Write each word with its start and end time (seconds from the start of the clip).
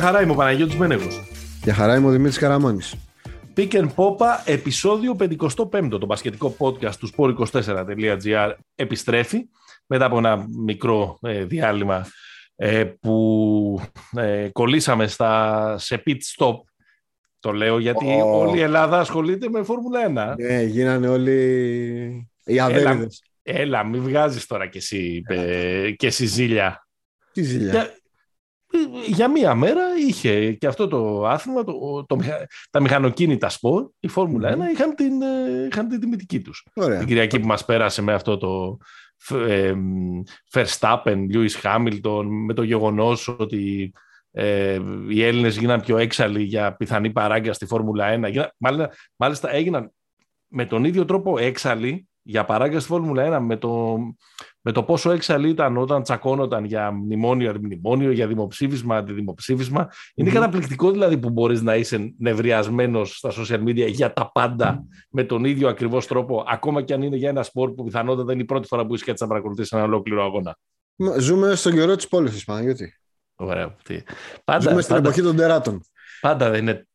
Γεια 0.00 0.08
χαρά 0.08 0.22
είμαι 0.22 0.32
ο 0.32 0.34
Παναγιώτης 0.34 0.76
Μένεγος. 0.76 1.22
Γεια 1.62 1.74
χαρά 1.74 1.96
είμαι 1.96 2.06
ο 2.06 2.10
Δημήτρης 2.10 2.38
Καραμάνης. 2.38 2.94
Pick 3.56 3.72
and 3.72 3.88
Popa, 3.94 4.26
επεισόδιο 4.44 5.16
55, 5.18 5.88
το 5.90 6.06
μπασκετικό 6.06 6.56
podcast 6.58 6.94
του 6.94 7.10
sport24.gr 7.16 8.52
επιστρέφει 8.74 9.48
μετά 9.86 10.04
από 10.04 10.18
ένα 10.18 10.46
μικρό 10.64 11.18
ε, 11.22 11.44
διάλειμμα 11.44 12.06
ε, 12.56 12.84
που 12.84 13.80
ε, 14.16 14.48
κολλήσαμε 14.52 15.06
στα, 15.06 15.74
σε 15.78 16.02
pit 16.06 16.18
stop. 16.36 16.54
Το 17.40 17.52
λέω 17.52 17.78
γιατί 17.78 18.06
όλη 18.24 18.58
η 18.58 18.62
Ελλάδα 18.62 18.98
ασχολείται 18.98 19.48
με 19.48 19.62
Φόρμουλα 19.62 20.34
1. 20.34 20.34
Ναι, 20.38 20.62
γίνανε 20.62 21.08
όλοι 21.08 22.28
οι 22.44 22.60
αβέριδες. 22.60 23.22
Έλα, 23.42 23.60
έλα 23.60 23.84
μην 23.84 24.02
βγάζεις 24.02 24.46
τώρα 24.46 24.66
κι 24.66 24.78
εσύ, 24.78 25.22
ε, 25.26 25.90
και 25.90 26.06
εσύ 26.06 26.26
ζήλια. 26.26 26.86
Τι 27.32 27.42
ζήλια; 27.42 27.99
Για 29.06 29.28
μία 29.28 29.54
μέρα 29.54 29.82
είχε 30.08 30.52
και 30.52 30.66
αυτό 30.66 30.88
το 30.88 31.26
άθλημα, 31.26 31.64
το, 31.64 32.04
το, 32.06 32.18
τα 32.70 32.80
μηχανοκίνητα 32.80 33.48
σπορ, 33.48 33.90
η 34.00 34.08
Φόρμουλα 34.08 34.54
1, 34.54 34.58
είχαν 34.72 34.94
την, 34.94 35.22
ε, 35.22 35.66
είχαν 35.70 35.88
την 35.88 36.00
τιμητική 36.00 36.40
τους. 36.40 36.66
Ωραία. 36.74 36.98
Την 36.98 37.06
Κυριακή 37.06 37.40
που 37.40 37.46
μας 37.46 37.64
πέρασε 37.64 38.02
με 38.02 38.12
αυτό 38.12 38.36
το 38.36 38.78
ε, 39.36 39.74
Verstappen, 40.52 41.26
Lewis 41.32 41.60
Hamilton, 41.62 42.24
με 42.46 42.54
το 42.54 42.62
γεγονός 42.62 43.28
ότι 43.28 43.92
ε, 44.30 44.78
οι 45.08 45.24
Έλληνες 45.24 45.56
γίναν 45.56 45.80
πιο 45.80 45.96
έξαλλοι 45.98 46.42
για 46.42 46.76
πιθανή 46.76 47.10
παράγκα 47.10 47.52
στη 47.52 47.66
Φόρμουλα 47.66 48.20
1. 48.34 48.46
Μάλιστα, 48.56 48.90
μάλιστα 49.16 49.50
έγιναν 49.54 49.92
με 50.46 50.66
τον 50.66 50.84
ίδιο 50.84 51.04
τρόπο 51.04 51.38
έξαλλοι 51.38 52.08
για 52.22 52.44
παράγκα 52.44 52.78
στη 52.80 52.88
Φόρμουλα 52.88 53.38
1 53.38 53.40
με 53.40 53.56
το, 53.56 53.98
με 54.60 54.72
το 54.72 54.82
πόσο 54.82 55.10
έξαλλη 55.10 55.48
ήταν 55.48 55.76
όταν 55.76 56.02
τσακώνονταν 56.02 56.64
για 56.64 56.90
μνημόνιο 56.90 57.50
αντιμνημόνιο, 57.50 58.10
για 58.10 58.26
δημοψήφισμα 58.26 58.96
αντιδημοψήφισμα. 58.96 59.88
Είναι 60.14 60.30
καταπληκτικό 60.30 60.90
δηλαδή 60.90 61.18
που 61.18 61.30
μπορείς 61.30 61.62
να 61.62 61.76
είσαι 61.76 62.14
νευριασμένος 62.18 63.16
στα 63.16 63.30
social 63.30 63.62
media 63.62 63.88
για 63.88 64.12
τα 64.12 64.30
πάντα 64.32 64.84
με 65.10 65.24
τον 65.24 65.44
ίδιο 65.44 65.68
ακριβώς 65.68 66.06
τρόπο, 66.06 66.44
ακόμα 66.48 66.82
και 66.82 66.94
αν 66.94 67.02
είναι 67.02 67.16
για 67.16 67.28
ένα 67.28 67.42
σπορ 67.42 67.70
που 67.74 67.84
πιθανότατα 67.84 68.32
είναι 68.32 68.42
η 68.42 68.44
πρώτη 68.44 68.66
φορά 68.66 68.86
που 68.86 68.94
είσαι 68.94 69.10
έτσι 69.10 69.22
να 69.22 69.28
παρακολουθείς 69.28 69.72
ένα 69.72 69.82
ολόκληρο 69.82 70.24
αγώνα. 70.24 70.58
Ζούμε 71.18 71.54
στον 71.54 71.72
καιρό 71.72 71.96
της 71.96 72.08
πόλη, 72.08 72.30
Παναγιώτη. 72.46 72.94
Ωραία. 73.34 73.76
Πάντα, 74.44 74.68
Ζούμε 74.68 74.82
στην 74.82 74.96
εποχή 74.96 75.22
των 75.22 75.36
τεράτων. 75.36 75.82
Πάντα 76.20 76.50
δεν 76.50 76.60
είναι. 76.60 76.86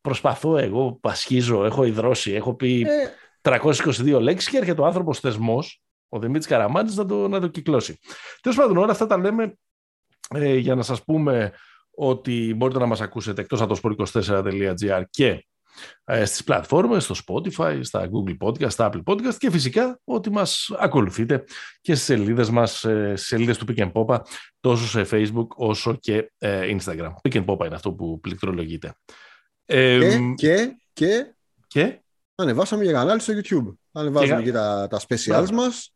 Προσπαθώ 0.00 0.56
εγώ, 0.56 0.98
πασχίζω, 1.00 1.64
έχω 1.64 1.84
υδρώσει, 1.84 2.32
έχω 2.32 2.54
πει. 2.54 2.80
Ε, 2.80 3.08
322 3.40 4.20
λέξεις 4.20 4.50
και 4.50 4.56
έρχεται 4.56 4.80
ο 4.80 4.86
άνθρωπος 4.86 5.20
θεσμός, 5.20 5.82
ο 6.08 6.18
Δημήτρης 6.18 6.46
Καραμάνης, 6.46 6.96
να 6.96 7.06
το, 7.06 7.28
να 7.28 7.40
το 7.40 7.48
κυκλώσει. 7.48 7.98
Τέλος 8.40 8.58
πάντων, 8.58 8.76
όλα 8.76 8.92
αυτά 8.92 9.06
τα 9.06 9.18
λέμε 9.18 9.54
ε, 10.34 10.56
για 10.56 10.74
να 10.74 10.82
σας 10.82 11.04
πούμε 11.04 11.52
ότι 11.90 12.54
μπορείτε 12.56 12.78
να 12.78 12.86
μας 12.86 13.00
ακούσετε 13.00 13.40
εκτός 13.40 13.60
από 13.60 13.74
το 13.74 13.80
sport24.gr 13.82 15.02
και 15.10 15.46
ε, 16.04 16.24
στις 16.24 16.44
πλατφόρμες, 16.44 17.04
στο 17.04 17.14
Spotify, 17.26 17.80
στα 17.82 18.08
Google 18.10 18.36
Podcast, 18.46 18.70
στα 18.70 18.90
Apple 18.92 19.02
Podcast 19.04 19.34
και 19.38 19.50
φυσικά 19.50 20.00
ότι 20.04 20.30
μας 20.30 20.70
ακολουθείτε 20.78 21.44
και 21.80 21.94
στις 21.94 22.06
σελίδες 22.06 22.50
μας, 22.50 22.84
ε, 22.84 23.12
στις 23.16 23.26
σελίδες 23.28 23.58
του 23.58 23.66
Pick 23.68 23.92
Popa, 23.92 24.20
τόσο 24.60 24.86
σε 24.86 25.06
Facebook 25.10 25.46
όσο 25.48 25.94
και 25.94 26.32
ε, 26.38 26.76
Instagram. 26.76 27.12
Pick 27.22 27.44
Popa 27.44 27.64
είναι 27.64 27.74
αυτό 27.74 27.92
που 27.92 28.20
πληκτρολογείται. 28.20 28.94
Και, 29.64 30.18
και, 30.36 30.76
και, 30.92 31.34
και; 31.66 32.00
Ανεβάσαμε 32.40 32.84
και 32.84 32.92
κανάλι 32.92 33.20
στο 33.20 33.32
YouTube. 33.36 33.74
Ανεβάζουμε 33.92 34.38
και, 34.38 34.44
και 34.44 34.52
τα, 34.52 34.88
τα 34.90 35.00
specials 35.08 35.50
μα. 35.50 35.62
μας. 35.62 35.94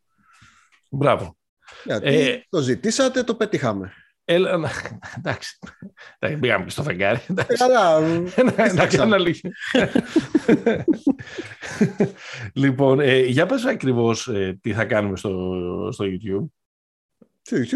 Μπράβο. 0.90 1.36
Γιατί 1.84 2.06
ε, 2.06 2.44
το 2.48 2.60
ζητήσατε, 2.60 3.22
το 3.22 3.34
πετύχαμε. 3.34 3.92
Έλα, 4.24 4.70
εντάξει. 5.18 5.58
Πήγαμε 6.40 6.64
και 6.64 6.70
στο 6.70 6.82
φεγγάρι. 6.82 7.20
Καλά. 7.58 8.00
Εντάξει, 8.34 9.40
λοιπόν, 12.52 13.00
ε, 13.00 13.18
για 13.18 13.46
πες 13.46 13.64
ακριβώς 13.64 14.28
ε, 14.28 14.58
τι 14.60 14.72
θα 14.72 14.84
κάνουμε 14.84 15.16
στο, 15.16 15.58
στο 15.92 16.04
YouTube 16.04 16.46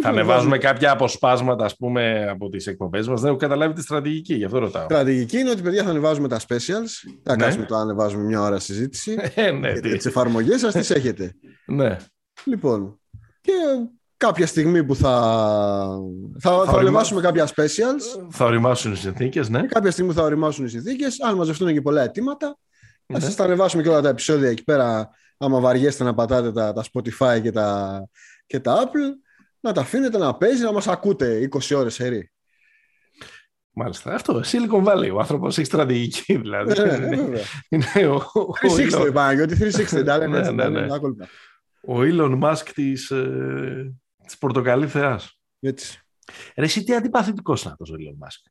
θα 0.03 0.09
ανεβάζουμε 0.09 0.59
κάποια 0.59 0.93
αποσπάσματα 0.93 1.65
ας 1.65 1.77
πούμε, 1.77 2.27
από 2.29 2.49
τις 2.49 2.67
εκπομπές 2.67 3.09
μας. 3.09 3.21
Δεν 3.21 3.31
έχω 3.31 3.39
καταλάβει 3.39 3.75
τη 3.75 3.83
στρατηγική, 3.83 4.35
γι' 4.35 4.45
αυτό 4.45 4.59
ρωτάω. 4.59 4.83
Η 4.83 4.85
στρατηγική 4.85 5.39
είναι 5.39 5.51
ότι 5.51 5.63
παιδιά 5.63 5.83
θα 5.83 5.91
ανεβάζουμε 5.91 6.29
τα 6.29 6.41
specials. 6.41 6.91
Θα 7.23 7.37
ναι. 7.37 7.43
κάτσουμε 7.43 7.65
το 7.65 7.77
ανεβάζουμε 7.77 8.23
μια 8.23 8.43
ώρα 8.43 8.59
συζήτηση. 8.59 9.17
ε, 9.35 9.51
ναι, 9.51 9.81
τι 9.81 10.09
εφαρμογές 10.09 10.61
σας 10.61 10.75
τις 10.75 10.91
έχετε. 10.91 11.35
ναι. 11.67 11.97
Λοιπόν, 12.45 13.01
και 13.41 13.53
κάποια 14.17 14.47
στιγμή 14.47 14.85
που 14.85 14.95
θα. 14.95 15.11
Θα, 16.39 16.51
θα, 16.51 16.65
θα 16.65 16.73
οριμάσουμε 16.73 17.21
κάποια 17.21 17.49
specials. 17.57 18.27
Θα 18.31 18.45
οριμάσουν 18.45 18.93
οι 18.93 18.97
συνθήκες, 18.97 19.49
ναι. 19.49 19.61
Και 19.61 19.67
κάποια 19.67 19.91
στιγμή 19.91 20.11
που 20.11 20.19
θα 20.19 20.25
οριμάσουν 20.25 20.65
οι 20.65 20.69
συνθήκες. 20.69 21.21
Αν 21.21 21.37
μαζευτούν 21.37 21.73
και 21.73 21.81
πολλά 21.81 22.03
αιτήματα, 22.03 22.59
θα 23.07 23.19
ναι. 23.19 23.21
σας 23.21 23.35
τα 23.35 23.45
ανεβάσουμε 23.45 23.83
και 23.83 23.89
όλα 23.89 24.01
τα 24.01 24.09
επεισόδια 24.09 24.49
εκεί 24.49 24.65
πέρα. 24.65 25.11
Άμα 25.41 25.61
βαριέστε 25.61 26.05
να 26.05 26.15
πατάτε 26.15 26.53
τα, 26.53 26.73
τα 26.73 26.85
Spotify 26.93 27.41
και 27.43 27.53
τα, 27.53 28.09
και 28.47 28.61
τα 28.61 28.85
Apple 28.85 29.28
να 29.61 29.73
τα 29.73 29.81
αφήνετε 29.81 30.19
να 30.19 30.35
παίζει, 30.35 30.63
να 30.63 30.73
μας 30.73 30.89
ακούτε 30.89 31.49
20 31.53 31.77
ώρες 31.77 31.95
σερή. 31.95 32.31
Μάλιστα. 33.81 34.15
Αυτό, 34.15 34.41
Silicon 34.45 34.85
Valley. 34.85 35.11
Ο 35.15 35.19
άνθρωπος 35.19 35.59
έχει 35.59 35.67
στρατηγική, 35.67 36.37
δηλαδή. 36.37 36.81
Ναι, 36.81 36.97
ναι, 36.97 37.17
ναι 37.17 37.41
είναι 37.69 38.07
ο, 38.07 38.23
360, 38.99 39.11
Παναγιώτη, 39.13 39.57
360. 39.61 40.05
ναι, 40.05 40.27
ναι, 40.27 40.51
ναι, 40.51 40.69
ναι. 40.69 40.87
Ο 41.81 42.01
Elon 42.01 42.41
Musk 42.43 42.69
της, 42.75 43.11
ε, 43.11 43.95
της 44.27 44.39
πορτοκαλί 44.39 44.87
θεάς. 44.87 45.41
Έτσι. 45.61 46.01
Ρε, 46.57 46.65
εσύ 46.65 46.85
τι 46.85 46.95
αντιπαθητικός 46.95 47.63
είναι 47.63 47.73
αυτός 47.73 47.91
ο 47.91 47.95
Elon 47.95 48.27
Musk; 48.27 48.51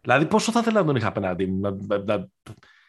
Δηλαδή, 0.00 0.26
πόσο 0.26 0.52
θα 0.52 0.60
ήθελα 0.60 0.80
να 0.80 0.86
τον 0.86 0.96
είχα 0.96 1.08
απέναντί 1.08 1.46
μου. 1.46 1.60
Να, 1.60 1.70
να, 1.98 2.28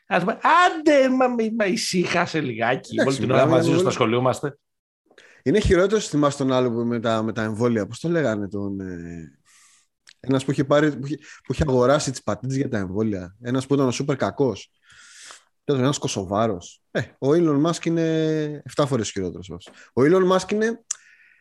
να, 0.07 0.19
πούμε, 0.19 0.39
άντε, 0.67 1.09
μα, 1.09 1.27
μα 1.57 1.65
ησύχασε 1.65 2.41
λιγάκι. 2.41 2.99
Όλη 3.07 3.17
την 3.17 3.31
ώρα 3.31 3.45
μαζί 3.45 3.71
σου 3.71 3.79
στα 3.79 3.91
σχολείο 3.91 4.19
είμαστε. 4.19 4.57
Είναι 5.43 5.59
χειρότερο 5.59 6.01
θυμάσαι 6.01 6.37
τον 6.37 6.51
άλλο 6.51 6.71
που 6.71 6.77
με 6.77 6.99
τα, 6.99 7.23
με 7.23 7.33
τα 7.33 7.43
εμβόλια. 7.43 7.87
Πώς 7.87 7.99
το 7.99 8.09
λέγανε 8.09 8.47
τον. 8.47 8.79
Ε... 8.79 9.39
Ένας 10.19 10.45
που 10.45 10.51
είχε, 10.51 10.63
πάρει, 10.63 10.97
που, 10.97 11.05
είχε, 11.05 11.17
που 11.43 11.53
είχε 11.53 11.63
αγοράσει 11.67 12.11
τις 12.11 12.23
πατέντε 12.23 12.55
για 12.55 12.69
τα 12.69 12.77
εμβόλια. 12.77 13.35
Ένας 13.41 13.67
που 13.67 13.73
ήταν 13.73 13.87
ο 13.87 13.91
σούπερ 13.91 14.15
κακός. 14.15 14.71
Ένας 15.63 15.97
κοσοβάρο. 15.97 16.57
Ε, 16.91 16.99
ο 16.99 17.29
Elon 17.29 17.65
Musk 17.65 17.85
είναι 17.85 18.61
7 18.75 18.83
φορές 18.87 19.11
χειρότερος. 19.11 19.69
Ο 19.93 20.01
Elon 20.01 20.31
Musk 20.31 20.51
είναι, 20.51 20.83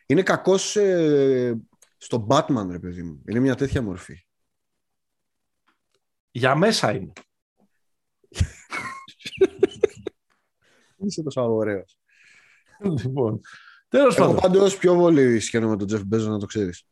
είναι 0.06 0.22
κακός 0.22 0.76
ε, 0.76 1.60
στο 1.97 2.26
Batman, 2.31 2.66
ρε 2.70 2.78
παιδί 2.78 3.03
μου. 3.03 3.22
Είναι 3.26 3.41
μια 3.41 3.54
τέτοια 3.54 3.82
μορφή. 3.82 4.26
Για 6.31 6.54
μέσα 6.54 6.94
είναι. 6.94 7.12
Είσαι 10.97 11.22
τόσο 11.22 11.54
ωραίος. 11.54 11.98
Λοιπόν, 12.81 13.41
Τέλος 13.88 14.15
πάντων. 14.15 14.31
Εγώ 14.31 14.41
πάντως 14.41 14.76
πιο 14.76 14.97
πολύ 14.97 15.41
σχεδόν 15.41 15.69
με 15.69 15.76
τον 15.76 15.87
Τζεφ 15.87 16.03
Μπέζος 16.04 16.28
να 16.28 16.38
το 16.38 16.47
ξέρεις. 16.47 16.84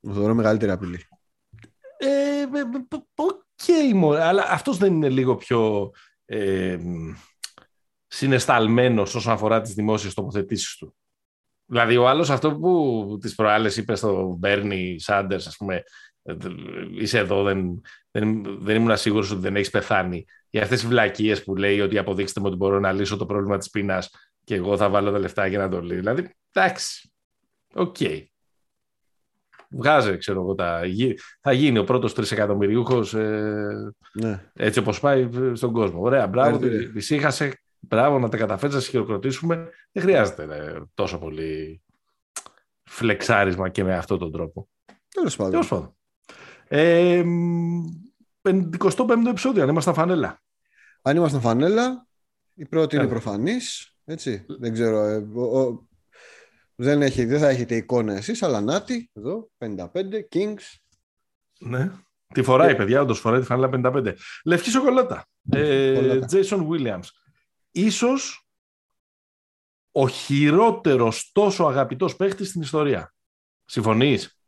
Το 0.00 0.12
θεωρώ 0.12 0.34
μεγαλύτερη 0.34 0.70
απειλή. 0.72 1.04
Ε, 1.98 2.42
Οκ, 3.14 3.36
okay, 3.66 4.16
αλλά 4.20 4.46
αυτός 4.48 4.76
δεν 4.76 4.94
είναι 4.94 5.08
λίγο 5.08 5.36
πιο 5.36 5.90
ε, 6.24 6.78
συνεσταλμένος 8.06 9.02
όσον 9.02 9.32
αφορά 9.32 9.60
τις 9.60 9.74
δημόσιες 9.74 10.14
τοποθετήσεις 10.14 10.76
του. 10.76 10.96
Δηλαδή, 11.66 11.96
ο 11.96 12.08
άλλος 12.08 12.30
αυτό 12.30 12.56
που 12.56 13.18
τις 13.20 13.34
προάλλες 13.34 13.76
είπε 13.76 13.94
στο 13.94 14.36
Μπέρνι 14.38 14.98
Σάντερς, 14.98 15.46
ας 15.46 15.56
πούμε, 15.56 15.82
είσαι 16.98 17.18
εδώ, 17.18 17.42
δεν, 17.42 17.80
δεν, 18.10 18.42
δεν 18.60 18.76
ήμουν 18.76 18.96
σίγουρος 18.96 19.30
ότι 19.30 19.40
δεν 19.40 19.56
έχεις 19.56 19.70
πεθάνει. 19.70 20.24
Για 20.50 20.62
αυτές 20.62 20.80
τις 20.80 20.88
βλακίες 20.88 21.44
που 21.44 21.56
λέει 21.56 21.80
ότι 21.80 21.98
αποδείξτε 21.98 22.40
μου 22.40 22.46
ότι 22.46 22.56
μπορώ 22.56 22.80
να 22.80 22.92
λύσω 22.92 23.16
το 23.16 23.26
πρόβλημα 23.26 23.58
της 23.58 23.70
πείνας 23.70 24.10
και 24.46 24.54
εγώ 24.54 24.76
θα 24.76 24.88
βάλω 24.88 25.12
τα 25.12 25.18
λεφτά 25.18 25.46
για 25.46 25.58
να 25.58 25.68
το 25.68 25.80
λύσω. 25.80 25.94
Δηλαδή, 25.94 26.34
εντάξει, 26.52 27.12
οκ. 27.74 27.96
Okay. 27.98 28.24
Βγάζε, 29.68 30.16
ξέρω 30.16 30.40
εγώ, 30.40 30.54
τα... 30.54 30.80
θα 31.40 31.52
γίνει 31.52 31.78
ο 31.78 31.84
πρώτος 31.84 32.14
τρισεκατομμυριούχος 32.14 33.14
ε... 33.14 33.92
ναι. 34.12 34.50
έτσι 34.52 34.78
όπως 34.78 35.00
πάει 35.00 35.28
στον 35.52 35.72
κόσμο. 35.72 36.00
Ωραία, 36.00 36.26
μπράβο, 36.26 36.58
ησύχασε, 36.92 37.44
ναι, 37.44 37.52
μπράβο 37.80 38.18
να 38.18 38.28
τα 38.28 38.36
καταφέρεις 38.36 38.74
να 38.74 38.80
χειροκροτήσουμε. 38.80 39.70
Δεν 39.92 40.02
χρειάζεται 40.02 40.42
ε, 40.42 40.80
τόσο 40.94 41.18
πολύ 41.18 41.82
φλεξάρισμα 42.82 43.68
και 43.68 43.84
με 43.84 43.96
αυτόν 43.96 44.18
τον 44.18 44.32
τρόπο. 44.32 44.68
Τέλος 45.08 45.36
πάντων. 45.36 45.52
Τέλος 45.52 45.68
πάντων. 45.68 45.96
Ε, 46.68 47.22
55ο 48.42 49.26
επεισόδιο, 49.28 49.62
αν 49.62 49.68
ήμασταν 49.68 49.94
φανέλα. 49.94 50.42
Αν 51.02 51.16
ήμασταν 51.16 51.40
φανέλα, 51.40 52.06
η 52.54 52.66
πρώτη 52.66 52.96
είναι 52.96 53.06
προφανής. 53.06 53.95
Έτσι, 54.08 54.44
δεν 54.48 54.72
ξέρω. 54.72 54.98
Ε, 54.98 55.16
ο, 55.38 55.86
δεν, 56.74 57.02
έχει, 57.02 57.24
δεν 57.24 57.38
θα 57.38 57.48
έχετε 57.48 57.76
εικόνα 57.76 58.14
εσείς, 58.14 58.42
αλλά 58.42 58.60
νάτι, 58.60 59.10
εδώ, 59.12 59.50
55, 59.58 59.84
Kings. 60.32 60.76
Ναι. 61.58 61.90
Τη 62.34 62.42
φοράει, 62.42 62.72
yeah. 62.74 62.76
παιδιά, 62.76 63.00
όντως 63.00 63.18
φοράει 63.18 63.40
τη 63.40 63.46
φανέλα 63.46 63.92
55. 63.92 64.14
Λευκή 64.44 64.70
σοκολάτα. 64.70 65.26
Ε, 65.50 66.18
Jason 66.30 66.68
Williams. 66.68 67.08
Ίσως 67.70 68.46
ο 69.92 70.08
χειρότερος 70.08 71.30
τόσο 71.32 71.64
αγαπητός 71.64 72.16
παίχτης 72.16 72.48
στην 72.48 72.60
ιστορία. 72.60 73.14
Συμφωνείς; 73.64 74.38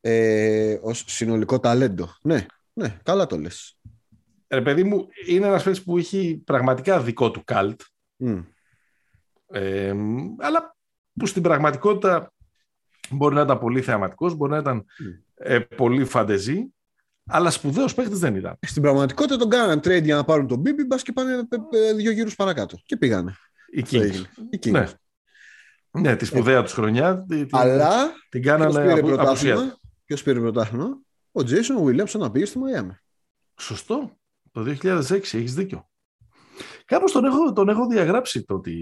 ε, 0.00 0.78
ως 0.82 1.04
συνολικό 1.06 1.60
ταλέντο. 1.60 2.14
Ναι, 2.22 2.46
ναι, 2.72 2.98
καλά 3.02 3.26
το 3.26 3.36
λες. 3.36 3.78
Ρε 4.48 4.62
παιδί 4.62 4.84
μου, 4.84 5.06
είναι 5.26 5.46
ένας 5.46 5.62
παίκτης 5.62 5.84
που 5.84 5.98
έχει 5.98 6.42
πραγματικά 6.46 7.02
δικό 7.02 7.30
του 7.30 7.44
καλτ. 7.44 7.80
Μμ. 8.16 8.40
Ε, 9.52 9.94
αλλά 10.38 10.76
που 11.18 11.26
στην 11.26 11.42
πραγματικότητα 11.42 12.32
μπορεί 13.10 13.34
να 13.34 13.40
ήταν 13.40 13.58
πολύ 13.58 13.82
θεαματικός, 13.82 14.34
μπορεί 14.34 14.52
να 14.52 14.58
ήταν 14.58 14.84
ε, 15.34 15.58
πολύ 15.58 16.04
φαντεζή, 16.04 16.74
αλλά 17.26 17.50
σπουδαίος 17.50 17.94
παίκτης 17.94 18.18
δεν 18.18 18.34
ήταν. 18.34 18.56
Στην 18.66 18.82
πραγματικότητα 18.82 19.36
τον 19.36 19.48
κάνανε 19.50 19.80
trade 19.84 20.02
για 20.02 20.14
να 20.14 20.24
πάρουν 20.24 20.46
τον 20.46 20.58
Μπίμπι, 20.58 20.84
μπας 20.84 21.02
και 21.02 21.12
πάνε 21.12 21.32
ε, 21.32 21.88
ε, 21.88 21.92
δύο 21.94 22.10
γύρους 22.10 22.34
παρακάτω. 22.34 22.76
Και 22.84 22.96
πήγανε. 22.96 23.34
Οι 23.72 23.80
Αυτό 23.82 23.98
Kings. 23.98 24.02
έγινε. 24.02 24.26
Οι 24.50 24.58
Kings. 24.62 24.70
Ναι. 24.70 24.86
Ναι, 25.90 26.16
τη 26.16 26.24
σπουδαία 26.24 26.62
τους 26.62 26.72
χρονιά 26.72 27.24
τη- 27.28 27.46
την, 27.46 27.56
Αλλά 27.58 28.12
την 28.28 28.40
ποιος 28.40 28.44
κάνανε 28.56 28.80
πήρε 28.80 28.92
απο, 28.92 28.98
απουσία. 29.22 29.54
πρωτάθλημα. 29.54 29.76
Ποιος 30.04 30.22
πήρε 30.22 30.40
πρωτάθλημα; 30.40 30.86
Ο 31.32 31.40
Jason 31.40 31.84
Williamson 31.84 32.18
να 32.18 32.30
πήγε 32.30 32.44
στη 32.44 32.58
Μαϊάμι. 32.58 32.92
Σωστό. 33.60 34.16
Το 34.52 34.60
2006 34.62 35.10
έχεις 35.38 35.54
δίκιο. 35.54 35.88
Κάπως 36.88 37.12
τον 37.12 37.24
έχω, 37.24 37.52
τον 37.52 37.68
έχω 37.68 37.86
διαγράψει 37.86 38.44
το 38.44 38.60
τι, 38.60 38.74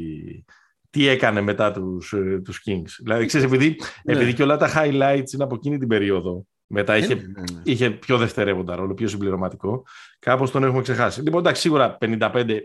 τι 0.91 1.07
έκανε 1.09 1.41
μετά 1.41 1.73
τους, 1.73 2.13
ε, 2.13 2.41
τους 2.45 2.63
Kings. 2.67 2.91
Δηλαδή, 3.03 3.27
ξέρεις, 3.27 3.47
επειδή, 3.47 3.77
Ναι. 4.05 4.13
επειδή 4.13 4.35
και 4.35 4.43
όλα 4.43 4.57
τα 4.57 4.71
highlights 4.77 5.33
είναι 5.35 5.45
από 5.45 5.55
εκείνη 5.55 5.79
την 5.79 5.89
περίοδο, 5.89 6.47
μετά 6.67 6.97
είχε, 6.97 7.15
Ναι, 7.15 7.21
ναι, 7.21 7.41
ναι. 7.53 7.61
είχε 7.63 7.91
πιο 7.91 8.17
δευτερεύοντα 8.19 8.77
ρόλο, 8.77 8.95
πιο 8.95 9.09
συμπληρωματικό, 9.09 9.85
κάπως 10.19 10.51
τον 10.51 10.65
έχουμε 10.65 10.83
ξεχάσει. 10.83 11.23
Λοιπόν, 11.23 11.41
εντάξει, 11.41 11.61
σίγουρα 11.61 11.99
55 12.01 12.61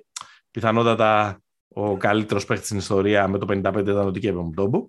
πιθανότατα 0.52 1.42
ο 1.68 1.98
καλύτερος 1.98 2.46
παίχτης 2.46 2.66
στην 2.68 2.78
ιστορία 2.80 3.28
με 3.28 3.38
το 3.38 3.46
55 3.46 3.80
ήταν 3.80 4.08
ο 4.08 4.12
Τικέβε 4.12 4.40
Μουντόμπο. 4.40 4.88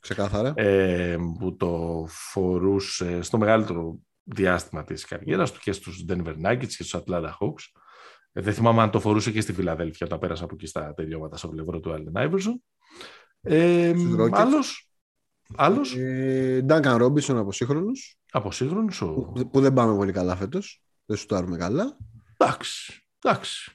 Ξεκάθαρα. 0.00 0.52
ε, 0.56 1.16
που 1.38 1.56
το 1.56 2.04
φορούσε 2.08 3.22
στο 3.22 3.38
μεγαλύτερο 3.38 3.98
διάστημα 4.22 4.84
της 4.84 5.04
καριέρας 5.04 5.52
του 5.52 5.60
και 5.62 5.72
στους 5.72 6.04
Denver 6.08 6.34
Nuggets 6.44 6.66
και 6.66 6.82
στους 6.82 6.96
Atlanta 6.96 7.28
Hawks. 7.40 7.64
Ε, 8.36 8.40
δεν 8.40 8.54
θυμάμαι 8.54 8.82
αν 8.82 8.90
το 8.90 9.00
φορούσε 9.00 9.30
και 9.30 9.40
στη 9.40 9.52
Φιλαδέλφια 9.52 10.06
όταν 10.06 10.18
πέρασα 10.18 10.44
από 10.44 10.54
εκεί 10.54 10.66
στα 10.66 10.94
τελειώματα 10.94 11.36
στο 11.36 11.48
πλευρό 11.48 11.80
του 11.80 11.94
Allen 11.94 12.22
Iverson. 12.28 12.54
Ε, 13.40 13.92
Στους 13.96 14.14
Rockets. 14.18 14.30
άλλος, 14.32 14.88
άλλος; 15.56 15.94
Ε, 15.96 16.64
Duncan 16.68 17.02
Robinson 17.02 17.34
από 17.36 17.52
σύγχρονους, 17.52 18.18
από 18.30 18.50
σύγχρονος, 18.52 19.02
ο... 19.02 19.06
που, 19.06 19.50
που 19.50 19.60
δεν 19.60 19.72
πάμε 19.72 19.96
πολύ 19.96 20.12
καλά 20.12 20.36
φέτος. 20.36 20.82
Δεν 21.06 21.16
σουτάρουμε 21.16 21.56
καλά. 21.56 21.96
εντάξει, 22.36 23.06
εντάξει. 23.22 23.72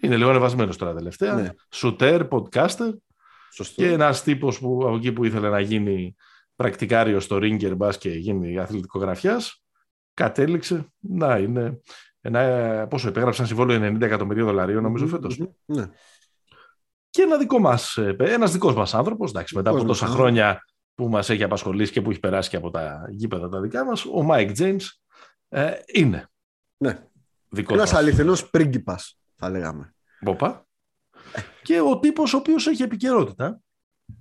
Είναι 0.00 0.16
λίγο 0.16 0.30
ανεβασμένος 0.30 0.76
τώρα 0.76 0.94
τελευταία. 0.94 1.34
Ναι. 1.34 1.48
Σουτέρ, 1.70 2.26
podcaster 2.30 2.92
Σωστό. 3.52 3.82
και 3.82 3.92
ένας 3.92 4.22
τύπος 4.22 4.58
που 4.58 4.80
από 4.86 4.96
εκεί 4.96 5.12
που 5.12 5.24
ήθελε 5.24 5.48
να 5.48 5.60
γίνει 5.60 6.14
πρακτικάριο 6.56 7.20
στο 7.20 7.36
Ringer 7.36 7.72
μπας 7.76 7.98
και 7.98 8.10
γίνει 8.10 8.58
αθλητικογραφιάς 8.58 9.62
κατέληξε 10.14 10.92
να 10.98 11.38
είναι 11.38 11.80
ένα, 12.20 12.86
πόσο 12.86 13.08
υπέγραψε 13.08 13.40
ένα 13.40 13.48
συμβόλαιο 13.48 13.96
90 13.96 14.00
εκατομμυρίων 14.00 14.46
δολαρίων 14.46 14.82
νομίζω 14.82 15.06
φέτος. 15.06 15.38
Μμμ, 15.38 15.48
Ναι. 15.64 15.84
Και 17.10 17.22
ένα 17.22 17.38
δικό 17.38 17.58
μας, 17.58 17.96
ε, 17.96 18.16
ένας 18.18 18.52
δικός 18.52 18.74
μας 18.74 18.94
άνθρωπος, 18.94 19.30
εντάξει, 19.30 19.56
μετά 19.56 19.70
από 19.70 19.78
Δικός 19.78 19.98
τόσα 19.98 20.10
μας 20.10 20.20
χρόνια 20.20 20.64
που 20.94 21.08
μας 21.08 21.30
έχει 21.30 21.42
απασχολήσει 21.42 21.92
και 21.92 22.02
που 22.02 22.10
έχει 22.10 22.20
περάσει 22.20 22.50
και 22.50 22.56
από 22.56 22.70
τα 22.70 23.06
γήπεδα 23.10 23.48
τα 23.48 23.60
δικά 23.60 23.84
μας, 23.84 24.04
ο 24.04 24.26
Mike 24.30 24.56
James 24.58 24.80
ε, 25.48 25.72
είναι 25.92 26.28
ναι. 26.76 26.98
δικός 27.48 27.76
Ένας 27.76 27.92
μας. 27.92 28.00
αληθινός 28.00 28.50
πρίγκιπας, 28.50 29.18
θα 29.36 29.50
λέγαμε. 29.50 29.94
Μποπά. 30.20 30.66
Και 31.62 31.80
ο 31.80 31.98
τύπος 31.98 32.34
ο 32.34 32.36
οποίος 32.36 32.66
έχει 32.66 32.82
επικαιρότητα. 32.82 33.60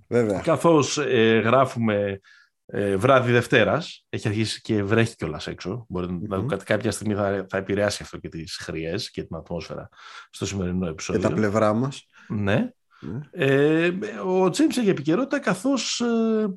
Βέβαια. 0.08 0.42
Καθώς 0.42 0.98
ε, 0.98 1.40
γράφουμε 1.40 2.20
ε, 2.70 2.96
βράδυ 2.96 3.32
Δευτέρας, 3.32 4.06
έχει 4.10 4.28
αρχίσει 4.28 4.62
και 4.62 4.84
βρέχει 4.84 5.16
κιόλας 5.16 5.48
έξω. 5.48 5.86
Μπορεί 5.90 6.20
να 6.28 6.38
Μμμ. 6.38 6.46
κα- 6.48 6.56
κάποια 6.58 6.92
στιγμή 6.92 7.14
θα, 7.14 7.46
θα 7.50 7.58
επηρεάσει 7.58 8.04
αυτό 8.04 8.18
και 8.18 8.30
τις 8.30 8.56
χρειές 8.62 9.12
και 9.12 9.24
την 9.24 9.36
ατμόσφαιρα 9.36 9.90
στο 10.30 10.46
σημερινό 10.46 10.86
Και 10.86 10.92
επεισόδιο. 10.92 11.22
τα 11.22 11.32
πλευρά 11.34 11.74
μας. 11.74 12.08
Ναι. 12.28 12.70
Ναι. 13.00 13.20
Ε, 13.32 13.92
ο 14.26 14.50
Τζέιμς 14.50 14.78
έχει 14.78 14.90
επικαιρότητα 14.90 15.40
καθώς 15.40 16.00
ε, 16.00 16.48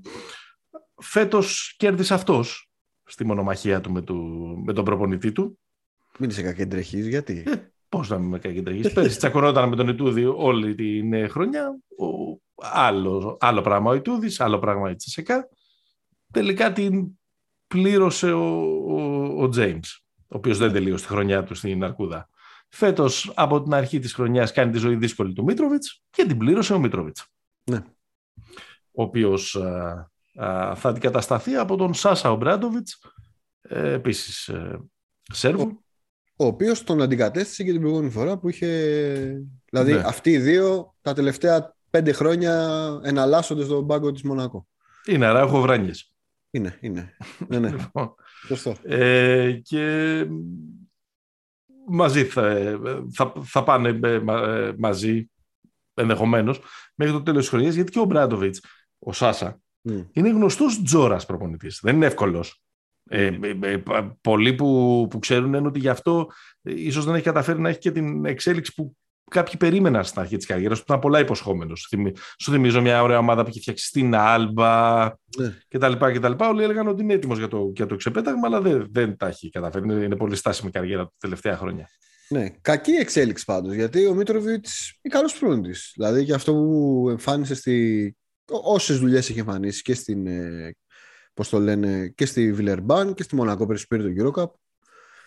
φέτος 1.03 1.75
κέρδισε 1.79 2.15
αυτός 2.15 2.71
στη 3.05 3.25
μονομαχία 3.25 3.81
του 3.81 3.93
με, 3.93 4.01
του, 4.03 4.17
με 4.67 4.73
τον 4.73 4.85
προπονητή 4.85 5.33
του. 5.33 5.59
Μην 6.19 6.31
είσαι 6.31 6.43
κακεντρεχής, 6.43 7.07
γιατί; 7.09 7.45
Ε, 7.47 7.53
Πώς 7.89 8.09
να 8.09 8.19
μην 8.19 8.29
με 8.29 8.39
κακεντρεγείς. 8.39 8.93
Πέρυσι 8.93 9.17
τσακωνόταν 9.17 9.69
με 9.69 9.77
τον 9.77 9.89
Ιτούδη 9.89 10.25
όλη 10.25 10.75
την 10.75 11.13
ε, 11.13 11.29
χρονιά. 11.29 11.79
Ο, 11.99 12.39
άλλο, 12.57 13.37
άλλο 13.41 13.61
πράγμα 13.61 13.91
ο 13.91 13.95
Ιτούδης, 13.95 14.41
άλλο 14.41 14.59
πράγμα 14.59 14.91
η 14.91 14.95
Τσεσεκά. 14.95 15.49
Τελικά 16.33 16.73
την 16.73 17.09
πλήρωσε 17.67 18.33
ο, 18.33 18.61
ο, 18.89 19.43
ο 19.43 19.49
James, 19.57 19.99
ο 20.19 20.37
οποίος 20.37 20.59
δεν 20.59 20.73
τελείωσε 20.73 21.07
τη 21.07 21.11
χρονιά 21.11 21.45
του 21.45 21.55
στην 21.55 21.85
Αρκούδα. 21.85 22.29
Φέτος 22.69 23.33
από 23.35 23.63
την 23.63 23.75
αρχή 23.75 23.99
της 23.99 24.15
χρονιάς 24.15 24.53
κάνει 24.53 24.73
τη 24.73 24.79
ζωή 24.79 24.97
δύσκολη 24.97 25.33
του 25.33 25.45
Μίτροβιτς 25.45 26.03
και 26.11 26.25
την 26.25 26.39
πλήρωσε 26.39 26.75
ο 26.75 26.79
Μίτροβιτς. 26.79 27.27
Ναι. 27.65 27.79
Ο 28.93 29.03
οποίος 29.03 29.57
α, 29.57 30.11
α, 30.35 30.75
θα 30.75 30.89
αντικατασταθεί 30.89 31.55
από 31.55 31.77
τον 31.77 31.95
Σάσα 31.95 32.31
Ομπράντοβιτς, 32.31 32.99
ε, 33.63 33.93
επίσης 33.93 34.49
ε, 34.49 34.81
Σέρβου. 35.33 35.85
Ο 36.37 36.47
οποίος 36.47 36.85
τον 36.85 37.03
αντικατέστησε 37.03 37.65
και 37.65 37.71
την 37.71 37.81
προηγούμενη 37.81 38.11
φορά 38.11 38.39
που 38.39 38.49
είχε. 38.49 38.67
Δηλαδή, 39.71 39.93
Ναι. 39.93 40.03
αυτοί 40.05 40.31
οι 40.31 40.39
δύο 40.39 40.95
τα 41.01 41.13
τελευταία 41.13 41.77
πέντε 41.91 42.13
χρόνια 42.13 42.71
εναλλάσσονται 43.03 43.65
στον 43.65 43.87
πάγκο 43.87 44.13
της 44.13 44.23
Μονακό. 44.23 44.67
Είναι 45.07 45.27
Αράουχο 45.27 45.61
Βράνιες. 45.61 46.10
Είναι, 46.51 46.79
είναι. 46.81 47.17
ναι, 47.49 47.59
ναι. 47.59 47.71
Λοιπόν, 47.71 48.15
Σωστό. 48.47 48.77
Ε, 48.83 49.53
και 49.53 50.27
μαζί 51.89 52.25
θα, 52.25 52.57
θα, 53.15 53.33
θα 53.43 53.65
πάνε 53.65 53.99
ε, 54.03 54.19
μα- 54.19 54.49
ε, 54.49 54.75
μαζί 54.79 55.31
ενδεχομένως 55.95 56.61
μέχρι 56.95 57.13
το 57.15 57.23
τέλος 57.23 57.41
της 57.41 57.49
χρονιάς 57.49 57.75
γιατί 57.75 57.91
και 57.91 57.99
ο 57.99 58.05
Μπράντοβιτς, 58.05 58.65
ο 58.99 59.13
Σάσα 59.13 59.61
Μμ. 59.81 60.01
είναι 60.13 60.29
γνωστός 60.31 60.83
τζόρας 60.83 61.27
προπονητής 61.27 61.81
δεν 61.83 61.95
είναι 61.97 62.07
εύκολος 62.07 62.63
ε, 63.09 63.39
ε, 63.43 63.59
ε, 63.63 63.77
πα- 63.77 64.19
πολλοί 64.21 64.55
που, 64.55 65.07
που 65.11 65.19
ξέρουν 65.19 65.55
είναι 65.55 65.67
ότι 65.67 65.79
γι' 65.79 65.89
αυτό 65.89 66.29
ε, 66.63 66.73
ίσως 66.83 67.05
δεν 67.05 67.15
έχει 67.15 67.25
καταφέρει 67.25 67.61
να 67.61 67.69
έχει 67.69 67.79
και 67.79 67.91
την 67.91 68.25
εξέλιξη 68.25 68.75
που 68.75 68.97
κάποιοι 69.31 69.57
περίμεναν 69.57 70.05
στην 70.05 70.21
αρχή 70.21 70.37
της 70.37 70.47
καριέρας 70.47 70.79
του, 70.79 70.85
ήταν 70.89 70.99
πολλά 70.99 71.19
υποσχόμενος. 71.19 71.87
Θυμι- 71.89 72.17
Σου 72.39 72.53
θυμίζω 72.53 72.81
μια 72.81 73.03
ωραία 73.03 73.19
ομάδα 73.19 73.43
που 73.43 73.49
είχε 73.49 73.61
φτιάξει 73.61 73.87
στην 73.87 74.15
Άλμπα, 74.15 75.05
Ναι. 75.37 75.57
και 75.69 75.79
τα 75.79 75.89
λοιπά 75.89 76.13
και 76.13 76.21
τα 76.21 76.29
λοιπά. 76.29 76.49
Όλοι 76.49 76.63
έλεγαν 76.63 76.89
ότι 76.89 77.03
είναι 77.03 77.15
έτοιμος 77.15 77.39
για 77.39 77.49
το, 77.49 77.73
για 77.75 77.87
το 77.87 77.97
ξεπέταγμα, 77.97 78.47
αλλά 78.47 78.61
δεν, 78.61 78.87
δεν 78.91 79.17
τα 79.17 79.27
έχει 79.27 79.51
καταφέρει. 79.51 79.85
Είναι, 79.85 80.05
είναι 80.05 80.17
πολύ 80.17 80.37
στάσιμη 80.37 80.69
η 80.69 80.73
καριέρα 80.73 81.05
τα 81.05 81.13
τελευταία 81.19 81.57
χρόνια. 81.57 81.89
Ναι, 82.29 82.49
κακή 82.61 82.91
εξέλιξη 82.91 83.45
πάντως, 83.45 83.75
γιατί 83.75 84.07
ο 84.07 84.15
Μίτροβιτς 84.15 84.99
είναι 85.03 85.15
καλός 85.15 85.39
προπονητής. 85.39 85.93
Δηλαδή 85.97 86.25
και 86.25 86.35
αυτό 86.35 86.53
που 86.53 87.07
εμφάνισε 87.11 87.55
στη... 87.55 88.17
όσες 88.63 88.99
δουλειές 88.99 89.31
έχει 89.31 89.39
εμφανίσει 89.39 89.83
και 89.83 89.95
στην, 89.95 90.27
ε, 90.27 90.75
πώς 91.35 91.49
το 91.49 91.59
λένε, 91.59 92.13
και 92.15 92.27
στη 92.27 92.53
Βιλερμπάν 92.53 93.15
και 93.15 93.23
στη 93.23 93.35
Μονακό 93.35 93.67
πέρυσι 93.67 93.87
που 93.87 93.97
πήρε 93.97 94.13
το 94.13 94.33
EuroCup. 94.33 94.51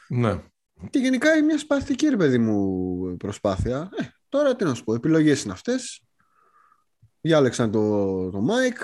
Ναι. 0.07 0.41
Και 0.89 0.99
γενικά 0.99 1.33
είναι 1.35 1.45
μια 1.45 1.57
συμπαθητική, 1.57 2.07
ρε 2.07 2.17
παιδί 2.17 2.37
μου, 2.37 3.17
προσπάθεια. 3.17 3.89
Ε, 3.97 4.03
τώρα 4.29 4.55
τι 4.55 4.63
να 4.63 4.73
σου 4.73 4.83
πω, 4.83 4.93
επιλογές 4.93 5.43
είναι 5.43 5.53
αυτές. 5.53 6.01
Διάλεξαν 7.21 7.71
το, 7.71 8.29
το 8.29 8.41
Μάικ, 8.41 8.77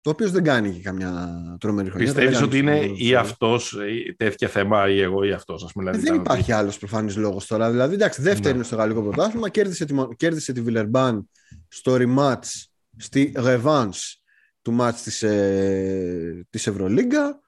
το 0.00 0.10
οποίο 0.10 0.30
δεν 0.30 0.44
κάνει 0.44 0.72
και 0.72 0.80
καμιά 0.82 1.36
τρομερή 1.60 1.88
χρονιά. 1.90 2.06
Πιστεύεις 2.06 2.34
Δεν 2.38 2.44
ότι 2.48 2.62
κάνει 2.62 2.76
είναι 2.86 2.94
στο- 2.96 3.04
ή 3.04 3.14
αυτός, 3.14 3.72
ή 4.06 4.14
τέτοια 4.14 4.48
θέμα, 4.48 4.88
ή 4.88 5.00
εγώ 5.00 5.24
ή 5.24 5.32
αυτός. 5.32 5.64
Ας 5.64 5.72
πούμε, 5.72 5.90
Ε, 5.90 5.92
δηλαδή, 5.92 6.06
δεν 6.10 6.14
ήταν 6.14 6.26
ότι- 6.26 6.38
υπάρχει 6.38 6.52
άλλος 6.60 6.78
προφανής 6.78 7.16
λόγος 7.16 7.46
τώρα. 7.46 7.70
Δηλαδή, 7.70 7.94
εντάξει, 7.94 8.22
δεύτερη 8.22 8.48
Ναι. 8.48 8.54
είναι 8.54 8.64
στο 8.64 8.76
γαλλικό 8.76 9.02
πρωτάθλημα. 9.02 9.48
Κέρδισε 9.48 9.84
τη, 9.84 9.94
Μο- 9.94 10.14
κέρδισε 10.14 10.52
τη 10.52 10.60
Βιλερμπάν 10.60 11.28
στο 11.68 11.96
rematch, 12.00 12.64
στη 12.96 13.32
revanche 13.36 14.14
του 14.62 14.76
match 14.80 14.94
της, 15.04 15.22
ε, 15.22 16.46
της 16.50 16.66
Ευρωλίγκα. 16.66 17.40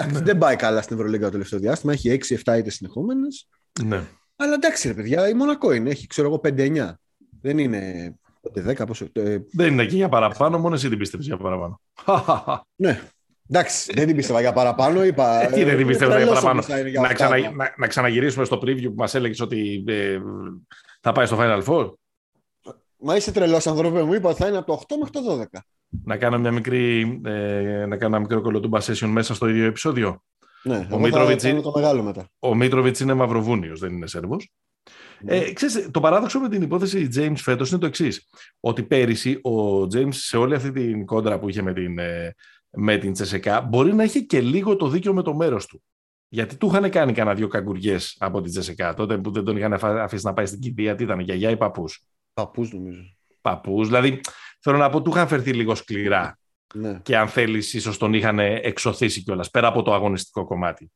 Εντάξει, 0.00 0.18
Ναι. 0.18 0.24
δεν 0.24 0.38
πάει 0.38 0.56
καλά 0.56 0.82
στην 0.82 0.96
Ευρωλίγκα 0.96 1.24
το 1.24 1.30
τελευταίο 1.30 1.58
διάστημα. 1.58 1.92
Έχει 1.92 2.08
6-7 2.10 2.58
ήττες 2.58 2.74
συνεχόμενες. 2.74 3.48
Ναι. 3.84 4.02
Αλλά 4.36 4.54
εντάξει, 4.54 4.88
ρε 4.88 4.94
παιδιά, 4.94 5.28
η 5.28 5.34
Μονακό 5.34 5.72
είναι. 5.72 5.90
Έχει, 5.90 6.06
ξέρω 6.06 6.28
εγώ, 6.28 6.40
5-9. 6.44 6.92
Δεν 7.40 7.58
είναι 7.58 8.14
5-10, 8.54 8.86
πόσο. 8.86 9.06
ε, 9.12 9.38
Δεν 9.52 9.72
είναι 9.72 9.82
εκεί 9.82 9.96
για 9.96 10.08
παραπάνω, 10.08 10.58
μόνο 10.58 10.74
εσύ 10.74 10.88
την 10.88 10.98
πίστευες 10.98 11.26
για 11.26 11.36
παραπάνω. 11.36 11.80
ναι. 12.82 13.00
Εντάξει, 13.48 13.92
δεν 13.94 14.06
την 14.06 14.16
πίστευα 14.16 14.40
για 14.40 14.52
παραπάνω. 14.52 15.04
Είπα, 15.04 15.42
Ε, 15.42 15.46
τι 15.52 15.64
δεν 15.64 15.76
την 15.76 15.86
πίστευα 15.86 16.16
για 16.16 16.26
τρελός 16.26 16.42
παραπάνω. 16.42 16.52
όμως 16.52 16.66
θα 16.66 16.78
είναι 16.78 16.88
για 16.88 17.00
να, 17.00 17.08
οκτάδα. 17.08 17.34
ξανα, 17.36 17.54
να, 17.56 17.74
να 17.78 17.86
ξαναγυρίσουμε 17.86 18.44
στο 18.44 18.56
preview 18.56 18.84
που 18.84 18.94
μας 18.96 19.14
έλεγες 19.14 19.40
ότι 19.40 19.84
ε, 19.86 20.18
θα 21.00 21.12
πάει 21.12 21.26
στο 21.26 21.36
Final 21.40 21.62
Four; 21.64 21.92
Μα 23.02 23.16
είσαι 23.16 23.32
τρελός 23.32 23.66
άνθρωπε 23.66 24.02
μου. 24.02 24.12
Είπα 24.14 24.28
ότι 24.28 24.38
θα 24.42 24.48
είναι 24.48 24.56
από 24.56 24.66
το 24.66 24.82
8 24.88 24.96
μέχρι 24.98 25.12
το 25.12 25.46
12. 25.52 25.58
Να 26.04 26.16
κάνω 26.16 26.38
μια 26.38 26.50
μικρή, 26.52 27.20
ε, 27.24 27.84
να 27.86 27.96
κάνω 27.96 28.16
ένα 28.16 28.18
μικρό 28.18 28.40
κολοτούμπα 28.40 28.80
session 28.80 29.06
μέσα 29.06 29.34
στο 29.34 29.48
ίδιο 29.48 29.64
επεισόδιο. 29.66 30.22
Ναι, 30.62 30.86
εγώ 30.90 30.98
Μίτροβιτς 30.98 31.42
θα 31.42 31.48
κάνω 31.48 31.60
είναι- 31.60 31.70
το 31.72 31.78
μεγάλο 31.80 32.02
μετά. 32.02 32.28
Ο 32.38 32.54
Μίτροβιτς 32.54 33.00
είναι 33.00 33.14
Μαυροβούνιος, 33.14 33.80
δεν 33.80 33.92
είναι 33.92 34.06
Σέρβος. 34.06 34.52
Ε, 35.24 35.52
ξέρεις, 35.52 35.88
το 35.90 36.00
παράδοξο 36.00 36.38
με 36.40 36.48
την 36.48 36.62
υπόθεση 36.62 37.08
James 37.16 37.36
φέτος 37.36 37.70
είναι 37.70 37.78
το 37.80 37.86
εξής. 37.86 38.28
Ότι 38.60 38.82
πέρυσι 38.82 39.40
ο 39.42 39.80
James 39.82 40.12
σε 40.12 40.36
όλη 40.36 40.54
αυτή 40.54 40.72
την 40.72 41.06
κόντρα 41.06 41.38
που 41.38 41.48
είχε 41.48 41.62
με 41.62 41.72
την, 41.72 41.98
ε, 41.98 42.34
με 42.70 42.96
την 42.96 43.12
Τσεσεκά, 43.12 43.60
μπορεί 43.60 43.94
να 43.94 44.02
είχε 44.04 44.20
και 44.20 44.40
λίγο 44.40 44.76
το 44.76 44.88
δίκιο 44.88 45.14
με 45.14 45.22
το 45.22 45.34
μέρος 45.34 45.66
του. 45.66 45.82
Γιατί 46.28 46.56
του 46.56 46.66
είχαν 46.66 46.90
κάνει 46.90 47.12
κανένα 47.12 47.36
δύο 47.36 47.48
καγκουριές 47.48 48.16
από 48.18 48.40
την 48.40 48.50
Τσεσεκά 48.50 48.94
τότε 48.94 49.18
που 49.18 49.30
δεν 49.30 49.44
τον 49.44 49.56
είχαν 49.56 49.72
αφήσει 49.82 50.26
να 50.26 50.32
πάει 50.32 50.46
στην 50.46 50.60
κηδεία. 50.60 50.94
Τι 50.94 51.04
ήταν, 51.04 51.20
γιαγιά 51.20 51.50
ή 51.50 51.56
παππούς; 51.56 52.04
Παππούς, 52.34 52.72
νομίζω. 52.72 53.02
Παππούς. 53.40 53.86
Δηλαδή, 53.86 54.20
θέλω 54.60 54.76
να 54.76 54.90
πω, 54.90 55.02
του 55.02 55.10
είχαν 55.10 55.28
φερθεί 55.28 55.52
λίγο 55.52 55.74
σκληρά. 55.74 56.38
Ναι. 56.74 57.00
Και 57.02 57.16
αν 57.16 57.28
θέλεις, 57.28 57.74
ίσως 57.74 57.98
τον 57.98 58.14
είχαν 58.14 58.38
εξωθήσει 58.38 59.22
κιόλας 59.22 59.50
πέρα 59.50 59.66
από 59.66 59.82
το 59.82 59.94
αγωνιστικό 59.94 60.44
κομμάτι. 60.44 60.92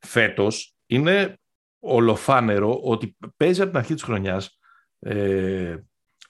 Φέτος 0.00 0.74
είναι 0.86 1.38
ολοφάνερο 1.78 2.80
ότι 2.82 3.16
παίζει 3.36 3.60
από 3.60 3.70
την 3.70 3.78
αρχή 3.78 3.94
της 3.94 4.02
χρονιάς. 4.02 4.58
Ε, 4.98 5.76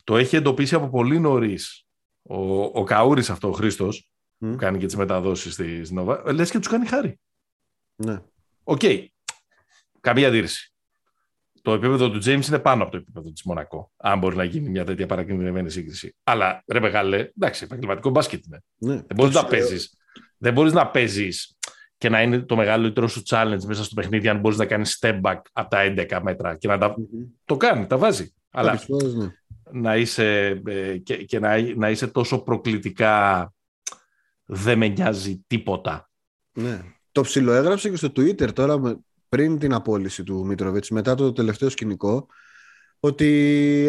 το 0.04 0.16
έχει 0.16 0.36
εντοπίσει 0.36 0.74
από 0.74 0.88
πολύ 0.88 1.18
νωρίς 1.18 1.86
ο, 2.22 2.62
ο 2.62 2.84
Καούρης 2.84 3.30
αυτό, 3.30 3.48
ο 3.48 3.52
Χρήστος, 3.52 4.10
που 4.38 4.56
κάνει 4.58 4.78
και 4.78 4.86
τις 4.86 4.96
μεταδόσεις 4.96 5.52
στη 5.52 5.82
Νόβα. 5.90 6.32
Λες 6.32 6.50
και 6.50 6.58
τους 6.58 6.68
κάνει 6.68 6.86
χάρη. 6.86 7.20
Ναι. 7.94 8.22
Οκ. 8.64 8.80
Okay. 8.82 9.06
Καμία 10.00 10.28
αντίρρηση. 10.28 10.73
Το 11.64 11.72
επίπεδο 11.72 12.10
του 12.10 12.18
James 12.18 12.46
είναι 12.46 12.58
πάνω 12.58 12.82
από 12.82 12.92
το 12.92 12.96
επίπεδο 12.96 13.30
της 13.32 13.42
Μονακό. 13.42 13.90
Αν 13.96 14.18
μπορεί 14.18 14.36
να 14.36 14.44
γίνει 14.44 14.68
μια 14.68 14.84
τέτοια 14.84 15.06
παρακινδυνευμένη 15.06 15.70
σύγκριση. 15.70 16.16
Αλλά 16.24 16.62
ρε 16.66 16.80
μεγάλε, 16.80 17.16
εντάξει, 17.36 17.64
επαγγελματικό 17.64 18.10
μπάσκετ 18.10 18.44
είναι. 18.46 18.62
Ναι. 18.76 18.94
Δεν 18.94 19.16
μπορείς 19.16 19.34
να 19.34 19.44
παίζει. 19.44 19.76
Δεν 20.38 20.52
μπορείς 20.52 20.72
να 20.72 20.86
παίζεις 20.90 21.56
και 21.98 22.08
να 22.08 22.22
είναι 22.22 22.38
το 22.38 22.56
μεγαλύτερο 22.56 23.08
σου 23.08 23.22
challenge 23.28 23.62
μέσα 23.66 23.84
στο 23.84 23.94
παιχνίδι 23.94 24.28
αν 24.28 24.40
μπορείς 24.40 24.58
να 24.58 24.66
κάνεις 24.66 24.98
step 25.00 25.20
back 25.20 25.40
από 25.52 25.70
τα 25.70 25.94
11 25.96 26.20
μέτρα 26.22 26.56
και 26.56 26.68
να 26.68 26.78
τα... 26.78 26.94
Mm-hmm. 26.94 27.26
το 27.44 27.56
κάνει, 27.56 27.86
τα 27.86 27.98
βάζει. 27.98 28.34
Αλλά 28.50 28.76
Φορές, 28.76 29.14
ναι. 29.14 29.28
να 29.72 29.96
είσαι, 29.96 30.60
ε, 30.66 30.96
και, 30.96 31.16
και 31.16 31.38
να, 31.38 31.74
να 31.76 31.90
είσαι 31.90 32.06
τόσο 32.06 32.42
προκλητικά 32.42 33.52
δεν 34.44 34.78
με 34.78 34.88
νοιάζει 34.88 35.44
τίποτα. 35.46 36.10
Ναι. 36.52 36.80
Το 37.12 37.20
ψιλοέγραψε 37.22 37.90
και 37.90 37.96
στο 37.96 38.08
Twitter 38.08 38.52
τώρα 38.52 38.78
με- 38.78 38.96
πριν 39.34 39.58
την 39.58 39.72
απόλυση 39.72 40.22
του 40.22 40.46
Μήτροβιτς, 40.46 40.90
μετά 40.90 41.14
το 41.14 41.32
τελευταίο 41.32 41.68
σκηνικό, 41.68 42.26
ότι 43.00 43.28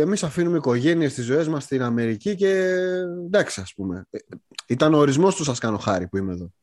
εμείς 0.02 0.24
αφήνουμε 0.24 0.58
οικογένειες 0.58 1.12
στις 1.12 1.26
ζωές 1.26 1.48
μας 1.48 1.64
στην 1.64 1.82
Αμερική 1.82 2.36
και 2.36 2.50
εντάξει 3.26 3.62
ας 3.62 3.74
πούμε. 3.74 4.08
Ε, 4.10 4.18
Ήταν 4.68 4.94
ο 4.94 4.98
ορισμός 4.98 5.36
του 5.36 5.44
σας 5.44 5.60
κάνω 5.60 5.78
χάρη 5.78 6.08
που 6.08 6.18
είμαι 6.18 6.34
εδώ. 6.34 6.54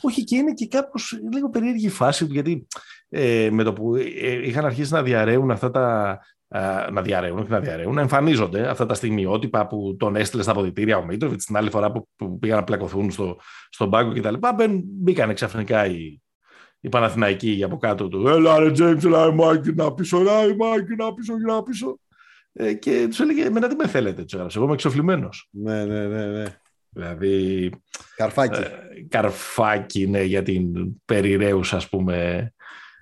Όχι 0.00 0.24
και 0.24 0.36
είναι 0.36 0.52
και 0.52 0.66
κάπως 0.66 1.18
λίγο 1.32 1.50
περίεργη 1.50 1.86
η 1.86 1.90
φάση 1.90 2.26
του 2.26 2.32
γιατί 2.32 2.66
ε, 3.08 3.48
με 3.52 3.62
το 3.62 3.72
που 3.72 3.96
ε, 3.96 4.46
είχαν 4.46 4.64
αρχίσει 4.64 4.92
να 4.92 5.02
διαρρέουν 5.02 5.50
αυτά 5.50 5.70
τα 5.70 6.18
α, 6.48 6.90
να 6.92 7.02
διαρρέουν, 7.02 7.38
όχι 7.38 7.50
να 7.50 7.60
διαρρέουν, 7.60 7.94
να 7.94 8.00
εμφανίζονται 8.00 8.68
αυτά 8.68 8.86
τα 8.86 8.94
στιγμιότυπα 8.94 9.66
που 9.66 9.96
τον 9.98 10.16
έστειλε 10.16 10.42
στα 10.42 10.50
αποδητήρια 10.50 10.96
ο 10.96 11.04
Μίτροβιτς 11.04 11.44
την 11.44 11.56
άλλη 11.56 11.70
φορά 11.70 11.92
που, 11.92 12.08
που 12.16 12.38
πήγαν 12.38 12.56
να 12.58 12.64
πλακωθούν 12.64 13.10
στο, 13.10 13.40
στον 13.70 13.90
πάγκο 13.90 14.12
κτλ. 14.12 14.34
Μπήκαν 14.82 15.34
ξαφνικά 15.34 15.86
οι, 15.86 16.22
οι 16.84 16.88
Παναθηναϊκοί 16.88 17.62
από 17.64 17.76
κάτω 17.76 18.08
του. 18.08 18.28
Έλα 18.28 18.58
ρε 18.58 18.70
Τζέιμς, 18.70 19.04
έλα 19.04 19.24
ρε 19.26 19.32
Μάκη 19.32 19.72
να 19.74 19.94
πίσω, 19.94 20.18
έλα 20.20 20.46
ρε 20.46 20.54
Μάκη 20.56 20.94
να 20.96 21.14
πίσω, 21.14 21.34
να 21.36 21.62
πίσω. 21.62 21.98
Ε, 22.52 22.72
και 22.74 23.06
τους 23.08 23.20
έλεγε, 23.20 23.44
εμένα 23.44 23.68
τι 23.68 23.74
με 23.74 23.86
θέλετε, 23.88 24.24
του 24.24 24.36
έγραψε. 24.36 24.56
Εγώ 24.56 24.66
είμαι 24.66 24.74
εξοφλημένος. 24.76 25.48
Ναι, 25.50 25.84
ναι, 25.84 26.06
ναι, 26.06 26.26
ναι. 26.26 26.44
Δηλαδή, 26.88 27.70
Καρφάκι. 28.16 28.60
ε, 28.60 28.70
καρφάκι 29.08 30.06
ναι, 30.06 30.22
για 30.22 30.42
την 30.42 30.72
περιραίουσα 31.04 31.76
ας 31.76 31.88
πούμε 31.88 32.48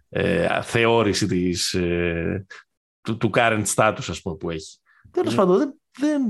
ε, 0.08 0.62
θεώρηση 0.62 1.26
της, 1.26 1.74
ε, 1.74 2.46
του, 3.02 3.16
του 3.16 3.30
current 3.34 3.64
status 3.74 4.04
ας 4.08 4.22
πούμε 4.22 4.36
που 4.36 4.50
έχει. 4.50 4.78
Τέλος 5.10 5.30
Ναι. 5.32 5.38
πάντων 5.38 5.58
δεν, 5.58 5.80
δεν 5.98 6.22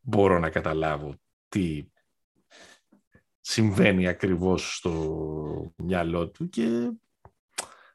μπορώ 0.00 0.38
να 0.38 0.50
καταλάβω 0.50 1.14
τι 1.48 1.82
συμβαίνει 3.50 4.08
ακριβώς 4.08 4.76
στο 4.76 5.72
μυαλό 5.76 6.28
του 6.28 6.48
και 6.48 6.64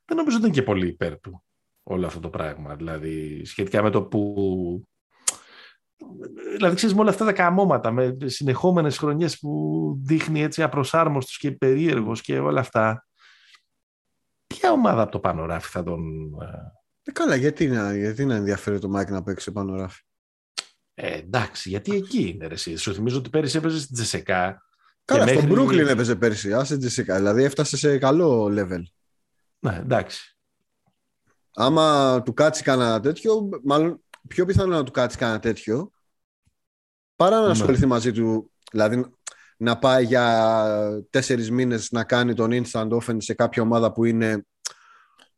δεν 0.05 0.17
νομίζω 0.17 0.38
ότι 0.38 0.45
είναι 0.45 0.55
και 0.55 0.63
πολύ 0.63 0.88
υπέρ 0.88 1.19
του 1.19 1.43
όλο 1.83 2.05
αυτό 2.05 2.19
το 2.19 2.29
πράγμα. 2.29 2.75
Δηλαδή 2.75 3.45
σχετικά 3.45 3.81
με 3.81 3.89
το 3.89 4.03
που 4.03 4.88
Δηλαδή, 6.55 6.75
ξέρεις, 6.75 6.95
με 6.95 7.01
όλα 7.01 7.10
αυτά 7.10 7.25
τα 7.25 7.33
καμώματα, 7.33 7.91
με 7.91 8.17
συνεχόμενες 8.25 8.98
χρονιές 8.98 9.39
που 9.39 9.95
δείχνει 10.03 10.41
έτσι 10.41 10.63
απροσάρμοστος 10.63 11.38
και 11.38 11.51
περίεργος 11.51 12.22
και 12.22 12.39
όλα 12.39 12.60
αυτά. 12.60 13.07
Ποια 14.48 14.72
ομάδα 14.72 15.01
από 15.01 15.12
το 15.12 15.19
πάνω 15.19 15.45
ράφι 15.45 15.69
θα 15.69 15.83
τον... 15.83 16.01
Ε, 17.03 17.12
καλά, 17.12 17.36
γιατί 17.36 17.67
να, 17.67 17.95
γιατί 17.95 18.25
να 18.25 18.36
ενδιαφέρει 18.36 18.79
το 18.79 18.89
Μάικ 18.89 19.10
να 19.10 19.24
παίξει 19.24 19.51
πάνω 19.51 19.75
ράφι. 19.75 20.01
Ε, 20.93 21.17
εντάξει, 21.17 21.69
γιατί 21.69 21.95
εκεί 21.95 22.27
είναι 22.27 22.48
ρε, 22.48 22.53
εσύ. 22.53 22.75
Σου 22.75 22.93
θυμίζω 22.93 23.17
ότι 23.17 23.29
πέρυσι 23.29 23.57
έπαιζε 23.57 23.79
στην 23.79 23.95
ΤΣΣΚΑ. 23.96 24.62
Καλά, 25.05 25.24
μέχρι- 25.25 25.39
στον 25.39 25.60
Brooklyn 25.60 25.88
έπαιζε 25.88 26.15
πέρσι, 26.15 26.53
άσε 26.53 26.77
ΤΣΣΚΑ. 26.77 27.15
Δηλαδή 27.15 27.43
έφτασε 27.43 27.77
σε 27.77 27.98
καλό 27.98 28.45
level. 28.45 28.81
Ναι, 29.60 29.75
εντάξει. 29.77 30.38
Άμα 31.55 32.22
του 32.25 32.33
κάτσει 32.33 32.63
κανένα 32.63 33.00
τέτοιο, 33.00 33.50
μάλλον 33.63 34.03
πιο 34.27 34.45
πιθανό 34.45 34.75
να 34.75 34.83
του 34.83 34.91
κάτσει 34.91 35.17
κανένα 35.17 35.39
τέτοιο, 35.39 35.91
παρά 37.15 37.39
να 37.39 37.45
Ναι. 37.45 37.51
ασχοληθεί 37.51 37.86
μαζί 37.86 38.12
του, 38.12 38.51
δηλαδή 38.72 39.05
να 39.57 39.77
πάει 39.77 40.05
για 40.05 41.05
τέσσερις 41.10 41.51
μήνες 41.51 41.91
να 41.91 42.03
κάνει 42.03 42.33
τον 42.33 42.50
instant 42.53 42.89
offense 42.89 43.17
σε 43.17 43.33
κάποια 43.33 43.62
ομάδα 43.62 43.91
που 43.91 44.05
είναι 44.05 44.45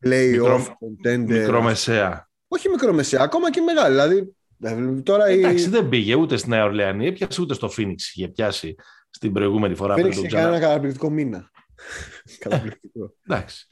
play-off, 0.06 0.30
Μικρό- 0.32 0.78
contender. 0.80 1.28
Μικρομεσαία. 1.28 2.30
Όχι 2.48 2.70
μικρομεσαία, 2.70 3.22
ακόμα 3.22 3.52
και 3.52 3.62
μεγάλη. 3.62 3.92
Δηλαδή, 3.94 4.36
ε, 4.62 5.02
τώρα 5.02 5.30
η 5.30 5.40
Εντάξει, 5.40 5.70
δεν 5.70 5.90
πήγε 5.90 6.16
ούτε 6.16 6.38
στη 6.38 6.50
Νέα 6.50 6.64
Ορλεανή, 6.64 7.08
έπιασε 7.08 7.42
ούτε 7.42 7.54
στο 7.54 7.70
Φίνιξ. 7.70 8.16
Είχε 8.16 8.28
πιάσει 8.28 8.76
στην 9.16 9.32
προηγούμενη 9.34 9.76
φορά. 9.76 9.94
πριν 9.94 10.06
Phoenix 10.08 10.14
τον 10.14 10.20
είχε 10.24 10.28
ξανα- 10.28 10.44
κάνει 10.44 10.56
ένα 10.56 10.66
καταπληκτικό 10.68 11.10
μήνα. 11.10 11.52
καταπληκτικό. 12.40 13.14
Εντάξει. 13.28 13.68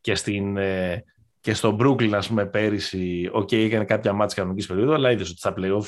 Και, 0.00 0.14
στην, 0.14 0.56
ε, 0.56 1.04
και 1.40 1.54
στο 1.54 1.76
Brooklyn, 1.80 2.10
ας 2.12 2.28
πούμε, 2.28 2.46
πέρυσι, 2.46 3.28
οκ, 3.32 3.52
έκανε 3.52 3.84
κάποια 3.84 4.12
ματς 4.12 4.36
κανονικής 4.36 4.66
περίοδο, 4.66 4.92
αλλά 4.92 5.10
είδες 5.10 5.28
ότι 5.30 5.38
στα 5.38 5.54
playoff 5.56 5.84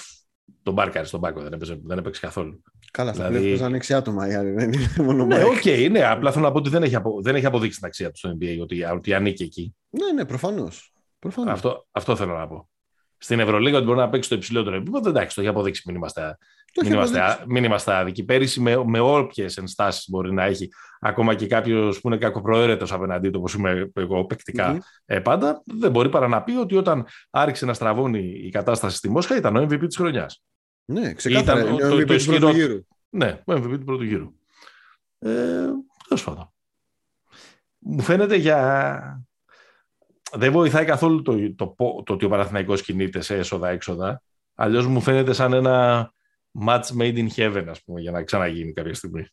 τον 0.62 0.74
μπάρκαρε 0.74 1.06
στον 1.06 1.20
πάγκο, 1.20 1.40
δεν 1.42 1.52
έπαιζε, 1.52 1.80
δεν 1.84 1.98
έπαιξε 1.98 2.20
καθόλου. 2.20 2.62
Καλά, 2.92 3.12
στα 3.12 3.18
Δηλαδή- 3.22 3.38
δηλαδή... 3.42 3.58
παίζανε 3.58 3.76
έξι 3.76 3.94
άτομα 3.94 4.28
οι 4.28 4.34
άλλοι, 4.34 4.50
δεν 4.50 4.72
είναι 4.72 4.86
μόνο 4.96 5.24
ναι, 5.26 5.36
Mike. 5.42 5.46
οκ, 5.46 5.90
ναι, 5.90 6.04
απλά 6.06 6.32
θέλω 6.32 6.44
να 6.44 6.50
πω 6.52 6.58
ότι 6.58 6.68
δεν 6.70 6.82
έχει, 6.82 6.94
απο, 6.94 7.22
δεν 7.22 7.34
έχει 7.34 7.46
αποδείξει 7.46 7.78
την 7.78 7.86
αξία 7.86 8.10
του 8.10 8.16
στο 8.18 8.36
NBA, 8.40 8.58
ότι, 8.62 8.84
ότι 8.84 9.14
ανήκει 9.14 9.42
εκεί. 9.42 9.74
Ναι, 9.90 10.12
ναι, 10.12 10.24
προφανώς. 10.24 10.92
προφανώς. 11.18 11.52
Αυτό, 11.52 11.86
αυτό 11.90 12.16
θέλω 12.16 12.36
να 12.36 12.48
πω. 12.48 12.68
Στην 13.22 13.40
Ευρωλίγα 13.40 13.76
ότι 13.76 13.86
μπορεί 13.86 13.98
να 13.98 14.08
παίξει 14.08 14.26
στο 14.28 14.34
υψηλότερο 14.34 14.76
επίπεδο, 14.76 15.08
εντάξει, 15.08 15.34
το 15.34 15.40
έχει 15.40 15.50
αποδείξει. 15.50 15.82
Μην 15.86 15.96
είμαστε, 15.96 16.20
Το 16.72 16.80
μην 16.82 16.84
έχει 16.92 16.94
είμαστε, 16.94 17.20
αποδείξει. 17.20 17.44
μην 17.48 17.64
είμαστε 17.64 17.94
άδικοι. 17.94 18.24
Πέρυσι, 18.24 18.60
με, 18.60 18.84
με 18.84 18.98
όποιες 19.00 19.56
ενστάσεις 19.56 20.08
μπορεί 20.10 20.32
να 20.32 20.44
έχει, 20.44 20.68
ακόμα 21.00 21.34
και 21.34 21.46
κάποιος 21.46 22.00
που 22.00 22.08
είναι 22.08 22.16
κακοπροαίρετος 22.16 22.92
απέναντί 22.92 23.30
του, 23.30 23.38
όπως 23.38 23.54
είμαι 23.54 23.90
εγώ 23.94 24.24
παικτικά, 24.24 24.68
Μμμ. 24.72 24.78
ε, 25.06 25.20
πάντα, 25.20 25.62
δεν 25.64 25.90
μπορεί 25.90 26.08
παρά 26.08 26.28
να 26.28 26.42
πει 26.42 26.52
ότι 26.52 26.76
όταν 26.76 27.06
άρχισε 27.30 27.66
να 27.66 27.74
στραβώνει 27.74 28.18
η 28.44 28.50
κατάσταση 28.50 28.96
στη 28.96 29.10
Μόσχα 29.10 29.36
ήταν 29.36 29.56
ο 29.56 29.62
MVP 29.62 29.84
της 29.86 29.96
χρονιάς. 29.96 30.42
Ναι, 30.84 31.12
ξεκάθαρα. 31.12 31.60
Ήταν 31.60 31.72
είναι 31.72 31.80
το- 31.82 31.86
ο 31.86 31.90
το- 31.90 31.96
MVP 31.96 32.00
το 32.00 32.06
του 32.06 32.12
ισχυρό- 32.14 32.38
πρώτου 32.40 32.56
γύρου. 32.56 32.86
Ναι, 33.10 33.40
ο 33.44 33.52
MVP 33.52 33.78
του 33.78 33.84
πρώτου 33.84 34.02
γύρου. 34.04 34.32
Ε, 35.18 35.30
Τέλος 36.08 36.24
πάντων. 36.24 36.52
Μου 37.78 38.00
φαίνεται 38.02 38.36
για. 38.36 39.24
Δεν 40.32 40.52
βοηθάει 40.52 40.84
καθόλου 40.84 41.22
το, 41.22 41.54
το, 41.54 41.74
το, 41.76 42.02
το 42.06 42.12
ότι 42.12 42.24
ο 42.24 42.28
Παναθηναϊκός 42.28 42.82
κινείται 42.82 43.20
σε 43.20 43.36
έσοδα-έξοδα. 43.36 44.22
Αλλιώς 44.54 44.86
μου 44.86 45.00
φαίνεται 45.00 45.32
σαν 45.32 45.52
ένα 45.52 46.10
match 46.66 46.84
made 46.98 47.16
in 47.16 47.28
heaven, 47.36 47.64
ας 47.68 47.82
πούμε, 47.82 48.00
για 48.00 48.10
να 48.10 48.22
ξαναγίνει 48.22 48.72
κάποια 48.72 48.94
στιγμή. 48.94 49.26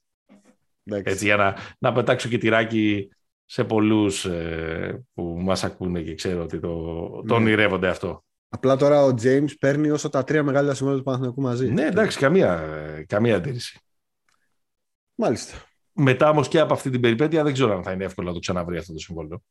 Εντάξει. 0.84 1.12
Έτσι, 1.14 1.26
για 1.26 1.36
να, 1.36 1.56
να 1.80 1.92
πετάξω 1.92 2.30
και 2.30 2.38
τυράκι 2.38 3.10
σε 3.46 3.64
πολλούς 3.64 4.26
ε, 4.26 5.06
που 5.14 5.38
μας 5.42 5.64
ακούνε 5.64 6.02
και 6.02 6.16
ξέρω 6.16 6.44
ότι 6.44 6.60
το, 6.60 6.76
το 7.10 7.24
Ναι. 7.26 7.34
ονειρεύονται 7.34 7.88
αυτό. 7.88 8.24
Απλά 8.50 8.76
τώρα 8.76 9.04
ο 9.04 9.10
James 9.22 9.58
παίρνει 9.60 9.90
όσο 9.90 10.10
τα 10.10 10.24
τρία 10.24 10.44
μεγάλα 10.44 10.74
συμβόλαια 10.74 10.98
του 11.00 11.06
Παναθηναϊκού 11.06 11.42
μαζί. 11.42 11.72
Ναι, 11.72 11.86
εντάξει, 11.86 12.20
καμία, 12.20 12.60
ε, 12.60 13.06
καμία 13.08 13.36
αντίρρηση. 13.36 13.80
Μάλιστα. 15.16 15.58
Μετά 15.94 16.30
όμως 16.30 16.48
και 16.48 16.60
από 16.60 16.74
αυτή 16.74 16.90
την 16.90 17.02
περιπέτεια 17.02 17.44
δεν 17.44 17.54
ξέρω 17.54 17.76
αν 17.76 17.84
θα 17.84 17.92
είναι 17.92 18.04
εύκολο 18.04 18.28
να 18.28 18.34
το 18.34 18.40
ξαναβρει 18.40 18.78
αυτό 18.78 18.94
το 18.94 19.00
συμβόλαιο. 19.00 19.44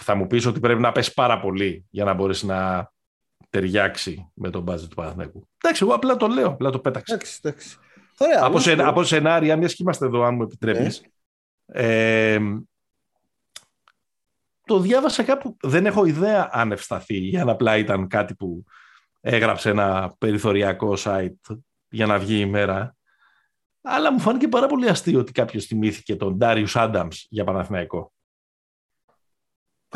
Θα 0.00 0.14
μου 0.14 0.26
πεις 0.26 0.46
ότι 0.46 0.60
πρέπει 0.60 0.80
να 0.80 0.92
πέσει 0.92 1.14
πάρα 1.14 1.40
πολύ 1.40 1.86
για 1.90 2.04
να 2.04 2.14
μπορέσει 2.14 2.46
να 2.46 2.90
ταιριάξει 3.50 4.30
με 4.34 4.50
τον 4.50 4.62
μπάζι 4.62 4.88
του 4.88 4.94
Παναθηναϊκού. 4.94 5.48
Εντάξει, 5.62 5.84
εγώ 5.84 5.94
απλά 5.94 6.16
το 6.16 6.26
λέω, 6.26 6.48
απλά 6.48 6.70
το 6.70 6.78
πέταξα. 6.78 7.14
Εντάξει, 7.14 7.40
εντάξει. 7.42 7.76
Ωραία. 8.18 8.44
από, 8.44 8.54
να 8.54 8.60
σου 8.60 8.68
σε, 8.68 8.76
πω. 8.76 8.86
από 8.86 9.04
σενάρια, 9.04 9.56
μιας 9.56 9.74
και 9.74 9.82
είμαστε 9.82 10.06
εδώ, 10.06 10.22
αν 10.22 10.34
μου 10.34 10.42
επιτρέπεις. 10.42 11.02
Ε, 11.66 12.38
το 14.66 14.78
διάβασα 14.78 15.22
κάπου. 15.22 15.56
Δεν 15.62 15.86
έχω 15.86 16.04
ιδέα 16.04 16.48
αν 16.52 16.72
ευσταθεί 16.72 17.30
ή 17.30 17.38
αν 17.38 17.48
απλά 17.48 17.76
ήταν 17.76 18.08
κάτι 18.08 18.34
που 18.34 18.64
έγραψε 19.20 19.70
ένα 19.70 20.14
περιθωριακό 20.18 20.94
site 20.98 21.58
για 21.88 22.06
να 22.06 22.18
βγει 22.18 22.40
η 22.40 22.46
μέρα. 22.46 22.96
Αλλά 23.82 24.12
μου 24.12 24.18
φάνηκε 24.18 24.48
πάρα 24.48 24.66
πολύ 24.66 24.88
αστείο 24.88 25.18
ότι 25.18 25.32
κάποιος 25.32 25.64
θυμήθηκε 25.64 26.16
τον 26.16 26.38
Darius 26.40 26.72
Adams 26.72 27.14
για 27.28 27.44
Παναθηναϊκό. 27.44 28.12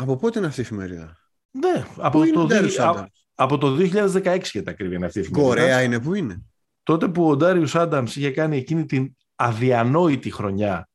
Από 0.01 0.15
πότε 0.15 0.37
είναι 0.39 0.47
αυτή 0.47 0.59
η 0.59 0.63
εφημερίδα; 0.63 1.17
Ναι, 1.51 1.85
από 1.97 2.17
Πού 2.19 2.23
είναι 2.23 2.33
το, 2.33 2.41
ο 2.41 2.45
Darius 2.45 2.61
δι- 2.69 2.79
α- 2.79 2.93
Adams? 2.95 3.05
από 3.35 3.57
το 3.57 3.75
2016 3.75 4.39
για 4.51 4.63
τα 4.63 4.71
ακρίβεια 4.71 4.97
είναι 4.97 5.05
αυτή 5.05 5.17
η 5.19 5.21
εφημερίδα. 5.21 5.49
Κορέα 5.49 5.81
είναι 5.83 5.99
που 5.99 6.13
είναι; 6.13 6.41
Τότε 6.83 7.07
που 7.07 7.29
ο 7.31 7.37
Darius 7.39 7.67
Adams 7.67 8.07
είχε 8.07 8.31
κάνει 8.31 8.57
εκείνη 8.57 8.85
την 8.85 9.15
αδιανόητη 9.35 10.31
χρονιά 10.31 10.89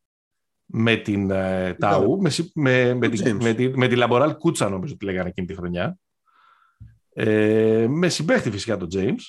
με 0.66 0.96
την 0.96 1.30
ε, 1.30 1.74
Ταού, 1.74 2.20
με, 2.20 2.30
συ- 2.30 2.50
με, 2.54 2.94
με, 2.94 3.06
Ο 3.06 3.10
την, 3.10 3.36
James. 3.36 3.42
με, 3.42 3.52
τη, 3.54 3.68
με 3.78 3.88
τη 3.88 3.96
Λαμποράλ 3.96 4.36
Κούτσα 4.36 4.68
νομίζω 4.68 4.94
ότι 4.94 5.04
λέγανε 5.04 5.28
εκείνη 5.28 5.46
τη 5.46 5.54
χρονιά. 5.54 5.98
Ε, 7.12 7.86
με 7.88 8.08
συμπαίχτη 8.08 8.50
φυσικά 8.50 8.76
τον 8.76 8.88
James, 8.92 9.20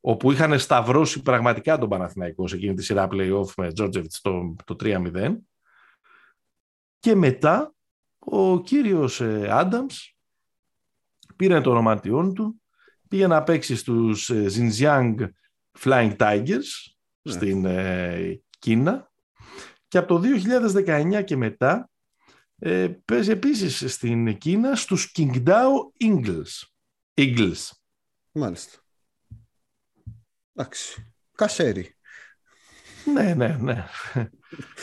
όπου 0.00 0.32
είχαν 0.32 0.58
σταυρώσει 0.58 1.22
πραγματικά 1.22 1.78
τον 1.78 1.88
Παναθηναϊκό 1.88 2.46
σε 2.48 2.56
εκείνη 2.56 2.74
τη 2.74 2.82
σειρά 2.84 3.08
play-off 3.10 3.46
με 3.56 3.72
Τζόρτζεβιτς 3.72 4.20
το, 4.20 4.54
το 4.64 4.76
3-0. 4.82 5.36
Και 6.98 7.14
μετά 7.14 7.73
ο 8.24 8.60
κύριος 8.60 9.20
ε, 9.20 9.48
Άνταμς 9.50 10.16
πήρε 11.36 11.60
το 11.60 11.70
ονομάτιόν 11.70 12.34
του, 12.34 12.62
πήγε 13.08 13.26
να 13.26 13.42
παίξει 13.42 13.76
στους 13.76 14.30
ε, 14.30 14.46
Xinjiang 14.50 15.14
Flying 15.78 16.16
Tigers 16.16 16.68
Ναι. 17.22 17.32
στην 17.32 17.64
ε, 17.64 18.40
Κίνα 18.58 19.12
και 19.88 19.98
από 19.98 20.20
το 20.20 20.28
2019 20.86 21.22
και 21.24 21.36
μετά 21.36 21.90
ε, 22.58 22.88
παίζει 23.04 23.30
επίσης 23.30 23.92
στην 23.92 24.38
Κίνα 24.38 24.76
στους 24.76 25.12
Qingdao 25.16 25.68
Eagles. 26.04 26.62
Eagles. 27.14 27.70
Μάλιστα. 28.32 28.78
Εντάξει. 30.54 31.12
Κασέρι. 31.34 31.96
Ναι, 33.12 33.34
ναι, 33.34 33.56
ναι. 33.60 33.84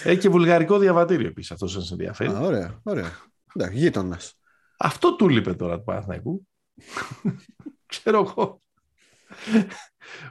Έχει 0.03 0.19
και 0.19 0.29
βουλγαρικό 0.29 0.77
διαβατήριο 0.77 1.27
επίσης, 1.27 1.51
αυτός 1.51 1.71
σας 1.71 1.91
ενδιαφέρει. 1.91 2.29
Α, 2.31 2.39
ωραία, 2.39 2.79
ωραία. 2.83 3.11
Εντάξει, 3.55 3.77
γείτονας. 3.77 4.39
Αυτό 4.77 5.15
του 5.15 5.29
λείπε 5.29 5.53
τώρα 5.53 5.77
του 5.77 5.83
Παναθηναϊκού. 5.83 6.47
Ξέρω 7.85 8.19
εγώ. 8.19 8.61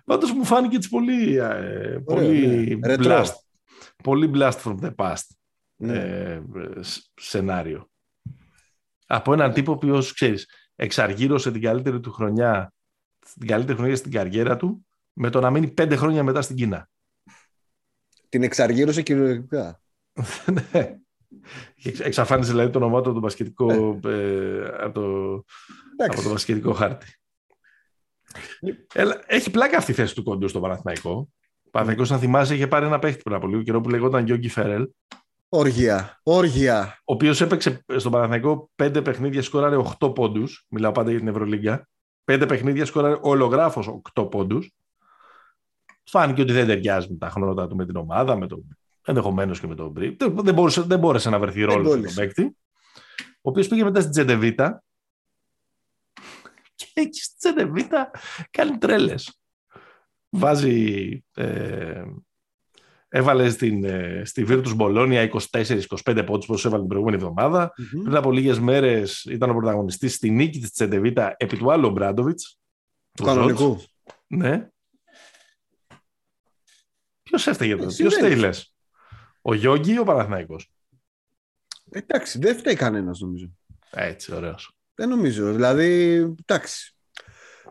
Πάντως 0.05 0.33
μου 0.33 0.45
φάνηκε 0.45 0.77
έτσι 0.77 0.89
πολύ, 0.89 1.37
ε, 1.37 1.99
πολύ, 2.05 2.77
ναι. 2.77 2.87
Ρετρό. 2.87 3.23
blast, 3.25 3.33
πολύ 4.03 4.31
blast 4.35 4.59
from 4.63 4.77
the 4.81 4.95
past 4.95 5.25
Ναι. 5.77 5.99
ε, 5.99 6.43
σ- 6.81 7.11
σενάριο. 7.15 7.91
Από 9.07 9.33
έναν 9.33 9.53
τύπο 9.53 9.77
που, 9.77 9.99
ξέρεις, 10.15 10.49
εξαργύρωσε 10.77 11.53
την 11.53 11.61
καλύτερη 11.63 12.01
του 12.01 12.13
χρονιά, 12.13 12.73
την 13.39 13.47
καλύτερη 13.47 13.79
χρονιά 13.79 13.97
στην 13.97 14.11
καριέρα 14.11 14.57
του, 14.57 14.87
με 15.13 15.31
το 15.31 15.41
να 15.41 15.51
μείνει 15.51 15.71
πέντε 15.71 15.97
χρόνια 15.97 16.23
μετά 16.23 16.43
στην 16.43 16.57
Κίνα. 16.57 16.89
Την 18.29 18.43
εξαργύρωσε 18.43 19.03
κυριολεκτικά. 19.03 19.81
Ναι. 20.73 20.99
Και 21.77 21.89
εξ- 21.89 22.01
Εξαφάνισε 22.01 22.51
δηλαδή 22.51 22.71
το 22.71 22.79
όνομά 22.79 23.01
του 23.01 23.05
από 23.05 23.13
το 23.15 23.21
μπασκετικό, 23.21 23.99
ε, 24.05 24.65
από 24.81 24.93
το, 24.93 25.35
από 25.35 25.45
Εντάξει. 25.99 26.23
το 26.23 26.31
μπασκετικό 26.31 26.73
χάρτη. 26.73 27.07
Έλα, 28.95 29.21
έχει 29.27 29.51
πλάκα 29.51 29.77
αυτή 29.77 29.91
η 29.91 29.95
θέση 29.95 30.15
του 30.15 30.23
κοντού 30.23 30.49
στο 30.49 30.61
Παναθηναϊκό. 30.61 31.29
Ο 31.63 31.71
Παναθηναϊκός, 31.71 32.13
αν 32.13 32.19
θυμάσαι, 32.19 32.55
είχε 32.55 32.67
πάρει 32.67 32.87
ένα 32.87 32.99
παίχτη 32.99 33.23
πριν 33.23 33.37
από 33.37 33.47
λίγο 33.47 33.63
καιρό 33.63 33.81
που 33.81 33.89
λεγόταν 33.89 34.25
Γιώργη 34.27 34.49
Φερέλ, 34.49 34.83
ο 34.83 35.59
Όργια. 35.59 36.21
Όργια. 36.23 37.01
οποίος 37.05 37.41
έπαιξε 37.41 37.85
στον 37.97 38.13
Παναθηναϊκό 38.13 38.71
πέντε 38.75 39.03
παιχνίδια, 39.03 39.43
σκόραρε 39.43 39.77
8 39.99 40.15
πόντους. 40.15 40.67
Μιλάω 40.69 40.93
πάντα 40.93 41.11
για 41.11 41.19
την 41.19 41.29
Ευρωλίγκα. 41.29 41.89
Πέντε 42.25 42.47
παιχνίδια, 42.47 42.85
σκόραρε 42.85 43.19
ολογράφος 43.21 44.01
8 44.15 44.31
πόντους. 44.31 44.71
Φάνηκε 46.05 46.43
ότι 46.43 46.53
δεν 46.53 46.67
ταιριάζει 46.67 47.07
με 47.11 47.17
τα 47.19 47.29
χνότα 47.29 47.67
του 47.69 47.77
με 47.77 47.87
την 47.87 47.97
ομάδα, 47.97 48.37
με 48.37 48.47
το, 48.47 48.63
ενδεχομένως 49.05 49.61
και 49.61 49.67
με 49.67 49.75
τον 49.75 49.91
Μπρι. 49.91 50.17
Δεν, 50.19 50.35
δεν, 50.43 50.55
μπορούσε, 50.55 50.81
δεν 50.81 50.99
μπόρεσε 50.99 51.31
να 51.31 51.39
βρεθεί 51.39 51.61
ρόλος 51.63 51.87
στον 51.87 51.97
κόλλησε. 52.01 52.21
παίκτη. 52.21 52.57
Ο 53.43 53.51
οποίος 53.51 53.69
πήγε 53.69 53.85
μετά 53.85 54.01
στην 54.01 54.13
Τζεντεβίτα. 54.13 54.85
Και 56.75 56.87
εκεί 56.93 57.21
στην 57.23 57.39
Τζεντεβίτα 57.39 58.11
κάνει 58.51 58.79
τρέλες. 58.79 59.41
Βάζει. 60.29 61.25
Ε, 61.35 62.03
έβαλε 63.09 63.51
στην, 63.51 63.85
ε, 63.85 64.23
στη 64.25 64.45
Virtus 64.49 64.77
Bologna 64.77 65.29
24-25 65.51 66.23
πόντους 66.27 66.49
όπως 66.49 66.65
έβαλε 66.65 66.81
την 66.81 66.89
προηγούμενη 66.89 67.17
εβδομάδα. 67.23 67.73
Μμμ. 67.93 68.03
Πριν 68.03 68.17
από 68.17 68.33
λίγες 68.33 68.59
μέρες 68.59 69.25
ήταν 69.25 69.51
ο 69.51 69.55
πρωταγωνιστής 69.55 70.15
στη 70.15 70.31
νίκη 70.31 70.59
της 70.61 70.73
Τσεντεβίτα 70.73 71.35
επί 71.39 71.57
του 71.57 71.73
άλλου 71.73 71.91
Μπράντοβιτς. 71.91 72.59
Του 73.17 73.25
κανονικού. 73.25 73.83
Ναι. 74.27 74.69
Ποιος 77.23 77.47
έφταιγε 77.47 77.73
εδώ, 77.73 77.85
Εσύ 77.85 77.97
ποιος 77.97 78.15
δεν 78.15 78.23
φταίει 78.23 78.37
είσαι. 78.37 78.47
λες. 78.47 78.75
Ο 79.43 79.55
Γιώργη 79.55 79.93
ή 79.93 79.99
ο 79.99 80.05
Παναθηναϊκός; 80.05 80.73
Εντάξει, 81.91 82.39
δεν 82.39 82.57
φταίει 82.57 82.75
κανένας 82.75 83.19
νομίζω. 83.21 83.51
Έτσι, 83.91 84.35
ωραίος. 84.35 84.73
Δεν 84.95 85.09
νομίζω. 85.09 85.53
Δηλαδή, 85.53 86.15
εντάξει. 86.47 86.95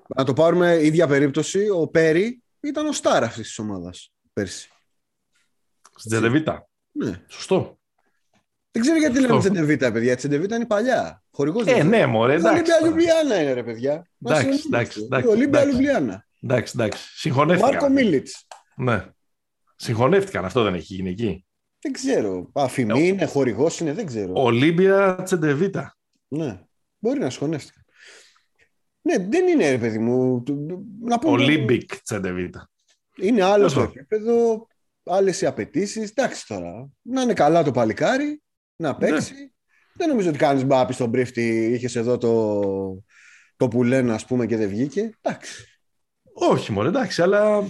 Να 0.08 0.24
το 0.24 0.34
πάρουμε 0.34 0.84
ίδια 0.86 1.08
περίπτωση. 1.08 1.70
Ο 1.70 1.88
Πέρι 1.88 2.44
ήταν 2.60 2.86
ο 2.88 2.92
στάρ 2.92 3.24
αυτής 3.24 3.48
της 3.48 3.60
ομάδας 3.60 4.12
πέρσι. 4.34 4.70
Στην 5.96 6.12
Τσεντεβίτα. 6.12 6.68
Ναι. 6.92 7.24
Σωστό. 7.28 7.80
Δεν 8.72 8.82
ξέρω 8.82 8.98
γιατί 8.98 9.18
Αυτό. 9.18 9.28
λέμε 9.28 9.40
Τσεντεβίτα, 9.40 9.92
παιδιά. 9.92 10.12
Η 10.12 10.16
Τσεντεβίτα 10.16 10.56
είναι 10.56 10.66
παλιά. 10.66 11.24
Χορηγός 11.32 11.66
Ε, 11.66 11.84
ναι, 11.84 12.06
μωρέ, 12.06 12.34
Η 12.34 12.36
εντάξει. 12.36 12.56
Ολύμπια 12.58 12.78
τώρα. 12.80 12.90
Λουμπλιάνα 12.90 13.42
είναι, 13.42 13.54
ρε 13.54 13.64
παιδιά. 13.64 14.10
Να 14.18 14.32
Εντάξει, 14.38 14.52
συγχωρούμε. 14.54 14.78
εντάξει, 14.78 15.00
Η 15.00 15.04
εντάξει, 15.04 15.28
Ολύμπια 15.28 15.60
εντάξει. 15.60 15.72
Λουμπλιάνα. 15.72 16.28
Εντάξει, 16.42 16.74
εντάξει. 16.76 17.10
Συγχωνεύτηκαν. 17.20 17.72
Μάρκο 17.72 17.90
Μίλιτς. 17.90 18.48
Ναι. 18.76 19.06
Συγχωνεύτηκαν. 19.76 20.46
Αυτό 20.46 20.64
δεν 20.64 20.74
έχει 20.74 20.94
γίνει 20.94 21.10
εκεί. 21.10 21.46
Δεν 21.82 21.92
ξέρω. 21.92 22.50
Αφημί 22.54 23.08
είναι, 23.08 23.26
χορηγός 23.26 23.80
είναι, 23.80 23.94
δεν 23.94 24.06
ξέρω. 24.06 24.32
Ολύμπια 24.36 25.22
Τσεντεβίτα. 25.24 25.98
Ναι. 26.28 26.62
Μπορεί 27.00 27.20
να 27.20 27.30
σχολιάστηκε. 27.30 27.80
Ναι, 29.02 29.18
δεν 29.18 29.48
είναι 29.48 29.70
ρε 29.70 29.78
παιδί 29.78 30.00
μου. 30.00 30.44
Του- 30.44 30.66
του- 30.68 30.86
Να 31.02 31.20
πούμε. 31.20 31.32
Ολύμπικ 31.44 32.02
Τσεντεβίτα. 32.02 32.70
Είναι 33.16 33.44
άλλο 33.44 33.60
το 33.62 33.66
Όσο. 33.66 33.82
επίπεδο, 33.82 34.68
άλλες 35.04 35.42
οι 35.42 35.46
απαιτήσεις. 35.46 36.10
Εντάξει 36.10 36.48
τώρα. 36.48 36.90
Να 37.02 37.22
είναι 37.22 37.34
καλά 37.34 37.64
το 37.64 37.72
παλικάρι, 37.72 38.42
να 38.76 38.96
παίξει. 38.96 39.34
Ναι. 39.34 39.48
Δεν 39.94 40.10
νομίζω 40.10 40.30
ότι 40.30 40.38
κάνεις 40.38 40.66
μπάπη 40.66 40.94
στον 40.94 41.12
πρίφτη. 41.12 41.72
Είχες 41.74 41.96
εδώ 41.96 42.18
το, 42.18 43.04
το 43.58 43.68
που 43.68 43.84
λένε, 43.84 44.14
ας 44.14 44.26
πούμε, 44.26 44.46
και 44.46 44.58
δεν 44.58 44.70
βγήκε. 44.70 45.10
Εντάξει. 45.22 45.80
Όχι 46.34 46.72
μόνο, 46.72 46.88
εντάξει, 46.88 47.22
αλλά 47.22 47.64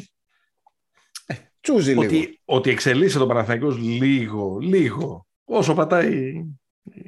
Τσούζει 1.61 1.89
λίγο. 1.89 2.01
ότι, 2.01 2.41
ότι 2.45 2.69
εξελίσσεται 2.69 3.19
το 3.19 3.27
Παναθηναϊκός 3.27 3.77
λίγο, 3.77 4.57
λίγο, 4.61 5.27
όσο 5.43 5.73
πατάει 5.73 6.43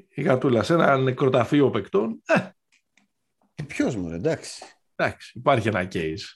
η 0.10 0.22
γατούλα 0.22 0.64
σε 0.64 0.74
ένα 0.74 0.98
νεκροταφείο 0.98 1.70
παικτών, 1.70 2.22
ε, 2.26 3.64
Ποιος 3.68 3.96
μου, 3.96 4.10
εντάξει. 4.10 4.64
εντάξει, 4.96 5.32
υπάρχει 5.38 5.68
ένα 5.68 5.88
case. 5.92 6.36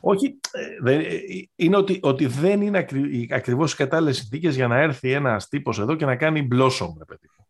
Όχι, 0.00 0.40
ε, 0.52 0.60
δεν- 0.80 1.00
ε, 1.00 1.20
είναι 1.56 1.76
ότι, 1.76 1.98
ότι 2.02 2.26
δεν 2.26 2.60
είναι 2.62 2.78
ακρι, 2.78 3.28
ακριβώς 3.32 3.72
οι 3.72 3.76
κατάλληλες 3.76 4.16
συνθήκες 4.16 4.54
για 4.54 4.66
να 4.68 4.78
έρθει 4.78 5.12
ένας 5.12 5.48
τύπος 5.48 5.78
εδώ 5.78 5.94
και 5.96 6.04
να 6.04 6.16
κάνει 6.16 6.48
blossom, 6.52 6.92
ρε 6.98 7.04
παιδί 7.04 7.28
μου. 7.38 7.46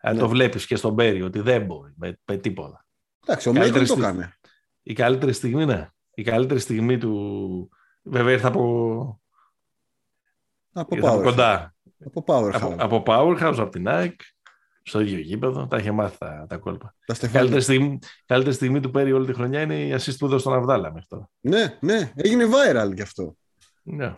Αν 0.00 0.14
Ναι. 0.14 0.20
το 0.20 0.28
βλέπεις 0.28 0.66
και 0.66 0.76
στον 0.76 0.94
Πέρι 0.94 1.22
ότι 1.22 1.40
δεν 1.40 1.64
μπορεί 1.64 1.92
με, 1.96 2.18
με 2.24 2.36
τίποτα. 2.36 2.86
Εντάξει, 3.26 3.48
ο 3.48 3.52
Καλύτερη 3.52 3.78
Μέικον 3.80 3.96
το 3.96 4.02
στη- 4.02 4.12
έκανε. 4.12 4.34
Η 4.82 4.92
καλύτερη 4.92 5.32
στιγμή, 5.32 5.64
ναι. 5.64 5.88
Η 6.14 6.22
καλύτερη 6.22 6.60
στιγμή 6.60 6.98
του... 6.98 7.70
Βέβαια 8.10 8.32
ήρθε 8.32 8.46
από, 8.46 9.20
Από 10.72 10.94
ήρθε 10.96 11.08
από 11.08 11.18
Power. 11.18 11.22
κοντά. 11.22 11.74
Από 12.04 12.24
Power 12.26 12.50
Από, 12.54 12.68
House. 12.72 12.76
από 12.78 13.02
Powerhouse, 13.06 13.56
από 13.58 13.68
την 13.68 13.88
ΑΕΚ, 13.88 14.20
στο 14.82 15.00
ίδιο 15.00 15.18
γήπεδο. 15.18 15.66
Τα 15.66 15.76
είχε 15.76 15.90
μάθει 15.90 16.18
τα, 16.18 16.46
τα 16.48 16.56
κόλπα. 16.56 16.94
Τα 17.06 17.12
Η 17.12 17.16
στεφάνια. 17.16 17.38
καλύτερη 17.40 17.62
στιγμή, 17.62 17.98
καλύτερη 18.26 18.54
στιγμή 18.54 18.80
του 18.80 18.90
Πέρι 18.90 19.12
όλη 19.12 19.26
τη 19.26 19.32
χρονιά 19.32 19.60
είναι 19.62 19.80
η 19.86 19.94
assist 19.94 20.14
που 20.18 20.26
έδωσε 20.26 20.38
στον 20.40 20.52
Αβδάλα 20.54 20.92
μέχρι 20.92 21.06
τώρα. 21.08 21.30
Ναι, 21.40 21.76
ναι, 21.80 22.12
έγινε 22.14 22.44
viral 22.46 22.94
γι' 22.94 23.02
αυτό. 23.02 23.36
Ναι. 23.82 24.14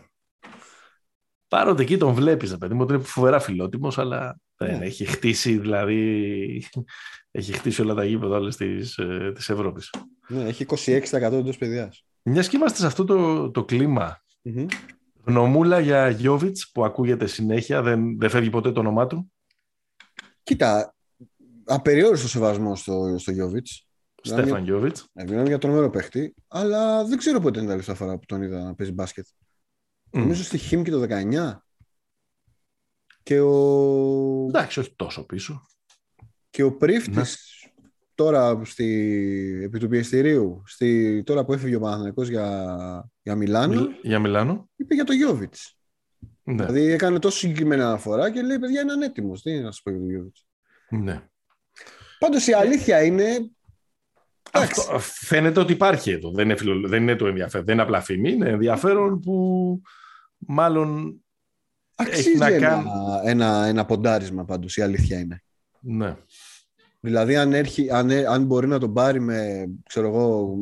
Παρότι 1.48 1.82
εκεί 1.82 1.96
τον 1.96 2.12
βλέπεις, 2.14 2.56
παιδί 2.58 2.74
μου, 2.74 2.80
ότι 2.82 2.92
είναι 2.94 3.02
φοβερά 3.02 3.40
φιλότιμος, 3.40 3.98
αλλά 3.98 4.38
δεν 4.56 4.78
Ναι. 4.78 4.84
έχει 4.84 5.04
χτίσει, 5.04 5.58
δηλαδή. 5.58 6.64
Έχει 7.30 7.52
χτίσει 7.52 7.82
όλα 7.82 7.94
τα 7.94 8.04
γήπεδα 8.04 8.36
όλες 8.36 8.56
της 8.56 8.98
της 9.34 9.48
Ευρώπης. 9.50 9.90
Ναι, 10.28 10.44
έχει 10.44 10.62
26% 10.62 11.36
εντός 11.38 11.56
παιδιάς. 11.58 12.04
Μιας 12.22 12.48
και 12.48 12.56
είμαστε 12.56 12.78
σε 12.78 12.86
αυτό 12.86 13.04
το, 13.04 13.50
το 13.50 13.64
κλίμα 13.64 14.22
Γνωμούλα 15.24 15.80
για 15.80 16.08
Γιώβιτς 16.08 16.70
που 16.70 16.84
ακούγεται 16.84 17.26
συνέχεια, 17.26 17.82
δεν, 17.82 18.18
δεν 18.18 18.30
φεύγει 18.30 18.50
ποτέ 18.50 18.72
το 18.72 18.80
όνομά 18.80 19.06
του. 19.06 19.32
Κοίτα, 20.42 20.94
απεριόριστος 21.64 22.30
σεβασμός 22.30 22.80
στο, 22.80 23.14
στο 23.18 23.30
Γιώβιτς. 23.30 23.86
Στέφαν 24.22 24.64
Γιώβιτς. 24.64 25.08
Μιλάμε 25.12 25.48
για 25.48 25.58
τρομερό 25.58 25.90
παίχτη, 25.90 26.34
αλλά 26.48 27.04
δεν 27.04 27.18
ξέρω 27.18 27.40
πότε 27.40 27.58
είναι 27.58 27.66
τα 27.66 27.72
τελευταία 27.72 27.94
φορά 27.94 28.18
που 28.18 28.26
τον 28.26 28.42
είδα 28.42 28.62
να 28.62 28.74
παίζει 28.74 28.92
μπάσκετ. 28.92 29.26
Νομίζω 30.10 30.42
στη 30.44 30.58
Χίμ 30.58 30.82
και 30.82 30.90
το 30.90 31.06
19. 31.08 31.56
Και 33.22 33.40
ο, 33.40 34.46
Εντάξει, 34.48 34.80
όχι 34.80 34.94
τόσο 34.96 35.26
πίσω. 35.26 35.66
και 36.50 36.62
ο 36.62 36.76
πρίφτης 36.76 37.49
τώρα 38.24 38.60
στη, 38.64 39.60
επί 39.64 39.78
του 39.78 39.88
πιεστηρίου, 39.88 40.62
στη, 40.66 41.22
τώρα 41.26 41.44
που 41.44 41.52
έφυγε 41.52 41.74
ο 41.76 41.80
Παναθηναϊκός 41.80 42.28
για, 42.28 43.10
για 43.22 43.34
Μιλάνο, 43.34 43.74
Μιλ- 43.74 43.90
Για 44.02 44.18
Μιλάνο. 44.18 44.68
είπε 44.76 44.94
για 44.94 45.04
το 45.04 45.12
Γιώβιτς. 45.12 45.78
Ναι. 46.42 46.64
Δηλαδή 46.64 46.80
έκανε 46.92 47.18
τόσο 47.18 47.38
συγκεκριμένα 47.38 47.86
αναφορά 47.86 48.30
και 48.30 48.42
λέει: 48.42 48.58
Παιδιά, 48.58 48.80
είναι 48.80 48.92
ανέτοιμος. 48.92 49.42
Τι 49.42 49.50
είναι 49.50 49.60
να 49.60 49.72
σου 49.72 49.82
πω 49.82 49.90
για 49.90 49.98
τον 50.00 50.08
Γιώβιτς. 50.10 50.46
ναι. 50.90 51.22
Πάντως 52.18 52.46
η 52.46 52.52
αλήθεια 52.52 53.02
είναι. 53.04 53.24
Εντάξει. 54.52 54.80
Αυτό, 54.80 54.98
φαίνεται 54.98 55.60
ότι 55.60 55.72
υπάρχει 55.72 56.10
εδώ. 56.10 56.30
Δεν 56.30 56.44
είναι, 56.44 56.56
φιλο- 56.56 56.88
δεν 56.88 57.02
είναι 57.02 57.16
το 57.16 57.26
ενδιαφέρον. 57.26 57.64
Δεν 57.66 57.74
είναι 57.74 57.82
απλά 57.82 58.00
φήμη. 58.00 58.30
Είναι 58.30 58.48
ενδιαφέρον 58.48 59.20
που, 59.20 59.80
μάλλον 60.38 61.14
Αξίζει 61.96 62.36
να 62.36 62.46
ένα, 62.46 62.66
κάνει- 62.68 62.88
ένα, 63.24 63.64
ένα 63.66 63.84
ποντάρισμα 63.84 64.44
πάντως, 64.44 64.76
η 64.76 64.82
αλήθεια 64.82 65.18
είναι. 65.18 65.42
ναι. 65.80 66.16
Δηλαδή 67.00 67.36
αν, 67.36 67.52
έρχει, 67.52 67.90
αν, 67.90 68.10
ε- 68.10 68.26
αν 68.26 68.44
μπορεί 68.44 68.66
να 68.66 68.78
τον 68.78 68.92
πάρει 68.92 69.20
με, 69.20 69.66
ξέρω 69.84 70.06
εγώ, 70.08 70.56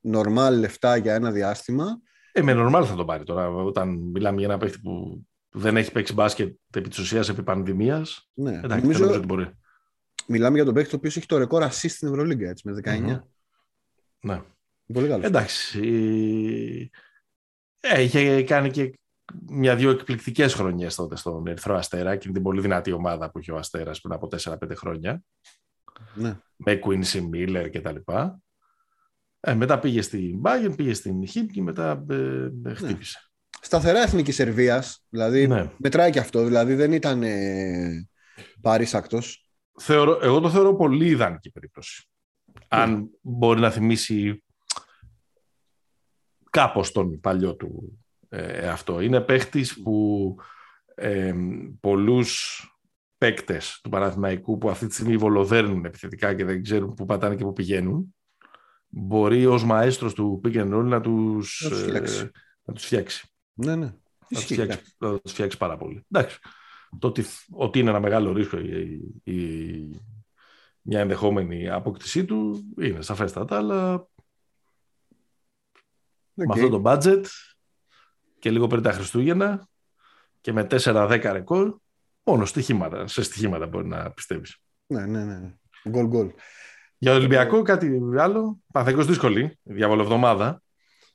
νορμάλ 0.00 0.58
λεφτά 0.58 0.96
για 0.96 1.14
ένα 1.14 1.30
διάστημα, 1.30 2.00
Ε, 2.32 2.42
με 2.42 2.52
normal 2.56 2.84
θα 2.86 2.94
το 2.94 3.04
πάρει 3.04 3.24
τώρα. 3.24 3.48
Όταν 3.48 3.88
μιλάμε 3.88 4.38
για 4.38 4.48
ένα 4.48 4.58
παίχτη 4.58 4.78
που 4.80 5.24
δεν 5.50 5.76
έχει 5.76 5.92
παίξει 5.92 6.12
μπάσκετ 6.12 6.56
επί 6.74 6.88
της 6.88 6.98
ουσίας 6.98 7.28
επί 7.28 7.42
πανδημίας. 7.42 8.30
ναι. 8.34 8.50
Εντάξει, 8.50 8.68
δεν 8.68 8.80
νομίζω 8.80 8.98
νομίζω 8.98 9.18
ότι 9.18 9.26
μπορεί. 9.26 9.50
μιλάμε 10.26 10.56
για 10.56 10.64
τον 10.64 10.74
παίκτη 10.74 10.94
ο 10.94 10.96
οποίος 10.98 11.16
έχει 11.16 11.26
το 11.26 11.38
ρεκόρ 11.38 11.62
assist 11.62 11.70
στην 11.88 12.08
Ευρωλίγκα, 12.08 12.48
έτσι, 12.48 12.68
με 12.68 12.72
19. 12.74 13.00
Μμμ. 13.00 13.18
Ναι. 14.20 14.42
Πολύ 14.92 15.08
καλός. 15.08 15.24
Εντάξει. 15.26 15.80
Ε, 17.80 18.02
είχε 18.02 18.42
κάνει 18.42 18.70
και 18.70 18.98
μια-δυο 19.46 19.90
εκπληκτικές 19.90 20.54
χρονιές 20.54 20.94
τότε 20.94 21.16
στον 21.16 21.46
Ερυθρό 21.46 21.74
Αστέρα 21.74 22.16
και 22.16 22.30
την 22.30 22.42
πολύ 22.42 22.60
δυνατή 22.60 22.92
ομάδα 22.92 23.30
που 23.30 23.38
είχε 23.38 23.52
ο 23.52 23.56
Αστέρας 23.56 24.00
πριν 24.00 24.14
από 24.14 24.26
4-5 24.26 24.74
χρόνια. 24.74 25.22
Ναι. 26.14 26.36
Με 26.56 26.80
Quincy 26.84 27.28
Miller 27.34 27.68
κτλ. 27.72 27.96
Ε, 29.40 29.54
μετά 29.54 29.78
πήγε 29.78 30.02
στην 30.02 30.40
Bayern, 30.44 30.72
πήγε 30.76 30.94
στην 30.94 31.26
Χίμ 31.26 31.46
και 31.46 31.62
μετά 31.62 32.04
ε, 32.10 32.48
ε, 32.64 32.74
χτύπησε. 32.74 33.30
Σταθερά 33.60 34.02
εθνικής 34.02 34.34
Σερβίας, 34.34 35.04
δηλαδή 35.08 35.46
Ναι. 35.46 35.70
μετράει 35.76 36.10
και 36.10 36.18
αυτό, 36.18 36.44
δηλαδή 36.44 36.74
δεν 36.74 36.92
ήταν 36.92 37.22
ε, 37.22 38.08
παρήσακτος. 38.60 39.44
Θεωρώ, 39.80 40.18
εγώ 40.22 40.40
το 40.40 40.50
θεωρώ 40.50 40.74
πολύ 40.76 41.06
ιδανική 41.06 41.50
περίπτωση. 41.50 42.08
Αν 42.68 43.10
μπορεί 43.20 43.60
να 43.60 43.70
θυμίσει 43.70 44.44
κάπως 46.50 46.92
τον 46.92 47.20
παλιό 47.20 47.54
του 47.56 47.98
ε, 48.28 48.68
αυτό. 48.68 49.00
Είναι 49.00 49.20
παίχτης 49.20 49.82
που 49.82 50.36
ε, 50.94 51.34
πολλούς 51.80 52.64
παίκτες 53.20 53.80
του 53.82 53.88
Παναθηναϊκού 53.90 54.58
που 54.58 54.70
αυτή 54.70 54.86
τη 54.86 54.94
στιγμή 54.94 55.16
βολοδέρνουν 55.16 55.84
επιθετικά 55.84 56.34
και 56.34 56.44
δεν 56.44 56.62
ξέρουν 56.62 56.94
πού 56.94 57.04
πατάνε 57.06 57.34
και 57.36 57.44
πού 57.44 57.52
πηγαίνουν 57.52 58.14
μπορεί 58.88 59.46
ως 59.46 59.64
μαέστρος 59.64 60.14
του 60.14 60.40
pick 60.44 60.54
and 60.54 60.74
roll 60.74 60.84
να 60.84 61.00
τους, 61.00 61.60
Να 61.62 61.70
τους 61.70 61.82
φτιάξει. 61.82 62.20
ε, 62.20 62.30
να 62.64 62.74
τους 62.74 62.84
φτιάξει. 62.84 63.28
Ναι, 63.54 63.74
ναι. 63.76 63.84
Να 63.84 63.92
τους 64.28 64.38
Ισχύει, 64.38 64.52
φτιάξει, 64.52 64.94
να 64.98 65.18
τους 65.20 65.32
φτιάξει 65.32 65.56
πάρα 65.56 65.76
πολύ. 65.76 66.06
Εντάξει. 66.10 66.38
Το 66.98 67.06
ότι, 67.06 67.24
ότι 67.50 67.78
είναι 67.78 67.90
ένα 67.90 68.00
μεγάλο 68.00 68.32
ρίσκο 68.32 68.58
η, 68.58 69.00
η- 69.24 70.00
μια 70.82 71.00
ενδεχόμενη 71.00 71.68
απόκτησή 71.70 72.24
του 72.24 72.64
είναι 72.80 73.02
σαφέστατα, 73.02 73.56
αλλά 73.56 73.94
Οκ. 73.94 74.06
με 76.34 76.46
αυτό 76.52 76.68
το 76.68 76.82
budget 76.84 77.24
και 78.38 78.50
λίγο 78.50 78.66
πριν 78.66 78.82
τα 78.82 78.92
Χριστούγεννα 78.92 79.68
και 80.40 80.52
με 80.52 80.66
4-10 80.70 81.20
ρεκόρ, 81.32 81.76
μόνο 82.30 82.44
στοιχήματα, 82.44 83.06
σε 83.06 83.22
στοιχήματα 83.22 83.66
μπορεί 83.66 83.86
να 83.86 84.10
πιστεύεις. 84.10 84.56
Ναι, 84.86 85.06
ναι, 85.06 85.24
ναι. 85.24 85.54
Γκολ, 85.88 86.06
γκολ. 86.06 86.30
Για 86.98 87.14
Ολυμπιακό 87.14 87.62
κάτι 87.62 88.00
άλλο, 88.18 88.58
Παναθηναϊκός 88.72 89.06
δύσκολη, 89.06 89.58
διαβολοβδομάδα. 89.62 90.62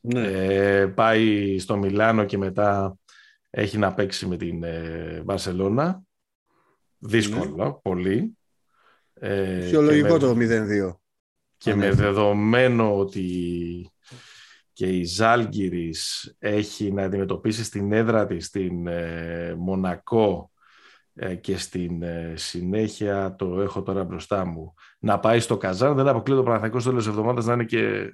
Ναι. 0.02 0.28
Ε, 0.28 0.86
πάει 0.88 1.56
στο 1.60 1.78
Μιλάνο 1.78 2.26
και 2.26 2.38
μετά 2.38 2.98
έχει 3.50 3.78
να 3.78 3.94
παίξει 3.94 4.28
με 4.28 4.38
την 4.38 4.64
ε, 4.64 5.22
Βαρσελώνα. 5.26 6.02
Δύσκολο, 6.98 7.80
πολύ. 7.84 8.38
Ε, 9.14 9.62
Φυσιολογικό 9.62 10.18
και 10.18 10.26
με, 10.26 10.48
το 10.48 10.92
0-2. 10.92 11.00
και 11.58 11.76
με 11.76 11.86
Ναι. 11.88 11.94
δεδομένο 11.94 12.98
ότι 12.98 13.90
και 14.74 14.86
η 14.86 15.04
Ζάλγκυρης 15.04 16.36
έχει 16.40 16.92
να 16.92 17.04
αντιμετωπίσει 17.04 17.64
στην 17.64 17.92
έδρα 17.92 18.26
της 18.26 18.46
στην 18.46 18.88
ε, 18.88 19.56
Μονακό 19.58 20.52
ε, 20.54 20.55
και 21.42 21.58
στην 21.58 22.02
ε, 22.04 22.34
συνέχεια 22.36 23.36
το 23.36 23.62
έχω 23.62 23.82
τώρα 23.84 24.04
μπροστά 24.04 24.46
μου 24.46 24.74
να 25.00 25.20
πάει 25.20 25.40
στο 25.40 25.58
Καζάν 25.58 25.96
δεν 25.96 26.08
αποκλείω 26.08 26.36
το 26.36 26.44
Παναθηναϊκό 26.44 26.80
στο 26.80 26.90
τέλος 26.90 27.04
της 27.04 27.14
εβδομάδας 27.14 27.46
να 27.46 27.54
είναι 27.54 27.64
και 27.64 28.14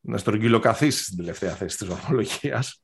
να 0.00 0.18
στρογγυλοκαθίσει 0.18 1.02
στην 1.02 1.16
τελευταία 1.16 1.50
θέση 1.54 1.76
της 1.78 1.86
βαθμολογίας 1.88 2.82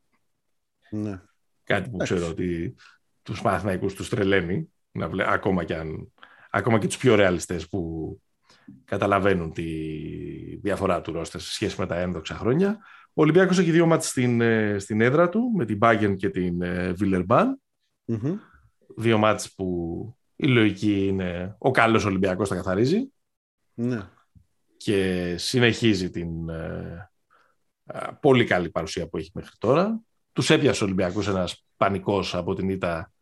Ναι. 0.91 1.21
κάτι 1.65 1.91
που 1.91 1.97
ξέρω 1.97 2.29
ότι 2.29 2.75
τους 3.23 3.41
Παναθηναϊκούς 3.43 3.95
τους 3.95 4.09
τρελαίνει 4.09 4.73
να 4.91 5.09
βλέ, 5.09 5.33
ακόμα, 5.33 5.65
και 5.65 5.75
αν, 5.75 6.13
ακόμα 6.51 6.79
και 6.79 6.87
τους 6.87 6.97
πιο 6.97 7.15
ρεαλιστές 7.15 7.69
που 7.69 8.11
καταλαβαίνουν 8.85 9.53
τη 9.53 9.65
διαφορά 10.57 11.01
του 11.01 11.13
ρόστερ 11.13 11.41
σε 11.41 11.53
σχέση 11.53 11.81
με 11.81 11.87
τα 11.87 11.97
ένδοξα 11.97 12.35
χρόνια. 12.35 12.79
Ο 13.13 13.23
Ολυμπιακός 13.23 13.59
έχει 13.59 13.71
δύο 13.71 13.87
μάτς 13.87 14.09
στην, 14.09 14.41
ε, 14.41 14.79
στην 14.79 15.01
έδρα 15.01 15.29
του 15.29 15.53
με 15.57 15.65
την 15.65 15.79
Bayern 15.83 16.15
και 16.17 16.31
την 16.31 16.63
ε, 16.63 16.95
Villeurbanne. 17.01 17.51
Μμμ. 18.89 19.03
Δύο 19.03 19.19
μάτς 19.19 19.55
που 19.55 20.17
η 20.37 20.47
λογική 20.47 21.07
είναι 21.07 21.55
ο 21.59 21.71
καλός 21.71 22.05
Ολυμπιακός 22.05 22.49
τα 22.49 22.55
καθαρίζει 22.55 23.13
Ναι. 23.75 24.09
και 24.77 25.35
συνεχίζει 25.39 26.11
την 26.11 26.49
ε, 26.49 27.11
α, 27.85 28.15
πολύ 28.15 28.45
καλή 28.45 28.71
παρουσία 28.71 29.09
που 29.09 29.17
έχει 29.17 29.31
μέχρι 29.35 29.57
τώρα. 29.59 30.01
Τους 30.33 30.51
έπιασε 30.51 30.83
ο 30.83 30.87
Ολυμπιακός 30.87 31.29
ένας 31.29 31.67
πανικός 31.77 32.35
από 32.35 32.55
την 32.55 32.69
ήττα 32.69 33.13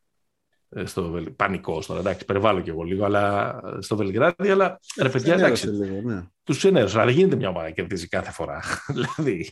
ε, 0.68 0.84
στο 0.84 1.10
Βελ... 1.10 1.30
Πανικός 1.30 1.86
τώρα, 1.86 2.00
εντάξει, 2.00 2.24
περιβάλλω 2.24 2.60
και 2.60 2.70
εγώ 2.70 2.82
λίγο, 2.82 3.04
αλλά 3.04 3.48
ε, 3.76 3.80
στο 3.80 3.96
Βελιγράδι, 3.96 4.50
αλλά 4.50 4.80
ρε 5.00 5.08
παιδιά, 5.08 5.34
Ενέρωσε 5.34 5.66
εντάξει, 5.66 5.84
λίγο, 5.84 6.10
ναι. 6.10 6.22
τους 6.42 6.64
ενέρωσε, 6.64 6.96
αλλά 6.96 7.06
δεν 7.06 7.14
γίνεται 7.14 7.36
μια 7.36 7.48
ομάδα 7.48 7.66
να 7.66 7.70
κερδίζει 7.70 8.08
κάθε 8.08 8.30
φορά. 8.30 8.62
δηλαδή, 8.94 9.50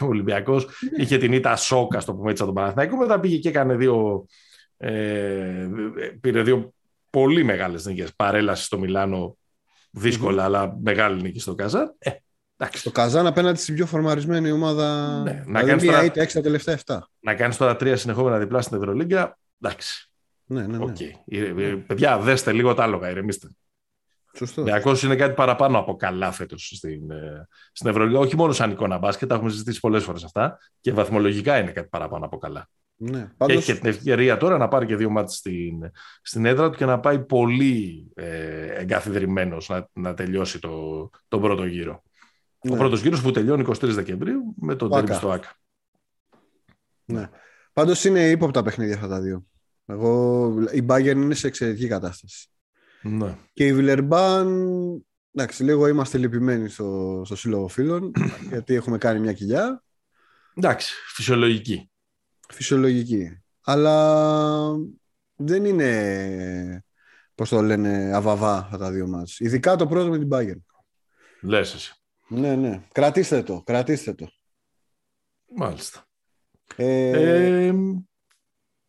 ο 0.00 0.06
Ολυμπιακός 0.06 0.66
είχε 0.96 1.18
την 1.18 1.32
ήττα 1.32 1.56
σόκα, 1.56 2.00
στο 2.00 2.14
πούμε 2.14 2.30
έτσι, 2.30 2.42
από 2.42 2.52
τον 2.52 2.62
Παναθηναϊκό, 2.62 2.96
μετά 2.96 3.20
πήγε 3.20 3.36
και 3.36 3.48
έκανε 3.48 3.76
δύο, 3.76 4.26
ε, 4.82 5.68
πήρε 6.20 6.42
δύο 6.42 6.72
πολύ 7.10 7.44
μεγάλες 7.44 7.86
νίκες, 7.86 8.14
παρέλαση 8.16 8.64
στο 8.64 8.78
Μιλάνο, 8.78 9.36
δύσκολα, 9.90 10.44
αλλά 10.44 10.76
μεγάλη 10.82 11.22
νίκη 11.22 11.40
στο 11.40 11.54
Καζάν. 11.54 11.94
Ε, 11.98 12.10
εντάξει. 12.56 12.80
Στο 12.80 12.90
Καζάν 12.90 13.26
απέναντι 13.26 13.58
στην 13.58 13.74
πιο 13.74 13.86
φορμαρισμένη 13.86 14.50
ομάδα. 14.50 15.18
Ναι, 15.22 15.32
να 15.32 15.42
δηλαδή 15.42 15.66
κάνεις 15.66 15.82
μία 15.82 15.92
τώρα- 15.92 16.04
ήττα 16.04 16.22
έξι 16.22 16.34
τα 16.34 16.42
τελευταία 16.42 16.78
7. 16.86 16.98
Να 17.20 17.34
κάνεις 17.34 17.56
τώρα 17.56 17.76
τρία 17.76 17.96
συνεχόμενα 17.96 18.38
διπλά 18.38 18.60
στην 18.60 18.76
Ευρωλίγκα, 18.76 19.38
εντάξει. 19.60 20.10
Ναι, 20.44 20.66
ναι, 20.66 20.76
ναι. 20.78 20.84
Οκ. 20.84 21.00
Ε, 21.00 21.14
ε, 21.26 21.74
Παιδιά, 21.86 22.18
δέστε 22.18 22.52
λίγο 22.52 22.74
τα 22.74 22.82
άλογα, 22.82 23.10
ηρεμήστε. 23.10 23.48
Σωστό. 24.36 24.60
Ο 24.60 24.64
Ολυμπιακός 24.64 25.02
είναι 25.02 25.16
κάτι 25.16 25.34
παραπάνω 25.34 25.78
από 25.78 25.96
καλά 25.96 26.32
φέτος 26.32 26.72
στην, 26.76 27.10
ε, 27.10 27.48
στην 27.72 27.90
Ευρωλίγα. 27.90 28.18
Όχι 28.18 28.36
μόνο 28.36 28.52
σαν 28.52 28.70
εικόνα 28.70 28.98
μπάσκετ, 28.98 29.28
τα 29.28 29.34
έχουμε 29.34 29.50
συζητήσει 29.50 29.80
πολλές 29.80 30.04
φορές 30.04 30.24
αυτά. 30.24 30.58
Και 30.80 30.92
βαθμολογικά 30.92 31.58
είναι 31.58 31.70
κάτι 31.70 31.88
παραπάνω 31.88 32.24
από 32.24 32.38
καλά. 32.38 32.68
Ναι. 33.02 33.20
Και 33.20 33.28
Πάντως, 33.36 33.56
έχει 33.56 33.72
και 33.72 33.78
την 33.78 33.88
ευκαιρία 33.88 34.36
τώρα 34.36 34.56
να 34.58 34.68
πάρει 34.68 34.86
και 34.86 34.96
δύο 34.96 35.10
μάτια 35.10 35.32
στην, 35.36 35.90
στην 36.22 36.44
έδρα 36.44 36.70
του 36.70 36.76
και 36.76 36.84
να 36.84 37.00
πάει 37.00 37.24
πολύ 37.24 38.10
ε, 38.14 38.66
εγκαθιδρυμένος 38.80 39.68
να, 39.68 39.88
να 39.92 40.14
τελειώσει 40.14 40.58
το, 40.58 41.10
τον 41.28 41.40
πρώτο 41.40 41.64
γύρο. 41.64 42.02
ναι, 42.62 42.74
Ο 42.74 42.76
πρώτος 42.76 43.02
γύρος 43.02 43.22
που 43.22 43.30
τελειώνει 43.30 43.64
23 43.66 43.74
Δεκεμβρίου 43.80 44.54
με 44.60 44.74
τον 44.76 44.88
Το 44.88 44.94
τέρμι 44.94 45.10
Άκα. 45.10 45.18
στο 45.18 45.30
ΑΚΑ. 45.30 45.56
ναι. 47.04 47.28
Πάντως 47.72 48.04
είναι 48.04 48.28
ύποπτα 48.28 48.62
παιχνίδια 48.62 48.94
αυτά 48.94 49.08
τα 49.08 49.20
δύο. 49.20 49.44
Εγώ, 49.86 50.48
η 50.72 50.86
Bayern 50.88 51.06
είναι 51.16 51.34
σε 51.34 51.46
εξαιρετική 51.46 51.86
κατάσταση. 51.88 52.48
Ναι. 53.02 53.36
Και 53.52 53.66
η 53.66 53.72
Βιλερμπάν, 53.74 54.70
εντάξει, 55.34 55.64
λίγο 55.64 55.86
είμαστε 55.86 56.18
λυπημένοι 56.18 56.68
στο, 56.68 57.22
στο 57.24 57.36
σύλλογο 57.36 57.68
φίλων, 57.68 58.12
γιατί 58.50 58.74
έχουμε 58.74 58.98
κάνει 58.98 59.20
μια 59.20 59.32
κοιλιά. 59.32 59.82
Εντάξει, 60.54 60.92
φυσιολογική. 61.06 61.89
Φυσιολογική. 62.52 63.42
Αλλά 63.64 64.76
δεν 65.36 65.64
είναι, 65.64 66.84
πώς 67.34 67.48
το 67.48 67.62
λένε, 67.62 68.10
αβαβά 68.14 68.56
αυτά 68.56 68.78
τα 68.78 68.90
δύο 68.90 69.06
μάτς. 69.06 69.40
Ειδικά 69.40 69.76
το 69.76 69.86
πρώτο 69.86 70.08
με 70.08 70.18
την 70.18 70.28
Bayern. 70.32 70.60
Λες 71.40 71.74
εσύ. 71.74 71.94
Ναι, 72.28 72.56
ναι. 72.56 72.82
Κρατήστε 72.92 73.42
το, 73.42 73.62
κρατήστε 73.62 74.14
το. 74.14 74.30
Μάλιστα. 75.56 76.08
Ε, 76.76 77.66
Ε, 77.66 77.74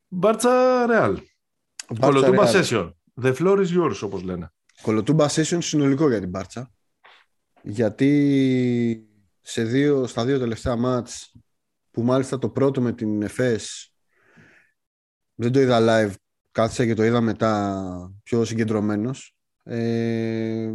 Μπάρτσα 0.08 0.86
Ρεάλ. 0.86 1.20
Barca 1.88 1.98
Κολοτούμπα 2.00 2.52
Real. 2.52 2.64
Session. 2.64 2.92
The 3.22 3.36
floor 3.36 3.58
is 3.58 3.78
yours, 3.78 4.00
όπως 4.02 4.22
λένε. 4.24 4.54
Κολοτούμπα 4.82 5.30
session 5.30 5.58
συνολικό 5.62 6.10
για 6.10 6.20
την 6.20 6.30
Μπάρτσα. 6.30 6.72
Γιατί 7.62 9.10
σε 9.42 9.64
δύο, 9.64 10.08
στα 10.08 10.26
δύο 10.26 10.40
τελευταία 10.40 10.76
μάτς 10.76 11.36
που 11.92 12.02
μάλιστα 12.02 12.38
το 12.38 12.50
πρώτο 12.50 12.82
με 12.82 12.94
την 12.94 13.22
ΕΦΕΣ 13.22 13.94
δεν 15.36 15.52
το 15.52 15.60
είδα 15.60 15.80
live, 15.82 16.14
κάθισα 16.52 16.86
και 16.86 16.94
το 16.94 17.04
είδα 17.04 17.22
μετά 17.22 18.14
πιο 18.24 18.46
συγκεντρωμένος. 18.46 19.36
Ε, 19.64 20.72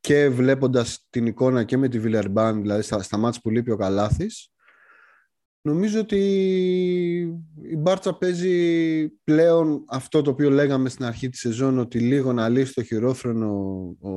και 0.00 0.28
βλέποντας 0.28 1.06
την 1.10 1.26
εικόνα 1.26 1.64
και 1.64 1.76
με 1.76 1.88
τη 1.88 2.00
Villarban, 2.04 2.52
δηλαδή 2.60 2.82
στα, 2.82 3.02
στα 3.02 3.16
μάτς 3.16 3.40
που 3.40 3.50
λείπει 3.50 3.70
ο 3.70 3.76
Καλάθης 3.76 4.52
νομίζω 5.62 6.00
ότι 6.00 6.18
η 7.62 7.76
Μπάρτσα 7.76 8.14
παίζει 8.14 9.08
πλέον 9.08 9.84
αυτό 9.88 10.22
το 10.22 10.30
οποίο 10.30 10.50
λέγαμε 10.50 10.88
στην 10.88 11.04
αρχή 11.04 11.28
της 11.28 11.40
σεζόν 11.40 11.78
ότι 11.78 11.98
λίγο 11.98 12.32
να 12.32 12.48
λύσει 12.48 12.74
το 12.74 12.82
χειρόφρενο 12.82 13.48
ο, 14.00 14.10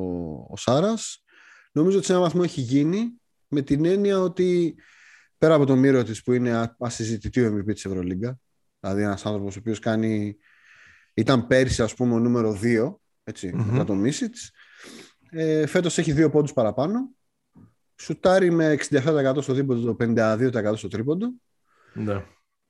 ο 0.50 0.58
Σάρας. 0.58 1.24
Νομίζω 1.72 1.98
ότι 1.98 2.06
σε 2.06 2.12
ένα 2.12 2.22
βαθμό 2.22 2.42
έχει 2.44 2.62
γίνει 2.62 3.22
με 3.48 3.62
την 3.62 3.86
έννοια 3.86 4.20
ότι 4.20 4.76
πέρα 5.46 5.58
από 5.58 5.66
το 5.66 5.76
μύρο 5.76 6.04
της 6.04 6.24
που 6.24 6.34
είναι 6.34 6.76
ασυζητητή 6.80 7.46
ο 7.46 7.56
MVP 7.56 7.74
της 7.74 7.86
Ευρωλίγκα, 7.86 8.40
δηλαδή 8.80 9.02
ένας 9.02 9.26
άνθρωπος 9.26 9.56
ο 9.56 9.60
οποίος 9.60 9.80
κάνει, 9.80 10.38
ήταν 11.14 11.48
πέρσι 11.48 11.82
ας 11.82 11.94
πούμε 11.94 12.14
ο 12.14 12.20
νούμερο 12.20 12.60
2, 12.64 12.96
έτσι, 13.24 13.52
mm-hmm. 13.54 13.64
μετά 13.64 13.84
το 13.84 13.94
Μίσιτς, 13.94 14.52
ε, 15.30 15.66
φέτος 15.66 15.98
έχει 15.98 16.12
δύο 16.12 16.30
πόντους 16.30 16.54
παραπάνω, 16.54 17.10
σουτάρει 17.96 18.52
με 18.52 18.78
67% 18.90 19.38
στο 19.42 19.54
δίποντο, 19.54 19.94
το 19.94 19.96
52% 20.00 20.74
στο 20.76 20.88
τρίποντο. 20.88 21.34
Ναι. 21.94 22.24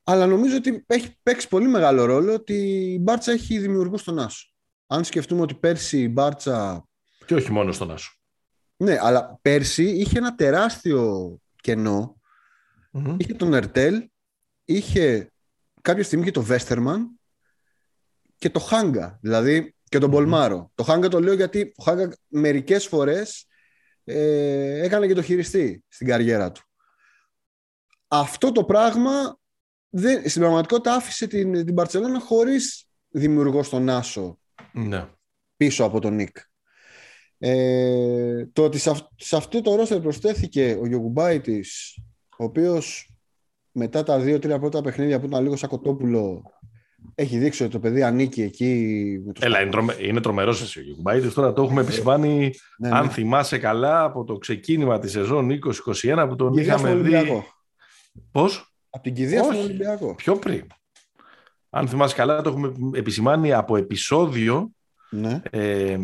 Αλλά 0.03 0.25
νομίζω 0.25 0.55
ότι 0.55 0.83
έχει 0.87 1.15
παίξει 1.23 1.47
πολύ 1.47 1.67
μεγάλο 1.67 2.05
ρόλο 2.05 2.33
ότι 2.33 2.53
η 2.93 2.99
Μπάρτσα 3.01 3.31
έχει 3.31 3.59
δημιουργούς 3.59 4.01
στον 4.01 4.19
Άσο. 4.19 4.53
Αν 4.87 5.03
σκεφτούμε 5.03 5.41
ότι 5.41 5.55
πέρσι 5.55 6.01
η 6.01 6.09
Μπάρτσα. 6.11 6.87
Και 7.25 7.35
όχι 7.35 7.51
μόνο 7.51 7.71
στον 7.71 7.91
Άσο. 7.91 8.11
Ναι, 8.77 8.97
αλλά 9.01 9.39
πέρσι 9.41 9.83
είχε 9.83 10.17
ένα 10.17 10.35
τεράστιο 10.35 11.37
κενό. 11.61 12.19
Mm-hmm. 12.95 13.15
Είχε 13.17 13.33
τον 13.33 13.53
Ερτέλ, 13.53 14.09
είχε 14.65 15.31
κάποια 15.81 16.03
στιγμή 16.03 16.25
και 16.25 16.31
το 16.31 16.41
Βέστερμαν 16.41 17.19
και 18.37 18.49
το 18.49 18.59
Χάγκα, 18.59 19.19
δηλαδή 19.21 19.75
και 19.83 19.97
τον 19.97 20.09
mm-hmm. 20.09 20.13
Πολμάρο. 20.13 20.71
Το 20.75 20.83
Χάγκα 20.83 21.07
το 21.07 21.19
λέω 21.19 21.33
γιατί 21.33 21.73
ο 21.75 21.83
Χάγκα 21.83 22.17
μερικές 22.27 22.87
φορές 22.87 23.47
ε, 24.03 24.83
έκανε 24.83 25.07
και 25.07 25.13
το 25.13 25.21
χειριστή 25.21 25.83
στην 25.87 26.07
καριέρα 26.07 26.51
του. 26.51 26.61
Αυτό 28.07 28.51
το 28.51 28.63
πράγμα 28.63 29.39
δεν, 29.89 30.29
στην 30.29 30.41
πραγματικότητα 30.41 30.93
άφησε 30.93 31.27
την, 31.27 31.65
την 31.65 31.73
Μπαρτσελώνα 31.73 32.19
χωρίς 32.19 32.87
δημιουργό 33.09 33.63
στον 33.63 33.89
Άσο 33.89 34.39
ναι. 34.73 35.09
πίσω 35.57 35.83
από 35.83 35.99
τον 35.99 36.15
Νίκ. 36.15 36.37
Ε, 37.37 38.45
το 38.45 38.63
ότι 38.63 38.77
σε, 38.77 39.35
αυτό 39.35 39.61
το 39.61 39.75
ρόστερ 39.75 39.99
προσθέθηκε 39.99 40.77
ο 40.81 40.87
Γιωγουμπάιτης 40.87 41.99
ο 42.37 42.43
οποίος 42.43 43.09
μετά 43.71 44.03
τα 44.03 44.19
δύο-τρία 44.19 44.59
πρώτα 44.59 44.81
παιχνίδια 44.81 45.19
που 45.19 45.25
ήταν 45.25 45.43
λίγο 45.43 45.55
σαν 45.55 45.69
κοτόπουλο 45.69 46.43
έχει 47.15 47.37
δείξει 47.37 47.63
ότι 47.63 47.71
το 47.71 47.79
παιδί 47.79 48.03
ανήκει 48.03 48.41
εκεί. 48.41 49.21
Με 49.25 49.31
Έλα, 49.39 49.61
είναι, 49.61 49.71
τρομε... 49.71 49.95
είναι 49.99 50.21
τρομερός 50.21 50.61
εσύ 50.61 50.79
ο 50.79 50.81
Γιουγκμπάιτης. 50.81 51.33
Τώρα 51.33 51.53
το 51.53 51.63
έχουμε 51.63 51.81
επισημάνει, 51.81 52.53
ναι, 52.77 52.89
ναι. 52.89 52.97
αν 52.97 53.09
θυμάσαι 53.09 53.57
καλά, 53.57 54.03
από 54.03 54.23
το 54.23 54.37
ξεκίνημα 54.37 54.99
της 54.99 55.11
σεζόν 55.11 55.49
2021 56.03 56.25
που 56.29 56.35
τον 56.35 56.53
είχαμε 56.53 56.95
δει. 56.95 57.43
Πώς; 58.31 58.75
Από 58.89 59.03
την 59.03 59.13
κηδεία 59.13 59.43
στον 59.43 59.55
Ολυμπιακό. 59.55 60.15
Πιο 60.15 60.35
πριν. 60.35 60.67
Αν 61.69 61.87
θυμάσαι 61.87 62.15
καλά, 62.15 62.41
το 62.41 62.49
έχουμε 62.49 62.71
επισημάνει 62.93 63.53
από 63.53 63.75
επεισόδιο 63.77 64.74
ναι. 65.15 65.41
ε, 65.49 65.97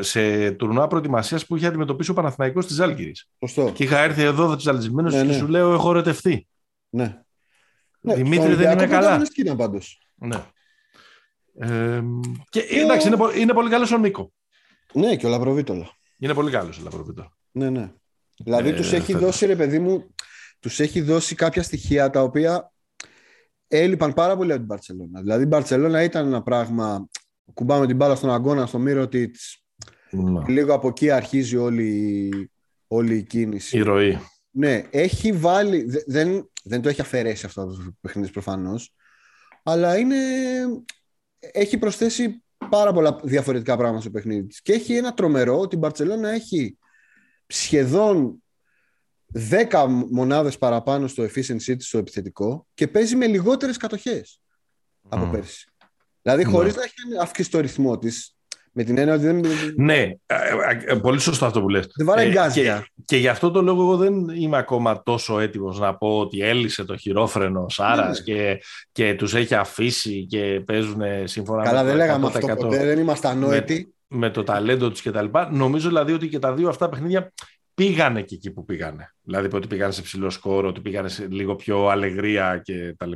σε 0.00 0.50
τουρνουά 0.50 0.86
προετοιμασίας 0.86 1.46
που 1.46 1.56
είχε 1.56 1.66
αντιμετωπίσει 1.66 2.10
ο 2.10 2.14
Παναθηναϊκός 2.14 2.66
της 2.66 2.80
Άλγηρης. 2.80 3.28
Και 3.72 3.84
είχα 3.84 3.98
έρθει 3.98 4.22
εδώ 4.22 4.46
δοτσαλισμένο 4.46 5.10
ναι, 5.10 5.16
και 5.16 5.22
ναι. 5.22 5.32
σου 5.32 5.46
λέω: 5.46 5.72
Έχω 5.72 5.90
ερωτευτεί. 5.90 6.46
Ναι. 6.88 7.22
Ναι, 8.00 8.14
Δημήτρη 8.14 8.54
δεν 8.54 8.72
είμαι 8.72 8.86
καλά. 8.86 9.22
Είναι 9.34 9.56
πάντως. 9.56 10.08
Ναι. 10.14 10.44
Ε, 11.58 12.02
και 12.48 12.60
ε, 12.60 12.80
εντάξει, 12.80 13.06
είναι, 13.08 13.16
είναι 13.38 13.52
πολύ 13.52 13.70
καλός 13.70 13.92
ο 13.92 13.98
Νίκο. 13.98 14.32
Ναι, 14.92 15.16
και 15.16 15.26
ο 15.26 15.28
Λαβροβίτολα. 15.28 15.90
Είναι 16.18 16.34
πολύ 16.34 16.50
καλός 16.50 16.78
ο 16.78 16.82
Λαβροβίτολα. 16.84 17.32
Ναι, 17.50 17.70
ναι. 17.70 17.92
Δηλαδή 18.36 18.68
ε, 18.68 18.72
τους 18.72 18.92
έχει 18.92 19.14
δώσει, 19.14 19.46
ρε 19.46 19.56
παιδί 19.56 19.78
μου, 19.78 20.14
τους 20.60 20.80
έχει 20.80 21.00
δώσει 21.00 21.34
κάποια 21.34 21.62
στοιχεία 21.62 22.10
τα 22.10 22.22
οποία 22.22 22.72
έλειπαν 23.68 24.12
πάρα 24.12 24.36
πολύ 24.36 24.50
από 24.50 24.58
την 24.58 24.68
Παρσελόνα. 24.68 25.20
Δηλαδή 25.20 25.42
η 25.42 25.46
Μπαρσελόνα 25.46 26.02
ήταν 26.02 26.26
ένα 26.26 26.42
πράγμα. 26.42 27.08
Κουμπάμε 27.52 27.86
την 27.86 27.96
μπάλα 27.96 28.14
στον 28.14 28.30
αγώνα, 28.30 28.66
στο 28.66 28.78
μύρο 28.78 29.08
τη. 29.08 29.30
Ναι. 30.10 30.42
Λίγο 30.46 30.74
από 30.74 30.88
εκεί 30.88 31.10
αρχίζει 31.10 31.56
όλη, 31.56 32.30
όλη 32.86 33.16
η 33.16 33.22
κίνηση. 33.22 33.76
Η 33.76 33.80
ροή. 33.80 34.18
Ναι, 34.50 34.82
έχει 34.90 35.32
βάλει. 35.32 35.86
Δεν, 36.06 36.50
δεν 36.64 36.82
το 36.82 36.88
έχει 36.88 37.00
αφαιρέσει 37.00 37.46
αυτό 37.46 37.66
το 37.66 37.94
παιχνίδι 38.00 38.30
προφανώς. 38.30 38.94
Αλλά 39.62 39.98
είναι, 39.98 40.16
έχει 41.38 41.78
προσθέσει 41.78 42.42
πάρα 42.70 42.92
πολλά 42.92 43.20
διαφορετικά 43.22 43.76
πράγματα 43.76 44.00
στο 44.00 44.10
παιχνίδι 44.10 44.46
της. 44.46 44.62
Και 44.62 44.72
έχει 44.72 44.96
ένα 44.96 45.14
τρομερό 45.14 45.58
ότι 45.58 45.74
η 45.74 45.78
Μπαρτσελώνα 45.78 46.28
έχει 46.28 46.78
σχεδόν 47.46 48.42
10 49.70 49.86
μονάδες 50.10 50.58
παραπάνω 50.58 51.06
στο 51.06 51.22
efficiency 51.22 51.76
της 51.76 51.86
στο 51.86 51.98
επιθετικό 51.98 52.66
και 52.74 52.88
παίζει 52.88 53.16
με 53.16 53.26
λιγότερες 53.26 53.76
κατοχές 53.76 54.40
από 55.08 55.26
πέρσι. 55.26 55.72
Δηλαδή 56.24 56.44
χωρίς 56.44 56.74
ναι. 56.74 56.78
να 56.78 56.84
έχει 56.84 57.22
αυξήσει 57.22 57.50
το 57.50 57.60
ρυθμό 57.60 57.98
της 57.98 58.34
με 58.76 58.84
την 58.84 58.98
έννοια 58.98 59.14
ότι 59.14 59.24
δεν. 59.24 59.44
Ναι, 59.76 59.96
ε, 59.96 60.16
ε, 60.26 60.92
ε, 60.92 60.94
πολύ 60.94 61.20
σωστό 61.20 61.46
αυτό 61.46 61.60
που 61.60 61.68
λες. 61.68 61.86
Δεν 61.96 62.06
βάρε 62.06 62.48
και, 62.52 62.82
και 63.04 63.16
γι' 63.16 63.28
αυτό 63.28 63.50
το 63.50 63.62
λόγο 63.62 63.82
εγώ 63.82 63.96
δεν 63.96 64.28
είμαι 64.28 64.56
ακόμα 64.56 65.02
τόσο 65.02 65.40
έτοιμος 65.40 65.78
να 65.78 65.96
πω 65.96 66.18
ότι 66.18 66.40
έλυσε 66.40 66.84
το 66.84 66.96
χειρόφρενο 66.96 67.68
Σάρας 67.68 68.18
ναι. 68.18 68.24
και, 68.34 68.62
και 68.92 69.14
τους 69.14 69.34
έχει 69.34 69.54
αφήσει 69.54 70.26
και 70.26 70.62
παίζουν 70.66 71.02
σύμφωνα 71.24 71.62
Καλά, 71.62 71.82
με 71.82 71.82
το 71.82 71.86
δεν 71.86 71.96
λέγαμε 71.96 72.26
αυτό 72.26 72.46
ποτέ, 72.46 72.84
δεν 72.84 72.98
είμαστε 72.98 73.28
ανόητοι. 73.28 73.94
Με, 74.08 74.18
με 74.18 74.30
το 74.30 74.42
ταλέντο 74.42 74.90
τους 74.90 75.02
κτλ. 75.02 75.26
Νομίζω 75.50 75.88
δηλαδή 75.88 76.12
ότι 76.12 76.28
και 76.28 76.38
τα 76.38 76.52
δύο 76.52 76.68
αυτά 76.68 76.88
παιχνίδια 76.88 77.32
πήγανε 77.74 78.22
και 78.22 78.34
εκεί 78.34 78.50
που 78.50 78.64
πήγανε. 78.64 79.14
Δηλαδή 79.22 79.48
ότι 79.52 79.66
πήγανε 79.66 79.92
σε 79.92 80.02
ψηλό 80.02 80.30
σκόρο, 80.30 80.68
ότι 80.68 80.80
πήγανε 80.80 81.08
σε 81.08 81.26
λίγο 81.30 81.54
πιο 81.54 81.86
αλεγρία 81.88 82.62
κτλ. 82.64 83.12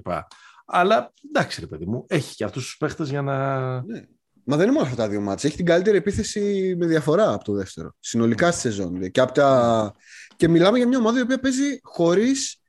Αλλά 0.70 1.12
εντάξει, 1.28 1.60
ρε 1.60 1.66
παιδί 1.66 1.86
μου, 1.86 2.04
έχει 2.08 2.34
και 2.34 2.44
αυτούς 2.44 2.64
τους 2.64 2.76
παίχτες 2.76 3.10
για 3.10 3.22
να. 3.22 3.58
Ναι. 3.82 4.02
Μα 4.44 4.56
δεν 4.56 4.66
είναι 4.66 4.74
μόνο 4.74 4.84
αυτά 4.84 5.02
τα 5.02 5.08
δύο 5.08 5.20
μάτια. 5.20 5.48
Έχει 5.48 5.56
την 5.56 5.66
καλύτερη 5.66 5.96
επίθεση 5.96 6.74
με 6.78 6.86
διαφορά 6.86 7.32
από 7.32 7.44
το 7.44 7.52
δεύτερο. 7.52 7.94
Συνολικά 7.98 8.50
στη 8.50 8.60
σεζόν. 8.60 9.10
Και, 9.10 9.24
τα... 9.24 9.94
και 10.36 10.48
μιλάμε 10.48 10.78
για 10.78 10.88
μια 10.88 10.98
ομάδα 10.98 11.18
η 11.18 11.22
οποία 11.22 11.38
παίζει 11.38 11.78
χωρίς 11.82 12.60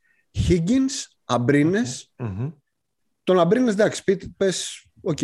Higgins, 0.48 1.06
Αμπρίνες 1.26 1.82
Τον 3.24 3.40
Αμπρίνες, 3.40 3.72
εντάξει, 3.72 4.04
πες, 4.38 4.86
οκ. 5.02 5.20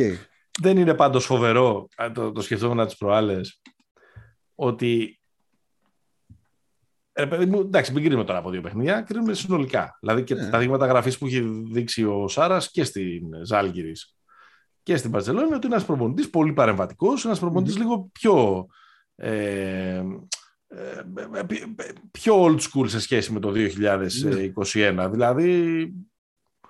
Δεν 0.62 0.78
είναι 0.78 0.94
πάντως 0.94 1.26
φοβερό, 1.26 1.88
το, 2.14 2.32
το 2.32 2.42
σκεφτόμουν 2.42 2.86
τις 2.86 2.98
προάλλες, 2.98 3.62
ότι. 4.56 5.20
Ε, 7.18 7.28
εντάξει, 7.42 7.94
μην 7.94 8.04
κρίνουμε 8.04 8.24
τώρα 8.24 8.40
από 8.40 8.50
δύο 8.50 8.62
παιχνίδια, 8.62 9.02
κρίνουμε 9.02 9.34
συνολικά. 9.34 9.98
Δηλαδή 10.00 10.24
και 10.24 10.36
ναι. 10.36 10.50
τα 10.50 10.60
δείγματα 10.60 10.86
γραφής 10.86 11.18
που 11.18 11.26
έχει 11.26 11.42
δείξει 11.72 12.04
ο 12.04 12.28
Σάρας 12.28 12.72
και 12.72 12.84
στην 12.84 13.22
Ζάλγκιρις 13.44 13.94
και 14.86 14.98
στην 14.98 15.12
Μπαρτσελόνα 15.12 15.54
ότι 15.54 15.66
είναι 15.66 15.76
ένας 15.76 15.86
προπονητής 15.86 16.30
πολύ 16.30 16.54
παρεμβατικός, 16.54 17.26
ένας 17.26 17.40
προπονητής 17.40 17.78
λίγο 17.78 18.10
πιο. 18.12 18.66
Ε, 19.16 20.04
ε, 20.68 21.04
πιο 22.12 22.44
old 22.46 22.60
school 22.60 22.86
σε 22.90 23.00
σχέση 23.00 23.32
με 23.32 23.40
το 23.40 23.52
2021. 23.52 25.08
Δηλαδή. 25.12 25.94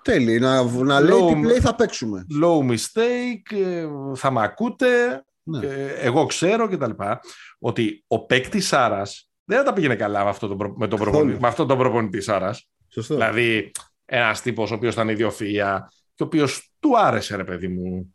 Τέλει, 0.02 0.38
να, 0.38 0.62
να 0.62 1.00
λέει 1.00 1.18
τι 1.18 1.40
play 1.44 1.60
θα 1.60 1.74
παίξουμε. 1.74 2.26
Low 2.42 2.70
mistake, 2.70 3.56
ε, 3.56 3.86
θα 4.14 4.30
μ' 4.30 4.38
ακούτε, 4.38 5.24
ναι. 5.42 5.66
εγώ 6.00 6.26
ξέρω 6.26 6.68
κτλ. 6.68 6.90
Ότι 7.58 8.04
ο 8.06 8.26
παίκτης 8.26 8.66
Σάρας 8.66 9.30
δεν 9.46 9.58
θα 9.58 9.64
τα 9.64 9.72
πήγαινε 9.72 9.94
καλά 9.94 10.24
με, 10.24 10.30
αυτό 10.30 10.48
το, 10.48 10.74
με, 10.76 10.88
τον 10.88 10.98
προπονητή, 10.98 11.40
με 11.40 11.48
αυτόν 11.48 11.66
τον 11.66 11.78
προπονητή 11.78 12.20
Σάρας. 12.20 12.68
Δηλαδή, 13.08 13.70
ένας 14.04 14.42
τύπος 14.42 14.70
ο 14.70 14.74
οποίος 14.74 14.92
ήταν 14.92 15.08
ιδιοφυα, 15.08 15.92
και 16.14 16.22
ο 16.22 16.26
οποίος 16.26 16.72
του 16.80 16.98
άρεσε, 16.98 17.36
ρε 17.36 17.44
παιδί 17.44 17.68
μου. 17.68 18.14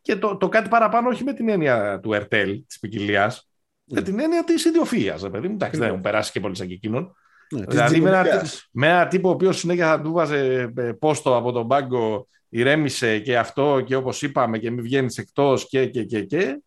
Και 0.00 0.16
το, 0.16 0.36
το 0.36 0.48
κάτι 0.48 0.68
παραπάνω, 0.68 1.08
όχι 1.08 1.24
με 1.24 1.32
την 1.32 1.48
έννοια 1.48 2.00
του 2.02 2.12
Ερτέλ, 2.12 2.64
της 2.66 2.78
ποικιλία, 2.78 3.32
mm. 3.32 3.40
με 3.84 4.02
την 4.02 4.20
έννοια 4.20 4.44
της 4.44 4.64
ιδιοφυα, 4.64 5.18
ρε 5.22 5.30
παιδί 5.30 5.48
μου. 5.48 5.54
Εντάξει, 5.54 5.80
δεν 5.80 5.88
έχουν 5.88 6.00
περάσει 6.00 6.32
και 6.32 6.40
πολύ 6.40 6.56
σαν 6.56 6.66
και 6.66 6.74
εκείνον. 6.74 7.14
Ναι, 7.50 7.64
δηλαδή 7.64 8.00
με 8.00 8.08
ένα, 8.08 8.44
με 8.70 8.88
ένα 8.88 9.08
τύπο 9.08 9.28
ο 9.28 9.32
οποίος 9.32 9.58
συνέχεια 9.58 9.86
θα 9.86 10.00
του 10.00 10.12
βάζε 10.12 10.72
ε, 10.76 10.92
πόστο 10.92 11.36
από 11.36 11.52
τον 11.52 11.68
πάγκο, 11.68 12.28
ηρέμησε 12.48 13.18
και 13.18 13.38
αυτό 13.38 13.82
και 13.86 13.96
όπως 13.96 14.22
είπαμε 14.22 14.58
και 14.58 14.70
μην 14.70 14.82
βγαίνεις 14.82 15.18
εκτός 15.18 15.68
και 15.68 15.86
και 15.86 16.04
και. 16.04 16.24
και. 16.24 16.60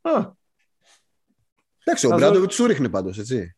Εντάξει, 1.89 2.07
ο 2.07 2.15
Μπράντοβιτς 2.15 2.55
του 2.55 2.65
ρίχνει 2.65 2.89
πάντως, 2.89 3.17
έτσι. 3.17 3.55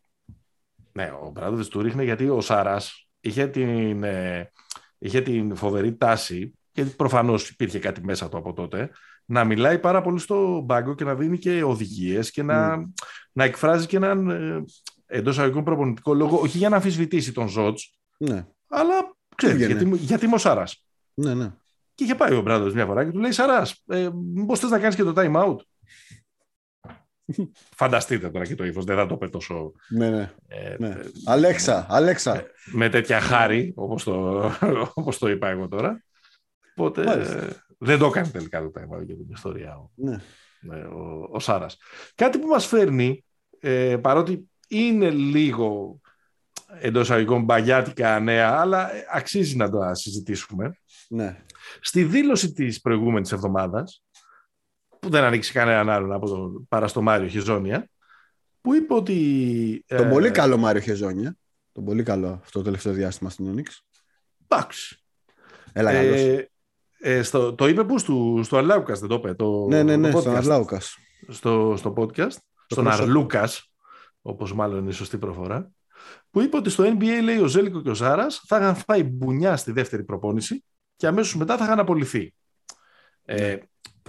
Ναι, 0.92 1.12
ο 1.24 1.30
Μπράντοβιτς 1.30 1.68
του 1.68 1.82
ρίχνει 1.82 2.04
γιατί 2.04 2.30
ο 2.30 2.42
Σάρας 2.42 3.08
είχε 3.20 3.48
την, 3.48 4.04
ε, 4.04 4.52
είχε 4.98 5.22
την 5.22 5.56
φοβερή 5.56 5.96
τάση, 5.96 6.54
γιατί 6.72 6.90
προφανώς 6.90 7.50
υπήρχε 7.50 7.80
κάτι 7.80 8.04
μέσα 8.04 8.30
του 8.30 8.38
από 8.38 8.54
τότε, 8.54 8.90
να 9.26 9.44
μιλάει 9.44 9.80
πάρα 9.80 10.02
πολύ 10.02 10.20
στο 10.20 10.62
μπάγκο 10.66 10.96
και 10.96 11.04
να 11.04 11.16
δίνει 11.16 11.38
και 11.38 11.64
οδηγίες 11.64 12.32
και 12.32 12.44
να, 12.44 12.78
mm. 12.78 12.84
να 13.32 13.44
εκφράζει 13.44 13.86
και 13.86 13.96
έναν 13.96 14.30
ε, 14.30 14.64
εντός 15.06 15.40
αγωγικών 15.40 15.64
προπονητικό 15.64 16.14
λόγο, 16.14 16.40
όχι 16.40 16.58
για 16.58 16.70
να 16.70 16.76
αμφισβητήσει 16.76 17.32
τον 17.32 17.48
Ζότ, 17.48 17.80
ναι. 18.18 18.48
αλλά 18.68 19.16
ξέρεις, 19.36 19.66
γιατί, 19.66 19.96
γιατί 19.96 20.26
είμαι 20.26 20.36
ο 20.36 20.38
Σάρας. 20.38 20.86
Ναι, 21.14 21.34
ναι. 21.34 21.54
Και 21.96 22.04
είχε 22.04 22.16
πάει 22.16 22.34
ο 22.34 22.42
Μπράντο 22.42 22.74
μια 22.74 22.86
φορά 22.86 23.06
και 23.06 23.12
του 23.12 23.20
λέει: 23.20 23.32
Σαρά, 23.32 23.68
ε, 23.88 24.10
μήπως 24.34 24.60
θες 24.60 24.70
να 24.70 24.80
κάνεις 24.80 24.96
και 24.96 25.04
το 25.04 25.14
time 25.16 25.36
out; 25.36 25.56
Φανταστείτε 27.76 28.30
τώρα 28.30 28.46
και 28.46 28.56
το 28.56 28.66
ύφος, 28.66 28.86
δεν 28.86 28.96
θα 28.96 29.06
το 29.06 29.18
πει 29.18 29.30
τόσο. 29.30 29.72
Ναι, 29.90 30.10
ναι. 30.10 30.32
Ε, 30.48 30.76
ναι. 30.80 30.98
Αλέξα, 31.26 31.86
Αλέξα. 31.90 32.34
Με, 32.34 32.44
με 32.72 32.90
τέτοια 32.90 33.20
χάρη, 33.20 33.74
όπως 33.76 34.04
το, 34.04 34.52
όπως 34.94 35.18
το 35.18 35.30
είπα 35.30 35.50
εγώ 35.50 35.68
τώρα. 35.68 36.04
Οπότε 36.76 37.28
δεν 37.78 38.00
το 38.00 38.06
έκανε 38.06 38.28
τελικά 38.28 38.62
το 38.62 38.72
time 38.76 38.98
out 38.98 39.06
για 39.06 39.16
την 39.16 39.30
ιστορία 39.30 39.76
ο, 39.78 39.92
ναι. 39.96 40.76
ο, 40.76 41.28
ο 41.32 41.40
Σάρας. 41.40 41.78
Κάτι 42.16 42.40
που 42.40 42.48
μας 42.48 42.66
φέρνει, 42.66 43.26
ε, 43.60 43.98
παρότι 44.02 44.50
είναι 44.68 45.10
λίγο 45.10 46.00
εντός 46.80 47.12
αγωγικών 47.12 47.44
μπαγιάτικα 47.44 48.20
νέα, 48.20 48.60
αλλά 48.60 48.90
αξίζει 49.14 49.56
να 49.56 49.70
το 49.70 49.80
συζητήσουμε. 49.92 50.76
Ναι. 51.10 51.38
Στη 51.80 52.04
δήλωση 52.04 52.52
της 52.52 52.82
προηγούμενης 52.82 53.32
εβδομάδας, 53.32 54.04
που 55.02 55.10
δεν 55.10 55.24
ανοίξει 55.24 55.52
κανέναν 55.52 55.90
άλλον 55.90 56.12
από 56.12 56.30
τον 56.30 56.68
παραστομάριο 56.68 57.28
Χεζόνια, 57.28 57.90
που 58.62 58.74
είπε 58.74 58.94
ότι... 58.94 59.86
Τον 59.88 60.10
πολύ 60.10 60.32
καλό 60.32 60.58
Μάριο 60.58 60.82
Χεζόνια. 60.82 61.36
Τον 61.72 61.86
πολύ 61.86 62.04
καλό 62.04 62.40
αυτό 62.44 62.60
το 62.60 62.66
τελευταίο 62.66 62.94
διάστημα 62.94 63.30
στην 63.30 63.56
Onyx. 63.56 63.68
Εντάξει. 64.48 65.04
Έλα, 65.74 65.92
ε, 65.92 66.50
ε, 67.00 67.24
στο, 67.24 67.54
το 67.56 67.68
είπε 67.68 67.84
που 67.84 67.98
στο, 67.98 68.40
στο 68.44 68.58
Αρλάουκας 68.58 69.00
δεν 69.00 69.10
το 69.10 69.16
είπε. 69.16 69.34
Το, 69.34 69.68
ναι, 69.68 69.84
ναι, 69.84 69.96
ναι, 69.96 70.12
το 70.12 70.20
στον 70.20 70.36
Αρλάουκας. 70.36 70.98
Στο, 71.28 71.74
στο 71.78 71.94
podcast. 71.98 72.36
στον 72.68 72.88
Αρλούκας, 72.88 73.72
όπως 74.22 74.54
μάλλον 74.54 74.80
είναι 74.80 74.90
η 74.90 74.94
σωστή 74.94 75.18
προφορά. 75.18 75.72
Που 76.30 76.42
είπε 76.42 76.58
ότι 76.58 76.70
στο 76.70 76.84
NBA 76.84 77.24
λέει 77.24 77.38
ο 77.38 77.48
Ζέλικο 77.48 77.82
και 77.82 77.90
ο 77.90 77.94
Ζάρας 77.94 78.44
θα 78.48 78.58
είχαν 78.58 78.76
φάει 78.76 79.04
μπουνιά 79.04 79.58
στη 79.58 79.72
δεύτερη 79.72 80.04
προπόνηση 80.04 80.64
και 80.96 81.08
αμέσως 81.08 81.36
μετά 81.36 81.58
θα 81.58 81.64
είχαν 81.64 81.80
απολυθεί. 81.80 82.34
Ε, 83.26 83.58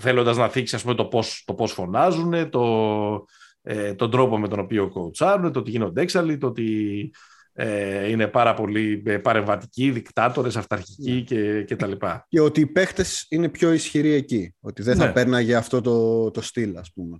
θέλοντας 0.01 0.37
να 0.37 0.49
θίξει 0.49 0.75
ας 0.75 0.83
πούμε, 0.83 0.95
το, 0.95 1.05
πώς, 1.05 1.43
το 1.47 1.55
πώς 1.55 1.73
φωνάζουν, 1.73 2.51
το, 2.51 3.27
ε, 3.63 3.95
τον 3.95 4.11
τρόπο 4.11 4.39
με 4.39 4.49
τον 4.49 4.59
οποίο 4.59 4.89
κοουτσάρουν, 4.89 5.53
το 5.53 5.59
ότι 5.59 5.71
γίνονται 5.71 6.01
έξαλλοι, 6.01 6.39
το 6.39 6.47
ότι 6.47 7.11
ε, 7.55 8.09
είναι 8.09 8.27
πάρα 8.27 8.55
πολύ 8.55 9.03
ε, 9.07 9.19
παρεμβατικοί, 9.19 9.91
δικτάτορες, 9.91 10.57
αυταρχικοί 10.57 11.13
ναι. 11.13 11.21
και, 11.21 11.63
και 11.63 11.77
τα 11.77 11.87
λοιπά. 11.87 12.27
Και 12.29 12.41
ότι 12.41 12.61
οι 12.61 12.67
παίχτες 12.67 13.27
είναι 13.29 13.49
πιο 13.49 13.73
ισχυροί 13.73 14.13
εκεί. 14.13 14.55
Ότι 14.61 14.83
δεν 14.83 14.97
θα 14.97 15.07
ναι. 15.07 15.13
πέρναγε 15.13 15.55
αυτό 15.55 15.81
το, 15.81 16.31
το 16.31 16.41
στυλ, 16.41 16.77
ας 16.77 16.93
πούμε. 16.93 17.19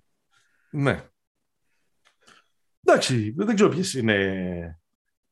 Ναι. 0.71 1.05
Εντάξει, 2.85 3.35
δεν 3.37 3.55
ξέρω 3.55 3.71
ποιες 3.71 3.95
είναι... 3.95 4.77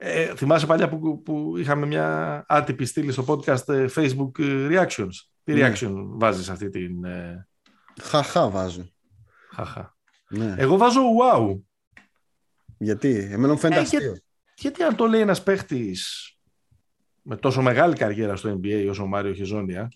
Ε, 0.03 0.35
θυμάσαι 0.35 0.67
παλιά 0.67 0.89
που, 0.89 1.23
που 1.23 1.55
είχαμε 1.57 1.87
μια 1.87 2.45
άτυπη 2.49 2.85
στήλη 2.85 3.13
στο 3.13 3.25
podcast 3.27 3.69
ε, 3.69 3.87
Facebook 3.95 4.31
Reactions; 4.39 5.15
Τι 5.53 5.61
ναι. 5.61 5.73
reaction 5.73 5.93
βάζεις 5.95 6.49
αυτή 6.49 6.69
την... 6.69 7.05
Χαχά 8.03 8.51
βάζω. 8.51 8.91
Χαχά. 9.51 9.97
Ναι. 10.29 10.55
Εγώ 10.59 10.77
βάζω 10.77 11.01
wow. 11.23 11.61
Γιατί, 12.79 13.29
εμένα 13.33 13.53
μου 13.53 13.59
φαίνεται 13.59 13.81
ε, 13.81 13.83
αστείο. 13.83 14.17
γιατί 14.57 14.83
αν 14.83 14.97
το 14.97 15.07
λέει 15.07 15.21
ένας 15.21 15.43
παίχτης 15.43 16.31
με 17.23 17.37
τόσο 17.37 17.63
μεγάλη 17.63 17.95
καριέρα 17.95 18.37
στο 18.37 18.61
NBA 18.63 18.87
όσο 18.91 19.03
ο 19.03 19.07
Μάριο 19.07 19.33
Χεζόνια, 19.33 19.89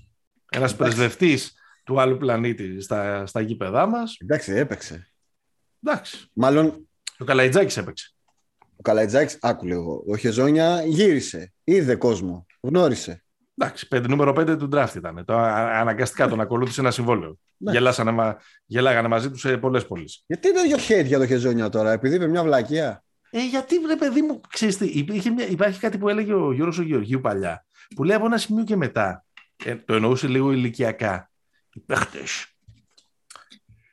ένας 0.51 0.77
πρεσβευτής 0.77 1.55
του 1.85 2.01
άλλου 2.01 2.17
πλανήτη 2.17 2.81
στα, 2.81 3.27
στα 3.27 3.40
γήπεδά 3.40 3.87
μας. 3.87 4.17
Εντάξει, 4.21 4.53
έπαιξε. 4.53 5.12
Εντάξει. 5.83 6.31
Μάλλον... 6.33 6.88
Ο 7.19 7.25
Καλαϊτζάκης 7.25 7.77
έπαιξε. 7.77 8.14
Ο 8.77 8.83
Καλαϊτζάκης, 8.83 9.38
άκου 9.40 9.67
λίγο. 9.67 10.05
Ο 10.07 10.17
Χεζόνια 10.17 10.85
γύρισε, 10.85 11.53
είδε 11.64 11.97
κόσμο, 11.97 12.47
γνώρισε. 12.61 13.24
Εντάξει, 13.57 13.88
πέντε, 13.88 14.09
νούμερο 14.09 14.33
5 14.37 14.59
του 14.59 14.69
draft 14.73 14.95
ήταν. 14.97 15.25
Το, 15.25 15.37
αναγκαστικά 15.38 16.29
τον 16.29 16.40
ακολούθησε 16.40 16.81
ένα 16.81 16.90
συμβόλαιο. 16.90 17.38
Γελάσανε, 17.57 18.37
γελάγανε 18.64 19.09
μαζί 19.09 19.31
τους 19.31 19.40
σε 19.40 19.57
πολλές 19.57 19.87
πόλεις. 19.87 20.25
Γιατί 20.27 20.49
είναι 20.49 20.61
τέτοιο 20.61 20.77
hate 20.77 21.05
για 21.05 21.19
το 21.19 21.27
Χεζόνια 21.27 21.69
τώρα, 21.69 21.93
επειδή 21.93 22.14
είπε 22.14 22.27
μια 22.27 22.43
βλακεία. 22.43 23.05
Ε, 23.31 23.47
γιατί 23.47 23.79
βρε 23.79 23.97
παιδί 23.97 24.23
μου, 24.23 24.40
ξέρεις 24.49 24.77
τι, 24.77 24.87
υπάρχει 25.51 25.81
κάτι 25.81 25.99
που 25.99 26.09
έλεγε 26.09 26.35
ο 26.35 26.53
Γιώργος 26.53 26.79
ο 26.79 26.83
Γεωργίου 26.83 27.21
παλιά, 27.21 27.67
που 27.97 28.05
λέει 28.05 28.17
από 28.17 28.27
ένα 28.27 28.38
σημείο 28.38 28.64
και 28.64 28.77
μετά, 28.77 29.25
ε, 29.64 29.77
το 29.77 29.95
εννοούσε 29.95 30.29
λίγο 30.29 30.53
ηλικιακά. 30.53 31.31
Οι 31.73 31.81
παίχτες 31.81 32.47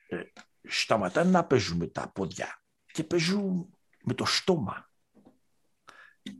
ε, 0.07 0.17
σταματάνε 0.63 1.29
να 1.29 1.43
παίζουν 1.43 1.77
με 1.77 1.87
τα 1.87 2.11
πόδια 2.11 2.61
και 2.91 3.03
παίζουν 3.03 3.69
με 4.03 4.13
το 4.13 4.25
στόμα. 4.25 4.89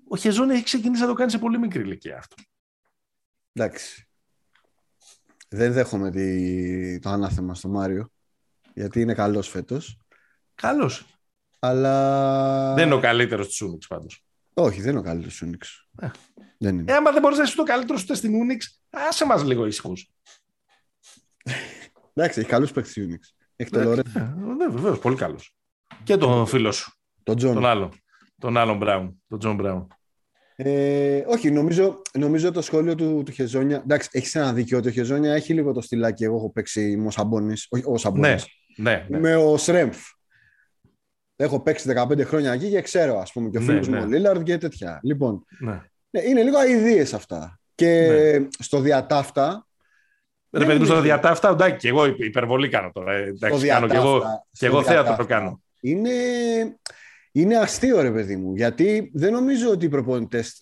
Ο 0.08 0.18
Χεζόνια 0.18 0.56
έχει 0.56 0.64
ξεκινήσει 0.64 1.02
να 1.02 1.08
το 1.08 1.14
κάνει 1.14 1.32
σε 1.32 1.38
πολύ 1.38 1.60
μικρή 1.60 1.82
ηλικία 1.82 2.18
αυτό. 2.18 2.36
Εντάξει. 3.54 4.08
Δεν 5.50 5.74
δέχομαι 5.74 6.12
το 7.02 7.10
ανάθεμα 7.10 7.56
στο 7.56 7.68
Μάριο, 7.68 8.12
γιατί 8.74 9.02
είναι 9.02 9.14
καλός 9.14 9.48
φέτος. 9.48 10.00
Καλός. 10.56 11.06
Αλλά... 11.60 12.74
Δεν 12.74 12.86
είναι 12.86 12.96
ο 12.96 13.00
καλύτερος 13.00 13.48
της 13.48 13.64
Unix 13.64 13.88
πάντως. 13.88 14.26
Όχι, 14.54 14.82
δεν 14.82 14.90
είναι 14.90 15.00
ο 15.00 15.04
καλύτερος 15.04 15.38
της 15.38 15.50
Unix. 15.50 15.66
Ε. 16.06 16.10
Δεν 16.58 16.80
είναι. 16.80 16.92
Ε, 16.92 16.96
άμα 16.96 17.12
δεν 17.12 17.22
μπορείς 17.22 17.38
να 17.38 17.44
είσαι 17.44 17.56
το 17.56 17.64
καλύτερο 17.64 18.00
ούτε 18.02 18.16
στην 18.16 18.34
Unix, 18.34 18.60
άσε 18.90 19.26
μας 19.26 19.44
λίγο 19.44 19.66
ήσυχους. 19.66 20.12
Εντάξει, 22.14 22.40
έχει 22.40 22.50
καλούς 22.50 22.72
παίκτες 22.72 22.96
η 22.96 23.08
Unix. 23.10 23.20
Έχει 23.56 23.70
τον 23.70 23.84
Λορέ. 23.84 24.02
Ναι, 24.58 24.68
βεβαίως, 24.68 25.00
πολύ 25.00 25.16
καλός. 25.16 25.56
Και 26.04 26.18
τον 26.18 26.48
φίλο 26.48 26.72
σου. 26.72 26.94
Τον 27.24 27.36
Τζον. 27.36 27.54
Τον 27.54 27.66
άλλο. 27.66 27.94
Τον 28.38 28.58
άλλον 28.58 28.78
Μπράουν. 28.78 29.24
Τον 29.28 29.40
Τζον 29.40 29.56
Μπράουν. 29.56 29.88
Ε, 30.64 31.24
όχι, 31.28 31.52
νομίζω, 31.52 32.02
νομίζω 32.14 32.52
το 32.52 32.62
σχόλιο 32.62 32.96
του, 32.96 33.24
του 33.26 33.32
Χεζόνια. 33.32 33.82
Εντάξει, 33.84 34.10
έχεις 34.12 34.36
ένα 34.36 34.54
δίκιο 34.54 34.78
ότι 34.78 34.88
ο 34.88 34.92
Χεζόνια 34.92 35.34
έχει 35.34 35.54
λίγο 35.54 35.74
το 35.74 35.82
στυλάκι. 35.82 36.24
Εγώ 36.24 36.36
έχω 36.36 36.52
παίξει 36.52 36.98
με 36.98 37.08
ο 37.08 37.12
Σαμπόνις. 37.12 37.54
Όχι, 37.70 37.84
ο 37.86 37.98
Σαμπόνις. 37.98 38.22
Ναι, 38.28 38.36
ναι, 38.78 39.06
ναι, 39.10 39.20
Με 39.20 39.36
ο 39.36 39.58
Σρεμπφ. 39.58 39.98
Έχω 41.36 41.62
παίξει 41.62 41.94
15 41.96 42.26
χρόνια 42.26 42.54
εκεί 42.54 42.70
και 42.70 42.82
ξέρω, 42.82 43.20
ας 43.20 43.32
πούμε, 43.32 43.50
και 43.50 43.58
ο 43.58 43.62
φίλος 43.62 43.88
ναι, 43.88 43.96
μου 43.96 44.02
ναι. 44.02 44.08
ο 44.08 44.18
Λίλαρντ 44.18 44.44
και 44.44 44.58
τέτοια. 44.58 45.00
Λοιπόν, 45.04 45.46
ναι. 45.60 45.82
ναι 46.10 46.22
είναι 46.22 46.44
λίγο 46.44 46.58
αηδίες 46.58 47.02
αυτά. 47.02 47.60
Και 47.76 48.08
ναι. 48.40 48.48
στο 48.60 48.80
διά 48.80 49.09
ταύτα. 49.09 49.68
Ρε 50.52 50.66
παιδί 50.66 50.80
μου, 50.80 50.86
στο 50.86 51.02
διά 51.02 51.18
ταύτα, 51.18 51.50
εντάξει, 51.50 51.78
και 51.78 51.88
εγώ 51.88 52.06
υπερβολή 52.06 52.70
κάνω 52.70 52.92
τώρα. 52.92 53.14
Εντάξει, 53.14 53.68
κάνω 53.68 53.88
και 53.88 53.96
εγώ, 53.96 54.22
και 54.52 54.66
εγώ 54.66 54.84
θέατρο 54.84 55.16
το 55.16 55.26
κάνω. 55.26 55.62
Είναι 55.82 56.12
είναι 57.32 57.56
αστείο 57.58 58.02
ρε 58.02 58.12
παιδί 58.12 58.36
μου, 58.36 58.56
γιατί 58.56 59.12
δεν 59.14 59.32
νομίζω 59.32 59.70
ότι 59.70 59.86
οι 59.86 59.90
προπονητές. 59.90 60.62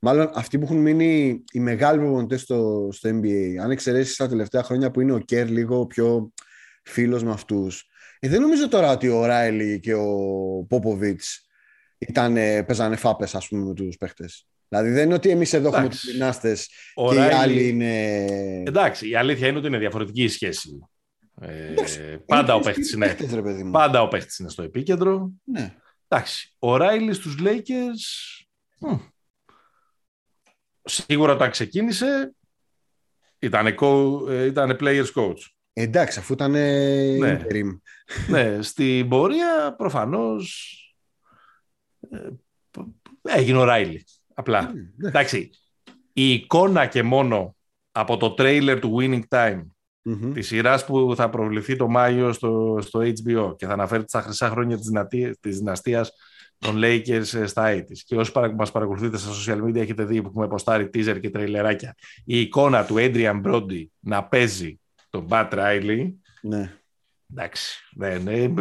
μάλλον 0.00 0.30
αυτοί 0.34 0.58
που 0.58 0.64
έχουν 0.64 0.76
μείνει 0.76 1.44
οι 1.52 1.60
μεγάλοι 1.60 1.98
προπονητές 1.98 2.40
στο, 2.40 2.88
στο 2.92 3.10
NBA, 3.10 3.56
αν 3.62 3.70
εξαιρέσεις 3.70 4.16
τα 4.16 4.28
τελευταία 4.28 4.62
χρόνια 4.62 4.90
που 4.90 5.00
είναι 5.00 5.12
ο 5.12 5.18
Κέρ 5.18 5.48
λίγο 5.48 5.86
πιο 5.86 6.32
φίλος 6.82 7.24
με 7.24 7.30
αυτούς. 7.30 7.88
Ε, 8.18 8.28
δεν 8.28 8.40
νομίζω 8.40 8.68
τώρα 8.68 8.92
ότι 8.92 9.08
ο 9.08 9.24
Ράιλι 9.24 9.80
και 9.80 9.94
ο 9.94 10.16
Πόποβιτς 10.68 11.46
ήταν, 11.98 12.34
παίζανε 12.66 12.96
φάπες, 12.96 13.34
ας 13.34 13.48
πούμε, 13.48 13.64
με 13.64 13.74
τους 13.74 13.96
παίχτες. 13.96 14.44
Δηλαδή 14.68 14.90
δεν 14.90 15.04
είναι 15.04 15.14
ότι 15.14 15.30
εμείς 15.30 15.52
εδώ 15.52 15.68
έχουμε 15.68 15.88
τους 15.88 16.10
δυνάστε 16.12 16.56
και 17.10 17.14
οι 17.14 17.18
άλλοι 17.18 17.68
είναι. 17.68 18.14
Εντάξει, 18.66 19.08
η 19.08 19.16
αλήθεια 19.16 19.48
είναι 19.48 19.58
ότι 19.58 19.66
είναι 19.66 19.78
διαφορετική 19.78 20.22
η 20.22 20.28
σχέση. 20.28 20.78
Ε, 21.40 21.74
πάντα, 22.26 22.54
ο 22.54 22.60
παίχτης 22.60 22.92
είναι, 22.92 23.16
πάντα 23.70 24.02
ο 24.02 24.08
παίχτης 24.08 24.38
είναι 24.38 24.48
στο 24.48 24.62
επίκεντρο. 24.62 25.30
Ναι. 25.44 25.74
Εντάξει, 26.12 26.54
ο 26.58 26.76
Ράιλις 26.76 27.16
στους 27.16 27.36
Lakers 27.40 28.02
σίγουρα 30.84 31.32
όταν 31.32 31.50
ξεκίνησε 31.50 32.34
ήταν, 33.38 33.66
ε, 34.28 34.44
ήταν 34.44 34.76
players 34.80 35.12
coach. 35.14 35.38
Εντάξει, 35.72 36.18
αφού 36.18 36.32
ήταν 36.32 36.50
ναι. 36.50 37.40
ναι, 38.28 38.62
στην 38.62 39.08
πορεία 39.08 39.74
προφανώς 39.76 40.74
ε, 42.10 42.28
έγινε 43.22 43.58
ο 43.58 43.64
Ράιλι. 43.64 44.04
Απλά. 44.34 44.72
Ναι. 44.96 45.08
Εντάξει, 45.08 45.50
η 46.12 46.32
εικόνα 46.32 46.86
και 46.86 47.02
μόνο 47.02 47.56
από 47.92 48.16
το 48.16 48.34
τρέιλερ 48.34 48.80
του 48.80 48.96
Winning 48.98 49.22
Time 49.28 49.66
mm-hmm. 50.04 50.30
της 50.34 50.46
σειράς 50.46 50.84
που 50.84 51.12
θα 51.16 51.30
προβληθεί 51.30 51.76
το 51.76 51.88
Μάιο 51.88 52.32
στο, 52.32 52.78
στο 52.80 53.00
HBO 53.00 53.56
και 53.56 53.66
θα 53.66 53.72
αναφέρει 53.72 54.04
τα 54.04 54.20
χρυσά 54.20 54.48
χρόνια 54.48 54.78
της, 55.40 55.58
δυναστείας 55.58 56.12
των 56.58 56.80
Lakers 56.82 57.34
ε, 57.34 57.46
στα 57.46 57.74
80's. 57.74 57.98
Και 58.04 58.16
όσοι 58.16 58.32
παρα, 58.32 58.54
μας 58.54 58.70
παρακολουθείτε 58.70 59.16
στα 59.16 59.30
social 59.30 59.62
media 59.64 59.76
έχετε 59.76 60.04
δει 60.04 60.22
που 60.22 60.28
έχουμε 60.28 60.44
αποστάρει 60.44 60.90
teaser 60.94 61.18
και 61.20 61.30
τρέιλεράκια. 61.30 61.94
Η 62.24 62.40
εικόνα 62.40 62.84
του 62.84 62.94
Adrian 62.98 63.42
Brody 63.42 63.84
να 64.00 64.24
παίζει 64.24 64.80
τον 65.10 65.26
Bat 65.30 65.50
Riley. 65.50 66.12
Ναι. 66.42 66.74
Εντάξει, 67.32 67.88
δεν, 67.92 68.28
ε, 68.28 68.52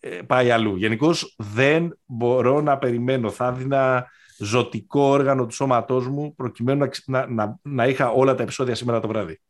ε, 0.00 0.08
πάει 0.26 0.50
αλλού. 0.50 0.76
Γενικώς 0.76 1.34
δεν 1.38 1.98
μπορώ 2.04 2.60
να 2.60 2.78
περιμένω. 2.78 3.30
Θα 3.30 3.52
δίνα 3.52 4.06
ζωτικό 4.38 5.02
όργανο 5.02 5.46
του 5.46 5.54
σώματός 5.54 6.08
μου 6.08 6.34
προκειμένου 6.34 6.88
να, 7.06 7.26
να, 7.26 7.58
να 7.62 7.86
είχα 7.86 8.10
όλα 8.10 8.34
τα 8.34 8.42
επεισόδια 8.42 8.74
σήμερα 8.74 9.00
το 9.00 9.08
βράδυ 9.08 9.40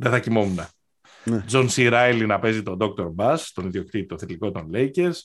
δεν 0.00 0.10
θα 0.10 0.18
κοιμόμουν. 0.18 0.60
Τζον 1.46 1.68
Σι 1.68 1.88
Ράιλι 1.88 2.26
να 2.26 2.38
παίζει 2.38 2.62
τον 2.62 2.78
Dr. 2.80 3.10
Buss, 3.16 3.38
τον 3.54 3.66
ιδιοκτήτη, 3.66 4.06
το 4.06 4.18
μυθικό 4.18 4.50
των 4.50 4.70
Lakers. 4.74 5.16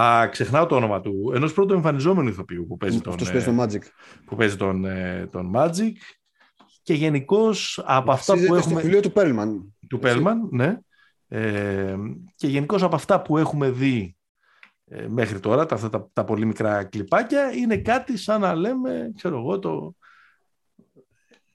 Α, 0.00 0.28
ξεχνάω 0.28 0.66
το 0.66 0.76
όνομα 0.76 1.00
του 1.00 1.32
ενός 1.34 1.52
πρώτου 1.52 1.74
εμφανιζόμενου 1.74 2.28
ηθοποιού 2.28 2.66
που 2.66 2.76
παίζει, 2.76 3.00
τον, 3.00 3.16
παίζει 3.16 3.44
τον, 3.44 3.60
Magic. 3.60 3.82
Που 4.24 4.36
παίζει 4.36 4.56
τον, 4.56 4.84
ε, 4.84 5.28
τον 5.32 5.52
Magic. 5.54 5.92
Και 6.82 6.94
γενικώς 6.94 7.82
από 7.84 8.12
αυτά 8.12 8.34
που 8.34 8.42
έχουμε... 8.42 8.60
Στο 8.60 8.74
βιβλίο 8.74 9.00
του 9.00 9.12
Πέλμαν. 9.12 9.74
Του 9.88 9.98
Πέλμαν, 9.98 10.48
ναι. 10.50 10.78
Ε, 11.28 11.96
και 12.36 12.46
γενικώς 12.46 12.82
από 12.82 12.94
αυτά 12.94 13.22
που 13.22 13.38
έχουμε 13.38 13.70
δει 13.70 14.16
ε, 14.84 15.06
μέχρι 15.08 15.40
τώρα, 15.40 15.66
τα, 15.66 15.74
αυτά 15.74 15.88
τα, 15.88 16.08
τα, 16.12 16.24
πολύ 16.24 16.46
μικρά 16.46 16.84
κλιπάκια, 16.84 17.52
είναι 17.52 17.76
κάτι 17.76 18.16
σαν 18.16 18.40
να 18.40 18.54
λέμε, 18.54 19.12
ξέρω 19.14 19.38
εγώ, 19.38 19.58
το, 19.58 19.94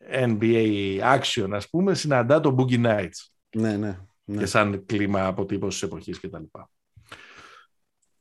NBA 0.09 0.99
action, 1.19 1.49
ας 1.51 1.69
πούμε, 1.69 1.93
συναντά 1.93 2.39
το 2.39 2.55
Boogie 2.57 2.85
Nights. 2.85 3.27
Ναι, 3.55 3.77
ναι. 3.77 3.97
ναι. 4.23 4.37
Και 4.37 4.45
σαν 4.45 4.85
κλίμα 4.85 5.25
αποτύπωσης 5.25 5.81
εποχής 5.81 6.19
και 6.19 6.29
τα 6.29 6.39
λοιπά. 6.39 6.69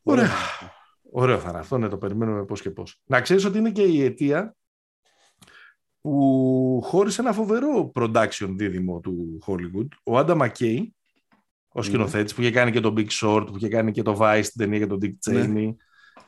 Ωραία. 0.02 0.30
Ωραίο 1.12 1.38
θα 1.38 1.48
είναι 1.48 1.58
αυτό, 1.58 1.78
ναι, 1.78 1.88
το 1.88 1.98
περιμένουμε 1.98 2.44
πώς 2.44 2.62
και 2.62 2.70
πώς. 2.70 3.00
Να 3.04 3.20
ξέρεις 3.20 3.44
ότι 3.44 3.58
είναι 3.58 3.70
και 3.70 3.82
η 3.82 4.04
αιτία 4.04 4.56
που 6.00 6.80
χώρισε 6.84 7.20
ένα 7.20 7.32
φοβερό 7.32 7.92
production 7.94 8.54
δίδυμο 8.56 9.00
του 9.00 9.38
Hollywood. 9.46 9.88
Ο 10.02 10.18
Άντα 10.18 10.34
Μακέι, 10.34 10.94
ο 11.68 11.82
σκηνοθέτης 11.82 12.34
που 12.34 12.40
είχε 12.40 12.50
κάνει 12.50 12.70
και 12.70 12.80
το 12.80 12.94
Big 12.96 13.08
Short, 13.20 13.46
που 13.46 13.56
είχε 13.56 13.68
κάνει 13.68 13.92
και 13.92 14.02
το 14.02 14.16
Vice, 14.20 14.42
την 14.42 14.56
ταινία 14.56 14.78
για 14.78 14.86
τον 14.86 14.98
Dick 15.02 15.30
Cheney, 15.30 15.48
ναι. 15.48 15.74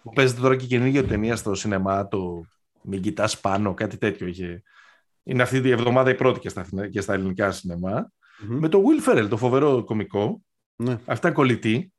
που 0.02 0.12
παίζεται 0.14 0.40
τώρα 0.40 0.56
και 0.56 0.66
καινούργια 0.66 1.04
ταινία 1.04 1.36
στο 1.36 1.54
σινεμά, 1.54 2.08
το 2.08 2.44
«Μην 2.82 3.02
κοιτάς 3.02 3.40
πάνω», 3.40 3.74
κάτι 3.74 3.96
τέτοιο 3.96 4.26
είχε. 4.26 4.62
Είναι 5.22 5.42
αυτή 5.42 5.60
τη 5.60 5.70
εβδομάδα 5.70 6.10
η 6.10 6.14
πρώτη 6.14 6.40
και 6.40 6.48
στα, 6.48 6.66
και 6.90 7.00
στα 7.00 7.12
ελληνικά 7.12 7.50
σινεμά. 7.50 8.10
Mm-hmm. 8.10 8.46
Με 8.46 8.68
το 8.68 8.82
Will 8.84 9.08
Ferrell, 9.08 9.28
το 9.28 9.36
φοβερό 9.36 9.84
κωμικό. 9.84 10.42
Ναι. 10.76 10.98
Αυτά 11.04 11.32
κολλητή. 11.32 11.92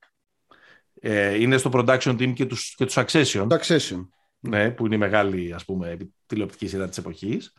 Ε, 1.00 1.42
είναι 1.42 1.58
στο 1.58 1.70
production 1.74 2.12
team 2.12 2.34
και 2.34 2.46
τους, 2.46 2.76
και 2.76 2.86
τους 2.86 2.98
Accession. 2.98 3.48
Accession. 3.48 4.08
Ναι, 4.40 4.72
που 4.72 4.86
είναι 4.86 4.96
η 4.96 4.98
μεγάλη 4.98 5.54
ας 5.54 5.66
πούμε, 5.66 5.98
τηλεοπτική 6.26 6.68
σειρά 6.68 6.90
της 6.90 6.98
εποχής. 6.98 7.54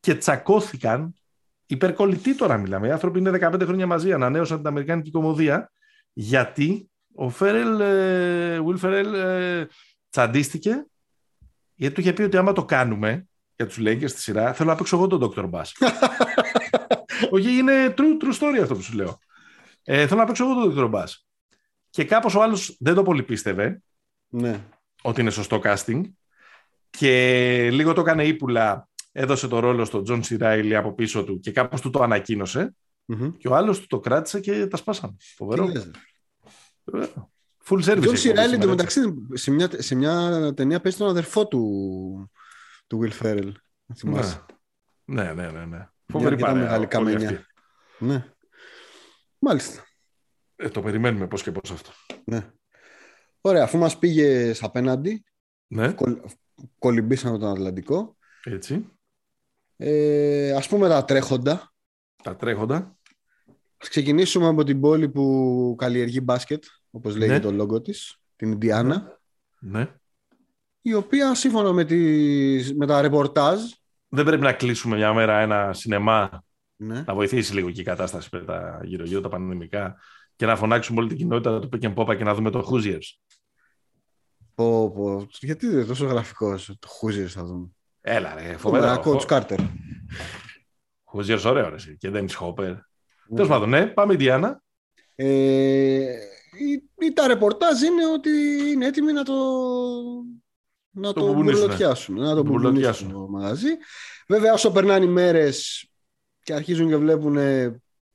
Και 0.00 0.14
τσακώθηκαν 0.14 1.14
υπερκολλητοί 1.66 2.34
τώρα 2.34 2.56
μιλάμε. 2.56 2.86
Οι 2.86 2.90
άνθρωποι 2.90 3.18
είναι 3.18 3.30
15 3.30 3.62
χρόνια 3.64 3.86
μαζί, 3.86 4.12
ανανέωσαν 4.12 4.56
την 4.56 4.66
Αμερικάνικη 4.66 5.10
κομμωδία. 5.10 5.72
Γιατί 6.12 6.90
ο 7.14 7.28
Φέρελ, 7.28 7.80
ε, 7.80 8.60
Will 8.66 8.80
Ferrell 8.80 9.12
ε, 9.14 9.66
τσαντίστηκε 10.10 10.86
γιατί 11.78 11.94
του 11.94 12.00
είχε 12.00 12.12
πει 12.12 12.22
ότι 12.22 12.36
άμα 12.36 12.52
το 12.52 12.64
κάνουμε 12.64 13.27
για 13.58 13.66
τους 13.66 13.78
Lakers 13.80 14.08
στη 14.08 14.20
σειρά, 14.20 14.52
θέλω 14.52 14.70
να 14.70 14.76
παίξω 14.76 14.96
εγώ 14.96 15.06
τον 15.06 15.32
Dr. 15.36 15.50
Bass. 15.50 15.64
Όχι, 17.30 17.52
είναι 17.52 17.94
true, 17.96 18.24
true 18.24 18.38
story 18.38 18.62
αυτό 18.62 18.74
που 18.74 18.82
σου 18.82 18.94
λέω. 18.94 19.18
Ε, 19.84 20.06
θέλω 20.06 20.20
να 20.20 20.26
παίξω 20.26 20.44
εγώ 20.44 20.54
τον 20.54 20.74
Dr. 20.76 20.94
Bass. 20.94 21.08
Και 21.90 22.04
κάπως 22.04 22.34
ο 22.34 22.42
άλλος 22.42 22.76
δεν 22.80 22.94
το 22.94 23.02
πολύ 23.02 23.22
πίστευε 23.22 23.82
ναι. 24.28 24.60
ότι 25.02 25.20
είναι 25.20 25.30
σωστό 25.30 25.60
casting 25.64 26.00
και 26.90 27.70
λίγο 27.70 27.92
το 27.92 28.00
έκανε 28.00 28.24
ύπουλα, 28.24 28.88
έδωσε 29.12 29.48
το 29.48 29.58
ρόλο 29.58 29.84
στον 29.84 30.04
Τζον 30.04 30.22
Σι 30.22 30.37
Ράιλι 30.37 30.76
από 30.76 30.94
πίσω 30.94 31.24
του 31.24 31.40
και 31.40 31.50
κάπως 31.50 31.80
του 31.80 31.90
το 31.90 32.02
ανακοίνωσε 32.02 32.74
mm-hmm. 33.06 33.32
και 33.38 33.48
ο 33.48 33.54
άλλος 33.54 33.80
του 33.80 33.86
το 33.86 34.00
κράτησε 34.00 34.40
και 34.40 34.66
τα 34.66 34.76
σπάσαμε. 34.76 35.16
Φοβερό. 35.36 35.72
Full 37.64 37.82
service. 37.84 38.00
Τζον 38.00 38.16
Σι 38.16 38.27
Ράιλι 38.27 38.54
εντωμεταξύ 38.54 39.00
σε 39.32 39.50
μια, 39.50 39.70
σε 39.76 39.94
μια 39.94 40.52
ταινία 40.54 40.80
παίζει 40.80 40.98
τον 40.98 41.08
αδερφό 41.08 41.46
του, 41.46 42.30
του 42.88 43.00
Will 43.02 43.22
Ferrell. 43.22 43.52
Ναι. 44.04 44.20
ναι, 45.04 45.32
ναι, 45.32 45.50
ναι. 45.50 45.64
ναι. 45.64 45.88
Φοβερή 46.06 46.36
παρέα. 46.36 46.62
Μεγάλη 46.62 46.86
καμένια. 46.86 47.46
Ναι. 47.98 48.32
Μάλιστα. 49.38 49.84
Ε, 50.56 50.68
το 50.68 50.82
περιμένουμε 50.82 51.26
πώς 51.26 51.42
και 51.42 51.52
πώς 51.52 51.70
αυτό. 51.70 51.90
Ναι. 52.24 52.50
Ωραία, 53.40 53.62
αφού 53.62 53.78
μας 53.78 53.98
πήγες 53.98 54.62
απέναντι, 54.62 55.24
ναι. 55.66 55.92
κολ, 55.92 56.20
κολυμπήσαμε 56.78 57.38
τον 57.38 57.48
Ατλαντικό. 57.48 58.16
Έτσι. 58.44 58.88
Ε, 59.76 60.52
ας 60.52 60.68
πούμε 60.68 60.88
τα 60.88 61.04
τρέχοντα. 61.04 61.72
Τα 62.22 62.36
τρέχοντα. 62.36 62.96
Ας 63.76 63.88
ξεκινήσουμε 63.88 64.46
από 64.46 64.64
την 64.64 64.80
πόλη 64.80 65.08
που 65.08 65.74
καλλιεργεί 65.78 66.20
μπάσκετ, 66.22 66.64
όπως 66.90 67.16
λέγει 67.16 67.30
ναι. 67.30 67.40
το 67.40 67.52
λόγο 67.52 67.80
της, 67.80 68.20
την 68.36 68.52
Ιντιάνα. 68.52 69.20
Ναι. 69.58 69.97
Η 70.88 70.94
οποία 70.94 71.34
σύμφωνα 71.34 71.72
με, 71.72 71.84
τις, 71.84 72.74
με 72.74 72.86
τα 72.86 73.00
ρεπορτάζ... 73.00 73.60
Δεν 74.08 74.24
πρέπει 74.24 74.42
να 74.42 74.52
κλείσουμε 74.52 74.96
μια 74.96 75.12
μέρα 75.12 75.38
ένα 75.38 75.72
σινεμά 75.72 76.44
ναι. 76.76 77.02
να 77.06 77.14
βοηθήσει 77.14 77.54
λίγο 77.54 77.70
και 77.70 77.80
η 77.80 77.84
κατάσταση 77.84 78.28
με 78.32 78.40
τα 78.40 78.80
γύρω-γύρω, 78.84 79.20
τα 79.20 79.28
πανδημικά 79.28 79.96
και 80.36 80.46
να 80.46 80.56
φωνάξουμε 80.56 81.00
όλη 81.00 81.08
την 81.08 81.16
κοινότητα 81.16 81.58
του 81.58 81.68
Pick 81.72 81.94
and 81.94 82.16
και 82.16 82.24
να 82.24 82.34
δούμε 82.34 82.50
το 82.50 82.68
Hoosiers. 82.70 83.02
Πω, 84.54 84.90
πω. 84.90 85.26
Γιατί 85.40 85.66
δεν 85.66 85.76
είναι 85.76 85.84
τόσο 85.84 86.06
γραφικός; 86.06 86.76
Το 86.78 86.88
Hoosiers 87.00 87.28
θα 87.28 87.44
δούμε. 87.44 87.68
Έλα 88.00 88.34
ρε, 88.34 88.56
φοβερό. 88.56 89.02
Coach 89.04 89.26
Carter. 89.26 89.68
Hoosiers 91.12 91.42
ωραίο 91.44 91.68
ρε, 91.68 91.76
και 91.98 92.10
Dennis 92.12 92.36
Hopper. 92.40 92.76
Ναι. 93.28 93.34
Τέλος 93.34 93.48
πάντων, 93.48 93.68
ναι, 93.68 93.86
πάμε 93.86 94.12
Ιντιάνα. 94.12 94.62
Ε, 95.14 96.16
ή, 96.98 97.12
τα 97.12 97.26
ρεπορτάζ 97.26 97.82
είναι 97.82 98.06
ότι 98.06 98.30
είναι 98.72 98.86
έτοιμοι 98.86 99.12
να 99.12 99.22
το 99.22 99.34
να 101.00 101.12
το, 101.12 101.26
το 101.26 101.32
μπουρλωτιάσουν. 101.32 102.14
Να 102.14 102.34
το 102.34 102.42
μπουρλωτιάσουν 102.42 103.12
το 103.12 103.26
μαγαζί. 103.30 103.68
Βέβαια, 104.28 104.52
όσο 104.52 104.72
περνάνε 104.72 105.04
οι 105.04 105.08
μέρες 105.08 105.88
και 106.42 106.52
αρχίζουν 106.54 106.88
και 106.88 106.96
βλέπουν 106.96 107.38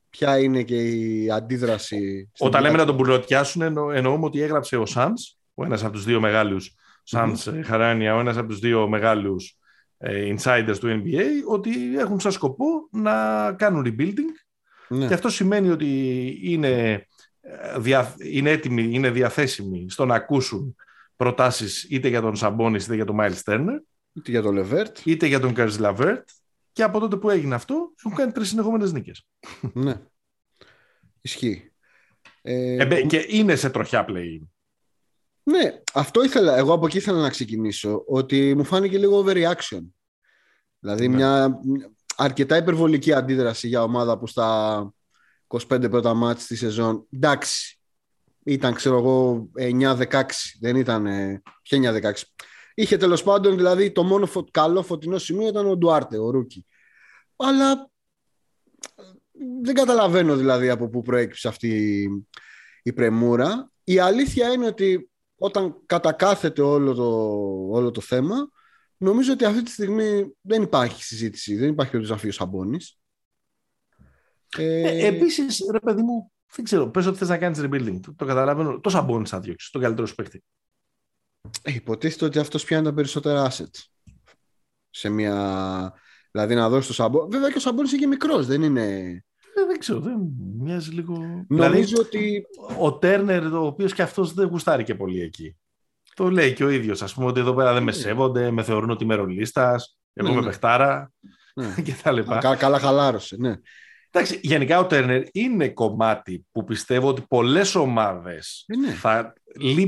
ποια 0.10 0.40
είναι 0.40 0.64
και 0.64 0.76
η 0.76 1.32
αντίδραση. 1.32 2.32
Όταν 2.40 2.62
λέμε 2.62 2.78
να 2.78 2.86
τον 2.86 2.96
μπουρλωτιάσουν, 2.96 3.62
εννοούμε 3.62 4.26
ότι 4.26 4.42
έγραψε 4.42 4.78
ο 4.78 4.86
Σάνς, 4.86 5.38
ο 5.54 5.64
ένας 5.64 5.84
από 5.84 5.94
τους 5.94 6.04
δύο 6.04 6.20
μεγάλους, 6.20 6.76
Σάνς 7.04 7.48
mm-hmm. 7.48 7.62
Χαράνια, 7.64 8.16
ο 8.16 8.20
ένας 8.20 8.38
από 8.38 8.48
τους 8.48 8.60
δύο 8.60 8.88
μεγάλους 8.88 9.58
ε, 9.98 10.36
insiders 10.36 10.78
του 10.80 11.02
NBA, 11.04 11.26
ότι 11.48 11.98
έχουν 11.98 12.20
σαν 12.20 12.32
σκοπό 12.32 12.66
να 12.92 13.14
κάνουν 13.54 13.86
rebuilding 13.86 14.32
ναι. 14.88 15.08
και 15.08 15.14
αυτό 15.14 15.30
σημαίνει 15.30 15.70
ότι 15.70 15.90
είναι, 16.42 17.06
ε, 17.42 17.80
δια, 17.80 18.16
είναι 18.32 18.50
έτοιμοι, 18.50 18.90
είναι 18.92 19.10
διαθέσιμοι 19.10 19.86
στο 19.90 20.06
να 20.06 20.16
ακούσουν 20.16 20.76
προτάσεις 21.16 21.84
είτε 21.90 22.08
για 22.08 22.22
τον 22.22 22.36
Σαμπόνις 22.36 22.86
είτε 22.86 22.96
για 22.96 23.06
τον 23.06 23.18
Miles 23.20 23.42
Turner 23.46 23.80
είτε 24.14 24.32
για 24.32 24.42
τον 24.42 24.54
Λεβέρτ 24.54 24.98
είτε 25.04 25.26
για 25.26 25.40
τον 25.40 25.54
Κάρις 25.54 25.78
Λεβέρτ 25.78 26.30
και 26.74 26.84
από 26.84 27.00
τότε 27.00 27.16
που 27.16 27.30
έγινε 27.30 27.56
αυτό, 27.56 27.94
έχουν 28.04 28.18
κάνει 28.18 28.32
τρεις 28.32 28.48
συνεχόμενες 28.50 28.92
νίκες. 28.92 29.28
Ναι. 29.74 30.02
Ισχύει. 31.22 31.72
Ε, 32.42 32.76
ε, 32.76 33.02
και 33.06 33.26
είναι 33.30 33.56
σε 33.56 33.70
τροχιά 33.70 34.06
play. 34.10 34.40
Ναι, 35.44 35.82
αυτό 35.94 36.24
ήθελα. 36.24 36.58
Εγώ 36.58 36.74
από 36.74 36.86
εκεί 36.86 36.98
ήθελα 36.98 37.22
να 37.22 37.30
ξεκινήσω. 37.30 38.04
Ότι 38.08 38.56
μου 38.56 38.64
φάνηκε 38.64 38.98
λίγο 38.98 39.26
overreaction. 39.26 39.82
Δηλαδή 40.80 41.08
ναι. 41.08 41.16
μια 41.16 41.60
αρκετά 42.16 42.58
υπερβολική 42.58 43.14
αντίδραση 43.14 43.68
για 43.68 43.84
ομάδα 43.84 44.18
που 44.18 44.28
στα 44.28 44.94
25 45.48 45.90
πρώτα 45.90 46.14
ματς 46.14 46.46
της 46.48 46.60
σεζόν. 46.60 47.08
Εντάξει, 47.10 47.80
ήταν 48.44 48.74
ξέρω 48.74 48.98
εγώ 48.98 49.50
9-16. 49.60 50.24
Δεν 50.60 50.76
ήταν. 50.76 51.04
Ποια 51.62 52.02
9-16. 52.02 52.12
Είχε 52.74 52.98
τέλος 52.98 53.24
πάντων, 53.24 53.56
δηλαδή 53.56 53.92
το 53.92 54.04
μόνο 54.04 54.26
φω... 54.26 54.46
καλό 54.52 54.84
φωτεινό 54.84 55.18
σημείο 55.18 55.48
ήταν 55.48 55.68
ο 55.68 55.78
Ντουάρτε, 55.78 56.18
ο 56.18 56.30
Ρούκι. 56.30 56.66
Αλλά 57.36 57.90
δεν 59.62 59.76
καταλαβαίνω 59.76 60.36
δηλαδή 60.36 60.70
από 60.70 60.90
πού 60.90 61.02
προέκυψε 61.02 61.48
αυτή 61.48 62.04
η 62.84 62.94
πρεμούρα. 62.94 63.72
Η 63.84 64.00
αλήθεια 64.00 64.52
είναι 64.52 64.66
ότι 64.66 65.10
όταν 65.36 65.82
κατακάθεται 65.86 66.62
όλο 66.62 66.94
το, 66.94 67.10
όλο 67.70 67.92
το 67.92 68.02
θέμα, 68.02 68.36
νομίζω 68.98 69.34
ότι 69.34 69.46
αυτή 69.46 69.64
τη 69.64 69.72
στιγμή 69.72 70.34
δεν 70.42 70.62
υπάρχει 70.62 71.04
συζήτηση, 71.04 71.56
δεν 71.56 71.70
υπάρχει 71.70 71.98
ο 71.98 72.14
αφήσει 72.14 72.28
ο 72.28 72.32
Σαμπόνης. 72.32 72.98
Ε, 74.58 74.82
ε, 74.82 75.08
επίσης, 75.08 75.62
ρε 75.72 75.80
παιδί 75.80 76.02
μου, 76.02 76.33
δεν 76.56 76.66
ξέρω, 76.66 76.90
πες 76.90 77.06
ότι 77.06 77.18
θες 77.18 77.30
να 77.30 77.38
κάνεις 77.38 77.62
rebuilding. 77.62 78.00
Το, 78.02 78.14
το 78.16 78.26
καταλαβαίνω. 78.26 78.80
Το 78.80 78.90
Σαμπόνης 78.90 79.30
θα 79.30 79.40
διώξεις, 79.40 79.70
τον 79.70 79.82
καλύτερο 79.82 80.08
σου 80.08 80.16
παίχτη. 80.16 80.44
Ε, 81.62 81.74
υποτίθεται 81.74 82.26
ότι 82.26 82.40
αυτός 82.40 82.64
πιάνει 82.64 82.84
τα 82.84 82.94
περισσότερα 82.94 83.52
assets. 83.52 83.84
Σε 84.90 85.10
μια... 85.10 85.94
Δηλαδή 86.32 86.56
να 86.56 86.70
δώσεις 86.70 86.88
το 86.88 86.94
Σαμπόνι. 86.94 87.30
Βέβαια 87.30 87.50
και 87.50 87.58
ο 87.58 87.62
Σαμπόνι 87.62 87.90
είναι 87.90 87.98
και 87.98 88.08
μικρός, 88.08 88.46
δεν 88.48 88.62
είναι. 88.62 88.84
Ε, 89.56 89.66
δεν 89.68 89.80
ξέρω, 89.80 90.00
δεν 90.00 90.16
μοιάζει 90.60 90.92
λίγο. 90.92 91.46
Νομίζω 91.48 91.84
δηλαδή, 91.84 92.00
ότι. 92.00 92.46
Ο 92.80 92.98
Τέρνερ, 92.98 93.54
ο 93.54 93.66
οποίος 93.66 93.94
και 93.94 94.02
αυτός 94.02 94.34
δεν 94.34 94.48
γουστάρει 94.48 94.84
και 94.84 94.96
πολύ 94.96 95.22
εκεί. 95.22 95.58
Το 96.16 96.30
λέει 96.30 96.54
και 96.54 96.64
ο 96.64 96.70
ίδιος. 96.70 97.02
Α 97.02 97.08
πούμε 97.14 97.26
ότι 97.28 97.40
εδώ 97.40 97.54
πέρα 97.54 97.74
δεν 97.74 97.84
με 97.84 97.92
ναι. 97.92 97.98
σέβονται, 97.98 98.52
με 98.52 98.64
θεωρούν 98.64 98.90
ότι 98.90 99.04
είμαι 99.04 99.16
ρολίστας, 99.16 99.98
εγώ 100.14 100.28
ναι, 100.28 100.34
είμαι 100.34 100.44
ναι. 100.44 100.48
παιχτάρα 100.48 101.12
ναι. 101.54 101.76
και 101.86 101.96
τα 102.04 102.12
λοιπά. 102.12 102.38
Κα, 102.38 102.56
καλά, 102.56 102.80
χαλάρωσε, 102.80 103.36
ναι. 103.40 103.56
Εντάξει, 104.16 104.40
γενικά 104.44 104.80
ο 104.80 104.86
Τέρνερ 104.86 105.24
είναι 105.32 105.70
κομμάτι 105.70 106.46
που 106.52 106.64
πιστεύω 106.64 107.08
ότι 107.08 107.26
πολλές 107.28 107.76
ομάδες 107.76 108.66
ε, 108.68 108.76
ναι. 108.78 108.92
θα. 108.92 109.34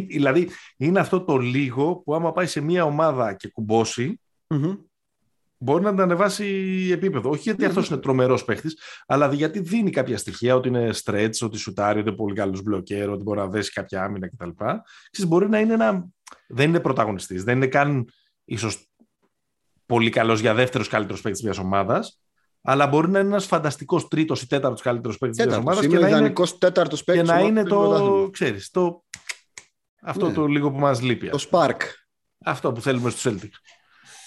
Δηλαδή, 0.08 0.50
είναι 0.78 1.00
αυτό 1.00 1.24
το 1.24 1.38
λίγο 1.38 1.96
που 1.96 2.16
άμα 2.16 2.32
πάει 2.32 2.46
σε 2.46 2.62
μια 2.62 2.84
ομάδα 2.84 3.34
και 3.34 3.50
κουμπωσει 3.50 4.20
μπορεί 5.58 5.84
να 5.84 5.90
την 5.90 6.02
ανεβάσει 6.02 6.46
επίπεδο. 6.92 7.30
Όχι 7.30 7.42
γιατί 7.42 7.66
αυτός 7.66 7.88
είναι 7.90 7.98
τρομερός 8.00 8.46
παίχτης, 8.46 8.80
αλλά 9.06 9.34
γιατί 9.34 9.60
δίνει 9.60 9.90
κάποια 9.90 10.18
στοιχεία 10.18 10.56
ότι 10.56 10.68
είναι 10.68 10.90
stretch, 11.04 11.38
ότι 11.42 11.58
σουτάρει, 11.58 12.00
ότι 12.00 12.08
είναι 12.08 12.18
πολύ 12.18 12.36
καλός 12.36 12.62
μπλοκέρ, 12.62 13.10
ότι 13.10 13.24
μπορεί 13.24 13.40
να 13.40 13.48
δέσει 13.48 13.72
κάποια 13.72 14.04
άμυνα 14.04 14.30
κτλ. 14.30 14.50
Ξέρεις, 15.12 15.32
μπορεί 15.32 15.50
να 15.50 15.60
είναι 15.60 15.74
ένα. 15.74 16.08
Δεν 16.48 16.70
είναι 16.70 16.80
πρωταγωνιστής, 16.80 17.44
δεν 17.44 17.56
είναι 17.56 17.68
καν 17.68 18.10
ίσως 18.46 18.90
πολύ 19.86 20.10
καλός 20.10 20.40
για 20.40 20.54
δεύτερος 20.54 20.88
καλύτερος 20.88 21.22
παίκτης 21.22 21.44
μιας 21.44 21.58
ομάδας, 21.58 22.20
αλλά 22.66 22.88
μπορεί 22.88 23.10
να 23.10 23.20
είναι 23.20 23.28
ένας 23.28 23.46
φανταστικός 23.46 24.08
τρίτος 24.08 24.42
ή 24.42 24.48
τέταρτος 24.48 24.82
καλύτερος 24.82 25.18
παίκτης 25.18 25.46
της 25.46 25.56
ομάδας. 25.56 25.88
Και, 25.88 26.00
να 26.00 26.10
είναι, 26.10 26.34
τέταρτος 26.58 27.04
και 27.04 27.24
να 27.24 27.40
είναι 27.40 27.64
το, 27.64 28.30
ξέρεις, 28.32 28.70
το, 28.70 29.04
αυτό 30.02 30.28
ναι. 30.28 30.34
το 30.34 30.46
λίγο 30.46 30.72
που 30.72 30.80
μας 30.80 31.02
λείπει. 31.02 31.30
Το 31.30 31.48
spark. 31.50 31.80
Αυτό 32.46 32.72
που 32.72 32.82
θέλουμε 32.82 33.10
στους 33.10 33.34
Celtics. 33.34 33.58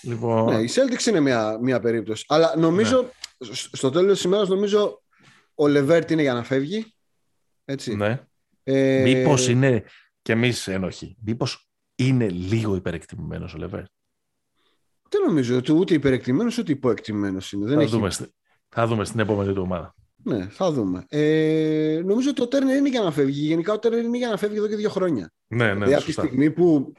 Λοιπόν... 0.03 0.45
Ναι, 0.45 0.63
η 0.63 0.71
Celtics 0.75 1.07
είναι 1.07 1.21
μια, 1.21 1.59
μια 1.61 1.81
περίπτωση. 1.81 2.25
Αλλά 2.29 2.55
νομίζω, 2.57 3.03
ναι. 3.03 3.49
στο 3.53 3.91
τέλος 3.91 4.13
της 4.13 4.23
ημέρας, 4.23 4.49
νομίζω 4.49 5.03
ο 5.55 5.69
Λεβέρτ 5.69 6.11
είναι 6.11 6.23
για 6.23 6.35
να 6.35 6.43
φεύγει. 6.43 6.95
Έτσι. 7.65 7.97
Ναι. 7.97 8.21
Ε... 8.63 9.03
Μήπως 9.03 9.49
είναι 9.49 9.85
και 10.23 10.33
εμείς 10.33 10.69
ένοχοι. 10.69 11.17
Μήπως 11.21 11.69
είναι 11.95 12.29
λίγο 12.29 12.75
υπερεκτιμημένος 12.75 13.55
ο 13.55 13.59
Λεβέρ. 13.59 13.83
Δεν 15.09 15.23
νομίζω 15.27 15.57
ότι 15.57 15.73
ούτε 15.73 15.95
υπερεκτιμημένο 15.95 16.51
ούτε 16.59 16.73
υποεκτιμημένο 16.73 17.39
είναι. 17.53 17.67
Δεν 17.67 17.77
θα, 17.77 17.83
έχει... 17.83 17.91
δούμε, 17.91 18.11
θα 18.69 18.87
δούμε 18.87 19.05
στην 19.05 19.21
επόμενη 19.21 19.53
του 19.53 19.63
ομάδα. 19.63 19.95
Ναι, 20.23 20.49
θα 20.51 20.73
δούμε. 20.73 21.05
Ε, 21.09 22.01
νομίζω 22.05 22.31
ότι 22.31 22.43
ο 22.43 22.49
Τέρνερ 22.49 22.77
είναι 22.77 22.89
για 22.89 23.01
να 23.03 23.11
φεύγει. 23.11 23.47
Γενικά 23.47 23.73
ο 23.73 23.79
Τέρνερ 23.79 24.05
είναι 24.05 24.17
για 24.17 24.29
να 24.29 24.37
φεύγει 24.37 24.57
εδώ 24.57 24.69
και 24.69 24.77
δύο 24.77 24.91
χρόνια. 24.91 25.33
Ναι, 25.47 25.67
ναι, 25.67 25.73
δηλαδή, 25.73 25.95
από 25.95 26.05
τη 26.05 26.13
στιγμή 26.13 26.51
που 26.51 26.93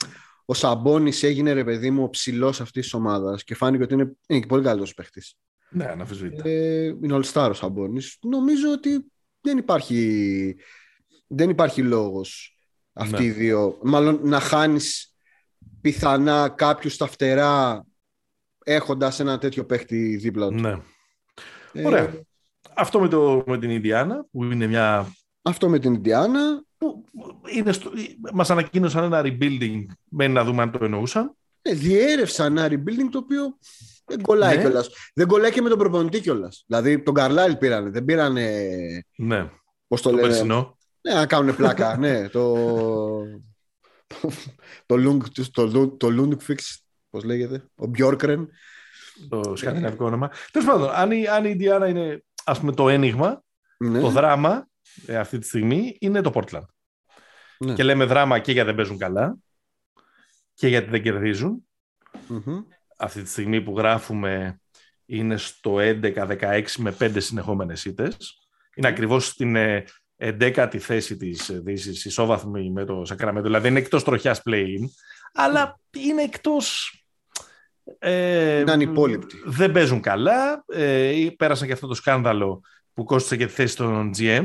ο 0.45 0.53
Σαμπόνι 0.53 1.11
έγινε 1.21 1.51
ρε 1.51 1.63
παιδί 1.63 1.91
μου 1.91 2.03
ο 2.03 2.09
ψηλός 2.09 2.61
αυτής 2.61 2.83
της 2.83 2.93
ομάδας 2.93 3.43
και 3.43 3.55
φάνηκε 3.55 3.83
ότι 3.83 3.93
είναι, 3.93 4.11
είναι 4.27 4.39
και 4.39 4.45
πολύ 4.45 4.63
καλύτερος 4.63 4.93
παίχτη. 4.93 5.21
Ναι, 5.69 5.85
αναφυσβήτητα. 5.85 6.49
Ε, 6.49 6.85
είναι 6.85 7.19
all 7.21 7.31
star 7.33 7.49
ο 7.49 7.53
Σαμπόνι. 7.53 8.01
Νομίζω 8.21 8.71
ότι 8.71 9.05
δεν 9.41 9.57
υπάρχει, 9.57 10.55
δεν 11.27 11.49
υπάρχει 11.49 11.81
λόγος 11.81 12.57
αυτοί 12.93 13.21
Ναι. 13.21 13.23
οι 13.23 13.29
δύο. 13.29 13.77
Μάλλον 13.83 14.19
να 14.23 14.39
χάνεις 14.39 15.15
πιθανά 15.81 16.49
κάποιους 16.49 16.93
στα 16.93 17.07
φτερά 17.07 17.85
έχοντας 18.73 19.19
ένα 19.19 19.37
τέτοιο 19.37 19.65
παίχτη 19.65 20.15
δίπλα 20.15 20.47
του. 20.47 20.53
Ναι. 20.53 20.75
Ε, 21.73 21.85
Ωραία. 21.85 22.13
Αυτό 22.75 22.99
με, 22.99 23.07
το, 23.07 23.43
με 23.47 23.57
την 23.57 23.69
Ινδιάνα, 23.69 24.25
που 24.31 24.43
είναι 24.43 24.67
μια. 24.67 25.13
Αυτό 25.41 25.69
με 25.69 25.79
την 25.79 25.93
Ιντιάνα. 25.93 26.63
Που 26.77 27.05
είναι 27.55 27.71
στο, 27.71 27.91
μας 28.33 28.49
ανακοίνωσαν 28.49 29.03
ένα 29.03 29.21
rebuilding. 29.25 29.85
Μένει 30.09 30.33
να 30.33 30.43
δούμε 30.43 30.61
αν 30.61 30.71
το 30.71 30.85
εννοούσαν. 30.85 31.35
Ε, 31.61 31.73
διέρευσαν 31.73 32.57
ένα 32.57 32.67
rebuilding 32.67 33.09
το 33.11 33.17
οποίο 33.17 33.57
δεν 34.05 34.21
κολλάει 34.21 34.55
Ναι. 34.55 34.61
κιόλας. 34.61 34.89
Δεν 35.13 35.27
κολλάει 35.27 35.51
και 35.51 35.61
με 35.61 35.69
τον 35.69 35.77
προπονητή 35.77 36.21
κιόλας. 36.21 36.63
Δηλαδή 36.67 36.99
τον 36.99 37.13
Καρλάιλ 37.13 37.55
πήρανε. 37.55 37.89
Δεν 37.89 38.05
πήρανε. 38.05 38.67
Ναι, 39.15 39.49
Πώς 39.87 40.01
το, 40.01 40.09
το 40.09 40.15
λένε; 40.15 40.27
περσινό. 40.27 40.77
Ναι, 41.01 41.13
να 41.13 41.25
κάνουν 41.25 41.55
πλάκα. 41.55 41.97
ναι, 41.99 42.29
το. 42.29 42.55
το 44.85 44.95
Lung, 44.95 45.19
το, 47.09 47.17
Lung- 47.17 47.21
το 47.21 47.21
Lundqvix, 47.21 47.21
πώς 47.21 47.23
λέγεται, 47.23 47.63
ο 47.75 47.91
Björkren. 47.97 48.45
Το 49.29 49.55
σκανδιναβικό 49.55 50.05
όνομα. 50.05 50.31
Τέλος 50.51 50.67
πάντων, 50.67 50.89
αν 50.89 51.11
η, 51.11 51.27
αν 51.27 51.45
η 51.45 51.49
Ινδιάνα 51.53 51.87
είναι 51.87 52.23
ας 52.43 52.59
πούμε, 52.59 52.71
το 52.73 52.89
ένιγμα, 52.89 53.43
Ναι, 53.77 53.99
το 53.99 54.09
δράμα 54.09 54.67
ε, 55.05 55.17
αυτή 55.17 55.37
τη 55.37 55.45
στιγμή 55.47 55.97
είναι 55.99 56.21
το 56.21 56.31
Portland. 56.33 56.65
ναι. 57.59 57.73
Και 57.73 57.83
λέμε 57.83 58.05
δράμα 58.05 58.39
και 58.39 58.51
γιατί 58.51 58.67
δεν 58.67 58.75
παίζουν 58.75 58.97
καλά 58.97 59.37
και 60.53 60.67
γιατί 60.67 60.89
δεν 60.89 61.01
κερδίζουν. 61.01 61.67
Μμμ. 62.27 62.59
Αυτή 62.97 63.21
τη 63.21 63.29
στιγμή 63.29 63.61
που 63.61 63.77
γράφουμε 63.77 64.61
είναι 65.05 65.37
στο 65.37 65.75
11-16 65.79 66.63
με 66.77 66.95
5 66.99 67.11
συνεχόμενες 67.17 67.85
ήττες. 67.85 68.47
Είναι 68.75 68.87
ακριβώς 68.87 69.25
στην 69.27 69.55
ε, 69.55 69.83
11η 70.17 70.77
θέση 70.77 71.17
της 71.17 71.49
ε, 71.49 71.59
Δύσης, 71.59 72.05
ισόβαθμη 72.05 72.71
με 72.71 72.85
το 72.85 73.05
Σακραμέντο. 73.05 73.45
Δηλαδή 73.45 73.67
είναι 73.67 73.79
εκτός 73.79 74.03
τροχιάς 74.03 74.41
play-in, 74.45 74.83
αλλά 75.33 75.79
είναι 75.97 76.21
εκτός... 76.21 76.93
Ε, 77.99 78.59
Είναι 78.59 78.71
ανυπόλοιπτοι. 78.71 79.35
Δεν 79.45 79.71
παίζουν 79.71 80.01
καλά. 80.01 80.63
Ε, 80.67 81.11
πέρασαν 81.37 81.67
και 81.67 81.73
αυτό 81.73 81.87
το 81.87 81.93
σκάνδαλο 81.93 82.61
που 82.93 83.03
κόστησε 83.03 83.37
και 83.37 83.45
τη 83.45 83.51
θέση 83.51 83.75
των 83.75 84.11
GM. 84.17 84.43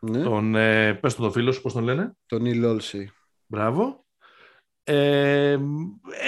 Ναι, 0.00 0.22
Τον, 0.22 0.54
ε, 0.54 0.94
πες 0.94 1.14
τον 1.14 1.24
το 1.24 1.30
φίλο 1.32 1.52
σου, 1.52 1.62
πώς 1.62 1.72
τον 1.72 1.84
λένε; 1.84 2.12
τον 2.26 2.42
Neil 2.44 2.64
Olsey. 2.64 3.04
Μπράβο. 3.46 4.04
Ε, 4.84 5.58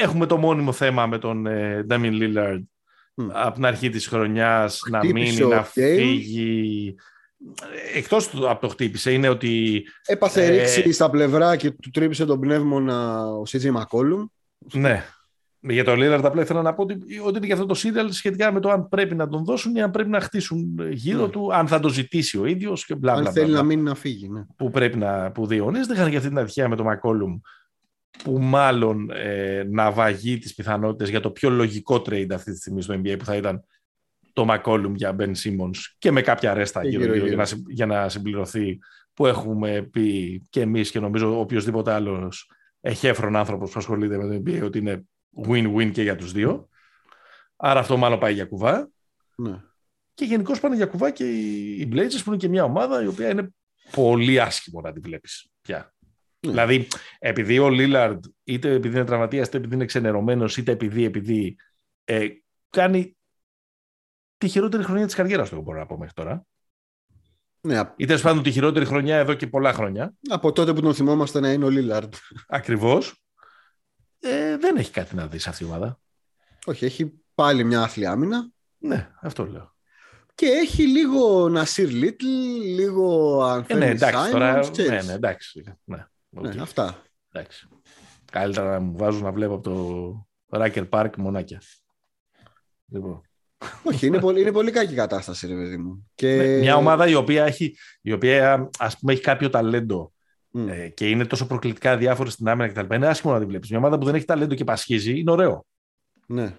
έχουμε 0.03 0.27
το 0.27 0.37
μόνιμο 0.37 0.73
θέμα 0.73 1.07
με 1.07 1.18
τον 1.18 1.47
ε, 1.47 1.87
Damien 1.91 2.12
Lillard 2.23 2.62
Μμ. 3.14 3.29
από 3.33 3.55
την 3.55 3.64
αρχή 3.64 3.91
της 3.91 4.07
χρονιάς 4.07 4.81
να 4.91 4.99
Χτύπησε 4.99 5.25
μείνει, 5.31 5.43
ο 5.43 5.49
να 5.49 5.68
Κέιν. 5.73 5.99
φύγει. 5.99 6.95
Εκτός 7.95 8.29
του, 8.29 8.49
από 8.51 8.61
το 8.61 8.68
χτύπησε 8.68 9.12
είναι 9.12 9.29
ότι 9.29 9.83
Έπαθε 10.07 10.45
Ε, 10.45 10.49
ρήξη 10.51 10.93
στα 10.93 11.11
πλευρά 11.11 11.57
και 11.57 11.70
του 11.70 11.91
τρύπησε 11.91 12.25
τον 12.25 12.41
πνεύμονα 12.41 13.27
ο 13.27 13.43
CJ 13.49 13.73
McCollum. 13.73 14.25
ναι, 14.73 15.05
για 15.69 15.85
τον 15.85 15.99
Lillard 15.99 16.21
απλά 16.23 16.43
ήθελα 16.43 16.63
να 16.63 16.75
πω 16.75 16.83
ότι, 16.83 16.95
ότι 17.25 17.37
είναι 17.37 17.47
και 17.47 17.53
αυτό 17.53 17.67
το 17.67 17.75
serial 17.83 18.07
σχετικά 18.11 18.53
με 18.53 18.61
το 18.61 18.71
αν 18.71 18.89
πρέπει 18.89 19.15
να 19.15 19.29
τον 19.29 19.45
δώσουν 19.45 19.75
ή 19.77 19.83
αν 19.83 19.91
πρέπει 19.91 20.09
να 20.11 20.21
χτίσουν 20.21 20.79
γύρω 20.91 21.23
Ναι. 21.25 21.29
του, 21.29 21.55
αν 21.55 21.67
θα 21.69 21.81
το 21.81 21.89
ζητήσει 21.89 22.39
ο 22.39 22.47
ίδιος 22.47 22.87
και 22.87 22.95
μπλα 22.95 23.13
μπλα. 23.13 23.17
Αν 23.17 23.23
μπλα, 23.23 23.33
θέλει 23.33 23.47
μπλα. 23.47 23.57
να 23.57 23.63
μείνει 23.63 23.83
να 23.83 23.95
φύγει. 23.95 24.29
Ναι. 24.29 24.45
που 24.57 24.71
πρέπει 24.71 24.99
να 24.99 25.33
που 25.33 25.47
διαιωνίζεται. 25.47 25.95
Είχαν 25.95 26.11
και 26.11 26.17
αυτή 26.17 26.29
την 26.29 26.39
ατυχία 26.39 26.69
με 26.69 26.77
τον 26.77 26.85
Μακόλουμ 26.87 27.39
που 28.25 28.39
μάλλον 28.41 29.11
ε, 29.11 29.63
να 29.71 29.91
βαγεί 29.91 30.39
τις 30.39 30.55
πιθανότητες 30.55 31.09
για 31.09 31.21
το 31.21 31.31
πιο 31.31 31.51
λογικό 31.51 31.95
trade 31.97 32.31
αυτή 32.33 32.53
τη 32.53 32.57
στιγμή 32.59 32.83
στο 32.83 32.95
NBA 32.95 33.15
που 33.19 33.25
θα 33.25 33.37
ήταν 33.37 33.65
το 34.33 34.45
Μακόλουμ 34.45 34.95
για 34.95 35.17
Ben 35.19 35.31
Simmons 35.45 35.77
και 35.99 36.11
με 36.11 36.21
κάποια 36.21 36.55
ρέστα 36.55 36.83
Και 36.83 36.89
γύρω, 36.89 37.01
γύρω, 37.03 37.13
γύρω-γύρω. 37.15 37.29
για, 37.29 37.37
να, 37.37 37.45
συ- 37.45 37.71
για 37.71 37.87
να 37.87 38.09
συμπληρωθεί 38.09 38.79
που 39.15 39.27
έχουμε 39.27 39.83
πει 39.93 40.43
και 40.51 40.61
εμείς 40.61 40.91
και 40.91 41.01
νομίζω 41.01 41.41
οποιοδήποτε 41.41 41.93
άλλος 41.93 42.51
εχέφρον 42.81 43.37
άνθρωπος 43.37 43.71
που 43.71 43.79
ασχολείται 43.79 44.17
με 44.19 44.29
το 44.29 44.43
NBA 44.47 44.63
ότι 44.65 44.79
είναι 44.79 45.05
win-win 45.47 45.91
και 45.93 46.03
για 46.03 46.16
τους 46.16 46.33
δύο. 46.33 46.68
Άρα 47.57 47.80
αυτό 47.80 47.97
μάλλον 47.97 48.18
πάει 48.18 48.35
για 48.35 48.45
κουβά. 48.45 48.91
Ναι. 49.37 49.61
Και 50.14 50.24
γενικώς 50.24 50.61
πάνε 50.61 50.76
για 50.76 50.87
κουβά 50.87 51.11
και 51.11 51.24
οι 51.30 51.76
οι 51.80 51.89
Blazers 51.93 52.20
που 52.24 52.28
είναι 52.30 52.37
και 52.37 52.49
μια 52.49 52.64
ομάδα 52.64 53.03
η 53.03 53.07
οποία 53.07 53.28
είναι 53.30 53.55
πολύ 53.91 54.41
άσχημο 54.41 54.80
να 54.80 54.93
τη 54.93 55.01
βλέπεις 55.01 55.49
πια. 55.61 55.95
Ναι. 56.41 56.51
Δηλαδή, 56.51 56.89
επειδή 57.18 57.59
ο 57.59 57.70
Λίλαρντ 57.70 58.24
είτε 58.45 58.72
επειδή 58.72 58.97
είναι 58.97 59.05
τραυματίας, 59.05 59.47
είτε 59.47 59.57
επειδή 59.57 59.74
είναι 59.74 59.85
ξενερωμένος, 59.85 60.57
είτε 60.57 60.72
επειδή, 60.72 61.05
επειδή 61.05 61.57
ε, 62.05 62.26
κάνει 62.70 63.16
τη 64.39 64.49
χειρότερη 64.49 64.83
χρονιά 64.83 65.07
της 65.07 65.14
καριέρας 65.14 65.49
του, 65.49 65.55
εγώ 65.55 65.64
μπορώ 65.64 65.78
να 65.78 65.87
πω 65.87 65.99
μέχρι 65.99 66.14
τώρα. 66.14 66.47
Ναι, 67.61 67.78
απ- 67.78 68.01
Ή 68.01 68.05
τέλος 68.07 68.22
πάντων 68.22 68.43
τη 68.43 68.51
χειρότερη 68.53 68.85
χρονιά 68.85 69.16
εδώ 69.16 69.35
και 69.35 69.47
πολλά 69.47 69.72
χρόνια. 69.72 70.14
από 70.28 70.53
τότε 70.53 70.72
που 70.72 70.80
τον 70.80 70.95
θυμόμαστε 70.95 71.41
να 71.41 71.53
είναι 71.53 71.64
ο 71.64 71.68
Λίλαρντ. 71.70 72.14
Ακριβώς. 72.49 73.22
Ε, 74.25 74.57
δεν 74.57 74.77
έχει 74.77 74.91
κάτι 74.91 75.14
να 75.14 75.27
δεις 75.27 75.43
σε 75.43 75.49
αυτή 75.49 75.62
η 75.62 75.66
ομάδα. 75.66 76.01
Όχι, 76.64 76.85
έχει 76.85 77.12
πάλι 77.35 77.64
μια 77.64 77.83
άθλια 77.83 78.11
άμυνα. 78.11 78.51
Ναι, 78.79 79.11
αυτό 79.20 79.47
λέω. 79.47 79.75
Και 80.35 80.47
έχει 80.47 80.87
λίγο 80.87 81.49
Νασίρ 81.49 81.91
Λίτλ, 81.91 82.27
λίγο 82.75 83.39
Ε, 83.47 83.51
Ανθέμι 83.51 83.81
ναι, 83.81 83.91
εντάξει, 83.91 84.31
τώρα. 84.31 84.62
Σάιμονς, 84.62 84.79
Ναι, 84.79 85.03
ναι, 85.03 85.12
εντάξει. 85.12 85.62
Ναι, 85.85 86.07
Ναι, 86.29 86.49
οκ. 86.49 86.57
αυτά. 86.59 87.03
Εντάξει. 87.33 87.68
Καλύτερα 88.33 88.70
να 88.70 88.81
μου 88.81 88.97
βάζουν 88.97 89.23
να 89.23 89.33
βλέπω 89.33 89.55
από 89.55 89.62
το 89.62 90.57
Ράκερ 90.59 90.85
Πάρκ 90.85 91.16
μονάκια. 91.16 91.62
Λοιπόν. 92.87 93.23
Όχι, 93.83 94.07
είναι 94.07 94.20
πολύ, 94.20 94.41
είναι 94.41 94.53
πολύ 94.53 94.70
κακή 94.70 94.95
κατάσταση, 94.95 95.47
ρε 95.47 95.55
παιδί 95.55 95.77
μου. 95.77 96.11
Και... 96.14 96.37
Ναι, 96.37 96.59
Μια 96.59 96.77
ομάδα 96.77 97.07
η 97.09 97.14
οποία, 97.14 97.45
έχει, 97.45 97.77
η 98.01 98.12
οποία 98.12 98.70
ας 98.79 98.99
πούμε, 98.99 99.12
έχει 99.12 99.23
κάποιο 99.23 99.51
ταλέντο 99.51 100.12
Μμ. 100.55 100.69
ε, 100.69 100.89
και 100.89 101.09
είναι 101.11 101.25
τόσο 101.27 101.47
προκλητικά 101.47 101.97
αδιάφορη 101.97 102.31
στην 102.31 102.49
άμυνα 102.49 102.69
κτλ. 102.69 102.95
Είναι 102.95 103.07
άσχημο 103.07 103.33
να 103.33 103.39
τη 103.39 103.45
βλέπεις. 103.47 103.69
Μια 103.71 103.79
ομάδα 103.79 103.99
που 103.99 104.05
δεν 104.05 104.15
έχει 104.15 104.25
ταλέντο 104.25 104.55
και 104.55 104.65
πασχίζει 104.65 105.19
είναι 105.19 105.31
ωραίο. 105.31 105.67
Ναι. 106.27 106.57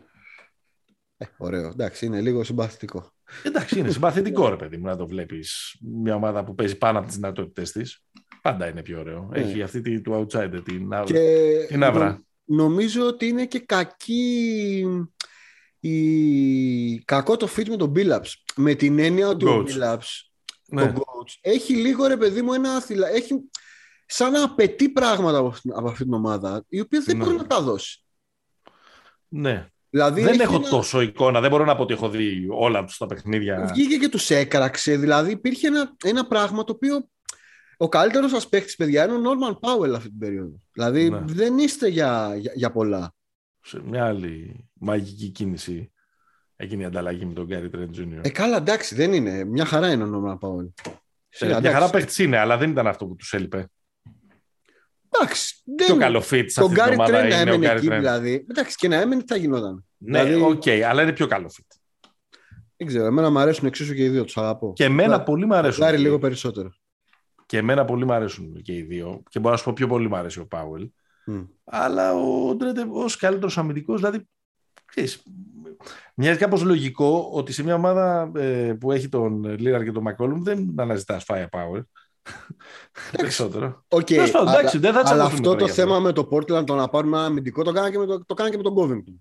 Ε, 1.18 1.26
ωραίο. 1.38 1.68
Εντάξει, 1.68 2.06
είναι 2.06 2.22
λίγο 2.22 2.44
συμπαθητικό. 2.44 3.12
Εντάξει, 3.44 3.80
είναι 3.80 3.92
συμπαθητικό 3.92 4.50
ρε 4.50 4.56
παιδί 4.56 4.78
μου 4.78 4.86
να 4.86 4.96
το 4.98 5.08
βλέπεις. 5.08 5.78
Μια 5.82 6.16
ομάδα 6.16 6.44
που 6.44 6.56
παίζει 6.56 6.78
πάνω 6.78 6.98
από 6.98 7.08
τις 7.08 7.16
δυνατότητες 7.16 7.72
της. 7.72 8.04
Πάντα 8.42 8.68
είναι 8.68 8.82
πιο 8.82 9.00
ωραίο. 9.00 9.28
Ναι. 9.32 9.40
Έχει 9.40 9.62
αυτή 9.62 9.82
τη, 9.82 10.02
του 10.02 10.28
outsider, 10.32 10.62
την, 10.66 10.90
Και 11.06 11.66
την 11.68 11.84
άβρα. 11.84 12.10
νο- 12.12 12.24
νομίζω 12.46 13.08
ότι 13.08 13.28
είναι 13.28 13.46
και 13.46 13.60
κακή 13.60 14.86
η... 15.80 17.00
κακό 17.00 17.38
το 17.38 17.48
fit 17.58 17.68
με 17.70 17.76
τον 17.76 17.94
Billups. 17.96 18.32
Με 18.56 18.74
την 18.74 19.00
έννοια 19.00 19.28
ότι 19.28 19.46
ο 19.46 19.64
Coach. 19.64 19.70
Billups, 19.70 20.06
Ναι. 20.68 20.82
ο 20.84 20.94
coach, 20.96 21.38
έχει 21.42 21.74
λίγο 21.76 22.08
ρε 22.08 22.18
παιδί 22.18 22.42
μου 22.42 22.54
ένα 22.54 22.82
θυλα... 22.82 23.10
έχει 23.10 23.34
σαν 24.06 24.32
να 24.32 24.44
απαιτεί 24.44 24.90
πράγματα 24.90 25.38
από, 25.38 25.48
αυτήν- 25.48 25.74
από 25.76 25.88
αυτή 25.88 26.04
την 26.04 26.14
ομάδα, 26.14 26.64
η 26.68 26.80
οποία 26.80 27.02
δεν 27.06 27.18
Ναι. 27.18 27.24
μπορεί 27.24 27.36
να 27.36 27.48
τα 27.48 27.62
δώσει. 27.62 28.04
ναι. 29.28 29.68
Δηλαδή 29.90 30.22
Δεν 30.22 30.34
έχει 30.34 30.42
έχω 30.42 30.56
ένα- 30.56 30.70
τόσο 30.70 31.02
εικόνα. 31.02 31.42
Δεν 31.42 31.50
μπορώ 31.50 31.66
να 31.66 31.76
πω 31.76 31.82
ότι 31.82 31.94
έχω 31.94 32.10
δει 32.10 32.48
όλα 32.50 32.84
τους 32.84 32.98
τα 32.98 33.06
παιχνίδια. 33.06 33.66
Βγήκε 33.74 33.98
και 33.98 34.10
τους 34.10 34.30
έκραξε. 34.30 34.96
Δηλαδή 34.98 35.32
υπήρχε 35.32 35.68
ένα, 35.68 35.96
ένα 36.04 36.28
πράγμα 36.28 36.64
το 36.64 36.72
οποίο 36.74 37.10
ο 37.78 37.90
καλύτερος 37.90 38.32
σας 38.32 38.50
παίχτης, 38.50 38.76
παιδιά, 38.76 39.04
είναι 39.06 39.14
ο 39.14 39.22
Norman 39.22 39.54
Powell 39.70 39.94
αυτή 39.96 40.10
την 40.10 40.18
περίοδο. 40.18 40.62
Δηλαδή 40.72 41.10
Ναι. 41.10 41.20
δεν 41.26 41.58
είστε 41.58 41.88
για, 41.88 42.36
για, 42.38 42.52
για 42.56 42.72
πολλά. 42.72 43.14
σε 43.62 43.82
μια 43.86 44.06
άλλη 44.06 44.66
μαγική 44.74 45.28
κίνηση 45.30 45.92
έγινε 46.56 46.84
η 46.84 46.86
ανταλλαγή 46.86 47.26
με 47.26 47.34
τον 47.34 47.46
Γκάρι 47.46 47.70
Τρέντ 47.70 47.96
Jr. 47.98 48.20
Ε, 48.22 48.30
καλά, 48.30 48.58
εντάξει, 48.58 48.96
δεν 48.96 49.14
είναι. 49.14 49.44
Μια 49.44 49.66
χαρά 49.66 49.92
είναι 49.92 50.04
ο 50.04 50.10
Norman 50.14 50.48
Powell. 50.48 50.92
Ε, 51.40 51.60
μια 51.60 51.72
χαρά 51.72 51.90
παίχτη 51.90 52.24
είναι, 52.24 52.38
αλλά 52.38 52.58
δεν 52.58 52.70
ήταν 52.70 52.88
αυτό 52.88 53.06
που 53.06 53.16
τους 53.16 53.34
έλειπε. 53.34 53.68
Εντάξει, 55.20 55.62
δεν 55.78 55.86
Πιο 55.88 55.96
καλό 55.98 56.20
fit 56.20 56.44
σε 56.48 56.60
Τον 56.60 56.70
αυτή 56.72 56.74
την 56.82 56.84
Gary 56.84 56.92
ομάδα 56.92 57.20
Trent 57.20 57.30
να 57.30 57.42
είναι 57.42 57.52
ο 57.52 57.54
έμενε 57.54 57.58
Γκάρι 57.66 57.78
εκεί, 57.78 57.88
Τρέντ. 57.88 58.00
δηλαδή. 58.00 58.46
Εντάξει, 58.50 58.76
και 58.76 58.88
να 58.88 58.96
έμενε 58.96 59.22
τι 59.22 59.28
θα 59.28 59.36
γινόταν. 59.36 59.86
Ναι, 59.98 60.24
Δηλαδή- 60.24 60.44
οκ, 60.52 60.68
αλλά 60.88 61.02
είναι 61.02 61.14
πιο 61.14 61.28
καλό 61.28 61.52
fit. 61.58 61.78
Δεν 62.78 62.88
ξέρω, 62.88 63.06
εμένα 63.06 63.30
μου 63.30 63.40
αρέσουν 63.40 63.68
εξίσου 63.68 63.94
και 63.94 64.04
οι 64.04 64.10
δύο, 64.10 64.24
τους 64.24 64.38
αγαπώ. 64.38 64.74
Και 64.76 64.84
εμένα 64.84 65.18
Ναι. 65.18 65.24
πολύ 65.24 65.46
μου 65.46 65.56
αρέσουν. 65.56 65.84
Γκάρι 65.84 65.98
και- 65.98 66.04
λίγο 66.04 66.20
περισσότερο. 66.20 66.70
Και 67.46 67.58
εμένα 67.58 67.86
πολύ 67.86 68.06
μου 68.06 68.14
αρέσουν 68.14 68.62
και 68.62 68.74
οι 68.74 68.82
δύο. 68.82 69.24
Και 69.30 69.40
μπορώ 69.40 69.52
να 69.52 69.58
σου 69.58 69.64
πω 69.66 69.74
πιο 69.74 69.88
πολύ 69.88 70.08
μου 70.08 70.16
αρέσει 70.16 70.40
ο 70.40 70.46
Πάουελ. 70.48 70.90
Μμ. 71.26 71.42
Αλλά 71.64 72.14
ο 72.14 72.56
Τρεντ 72.56 72.86
ως 72.90 73.16
καλύτερος 73.16 73.58
αμυντικός, 73.58 74.00
δηλαδή. 74.00 74.28
Ξέρεις, 74.86 75.24
μοιάζει 76.16 76.38
κάπως 76.40 76.64
λογικό 76.64 77.30
ότι 77.34 77.52
σε 77.54 77.64
μια 77.64 77.76
ομάδα 77.76 78.32
ε, 78.36 78.74
που 78.80 78.92
έχει 78.92 79.10
τον 79.10 79.44
Λίλαρντ 79.60 79.84
και 79.84 79.92
τον 79.92 80.04
Μακόλουμ 80.04 80.44
δεν 80.44 80.74
αναζητάς 80.78 81.26
firepower. 81.28 81.82
Περισσότερο. 83.12 83.86
Οκ, 83.88 84.04
Τέλος 84.06 84.32
πάντων, 84.32 84.48
αλλά, 84.48 84.60
εντάξει, 84.60 84.78
δεν 84.78 84.94
θα 84.94 85.00
αλλά 85.00 85.06
τσακωθούμε 85.08 85.34
αυτό 85.34 85.44
τώρα 85.50 85.58
το 85.60 85.66
γι' 85.66 85.72
θέμα 85.72 86.00
με 86.00 86.12
το 86.12 86.28
Portland 86.32 86.66
το 86.66 86.76
να 86.76 86.88
πάρουμε 86.88 87.18
ένα 87.18 87.26
αμυντικό 87.26 87.64
το 87.64 87.72
κάνει 87.72 87.92
και 87.92 87.98
με, 87.98 88.06
το, 88.06 88.26
το, 88.26 88.34
κάνει 88.34 88.50
και 88.50 88.58
με 88.58 88.64
το, 88.64 88.66
το 88.66 88.74
κάνει 88.74 88.84
και 88.84 88.88
με 88.88 89.04
τον 89.04 89.04
Covington. 89.14 89.20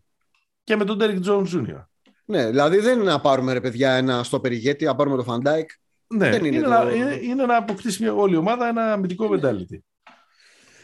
Και 0.64 0.76
με 0.76 0.84
τον 0.84 0.98
Derek 1.00 1.20
Jones 1.26 1.46
Jr. 1.55 1.84
Ναι, 2.24 2.46
δηλαδή 2.46 2.78
δεν 2.78 3.00
είναι 3.00 3.11
να 3.11 3.20
πάρουμε 3.20 3.53
ρε 3.53 3.61
παιδιά 3.61 3.92
ένα 3.92 4.22
στόπερ 4.22 4.40
ηγέτη, 4.40 4.84
να 4.84 4.94
πάρουμε 4.94 5.16
το 5.16 5.24
Van 5.28 5.48
Dijk. 5.48 5.64
Ναι, 6.07 6.30
Δεν 6.30 6.44
είναι 6.44 6.57
είναι, 6.57 6.64
το- 6.64 6.70
να, 6.70 6.90
είναι, 6.90 7.18
είναι 7.22 7.46
να 7.46 7.57
αποκτήσει 7.57 8.03
μια 8.03 8.12
όλη 8.14 8.34
η 8.34 8.36
ομάδα 8.36 8.68
ένα 8.68 8.92
αμυντικό 8.92 9.28
mentality. 9.32 9.78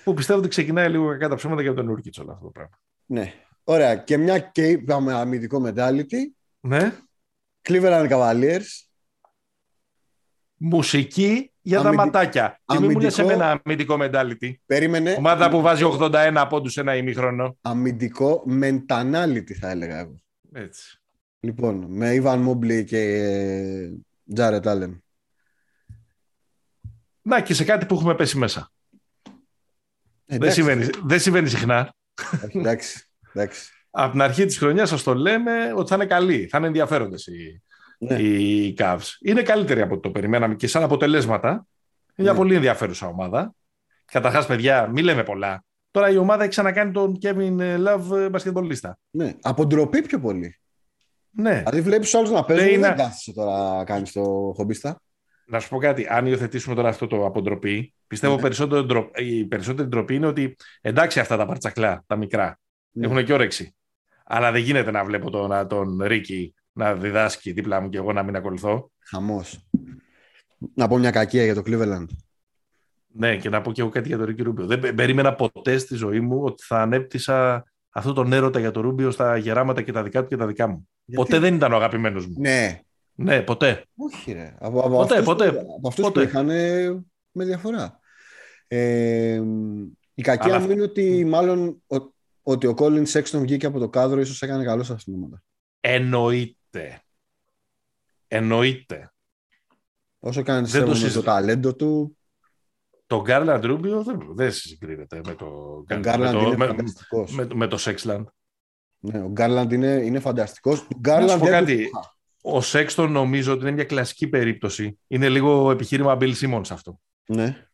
Που 0.04 0.14
πιστεύω 0.14 0.38
ότι 0.38 0.48
ξεκινάει 0.48 0.88
λίγο 0.88 1.08
κακά 1.08 1.28
τα 1.28 1.34
ψέματα 1.34 1.62
για 1.62 1.74
τον 1.74 1.84
Νούρκιτς 1.84 2.18
όλο 2.18 2.32
αυτό 2.32 2.44
το 2.44 2.50
πράγμα. 2.50 2.78
Ναι. 3.06 3.32
Ωραία. 3.64 3.96
Και 3.96 4.16
μια 4.16 4.38
και 4.38 4.66
είπαμε 4.66 5.12
αμυντικό 5.14 5.62
mentality, 5.66 6.16
Ναι. 6.60 6.92
Cleveland 7.68 8.08
Cavaliers. 8.10 8.66
Μουσική 10.58 11.52
για 11.60 11.80
τα 11.80 11.88
Αμυντι- 11.88 12.04
ματάκια. 12.04 12.60
Και 12.64 12.78
μην 12.78 12.90
μου 12.92 12.98
λες 13.00 13.18
αμυντικό- 13.18 13.40
εμένα 13.42 13.60
αμυντικό 13.64 13.96
mentality. 14.00 14.52
Περίμενε. 14.66 15.14
Ομάδα 15.18 15.48
που 15.50 15.60
βάζει 15.60 15.84
81 15.84 16.46
πόντους 16.48 16.72
σε 16.72 16.80
ένα 16.80 16.96
ημίχρονο. 16.96 17.56
Αμυντικό 17.60 18.44
mentality 18.60 19.52
θα 19.60 19.70
έλεγα 19.70 19.98
εγώ. 19.98 20.14
Έτσι. 20.52 21.00
Λοιπόν, 21.40 21.84
με 21.88 22.20
Ivan 22.22 22.48
Mobley 22.48 22.84
και 22.84 22.98
ε, 22.98 23.90
Jared 24.36 24.62
Allen. 24.62 24.98
Να 27.22 27.40
και 27.40 27.54
σε 27.54 27.64
κάτι 27.64 27.86
που 27.86 27.94
έχουμε 27.94 28.14
πέσει 28.14 28.38
μέσα. 28.38 28.70
Δεν 30.24 30.36
Εντάξει, 30.36 30.54
συμβαίνει, 30.54 30.88
δεν 31.04 31.20
συμβαίνει 31.20 31.48
συχνά. 31.48 31.94
Εντάξει, 32.52 33.08
εντάξει. 33.32 33.70
Από 33.90 34.12
την 34.12 34.22
αρχή 34.22 34.44
της 34.44 34.58
χρονιάς 34.58 34.88
σας 34.88 35.02
το 35.02 35.14
λέμε 35.14 35.72
ότι 35.76 35.88
θα 35.88 35.94
είναι 35.94 36.06
καλοί, 36.06 36.46
θα 36.50 36.58
είναι 36.58 36.66
ενδιαφέροντες 36.66 37.26
οι, 37.26 37.62
Ναι. 37.98 38.14
οι 38.14 38.74
Cavs. 38.78 39.16
Είναι 39.20 39.42
καλύτεροι 39.42 39.80
από 39.80 39.92
ό,τι 39.94 40.02
το 40.02 40.10
περιμέναμε 40.10 40.54
και 40.54 40.66
σαν 40.66 40.82
αποτελέσματα. 40.82 41.50
Είναι 41.50 41.66
μια 42.16 42.32
Ναι. 42.32 42.38
πολύ 42.38 42.54
ενδιαφέρουσα 42.54 43.06
ομάδα. 43.06 43.54
Καταρχάς, 44.04 44.46
παιδιά, 44.46 44.86
μην 44.86 45.04
λέμε 45.04 45.22
πολλά. 45.22 45.64
Τώρα 45.90 46.10
η 46.10 46.16
ομάδα 46.16 46.40
έχει 46.42 46.50
ξανακάνει 46.50 46.90
τον 46.92 47.18
Kevin 47.22 47.56
Love 47.60 48.16
ε, 48.16 48.28
μπασκετμπολίστα. 48.28 48.98
Ναι. 49.10 49.32
Από 49.42 49.66
ντροπή 49.66 50.02
πιο 50.02 50.20
πολύ. 50.20 50.58
Ναι. 51.30 51.54
Δηλαδή 51.58 51.80
βλέπεις 51.80 52.10
του 52.10 52.18
άλλου 52.18 52.32
να 52.32 52.44
παίζουν 52.44 52.64
Ναι, 52.64 52.70
και 52.70 52.76
είναι- 52.78 52.86
δεν 52.88 52.96
κάθεσαι 52.96 53.32
τώρα 53.32 53.76
να 53.76 53.84
κάνεις 53.84 54.12
το 54.12 54.52
χομπίστα; 54.56 55.00
Να 55.46 55.60
σου 55.60 55.68
πω 55.68 55.78
κάτι. 55.78 56.06
Αν 56.10 56.26
υιοθετήσουμε 56.26 56.74
τώρα 56.74 56.88
αυτό 56.88 57.06
το 57.06 57.26
αποτροπή, 57.26 57.94
πιστεύω 58.06 58.34
Ναι. 58.34 58.40
περισσότερο, 58.40 58.84
ντρο- 58.84 59.10
η 59.18 59.44
περισσότερη 59.44 59.88
ντροπή 59.88 60.14
είναι 60.14 60.26
ότι 60.26 60.56
εντάξει 60.80 61.20
αυτά 61.20 61.36
τα 61.36 61.46
παρτσακλά, 61.46 62.02
τα 62.06 62.16
μικρά, 62.16 62.58
Ναι. 62.90 63.06
έχουν 63.06 63.24
και 63.24 63.32
όρεξη. 63.32 63.74
Αλλά 64.24 64.52
δεν 64.52 64.62
γίνεται 64.62 64.90
να 64.90 65.04
βλέπω 65.04 65.30
τον, 65.30 65.68
τον 65.68 66.02
Ρίκη 66.02 66.54
να 66.78 66.94
διδάσκει 66.94 67.52
δίπλα 67.52 67.80
μου 67.80 67.88
και 67.88 67.96
εγώ 67.96 68.12
να 68.12 68.22
μην 68.22 68.36
ακολουθώ. 68.36 68.90
Χαμός. 69.04 69.68
Να 70.74 70.88
πω 70.88 70.98
μια 70.98 71.10
κακία 71.10 71.44
για 71.44 71.54
το 71.54 71.62
Cleveland. 71.66 72.06
Ναι, 73.12 73.36
και 73.36 73.48
να 73.48 73.60
πω 73.60 73.72
και 73.72 73.80
εγώ 73.80 73.90
κάτι 73.90 74.08
για 74.08 74.16
τον 74.16 74.26
Ρίκη 74.26 74.42
Ρούμπιο. 74.42 74.66
Δεν 74.66 74.78
πε- 74.78 74.94
περίμενα 74.94 75.34
ποτέ 75.34 75.78
στη 75.78 75.94
ζωή 75.94 76.20
μου 76.20 76.42
ότι 76.44 76.62
θα 76.66 76.80
ανέπτυσα 76.82 77.64
αυτό 77.90 78.12
τον 78.12 78.32
έρωτα 78.32 78.58
για 78.60 78.70
τον 78.70 78.82
Ρούμπιο 78.82 79.10
στα 79.10 79.36
γεράματα 79.36 79.82
και 79.82 79.92
τα 79.92 80.02
δικά 80.02 80.22
του 80.22 80.28
και 80.28 80.36
τα 80.36 80.46
δικά 80.46 80.66
μου. 80.66 80.88
Γιατί; 81.04 81.22
Ποτέ 81.22 81.38
δεν 81.38 81.54
ήταν 81.54 81.72
ο 81.72 81.76
αγαπημένος 81.76 82.26
μου. 82.26 82.34
Ναι. 82.38 82.80
Ναι, 83.14 83.42
ποτέ. 83.42 83.84
Όχι, 83.96 84.32
ρε. 84.32 84.54
Από, 84.58 84.80
από 84.80 84.96
Ποτέ, 84.96 85.12
αυτούς 85.18 85.24
ποτέ, 85.26 85.52
Που, 85.52 85.74
από 85.78 85.88
αυτούς 85.88 86.04
ποτέ. 86.04 86.20
που 86.22 86.28
είχαν 86.28 86.50
ε, 86.50 86.88
με 87.32 87.44
διαφορά. 87.44 87.98
Ε, 88.68 89.42
η 90.14 90.22
κακία 90.22 90.54
Αλλά- 90.54 90.64
μου 90.64 90.70
είναι 90.70 90.82
ότι 90.82 91.24
μάλλον 91.24 91.82
ο, 91.86 91.96
ότι 92.42 92.66
ο 92.66 92.74
Colin 92.78 93.06
Sexton 93.06 93.38
βγήκε 93.40 93.66
από 93.66 93.78
το 93.78 93.88
κάδρο 93.88 94.20
ίσως 94.20 94.42
έκανε 94.42 94.64
καλό 94.64 94.82
σε 94.82 94.92
αυτήν 94.92 95.12
την 95.12 95.22
ομάδα. 95.22 95.42
Εννοείται. 96.70 97.02
Εννοείται. 98.28 99.12
Όσο 100.18 100.42
κάνει 100.42 100.68
Δεν 100.68 100.80
το 100.80 100.86
με 100.86 100.92
το 100.92 100.98
συζητώ. 100.98 101.22
ταλέντο 101.22 101.74
του, 101.74 102.16
Το 103.06 103.20
Γκάρλαντ 103.22 103.64
Ρούμπιο 103.64 104.02
δεν, 104.02 104.18
δεν 104.34 104.52
συγκρίνεται 104.52 105.20
με 105.26 105.34
το, 105.34 105.44
ο 105.46 105.84
με 105.88 105.98
Γκάρλαντ 105.98 106.32
το, 106.32 106.40
είναι 106.40 106.56
με, 106.56 106.66
φανταστικός. 106.66 107.32
με, 107.32 107.48
με 107.54 107.66
το 107.66 107.76
Σέξλαντ. 107.76 108.26
Ναι, 108.98 109.22
ο 109.22 109.28
Γκάρλαντ 109.28 109.72
είναι, 109.72 109.86
είναι 110.04 110.20
φανταστικός. 110.20 110.78
Ο 110.80 110.82
Να 110.82 110.88
σου 110.94 110.98
Γκάρλαντ 111.00 111.38
πω 111.38 111.44
δεν 111.44 111.52
κάτι. 111.52 111.74
του 111.74 111.80
είχα. 111.80 112.16
Ο 112.42 112.60
Σέξτον 112.60 113.12
νομίζω 113.12 113.52
ότι 113.52 113.60
είναι 113.62 113.70
μια 113.70 113.84
κλασική 113.84 114.28
περίπτωση. 114.28 114.98
Είναι 115.06 115.28
λίγο 115.28 115.70
επιχείρημα 115.70 116.16
Bill 116.20 116.34
Simmons 116.34 116.70
αυτό. 116.70 117.00
Ναι. 117.26 117.66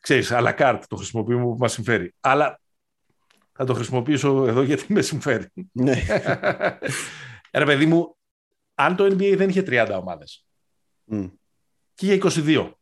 Ξέρεις, 0.00 0.30
à 0.32 0.42
la 0.42 0.56
carte 0.58 0.82
το 0.88 0.96
χρησιμοποιούμε 0.96 1.42
που 1.42 1.56
μας 1.58 1.72
συμφέρει. 1.72 2.14
Αλλά 2.20 2.60
θα 3.52 3.64
το 3.64 3.74
χρησιμοποιήσω 3.74 4.46
εδώ 4.46 4.62
γιατί 4.62 4.92
με 4.92 5.02
συμφέρει. 5.02 5.46
ναι. 5.72 6.02
Ρε 7.56 7.64
παιδί 7.64 7.86
μου, 7.86 8.16
αν 8.74 8.96
το 8.96 9.04
NBA 9.04 9.34
δεν 9.36 9.48
είχε 9.48 9.62
30 9.66 9.96
ομάδες 10.00 10.46
Μμ. 11.04 11.26
και 11.94 12.06
είχε 12.06 12.20
22. 12.22 12.72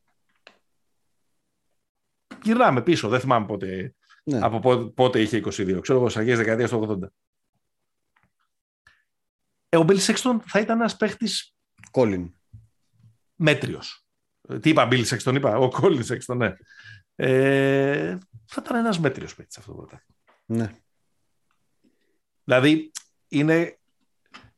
Γυρνάμε 2.42 2.82
πίσω, 2.82 3.08
δεν 3.08 3.20
θυμάμαι 3.20 3.46
πότε, 3.46 3.94
ναι. 4.24 4.38
από 4.42 4.58
πότε, 4.58 4.84
πότε 4.84 5.20
είχε 5.20 5.38
22. 5.44 5.78
Ξέρω 5.80 5.98
εγώ, 5.98 6.08
στις 6.08 6.20
αρχές 6.20 6.38
δεκαετίας 6.38 6.70
του 6.70 7.00
80. 7.02 7.08
Ε, 9.68 9.76
ο 9.76 9.84
Bill 9.88 9.98
Sexton 9.98 10.36
θα 10.46 10.60
ήταν 10.60 10.78
ένας 10.80 10.96
παίχτης 10.96 11.54
Colin. 11.92 12.30
μέτριος. 13.34 14.06
Ε, 14.48 14.58
Τι 14.58 14.70
είπα, 14.70 14.88
Bill 14.90 15.04
Sexton, 15.06 15.34
είπα, 15.34 15.56
ο 15.58 15.68
Colin 15.72 16.04
Sexton, 16.06 16.36
ναι. 16.36 16.52
Ε, 17.14 18.18
θα 18.46 18.62
ήταν 18.64 18.76
ένας 18.76 18.98
μέτριος 18.98 19.34
παίχτης 19.34 19.58
αυτό 19.58 19.70
το 19.70 19.76
πρωτάθλημα. 19.76 20.18
Ναι. 20.46 20.78
Δηλαδή, 22.44 22.90
είναι, 23.28 23.78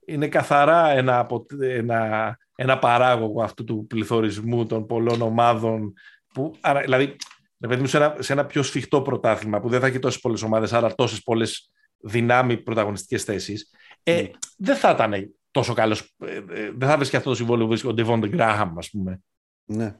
είναι 0.06 0.28
καθαρά 0.28 0.88
ένα, 0.90 1.18
απο- 1.18 1.46
ένα, 1.60 2.38
ένα 2.54 2.78
παράγωγο 2.78 3.42
αυτού 3.42 3.64
του 3.64 3.86
πληθωρισμού 3.88 4.66
των 4.66 4.86
πολλών 4.86 5.22
ομάδων. 5.22 5.92
Που, 6.34 6.54
άρα, 6.60 6.80
δηλαδή, 6.80 7.16
ρε 7.60 7.68
παιδί 7.68 7.80
μου, 7.80 7.86
σε 7.86 7.96
ένα, 7.96 8.16
σε 8.18 8.32
ένα 8.32 8.44
πιο 8.46 8.62
σφιχτό 8.62 9.02
πρωτάθλημα 9.02 9.60
που 9.60 9.68
δεν 9.68 9.80
θα 9.80 9.86
έχει 9.86 9.98
τόσες 9.98 10.20
πολλές 10.20 10.42
ομάδες, 10.42 10.72
άρα 10.72 10.94
τόσες 10.94 11.22
πολλές 11.22 11.70
δυνάμει 11.98 12.56
πρωταγωνιστικές 12.56 13.24
θέσεις, 13.24 13.70
ε, 14.02 14.22
Mm. 14.24 14.30
δεν 14.56 14.76
θα 14.76 14.90
ήταν 14.90 15.34
τόσο 15.50 15.74
καλός. 15.74 16.14
ε, 16.26 16.34
ε, 16.36 16.42
δεν 16.76 16.88
θα 16.88 16.96
βρεις 16.96 17.10
και 17.10 17.16
αυτό 17.16 17.28
το 17.30 17.36
συμβόλαιο 17.36 17.62
που 17.64 17.70
βρίσκει 17.70 17.88
ο 17.88 17.92
Ντεβόν 17.94 18.28
Γκράχαμ, 18.28 18.78
ας 18.78 18.90
πούμε, 18.90 19.20
ναι. 19.64 19.94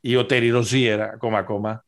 ή 0.00 0.16
ο 0.16 0.26
Τέρι 0.26 0.48
Ροζίερ 0.50 1.00
ακόμα 1.00 1.38
ακόμα. 1.38 1.84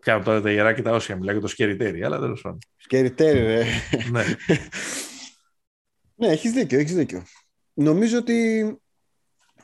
Κάνω 0.00 0.24
τώρα 0.24 0.40
τα 0.40 0.50
ιερά 0.50 0.72
και 0.72 0.82
τα 0.82 0.90
όσια, 0.92 1.16
μιλάω 1.16 1.32
για 1.32 1.40
το 1.42 1.48
σκεριτέρι, 1.48 2.04
αλλά 2.04 2.18
τέλος 2.18 2.40
πάντων. 2.40 2.58
Σκεριτέρι, 2.76 3.38
ρε. 3.40 3.64
ναι. 4.10 4.24
ναι, 6.24 6.32
έχεις 6.32 6.52
δίκιο, 6.52 6.78
έχεις 6.78 6.94
δίκιο. 6.94 7.22
Νομίζω 7.74 8.18
ότι 8.18 8.68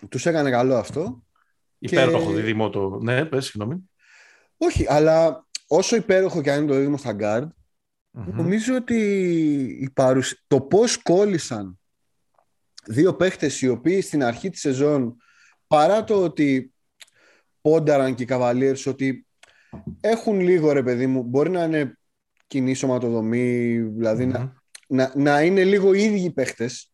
τους 0.08 0.26
έκανε 0.26 0.50
καλό 0.50 0.76
αυτό. 0.76 1.24
Υπέροχο 1.78 2.32
δίδυμο 2.32 2.70
το. 2.70 2.98
Ναι, 3.02 3.24
πες, 3.24 3.46
συγγνώμη. 3.46 3.90
Όχι, 4.56 4.86
αλλά 4.88 5.46
όσο 5.66 5.96
υπέροχο 5.96 6.42
και 6.42 6.52
αν 6.52 6.58
είναι 6.58 6.70
το 6.70 6.76
δίδυμο 6.76 6.96
στα 6.96 7.16
guard, 7.20 7.48
Μμμ. 8.10 8.36
νομίζω 8.36 8.74
ότι 8.74 8.96
η 9.80 9.90
παρουσ... 9.90 10.42
το 10.46 10.60
πώς 10.60 11.02
κόλλησαν 11.02 11.78
δύο 12.84 13.14
παίχτες 13.14 13.60
οι 13.60 13.68
οποίοι 13.68 14.00
στην 14.00 14.24
αρχή 14.24 14.50
της 14.50 14.60
σεζόν 14.60 15.16
παρά 15.66 16.04
το 16.04 16.22
ότι 16.22 16.72
πόνταραν 17.60 18.14
και 18.14 18.22
οι 18.22 18.26
Cavaliers 18.30 18.82
ότι 18.86 19.26
έχουν 20.00 20.40
λίγο 20.40 20.72
ρε 20.72 20.82
παιδί 20.82 21.06
μου 21.06 21.22
μπορεί 21.22 21.50
να 21.50 21.64
είναι 21.64 21.98
κοινή 22.46 22.74
σωματοδομή 22.74 23.78
δηλαδή 23.78 24.24
Μμμ. 24.24 24.32
να, 24.32 24.59
να, 24.90 25.12
να 25.16 25.42
είναι 25.42 25.64
λίγο 25.64 25.92
οι 25.94 26.02
ίδιοι 26.02 26.30
παίχτες 26.30 26.92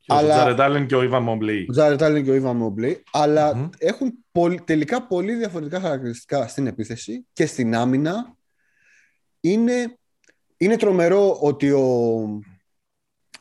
Και 0.00 0.14
αλλά- 0.14 0.34
Ο 0.34 0.38
Τζάρετ 0.38 0.60
Άλεν 0.60 0.86
και 0.86 0.94
ο 0.96 1.02
Ιβαν 1.02 1.22
Μομπλέη. 1.22 1.66
ο 1.68 1.72
Τζάρετ 1.72 2.02
Άλεν 2.02 2.24
και 2.24 2.30
ο 2.30 2.34
Ιβαν 2.34 2.56
Μόμπλεϊ, 2.56 3.02
αλλά 3.12 3.56
Μμμ. 3.56 3.68
έχουν 3.78 4.12
πολυ- 4.32 4.64
τελικά 4.64 5.06
πολύ 5.06 5.34
διαφορετικά 5.34 5.80
χαρακτηριστικά 5.80 6.46
στην 6.48 6.66
επίθεση 6.66 7.26
και 7.32 7.46
στην 7.46 7.74
άμυνα. 7.74 8.36
Είναι, 9.40 9.98
είναι 10.56 10.76
τρομερό 10.76 11.38
ότι 11.40 11.70
ο, 11.70 11.80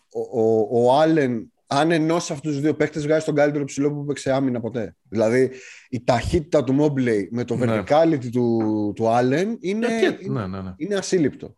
ο, 0.09 0.41
ο, 0.41 0.67
ο 0.85 0.99
Άλεν, 0.99 1.51
αν 1.67 1.91
ενώσει 1.91 2.33
αυτούς 2.33 2.51
τους 2.51 2.61
δύο 2.61 2.73
παίκτες, 2.75 2.99
βγάζει 2.99 3.25
τον 3.25 3.35
καλύτερο 3.35 3.63
ψηλό 3.63 3.93
που 3.93 4.01
έπαιξε 4.01 4.31
άμυνα 4.31 4.59
ποτέ. 4.59 4.95
Δηλαδή 5.09 5.51
η 5.89 6.03
ταχύτητα 6.03 6.63
του 6.63 6.73
Μόμπλεϊ 6.73 7.29
με 7.31 7.43
το 7.43 7.55
Ναι. 7.55 7.81
verticality 7.87 8.29
του, 8.31 8.91
του 8.95 9.07
Άλεν 9.09 9.57
είναι, 9.61 9.87
Ε, 9.87 9.99
και- 9.99 10.17
είναι, 10.25 10.39
Ναι, 10.39 10.47
ναι, 10.47 10.61
ναι. 10.61 10.73
είναι 10.77 10.95
ασύλληπτο. 10.95 11.55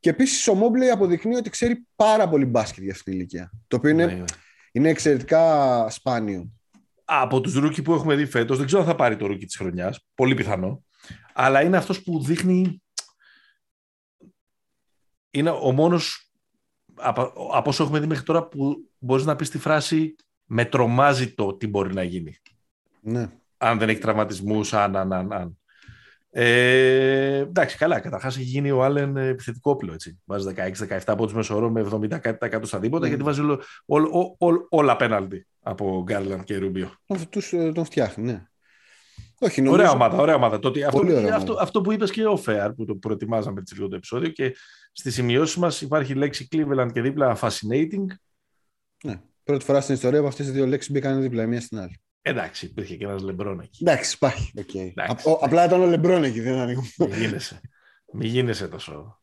Και 0.00 0.10
επίσης 0.10 0.48
ο 0.48 0.54
Μόμπλεϊ 0.54 0.90
αποδεικνύει 0.90 1.34
ότι 1.34 1.50
ξέρει 1.50 1.86
πάρα 1.96 2.28
πολύ 2.28 2.44
μπάσκετ 2.44 2.82
για 2.82 2.92
αυτή 2.92 3.04
την 3.04 3.12
ηλικία. 3.12 3.52
Το 3.66 3.76
οποίο 3.76 3.90
είναι, 3.90 4.06
Ναι, 4.06 4.12
ναι. 4.12 4.24
είναι 4.72 4.88
εξαιρετικά 4.88 5.86
σπάνιο. 5.90 6.52
Από 7.04 7.40
τους 7.40 7.54
rookie 7.54 7.82
που 7.82 7.94
έχουμε 7.94 8.14
δει 8.14 8.26
φέτος, 8.26 8.56
δεν 8.56 8.66
ξέρω 8.66 8.82
αν 8.82 8.88
θα 8.88 8.94
πάρει 8.94 9.16
το 9.16 9.26
rookie 9.26 9.46
της 9.46 9.56
χρονιάς, 9.56 10.06
πολύ 10.14 10.34
πιθανό, 10.34 10.84
αλλά 11.32 11.62
είναι 11.62 11.76
αυτός 11.76 12.02
που 12.02 12.22
δείχνει... 12.24 12.82
Είναι 15.30 15.50
ο 15.50 15.72
μόνος 15.72 16.32
από, 16.94 17.22
από 17.52 17.68
όσο 17.68 17.82
έχουμε 17.82 18.00
δει 18.00 18.06
μέχρι 18.06 18.24
τώρα 18.24 18.48
που 18.48 18.90
μπορείς 18.98 19.24
να 19.24 19.36
πεις 19.36 19.50
τη 19.50 19.58
φράση 19.58 20.16
«με 20.44 20.64
τρομάζει 20.64 21.34
το 21.34 21.54
τι 21.54 21.66
μπορεί 21.66 21.94
να 21.94 22.02
γίνει». 22.02 22.36
Ναι. 23.00 23.30
αν 23.56 23.78
δεν 23.78 23.88
έχει 23.88 24.00
τραυματισμούς, 24.00 24.72
αν, 24.72 24.96
αν, 24.96 25.12
αν, 25.12 25.32
αν. 25.32 25.57
Ε, 26.30 27.36
εντάξει, 27.38 27.76
καλά. 27.76 28.00
Καταρχάς 28.00 28.34
έχει 28.36 28.44
γίνει 28.44 28.70
ο 28.70 28.84
Άλεν 28.84 29.16
επιθετικό 29.16 29.70
όπλο. 29.70 29.92
Έτσι. 29.92 30.20
Βάζει 30.24 30.54
16-17 30.56 31.14
πόντους 31.16 31.34
μεσορό 31.34 31.70
με 31.70 31.80
70% 31.80 32.60
στα 32.62 32.78
τίποτα 32.80 33.04
Mm. 33.04 33.08
γιατί 33.08 33.22
βάζει 33.22 33.40
όλο, 33.40 33.62
όλο, 33.86 34.08
ό- 34.38 34.46
ό- 34.46 34.66
όλα 34.68 34.96
πέναλτι 34.96 35.46
από 35.60 36.02
Γκάρλαντ 36.04 36.42
και 36.42 36.56
Ρούμπιο. 36.56 36.90
Αυτούς 37.06 37.52
ε, 37.52 37.72
τον 37.72 37.84
φτιάχνει, 37.84 38.24
ναι. 38.24 38.42
Όχι, 39.40 39.60
νομίζω... 39.62 39.82
Ωραία 39.82 39.92
ομάδα, 39.94 40.16
ωραία 40.16 40.34
ομάδα. 40.34 40.58
Το 40.58 40.68
ότι 40.68 40.84
αυτό, 40.84 40.98
Πολύ 40.98 41.12
ωραία 41.14 41.34
αυτό, 41.34 41.44
ομάδα. 41.44 41.62
αυτό 41.62 41.80
που 41.80 41.92
είπες 41.92 42.10
και 42.10 42.26
ο 42.26 42.36
Φέαρ 42.36 42.72
που 42.72 42.84
το 42.84 42.94
προετοιμάζαμε 42.94 43.60
έτσι 43.60 43.74
λίγο 43.74 43.88
το 43.88 43.96
επεισόδιο 43.96 44.28
και 44.28 44.56
στις 44.92 45.14
σημειώσεις 45.14 45.56
μας 45.56 45.80
υπάρχει 45.80 46.12
η 46.12 46.14
λέξη 46.14 46.48
Cleveland 46.52 46.88
και 46.92 47.00
δίπλα 47.00 47.38
fascinating. 47.40 48.04
Ναι. 49.04 49.20
Πρώτη 49.44 49.64
φορά 49.64 49.80
στην 49.80 49.94
ιστορία 49.94 50.20
που 50.20 50.26
αυτές 50.26 50.48
οι 50.48 50.50
δύο 50.50 50.66
λέξεις 50.66 50.90
μπήκαν 50.92 51.20
δίπλα 51.20 51.42
η 51.42 51.46
μία 51.46 51.60
στην 51.60 51.78
άλλη. 51.78 52.00
Εντάξει, 52.28 52.66
υπήρχε 52.66 52.96
και 52.96 53.04
ένας 53.04 53.22
λεμπρόν 53.22 53.60
εκεί. 53.60 53.84
Εντάξει, 53.88 54.14
υπάρχει. 54.14 54.52
Okay. 54.56 54.92
Εντάξει. 54.96 55.36
απλά 55.40 55.64
ήταν 55.64 55.80
ο 55.80 55.86
Λεμπρόν 55.86 56.24
εκεί, 56.24 56.40
δεν 56.40 56.58
ανοίγω. 56.58 56.82
Μην 56.98 57.12
γίνεσαι. 57.12 57.60
Μην 58.12 58.28
γίνεσαι 58.28 58.68
τόσο. 58.68 59.20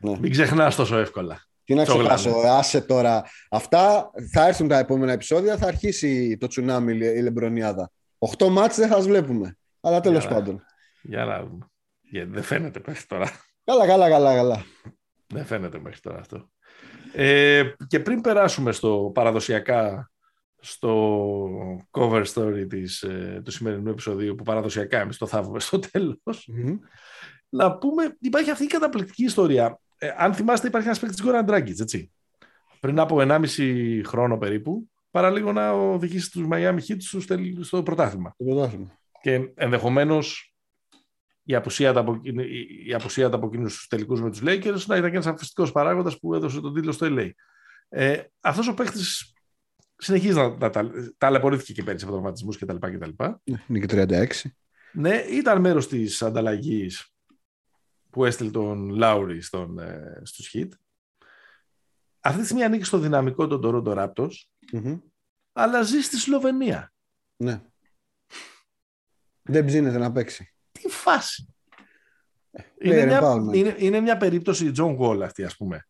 Ναι. 0.00 0.18
Μην 0.18 0.30
ξεχνάς 0.30 0.76
τόσο 0.76 0.96
εύκολα. 0.96 1.44
Τι 1.64 1.74
να 1.74 1.82
Τσόγλα, 1.84 2.14
ξεχάσω, 2.14 2.38
άσε 2.48 2.80
τώρα. 2.80 3.24
Αυτά 3.50 4.10
θα 4.32 4.46
έρθουν 4.46 4.68
τα 4.68 4.78
επόμενα 4.78 5.12
επεισόδια, 5.12 5.56
θα 5.56 5.66
αρχίσει 5.66 6.36
το 6.36 6.46
τσουνάμι 6.46 6.92
η 6.96 7.20
Λεμπρονιάδα. 7.22 7.90
Οχτώ 8.18 8.48
μάτς 8.48 8.76
δεν 8.76 8.88
θα 8.88 8.96
τις 8.96 9.06
βλέπουμε. 9.06 9.56
Αλλά 9.80 10.00
τέλος 10.00 10.20
Για 10.22 10.30
να- 10.30 10.36
πάντων. 10.36 10.64
Για 11.02 11.24
να 11.24 11.44
δούμε. 11.44 11.66
Γιατί 12.00 12.30
δεν 12.30 12.42
φαίνεται 12.42 12.80
μέχρι 12.86 13.06
τώρα. 13.06 13.30
Καλά, 13.64 13.86
καλά, 13.86 14.08
καλά, 14.08 14.34
καλά. 14.34 14.64
Δεν 15.26 15.44
φαίνεται 15.44 15.78
μέχρι 15.78 16.00
τώρα 16.00 16.18
αυτό. 16.18 16.50
Ε, 17.12 17.62
και 17.86 18.00
πριν 18.00 18.20
περάσουμε 18.20 18.72
στο 18.72 19.10
παραδοσιακά 19.14 20.10
στο 20.60 21.86
cover 21.90 22.24
story 22.34 22.66
της, 22.68 23.02
ε, 23.02 23.40
του 23.44 23.50
σημερινού 23.50 23.90
επεισοδίου 23.90 24.34
που 24.34 24.42
παραδοσιακά 24.44 25.00
εμείς 25.00 25.16
το 25.16 25.26
θαύουμε 25.26 25.60
στο 25.60 25.78
τέλος 25.92 26.46
Μμμ. 26.48 26.78
να 27.48 27.76
πούμε, 27.78 28.16
υπάρχει 28.20 28.50
αυτή 28.50 28.64
η 28.64 28.66
καταπληκτική 28.66 29.24
ιστορία. 29.24 29.78
Ε, 29.98 30.08
αν 30.16 30.34
θυμάστε 30.34 30.66
υπάρχει 30.66 30.86
ένας 30.86 31.00
παίκτης 31.00 31.22
Γκόραν 31.22 31.44
Ντράγκητς, 31.44 31.80
έτσι. 31.80 32.12
Πριν 32.80 32.98
από 32.98 33.16
1,5 33.20 34.00
χρόνο 34.06 34.38
περίπου, 34.38 34.90
παραλίγο 35.10 35.52
να 35.52 35.70
οδηγήσει 35.70 36.30
τους 36.30 36.46
Miami 36.50 36.78
Heat 36.88 36.96
στο, 36.98 37.24
τελ- 37.26 37.64
στο 37.64 37.82
πρωτάθλημα. 37.82 38.34
Το 38.38 38.44
πρωτάθλημα. 38.44 38.98
Και 39.22 39.50
ενδεχομένως 39.54 40.54
η 41.42 41.54
απουσία 41.54 41.92
του 41.92 41.98
από, 41.98 42.20
η- 42.22 42.86
η 42.88 42.94
απουσία 42.94 43.28
του 43.30 43.36
από 43.36 43.46
εκείνους 43.46 43.74
τους 43.74 43.86
τελικούς 43.86 44.20
με 44.22 44.30
τους 44.30 44.40
Lakers 44.44 44.84
να 44.86 44.96
ήταν 44.96 45.02
και 45.10 45.14
ένας 45.14 45.26
αμφιστικός 45.26 45.72
παράγοντας 45.72 46.18
που 46.18 46.34
έδωσε 46.34 46.60
τον 46.60 46.74
τίτλο 46.74 46.92
στο 46.92 47.06
LA. 47.10 47.30
Ε, 47.88 48.20
αυτός 48.40 48.68
ο 48.68 48.74
παίχτης 48.74 49.32
συνεχίζει 50.00 50.34
να, 50.34 50.48
να 50.48 50.70
τα, 50.70 50.90
ταλαιπωρήθηκε 51.18 51.72
και 51.72 51.82
πέρυσι 51.82 52.04
από 52.04 52.12
τραυματισμούς 52.12 52.58
κτλ. 52.58 52.76
κτλ. 52.76 53.10
Ναι, 53.44 53.58
Είναι 53.68 53.86
και 53.86 54.06
36. 54.44 54.50
Ναι, 54.92 55.14
ήταν 55.14 55.60
μέρος 55.60 55.88
της 55.88 56.22
ανταλλαγής 56.22 57.12
που 58.10 58.24
έστειλε 58.24 58.50
τον 58.50 58.88
Λάουρι 58.88 59.40
στον, 59.42 59.78
ε, 59.78 60.20
στους 60.24 60.50
Heat. 60.54 60.68
Αυτή 62.20 62.38
τη 62.40 62.44
στιγμή 62.44 62.64
ανήκει 62.64 62.84
στο 62.84 62.98
δυναμικό 62.98 63.46
των 63.46 63.60
Toronto 63.64 63.96
Raptors, 63.96 64.32
Μμμ. 64.72 64.98
αλλά 65.52 65.82
ζει 65.82 66.00
στη 66.00 66.16
Σλοβενία. 66.16 66.92
Ναι. 67.36 67.62
Δεν 69.42 69.64
ψήνεται 69.64 69.98
να 69.98 70.12
παίξει. 70.12 70.54
Τι 70.72 70.88
φάση. 70.88 71.54
Player 72.52 72.62
Είναι 72.78 73.04
μια, 73.04 73.20
empowerment. 73.22 73.54
είναι, 73.54 73.74
είναι 73.78 74.00
μια 74.00 74.16
περίπτωση 74.16 74.72
John 74.76 74.98
Wall 74.98 75.20
αυτή, 75.22 75.44
ας 75.44 75.56
πούμε. 75.56 75.88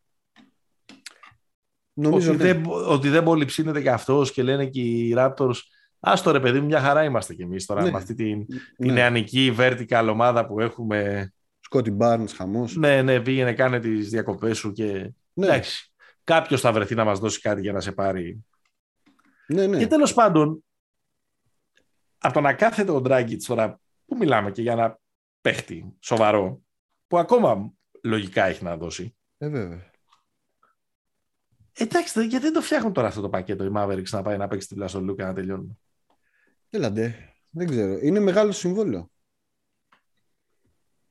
Νομίζω 2.01 2.33
ότι, 2.33 2.43
ναι. 2.43 2.53
δεν, 2.53 2.63
ότι 2.67 3.09
δεν 3.09 3.23
πολύ 3.23 3.45
ψήνεται 3.45 3.81
και 3.83 3.91
αυτός 3.91 4.33
και 4.33 4.43
λένε 4.43 4.67
και 4.67 4.81
οι 4.81 5.15
Raptors 5.17 5.55
Άστο 6.01 6.31
ρε 6.31 6.41
παιδί 6.41 6.61
μου, 6.61 6.67
μια 6.67 6.81
χαρά 6.81 7.05
είμαστε 7.05 7.35
κι 7.35 7.43
εμείς 7.43 7.67
τώρα 7.67 7.83
Ναι. 7.83 7.91
με 7.91 7.97
αυτή 7.97 8.15
την, 8.15 8.47
την 8.47 8.63
Ναι. 8.77 8.93
νεανική 8.93 9.55
vertical 9.59 10.09
ομάδα 10.11 10.47
που 10.47 10.61
έχουμε. 10.61 11.33
Σκότι 11.61 11.91
Μπάρνς, 11.91 12.33
χαμός. 12.33 12.77
Ναι, 12.77 13.03
ναι, 13.03 13.21
πήγαινε, 13.21 13.53
κάνε 13.53 13.81
τις 13.81 14.09
διακοπές 14.11 14.59
σου 14.59 14.73
και 14.73 15.13
Ναι, 15.33 15.47
εντάξει. 15.47 15.93
Κάποιος 16.25 16.61
θα 16.61 16.73
βρεθεί 16.73 16.95
να 16.95 17.05
μας 17.05 17.19
δώσει 17.19 17.41
κάτι 17.41 17.61
για 17.61 17.73
να 17.73 17.81
σε 17.81 17.93
πάρει. 17.93 18.45
ναι, 19.47 19.67
ναι. 19.67 19.79
Και 19.79 19.87
τέλος 19.87 20.15
πάντων, 20.15 20.65
από 22.19 22.35
το 22.35 22.41
να 22.41 22.53
κάθεται 22.55 22.91
ο 22.91 23.01
Ντράγκητς 23.01 23.47
τώρα, 23.47 23.81
που 24.07 24.17
μιλάμε 24.17 24.51
και 24.51 24.63
για 24.63 24.73
ένα 24.73 24.99
παίχτη 25.41 25.97
σοβαρό, 26.01 26.61
που 27.07 27.19
ακόμα 27.19 27.73
λογικά 28.03 28.45
έχει 28.45 28.65
να 28.65 28.77
δώσει. 28.77 29.17
Ε, 29.39 29.49
βέβαια. 29.49 29.90
Εντάξει, 31.85 32.19
δε- 32.21 32.25
γιατί 32.27 32.45
δεν 32.45 32.53
το 32.53 32.61
φτιάχνουν 32.61 32.93
τώρα 32.93 33.09
αυτό 33.09 33.21
το 33.21 33.29
πακέτο 33.29 33.65
οι 33.65 33.71
Mavericks 33.77 34.09
να 34.11 34.23
πάει 34.23 34.37
να 34.37 34.49
παίξει 34.49 34.69
την 34.69 34.77
πλάσο 34.77 35.01
Λούκα 35.01 35.27
να 35.27 35.35
τελειώνουμε; 35.35 35.73
Έλαντε. 36.71 37.15
Δεν 37.51 37.69
ξέρω. 37.69 37.99
Είναι 38.03 38.21
μεγάλο 38.21 38.53
συμβόλαιο. 38.53 39.11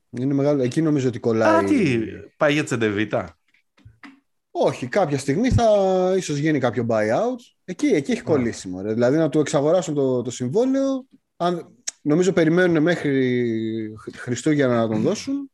Είναι 0.10 0.34
μεγάλο. 0.34 0.62
Εκεί 0.64 0.82
νομίζω 0.82 1.08
ότι 1.08 1.20
κολλάει. 1.20 1.64
Α, 1.66 1.68
τι, 1.68 2.00
πάει 2.38 2.54
για 2.54 2.64
Τσεντεβίτα. 2.64 3.38
Όχι, 4.52 4.88
κάποια 4.88 5.18
στιγμή 5.18 5.50
θα 5.50 5.66
ίσως 6.18 6.38
γίνει 6.38 6.60
κάποιο 6.60 6.86
buyout. 6.90 7.38
Εκεί, 7.66 7.86
εκεί 7.88 8.12
έχει 8.12 8.22
κολλήσει. 8.22 8.68
μωρέ. 8.68 8.94
Δηλαδή 8.94 9.18
να 9.18 9.30
του 9.30 9.40
εξαγοράσουν 9.40 9.94
το, 9.94 10.22
το 10.22 10.32
συμβόλαιο. 10.32 11.06
Αν, 11.38 11.76
νομίζω 12.02 12.34
περιμένουν 12.34 12.84
μέχρι 12.84 13.94
Χ- 14.00 14.18
Χριστούγεννα 14.18 14.76
να 14.76 14.88
τον 14.88 15.02
δώσουν. 15.02 15.52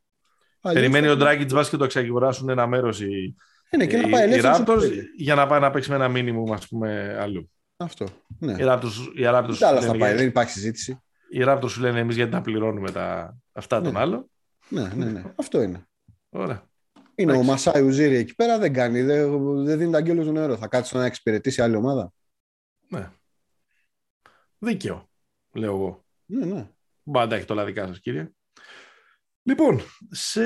Αλλιώς 0.61 0.81
Περιμένει 0.81 1.07
θα- 1.07 1.13
ο 1.13 1.15
Ντράγκητς 1.15 1.53
βάσει 1.53 1.69
και 1.69 1.77
το 1.77 1.83
εξαγοράσουν 1.83 2.49
ένα 2.49 2.67
μέρος 2.67 3.01
οι, 3.01 3.35
Ε, 3.69 3.77
ναι, 3.77 3.87
και 3.87 3.97
να 3.97 4.07
οι, 4.07 4.11
πάει 4.11 4.21
οι 4.29 4.31
ελεύθερος 4.31 4.57
Raptors 4.57 4.67
όπου 4.67 4.79
θέλει. 4.79 5.03
για 5.17 5.35
να 5.35 5.47
πάει 5.47 5.59
να 5.59 5.71
παίξει 5.71 5.89
με 5.89 5.95
ένα 5.95 6.07
μήνυμο 6.07 6.53
ας 6.53 6.67
πούμε 6.67 7.17
αλλού. 7.19 7.51
Αυτό. 7.77 8.05
Ναι. 8.39 8.51
Οι 8.51 8.57
Raptors, 8.61 8.91
οι 9.15 9.21
Raptors, 9.23 9.55
Τι 9.57 9.65
άλλα 9.65 9.75
σου 9.81 9.85
θα 9.85 9.91
λένε, 9.91 9.97
πάει, 9.97 10.09
για- 10.09 10.17
δεν 10.17 10.27
υπάρχει 10.27 10.51
συζήτηση. 10.51 10.99
οι 11.29 11.39
Raptors 11.45 11.69
σου 11.69 11.81
λένε 11.81 11.99
εμείς 11.99 12.15
γιατί 12.15 12.31
να 12.31 12.41
πληρώνουμε 12.41 12.91
τα, 12.91 13.37
αυτά 13.51 13.81
των 13.81 13.93
Ναι. 13.93 13.99
άλλων. 13.99 14.29
Ναι, 14.69 14.91
ναι, 14.95 15.05
ναι. 15.05 15.23
Αυτό 15.35 15.61
είναι. 15.61 15.87
Ωραία. 16.29 16.63
Είναι 17.15 17.31
ο 17.31 17.33
Εντάξει. 17.33 17.49
Μασάι 17.51 17.81
Ουζίρι 17.81 18.15
εκεί 18.15 18.35
πέρα, 18.35 18.59
δεν 18.59 18.73
κάνει, 18.73 19.01
δεν, 19.01 19.53
δεν 19.63 19.77
δίνει 19.77 19.91
τα 19.91 19.97
αγγέλου 19.97 20.23
του 20.23 20.31
νερό. 20.31 20.57
Θα 20.57 20.67
κάτσει 20.67 20.95
να 20.95 21.05
εξυπηρετήσει 21.05 21.61
άλλη 21.61 21.75
ομάδα. 21.75 22.11
Ναι. 22.89 23.09
Δίκαιο, 24.57 25.09
λέω 25.53 25.73
εγώ. 25.73 26.05
Ναι, 26.25 26.45
ναι. 26.45 26.69
Μπάντα 27.03 27.35
έχει 27.35 27.45
το 27.45 27.53
λαδικά 27.53 27.87
σας 27.87 27.99
κύριε. 27.99 28.29
Λοιπόν, 29.43 29.79
σε 30.09 30.41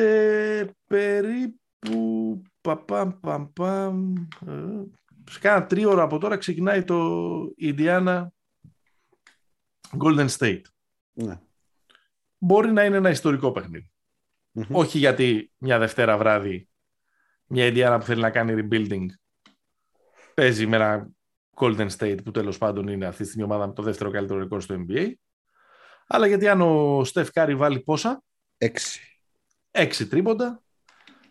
περίπου 0.88 2.42
παπαμ, 2.62 3.20
παμ, 3.20 3.54
παμ, 3.54 4.14
ε, 4.48 4.84
σε 5.30 5.40
κάνα 5.40 5.66
τρίωρο 5.66 6.04
από 6.04 6.18
τώρα 6.18 6.38
ξεκινάει 6.38 6.84
το 6.84 7.20
Indiana 7.62 8.28
Golden 9.98 10.30
State. 10.30 10.62
ναι. 11.14 11.40
Μπορεί 12.38 12.72
να 12.72 12.86
είναι 12.86 12.98
ένα 12.98 13.10
ιστορικό 13.10 13.52
παιχνίδι. 13.52 13.92
Μμμ. 14.52 14.66
Όχι 14.70 14.98
γιατί 14.98 15.52
μια 15.58 15.80
Δευτέρα 15.80 16.18
βράδυ 16.18 16.70
μια 17.46 17.70
Indiana 17.74 17.98
που 18.00 18.06
θέλει 18.06 18.22
να 18.22 18.30
κάνει 18.30 18.68
rebuilding 18.70 19.06
παίζει 20.34 20.68
με 20.68 20.76
ένα 20.76 21.10
Golden 21.56 21.90
State 21.98 22.24
που 22.24 22.32
τέλος 22.32 22.58
πάντων 22.58 22.88
είναι 22.88 23.06
αυτή 23.06 23.24
τη 23.24 23.28
στιγμή 23.28 23.48
η 23.48 23.52
ομάδα 23.52 23.68
με 23.68 23.74
το 23.74 23.82
δεύτερο 23.82 24.12
καλύτερο 24.12 24.40
ρεκόρ 24.40 24.62
στο 24.62 24.86
NBA 24.88 25.12
αλλά 26.08 26.28
γιατί 26.28 26.48
αν 26.48 26.62
ο 26.62 27.04
Στεφ 27.04 27.32
Κάρι 27.32 27.56
βάλει 27.56 27.80
πόσα; 27.80 28.24
Έξι. 28.58 29.22
έξι 29.72 30.08
τρίποντα 30.08 30.64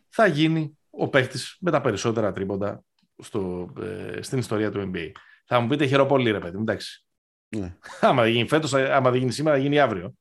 θα 0.09 0.27
γίνει 0.27 0.78
ο 0.99 1.09
παίχτης 1.09 1.57
με 1.61 1.71
τα 1.71 1.81
περισσότερα 1.81 2.33
τρίποντα 2.33 2.85
στο, 3.19 3.73
ε, 3.81 4.23
στην 4.23 4.39
ιστορία 4.39 4.71
του 4.71 4.91
NBA. 4.95 5.11
Θα 5.47 5.61
μου 5.61 5.69
πείτε 5.69 5.87
χαίρω 5.87 6.07
πολύ 6.07 6.31
ρε 6.31 6.39
παιδί, 6.39 6.57
μου, 6.57 6.63
εντάξει. 6.63 7.07
Ναι. 7.57 7.77
Άμα 8.01 8.23
δεν 8.23 8.33
γίνει 8.33 8.49
φέτος, 8.49 8.75
άμα 8.75 9.11
δεν 9.11 9.21
γίνει 9.21 9.33
σήμερα, 9.33 9.57
θα 9.57 9.63
γίνει 9.63 9.79
αύριο. 9.79 10.15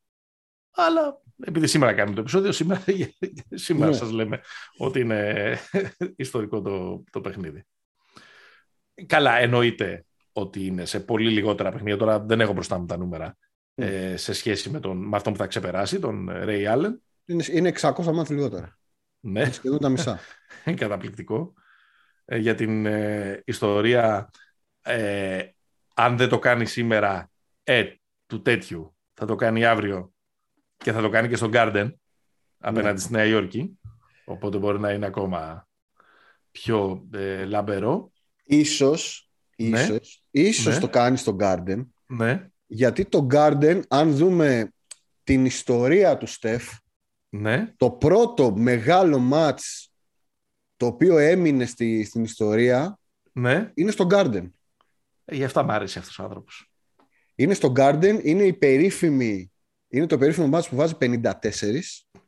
Αλλά 0.71 1.21
επειδή 1.45 1.67
σήμερα 1.67 1.93
κάνουμε 1.93 2.15
το 2.15 2.21
επεισόδιο, 2.21 2.51
σήμερα, 2.51 2.84
σήμερα 3.53 3.89
Ναι. 3.91 3.95
σας 3.97 4.11
λέμε 4.11 4.41
ότι 4.78 4.99
είναι 4.99 5.57
ιστορικό 6.15 6.61
το, 6.61 7.03
το 7.11 7.21
παιχνίδι. 7.21 7.65
Καλά, 9.05 9.38
εννοείται 9.38 10.05
ότι 10.32 10.65
είναι 10.65 10.86
σε 10.86 10.99
πολύ 10.99 11.30
λιγότερα 11.30 11.71
παιχνίδια. 11.71 11.97
Τώρα 11.97 12.19
δεν 12.19 12.41
έχω 12.41 12.53
μπροστά 12.53 12.80
μου 12.80 12.86
τα 12.86 12.97
νούμερα 12.97 13.38
Ναι. 13.73 13.86
ε, 13.86 14.17
σε 14.17 14.34
σχέση 14.34 14.69
με, 14.69 14.80
τον, 14.80 14.97
με 14.97 15.15
αυτόν 15.15 15.34
που 15.34 15.39
θα 15.39 15.47
ξεπεράσει, 15.47 15.99
τον 15.99 16.30
Ray 16.32 16.73
Allen. 16.75 16.91
Είναι, 17.25 17.43
είναι 17.51 17.71
600 17.82 18.03
μάτια 18.13 18.36
λιγότερα. 18.36 18.80
Ναι, 19.19 19.41
Είναι 19.41 19.51
σχεδόν 19.51 19.80
τα 19.80 19.89
μισά. 19.89 20.19
καταπληκτικό. 20.75 21.53
Ε, 22.25 22.37
για 22.37 22.55
την 22.55 22.85
ε, 22.85 23.41
ιστορία, 23.45 24.29
ε, 24.81 25.43
αν 25.93 26.17
δεν 26.17 26.29
το 26.29 26.39
κάνει 26.39 26.65
σήμερα, 26.65 27.31
ε, 27.63 27.85
του 28.25 28.41
τέτοιου, 28.41 28.95
θα 29.13 29.25
το 29.25 29.35
κάνει 29.35 29.65
αύριο 29.65 30.13
και 30.77 30.91
θα 30.91 31.01
το 31.01 31.09
κάνει 31.09 31.27
και 31.27 31.35
στο 31.35 31.49
Garden, 31.53 31.93
απέναντι 32.57 33.01
στη 33.01 33.11
Νέα 33.11 33.25
Υόρκη. 33.25 33.79
Οπότε 34.25 34.57
μπορεί 34.57 34.79
να 34.79 34.91
είναι 34.91 35.05
ακόμα 35.05 35.67
πιο 36.51 37.07
ε, 37.13 37.45
λαμπερό. 37.45 38.11
Ίσως, 38.43 39.29
Ναι. 39.57 39.81
ίσως, 39.81 40.23
ίσως 40.31 40.73
Ναι. 40.73 40.79
το 40.79 40.89
κάνει 40.89 41.17
στο 41.17 41.35
Garden. 41.39 41.85
Ναι, 42.05 42.49
Γιατί 42.65 43.05
το 43.05 43.27
Garden, 43.31 43.81
αν 43.87 44.15
δούμε 44.15 44.71
την 45.23 45.45
ιστορία 45.45 46.17
του 46.17 46.27
Στεφ, 46.27 46.73
ναι, 47.29 47.73
το 47.77 47.91
πρώτο 47.91 48.55
μεγάλο 48.55 49.19
μάτς 49.19 49.86
το 50.78 50.86
οποίο 50.86 51.17
έμεινε 51.17 51.65
στη, 51.65 52.03
στην 52.03 52.23
ιστορία 52.23 52.99
ναι. 53.32 53.71
είναι 53.73 53.91
στο 53.91 54.07
Garden. 54.11 54.49
Ε, 55.25 55.36
Γι' 55.36 55.43
αυτά 55.43 55.63
μ' 55.63 55.71
άρεσε 55.71 55.99
αυτός 55.99 56.19
ο 56.19 56.23
άνθρωπος. 56.23 56.71
Είναι 57.36 57.53
στο 57.53 57.71
Garden, 57.75 58.19
είναι 58.23 58.43
η 58.43 58.53
περίφημη 58.53 59.51
είναι 59.88 60.05
το 60.05 60.17
περίφημο 60.17 60.47
μάτς 60.47 60.69
που 60.69 60.75
βάζει 60.75 60.93
54. 60.99 61.21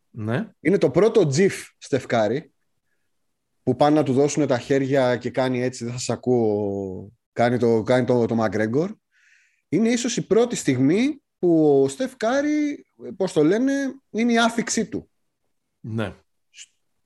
Ναι. 0.10 0.50
Είναι 0.60 0.78
το 0.78 0.90
πρώτο 0.90 1.28
τζιφ 1.28 1.70
Στεφκάρη 1.78 2.54
που 3.64 3.76
πάνε 3.76 3.96
να 3.96 4.04
του 4.04 4.14
δώσουν 4.14 4.48
τα 4.48 4.60
χέρια 4.60 5.18
και 5.18 5.30
κάνει 5.30 5.62
έτσι, 5.62 5.84
δεν 5.84 5.94
θα 5.94 6.00
σας 6.00 6.10
ακούω, 6.10 7.12
κάνει 7.34 7.58
το, 7.58 7.84
κάνει 7.84 8.06
το, 8.06 8.26
το 8.26 8.44
McGregor. 8.44 8.90
Είναι 9.70 9.90
ίσως 9.90 10.18
η 10.18 10.28
πρώτη 10.28 10.56
στιγμή 10.56 11.22
που 11.40 11.82
ο 11.84 11.88
Στεφ 11.88 12.16
Κάρη, 12.18 12.86
πώς 13.16 13.34
το 13.34 13.44
λένε, 13.44 13.74
είναι 14.10 14.32
η 14.32 14.40
άφηξή 14.40 14.86
του. 14.86 15.10
Ναι. 15.80 16.16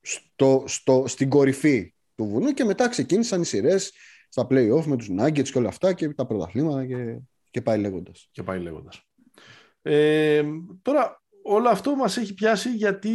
Στο, 0.04 0.64
στο, 0.66 1.04
στην 1.06 1.28
κορυφή 1.28 1.94
του 2.14 2.24
βουνού 2.24 2.52
και 2.52 2.64
μετά 2.64 2.88
ξεκίνησαν 2.88 3.40
οι 3.40 3.44
σειρές 3.44 3.92
στα 4.28 4.46
play-off 4.50 4.84
με 4.84 4.96
τους 4.96 5.08
Nuggets 5.18 5.48
και 5.48 5.58
όλα 5.58 5.68
αυτά 5.68 5.92
και 5.92 6.08
τα 6.08 6.26
πρωταθλήματα 6.26 6.86
και, 6.86 7.18
και 7.50 7.62
πάει 7.62 7.78
λέγοντας. 7.78 8.28
Και 8.30 8.42
πάει 8.42 8.58
λέγοντας. 8.58 9.02
Ε, 9.82 10.42
τώρα, 10.82 11.22
όλο 11.42 11.68
αυτό 11.68 11.96
μας 11.96 12.16
έχει 12.16 12.34
πιάσει 12.34 12.70
γιατί, 12.70 13.10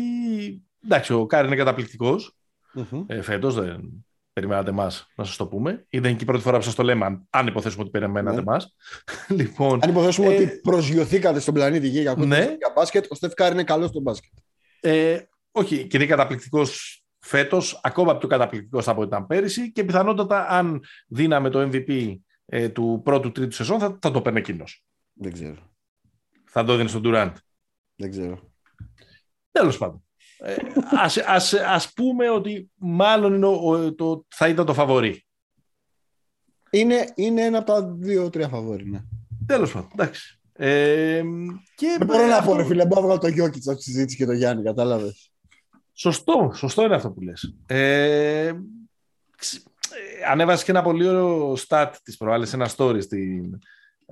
εντάξει, 0.84 1.14
ο 1.14 1.26
Κάρη 1.26 1.48
είναι 1.48 1.56
καταπληκτικός. 1.56 2.38
Mm-hmm. 2.76 3.04
Ε, 3.08 3.22
φέτος 3.22 3.56
δεν 3.56 4.06
περιμένατε 4.34 4.70
εμάς 4.70 5.08
να 5.16 5.24
σας 5.24 5.36
το 5.36 5.48
πούμε. 5.48 5.86
Ή 5.90 6.00
δεν 6.00 6.10
είναι 6.10 6.18
και 6.18 6.24
η 6.24 6.28
πρώτη 6.28 6.44
φορά 6.44 6.58
που 6.58 6.64
σας 6.64 6.76
το 6.76 6.84
λέμε, 6.84 7.06
αν, 7.06 7.28
αν 7.30 7.48
υποθέσουμε 7.48 7.82
ότι 7.82 7.92
περιμένατε 7.92 8.36
Ναι. 8.36 8.42
εμάς. 8.42 8.76
λοιπόν, 9.40 9.80
Αν 9.84 9.90
υποθέσουμε 9.90 10.28
ε, 10.28 10.36
ότι 10.36 10.60
προσγειωθήκατε 10.62 11.40
στον 11.40 11.54
πλανήτη 11.54 11.88
Γη 11.88 12.00
για, 12.02 12.16
Ναι. 12.18 12.38
για 12.38 12.72
μπάσκετ, 12.76 13.06
ο 13.10 13.16
Στεφ 13.16 13.34
Κάρη 13.34 13.54
είναι 13.54 13.64
καλός 13.64 13.90
στο 13.90 14.00
μπάσκετ. 14.00 14.32
Ε, 14.80 15.20
όχι, 15.60 15.88
και 15.88 15.98
είναι 15.98 16.06
καταπληκτικός 16.06 17.04
φέτος, 17.20 17.80
ακόμα 17.84 18.18
πιο 18.18 18.28
καταπληκτικός 18.28 18.88
από 18.88 19.00
ό,τι 19.02 19.08
ήταν 19.08 19.28
πέρυσι 19.28 19.72
και 19.72 19.84
πιθανότατα 19.84 20.48
αν 20.48 20.84
δίναμε 21.08 21.50
το 21.50 21.70
MVP 21.72 22.16
ε, 22.46 22.70
του 22.70 23.02
πρώτου 23.04 23.32
τρίτου 23.32 23.56
σεζόν 23.56 23.80
θα, 23.80 23.98
θα 24.02 24.12
το 24.12 24.22
παίρνει 24.22 24.40
εκείνος. 24.40 24.84
Δεν 25.14 25.34
ξέρω. 25.34 25.72
Θα 26.46 26.64
το 26.64 26.74
έδινε 26.74 26.88
στον 26.90 27.02
Durant. 27.06 27.34
Δεν 27.96 28.10
ξέρω. 28.12 28.52
Τέλος 29.52 29.78
πάντων. 29.78 30.04
Ε, 30.38 30.56
ας, 30.92 31.18
ας, 31.18 31.54
ας 31.54 31.94
πούμε 31.94 32.30
ότι 32.30 32.72
μάλλον 32.76 33.34
είναι 33.34 33.46
ο- 33.46 33.70
ο- 33.70 33.96
το, 33.96 34.26
θα 34.28 34.48
ήταν 34.48 34.66
το 34.66 34.74
φαβορή. 34.74 35.26
Είναι, 36.70 37.12
είναι 37.16 37.42
ένα 37.42 37.58
από 37.58 37.72
τα 37.72 37.84
δύο-τρία 38.00 38.48
φαβόρι. 38.48 38.90
Ναι. 38.90 39.02
Τέλος 39.46 39.72
πάντων. 39.72 39.90
Εντάξει. 39.94 40.40
Ε, 40.54 41.24
και 41.76 41.96
Δεν 41.98 42.08
μπορώ 42.08 42.26
να 42.28 42.36
αυτό- 42.38 42.52
πω, 42.52 42.58
ρε 42.58 42.66
φίλε, 42.66 42.86
μπορώ 42.86 43.02
να 43.02 43.06
βγάλω 43.08 43.20
το 43.22 43.28
Γιώκητς 43.28 43.68
από 43.68 43.78
τη 43.78 43.84
συζήτηση 43.84 44.18
και 44.18 44.26
το 44.26 44.32
Γιάννη, 44.32 44.64
κατάλαβες. 44.64 45.29
Σωστό, 46.00 46.52
σωστό 46.56 46.84
είναι 46.84 46.96
αυτό 46.96 47.12
που 47.12 47.22
λες. 47.22 47.56
Ε, 47.66 48.52
ξ- 49.38 49.66
ε, 50.22 50.26
ανέβασες 50.32 50.64
και 50.66 50.72
ένα 50.72 50.82
πολύ 50.82 51.08
ωραίο 51.08 51.58
stat 51.68 51.92
της 52.04 52.18
προάλλης, 52.18 52.54
ένα 52.54 52.70
story 52.76 53.02
στην 53.02 53.60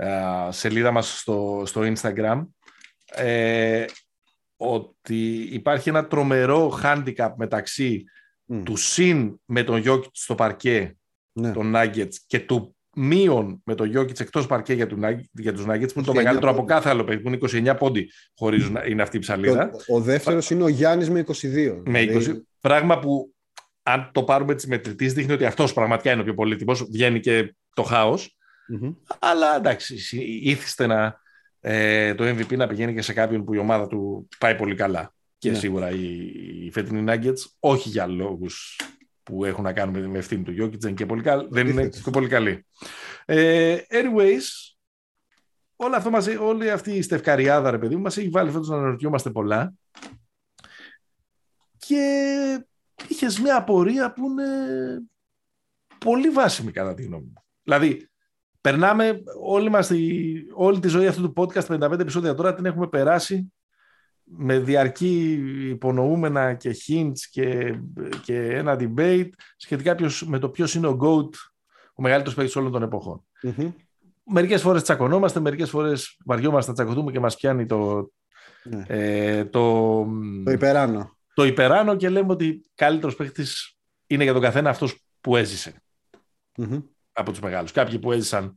α, 0.08 0.52
σελίδα 0.52 0.92
μας 0.92 1.20
στο, 1.20 1.64
στο 1.66 1.82
Instagram 1.94 2.46
ε, 3.06 3.86
ότι 4.58 5.32
υπάρχει 5.52 5.90
ένα 5.90 6.08
τρομερό 6.08 6.80
handicap 6.84 7.32
μεταξύ 7.38 8.04
Μμ. 8.46 8.64
του 8.64 8.76
συν 8.76 9.40
με 9.46 9.64
τον 9.64 9.84
Jokic 9.86 10.10
στο 10.12 10.36
παρκέ 10.36 10.98
Ναι. 11.32 11.52
των 11.52 11.74
Nuggets 11.76 12.14
και 12.28 12.40
του 12.40 12.77
μείον 13.00 13.62
με 13.66 13.76
τον 13.76 13.98
Jokic 13.98 14.20
εκτός 14.20 14.46
παρκέ 14.48 14.74
για, 14.74 14.88
του, 14.88 15.00
Nug- 15.04 15.20
για 15.32 15.54
τους 15.54 15.64
Nuggets 15.64 15.94
που 15.94 16.00
είναι 16.00 16.06
το 16.06 16.12
29 16.12 16.14
μεγαλύτερο 16.16 16.50
από 16.52 16.60
πόντους. 16.60 16.74
κάθε 16.76 16.90
άλλο 16.90 17.04
παιδί 17.04 17.22
που 17.22 17.28
είναι 17.28 17.72
29 17.72 17.76
πόντι 17.78 18.10
χωρίζουν, 18.38 18.78
είναι 18.88 19.02
αυτή 19.02 19.18
η 19.18 19.20
ψαλίδα. 19.20 19.72
Ο, 19.88 19.96
ο 19.96 20.02
δεύτερος 20.02 20.50
είναι 20.50 20.64
ο 20.64 20.68
Γιάννης 20.68 21.10
με 21.10 21.24
22. 21.28 21.82
Με 21.86 22.02
20. 22.02 22.08
Δηλαδή, 22.08 22.44
Πράγμα 22.62 23.00
που, 23.00 23.34
αν 23.84 24.10
το 24.14 24.24
πάρουμε 24.24 24.56
της 24.56 24.68
μετρητής, 24.68 25.14
δείχνει 25.14 25.34
ότι 25.34 25.46
αυτός 25.46 25.74
πραγματικά 25.74 26.12
είναι 26.12 26.22
ο 26.22 26.24
πιο 26.24 26.34
πολύτιμος. 26.34 26.84
Βγαίνει 26.92 27.20
και 27.20 27.56
το 27.74 27.84
χάος. 27.84 28.38
μμμ. 28.68 28.92
Αλλά 29.20 29.56
εντάξει, 29.56 29.98
συ- 29.98 30.46
ήθιστε 30.46 30.88
να, 30.88 31.20
ε, 31.62 32.14
το 32.16 32.24
MVP 32.24 32.56
να 32.58 32.68
πηγαίνει 32.68 32.94
και 32.94 33.02
σε 33.02 33.14
κάποιον 33.14 33.44
που 33.46 33.54
η 33.54 33.58
ομάδα 33.58 33.88
του 33.88 34.28
πάει 34.40 34.56
πολύ 34.56 34.76
καλά. 34.76 35.14
Και 35.38 35.50
Ναι. 35.52 35.58
σίγουρα 35.58 35.90
οι, 35.90 36.06
οι 36.66 36.72
φετινοί 36.72 37.04
Nuggets, 37.08 37.40
όχι 37.60 37.90
για 37.90 38.08
λόγους 38.08 38.80
που 39.28 39.46
έχουν 39.46 39.64
να 39.64 39.74
κάνουν 39.74 40.00
με, 40.00 40.08
με 40.08 40.18
ευθύνη 40.18 40.44
του 40.44 40.52
Jokic, 40.52 40.80
δεν 40.80 40.90
είναι 40.90 40.92
και 40.94 41.06
πολύ, 41.06 41.22
καλ- 41.22 41.48
δεν 41.50 41.68
είναι 41.68 41.82
Αντίθετα. 41.82 42.04
και 42.04 42.10
πολύ 42.12 42.28
καλή. 42.28 42.66
Ε, 43.26 43.78
anyways, 43.90 44.76
όλο 45.76 45.96
αυτό 45.96 46.10
μαζί, 46.10 46.36
όλη 46.38 46.72
αυτή 46.72 46.92
η 46.92 47.02
στευκαριάδα, 47.02 47.72
ρε 47.72 47.78
παιδί 47.78 47.96
μου, 47.96 48.02
μας 48.02 48.18
έχει 48.18 48.30
βάλει 48.30 48.52
φέτος 48.52 48.68
να 48.70 48.76
αναρωτιόμαστε 48.76 49.30
πολλά. 49.30 49.74
Και 51.78 52.66
είχες 53.08 53.40
μια 53.40 53.56
απορία 53.56 54.14
που 54.14 54.26
είναι 54.30 54.46
πολύ 55.98 56.30
βάσιμη 56.30 56.72
κατά 56.72 56.94
τη 56.94 57.04
γνώμη 57.04 57.24
μου. 57.26 57.44
Δηλαδή, 57.64 58.10
περνάμε 58.62 59.22
όλη, 59.42 59.70
μας 59.70 59.88
τη, 59.88 60.22
όλη 60.54 60.80
τη 60.80 60.88
ζωή 60.88 61.08
αυτού 61.08 61.32
του 61.32 61.34
podcast, 61.44 61.66
55 61.66 62.00
επεισόδια 62.00 62.34
τώρα, 62.34 62.54
την 62.54 62.66
έχουμε 62.66 62.88
περάσει 62.88 63.54
με 64.30 64.60
διαρκή 64.60 65.32
υπονοούμενα 65.70 66.54
και 66.54 66.76
hints 66.88 67.20
και, 67.32 67.76
και 68.24 68.36
ένα 68.56 68.78
debate 68.80 69.30
σχετικά 69.58 69.96
ποιος, 69.96 70.26
με 70.28 70.40
το 70.40 70.50
ποιος 70.50 70.74
είναι 70.76 70.88
ο 70.88 70.98
GOAT, 71.02 71.30
ο 71.96 72.02
μεγαλύτερος 72.02 72.36
παίκτης 72.36 72.56
όλων 72.56 72.72
των 72.72 72.84
εποχών. 72.84 73.26
Μμμ. 73.42 73.72
Μερικές 74.30 74.62
φορές 74.62 74.84
τσακωνόμαστε, 74.84 75.40
μερικές 75.40 75.70
φορές 75.70 76.18
βαριόμαστε 76.26 76.72
να 76.72 76.78
τσακωθούμε 76.78 77.12
και 77.12 77.20
μας 77.20 77.36
πιάνει 77.36 77.66
το, 77.66 78.12
Ναι. 78.64 78.84
ε, 78.88 79.46
το, 79.46 80.04
Το 80.44 80.52
υπεράνω. 80.52 81.18
το 81.34 81.44
υπεράνω 81.46 81.96
και 81.96 82.10
λέμε 82.10 82.32
ότι 82.32 82.62
καλύτερος 82.76 83.16
παίκτης 83.16 83.78
είναι 84.08 84.24
για 84.24 84.34
τον 84.34 84.42
καθένα 84.42 84.70
αυτός 84.70 85.04
που 85.22 85.36
έζησε 85.36 85.82
Μμμ. 86.58 86.80
από 87.12 87.32
τους 87.32 87.40
μεγάλους. 87.40 87.72
Κάποιοι 87.72 88.00
που 88.00 88.12
έζησαν 88.12 88.54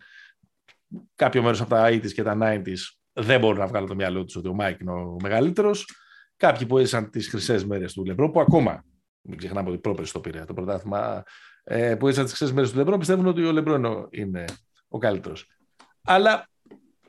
κάποιο 1.14 1.42
μέρος 1.42 1.60
από 1.60 1.70
τα 1.70 1.88
80s 1.88 2.12
και 2.12 2.22
τα 2.22 2.36
90s 2.40 2.76
δεν 3.22 3.40
μπορούν 3.40 3.58
να 3.58 3.66
βγάλουν 3.66 3.88
το 3.88 3.94
μυαλό 3.94 4.24
τους 4.24 4.36
ότι 4.36 4.48
ο 4.48 4.54
Μάικ 4.54 4.80
είναι 4.80 4.90
ο 4.92 5.16
μεγαλύτερος. 5.22 5.88
Κάποιοι 6.36 6.66
που 6.66 6.78
έζησαν 6.78 7.10
τις 7.10 7.28
χρυσές 7.28 7.64
μέρες 7.64 7.92
του 7.92 8.04
Λεμπρό, 8.04 8.30
που 8.30 8.40
ακόμα, 8.40 8.84
μην 9.20 9.38
ξεχνάμε 9.38 9.68
ότι 9.70 9.78
πρόπερση 9.78 10.12
το 10.12 10.20
πήρε 10.20 10.44
το 10.44 10.54
πρωτάθλημα, 10.54 11.22
ε, 11.64 11.94
που 11.94 12.06
έζησαν 12.06 12.24
τις 12.26 12.34
χρυσές 12.34 12.54
μέρες 12.54 12.70
του 12.70 12.76
Λεμπρό, 12.76 12.98
πιστεύουν 12.98 13.26
ότι 13.26 13.44
ο 13.44 13.52
Λεμπρό 13.52 13.74
είναι 13.74 13.88
ο- 13.88 14.08
είναι 14.10 14.44
ο 14.88 14.98
καλύτερος. 14.98 15.46
Αλλά 16.02 16.48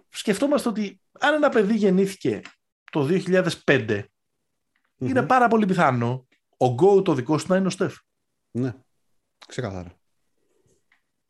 σκεφτόμαστε 0.10 0.70
ότι 0.70 1.02
αν 1.20 1.34
ένα 1.34 1.50
παιδί 1.50 1.76
γεννήθηκε 1.76 2.42
το 2.92 3.04
2005, 3.04 4.04
είναι 4.98 5.20
Μμμ. 5.22 5.28
πάρα 5.28 5.48
πολύ 5.48 5.66
πιθανό 5.66 6.28
ο 6.58 6.66
GOAT 6.82 7.04
το 7.04 7.14
δικό 7.14 7.38
σου 7.38 7.46
να 7.50 7.56
είναι 7.56 7.68
ο 7.68 7.70
Στεφ. 7.70 7.96
Ναι. 8.52 8.74
Ξεκάθαρα. 9.48 9.92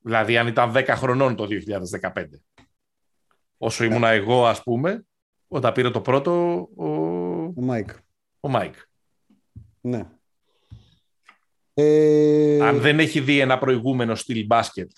Δηλαδή, 0.04 0.38
αν 0.38 0.48
ήταν 0.48 0.72
10 0.74 0.86
χρονών 0.96 1.36
το 1.36 1.46
2015. 1.46 2.42
Όσο 3.64 3.84
ήμουνα 3.84 4.10
εγώ, 4.10 4.46
ας 4.46 4.64
πούμε, 4.64 5.06
όταν 5.48 5.74
πήρε 5.74 5.90
το 5.90 6.02
πρώτο 6.02 6.32
ο, 6.76 6.86
Ο 7.56 7.62
Μάικ. 7.62 7.90
ο 8.40 8.50
Μάικ. 8.50 8.74
Ναι. 9.82 10.08
Ε, 11.74 12.68
Αν 12.68 12.80
δεν 12.80 13.00
έχει 13.00 13.20
δει 13.20 13.40
ένα 13.40 13.58
προηγούμενο 13.58 14.16
στυλ 14.16 14.46
μπάσκετ 14.46 14.92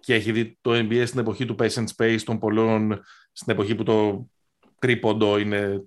και 0.00 0.14
έχει 0.14 0.32
δει 0.32 0.58
το 0.60 0.70
NBA 0.72 1.02
στην 1.06 1.20
εποχή 1.20 1.44
του 1.44 1.54
Pace 1.58 1.70
and 1.72 1.86
Space, 1.96 2.20
των 2.24 2.38
πολλών, 2.38 3.02
στην 3.32 3.52
εποχή 3.52 3.74
που 3.74 3.82
το 3.82 4.26
τρίποντο 4.78 5.38
είναι 5.38 5.82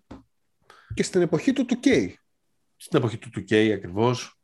Και 0.93 1.03
στην 1.03 1.21
εποχή 1.21 1.53
του 1.53 1.65
2K. 1.69 2.13
στην 2.75 2.99
εποχή 2.99 3.17
του 3.17 3.29
2K 3.35 3.71
ακριβώς. 3.75 4.39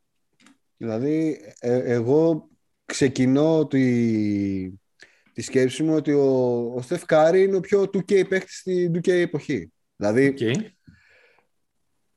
Δηλαδή, 0.78 1.42
ε, 1.60 1.94
εγώ 1.94 2.50
ξεκινώ 2.86 3.68
τη, 3.68 3.82
τη 5.34 5.42
σκέψη 5.42 5.84
μου 5.84 5.96
ότι 5.96 6.12
ο, 6.12 6.26
ο 6.76 6.82
Στεφ 6.82 7.06
Κάρη 7.06 7.44
είναι 7.44 7.56
ο 7.56 7.60
πιο 7.60 7.82
2K 7.82 8.28
παίχτης 8.28 8.58
στην 8.58 8.92
2K 8.96 9.08
εποχή. 9.08 9.72
Δηλαδή, 9.96 10.36
Okay. 10.38 10.56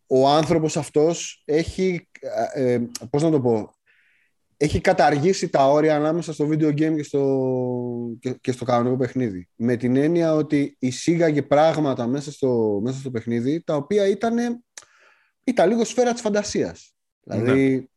ο 0.06 0.28
άνθρωπος 0.28 0.76
αυτός 0.76 1.42
έχει, 1.44 2.08
ε, 2.54 2.72
ε, 2.72 2.82
πώς 3.10 3.22
να 3.22 3.30
το 3.30 3.40
πω, 3.40 3.74
έχει 4.56 4.80
καταργήσει 4.80 5.48
τα 5.48 5.68
όρια 5.68 5.96
ανάμεσα 5.96 6.32
στο 6.32 6.48
video 6.48 6.68
game 6.68 6.96
και 6.96 7.02
στο, 7.02 8.16
και, 8.20 8.36
και 8.40 8.52
στο 8.52 8.64
κανονικό 8.64 8.96
παιχνίδι. 8.96 9.48
Με 9.54 9.76
την 9.76 9.96
έννοια 9.96 10.34
ότι 10.34 10.76
εισήγαγε 10.78 11.42
πράγματα 11.42 12.06
μέσα 12.06 12.32
στο, 12.32 12.80
μέσα 12.82 12.98
στο 12.98 13.10
παιχνίδι 13.10 13.62
τα 13.62 13.76
οποία 13.76 14.08
ήταν, 14.08 14.64
ήταν 15.44 15.68
λίγο 15.68 15.84
σφαίρα 15.84 16.12
της 16.12 16.20
φαντασίας. 16.20 16.94
Δηλαδή, 17.22 17.90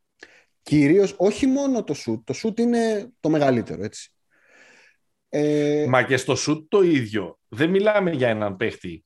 κυρίως 0.62 1.16
όχι 1.18 1.48
μόνο 1.48 1.84
το 1.84 1.96
shoot, 1.98 2.22
το 2.24 2.34
shoot 2.44 2.60
είναι 2.60 3.12
το 3.20 3.30
μεγαλύτερο, 3.30 3.84
έτσι. 3.84 4.12
Ε, 5.30 5.86
Μα 5.90 6.04
και 6.04 6.18
στο 6.18 6.36
σουτ 6.36 6.70
το 6.70 6.82
ίδιο. 6.82 7.40
Δεν 7.48 7.70
μιλάμε 7.70 8.12
για 8.12 8.30
έναν 8.30 8.56
παίχτη 8.58 9.06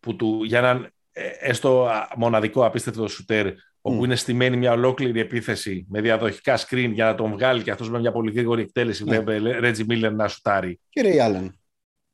που 0.00 0.16
του, 0.16 0.44
για 0.44 0.58
έναν 0.58 0.92
ε, 1.12 1.28
έστω 1.40 1.86
α, 1.86 2.08
μοναδικό 2.16 2.66
απίστευτο 2.66 3.08
σουτέρ 3.08 3.46
όπου 3.80 3.96
Μμ. 3.96 4.04
είναι 4.04 4.16
στημένη 4.16 4.56
μια 4.56 4.72
ολόκληρη 4.72 5.20
επίθεση 5.20 5.86
με 5.88 6.00
διαδοχικά 6.00 6.58
screen 6.58 6.90
για 6.92 7.04
να 7.04 7.14
τον 7.14 7.30
βγάλει 7.32 7.62
και 7.62 7.70
αυτός 7.70 7.90
με 7.90 7.98
μια 7.98 8.12
πολύ 8.12 8.32
γρήγορη 8.32 8.62
εκτέλεση 8.62 9.04
Ναι. 9.04 9.20
βλέπει 9.20 9.50
Ρέτζι 9.58 9.84
Μίλλερ 9.84 10.12
να 10.12 10.28
σουτάρει 10.28 10.80
και 10.88 11.02
Ray 11.04 11.28
Allen. 11.28 11.48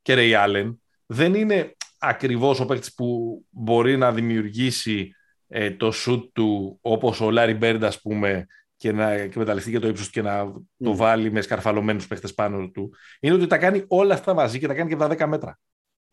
και 0.01 0.13
Ray 0.17 0.45
Allen. 0.45 0.75
Δεν 1.05 1.33
είναι 1.33 1.75
ακριβώς 1.99 2.59
ο 2.59 2.65
παίχτης 2.65 2.93
που 2.93 3.39
μπορεί 3.49 3.97
να 3.97 4.11
δημιουργήσει 4.11 5.11
ε, 5.47 5.71
το 5.71 5.91
σουτ 5.91 6.33
του 6.33 6.77
όπως 6.81 7.21
ο 7.21 7.31
Λάρι 7.31 7.53
Μπέρντ 7.53 7.83
ας 7.83 8.01
πούμε 8.01 8.45
και 8.79 8.91
να 8.91 9.11
εκμεταλλευτεί 9.11 9.71
και 9.71 9.79
το 9.79 9.87
ύψος 9.87 10.05
του 10.05 10.11
και 10.11 10.21
να 10.21 10.43
το 10.53 10.63
Μμ. 10.77 10.95
βάλει 10.95 11.31
με 11.31 11.41
σκαρφαλωμένους 11.41 12.07
παίχτες 12.07 12.33
πάνω 12.33 12.69
του. 12.69 12.93
Είναι 13.19 13.33
ότι 13.33 13.47
τα 13.47 13.57
κάνει 13.57 13.83
όλα 13.87 14.13
αυτά 14.13 14.33
μαζί 14.33 14.59
και 14.59 14.67
τα 14.67 14.73
κάνει 14.73 14.89
και 14.89 15.03
από 15.03 15.15
τα 15.15 15.25
10 15.25 15.29
μέτρα. 15.29 15.59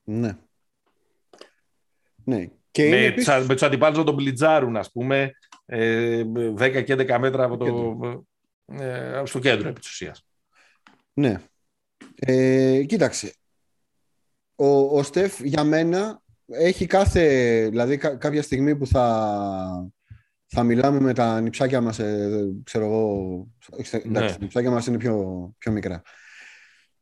Ναι. 0.02 0.38
Ναι. 2.24 2.46
Και 2.70 2.82
με, 2.82 2.96
είναι 2.96 3.06
επίσης... 3.06 3.28
επίσης... 3.28 3.48
με 3.48 3.54
τους 3.54 3.62
αντιπάλους 3.62 3.98
να 3.98 4.04
τον 4.04 4.14
μπλιτζάρουν, 4.14 4.76
ας 4.76 4.90
πούμε, 4.92 5.32
ε, 5.66 6.24
10 6.58 6.84
και 6.84 6.94
11 6.94 7.16
μέτρα 7.18 7.44
από 7.44 7.56
το, 7.56 7.98
ε, 8.82 9.22
στο 9.24 9.38
κέντρο 9.38 9.68
επί 9.68 9.80
της 9.80 9.90
ουσίας. 9.90 10.26
Ναι. 11.12 11.40
Ε, 12.14 12.84
κοίταξε. 12.84 13.34
Ο, 14.56 14.98
ο 14.98 15.02
Στεφ 15.02 15.40
για 15.40 15.64
μένα 15.64 16.22
έχει 16.46 16.86
κάθε... 16.86 17.22
Δηλαδή 17.68 17.96
κα- 17.96 18.16
κάποια 18.16 18.42
στιγμή 18.42 18.76
που 18.76 18.86
θα, 18.86 19.88
θα 20.46 20.62
μιλάμε 20.62 21.00
με 21.00 21.14
τα 21.14 21.40
νυψάκια 21.40 21.80
μας, 21.80 21.98
ε, 21.98 22.48
ξέρω 22.64 22.84
εγώ... 22.84 23.12
όχι, 23.70 23.96
Εντάξει, 23.96 24.08
Ναι. 24.08 24.30
τα 24.30 24.36
νυψάκια 24.40 24.70
μας 24.70 24.86
είναι 24.86 24.98
πιο, 24.98 25.50
πιο 25.58 25.72
μικρά. 25.72 26.02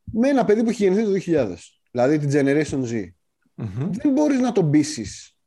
Με 0.03 0.29
ένα 0.29 0.45
παιδί 0.45 0.63
που 0.63 0.69
έχει 0.69 0.83
γεννηθεί 0.83 1.03
το 1.03 1.11
2000. 1.51 1.55
Δηλαδή 1.91 2.17
την 2.17 2.29
Generation 2.33 2.83
Z. 2.89 3.07
Μμμ. 3.55 3.89
Δεν 3.91 4.11
μπορείς 4.11 4.39
να 4.39 4.51
τον 4.51 4.69
πείσεις 4.69 5.37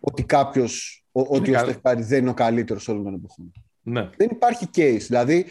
ότι 0.00 0.24
κάποιος, 0.24 1.04
ο- 1.12 1.36
ότι 1.36 1.50
ο 1.50 1.52
καλ- 1.52 1.68
Στεφ 1.68 1.80
Κάρη 1.82 2.02
δεν 2.02 2.20
είναι 2.20 2.30
ο 2.30 2.34
καλύτερος 2.34 2.88
όλων 2.88 3.04
των 3.04 3.14
εποχών. 3.14 3.52
Ναι. 3.82 4.10
Δεν 4.16 4.28
υπάρχει 4.30 4.68
case. 4.74 5.00
Δηλαδή, 5.06 5.46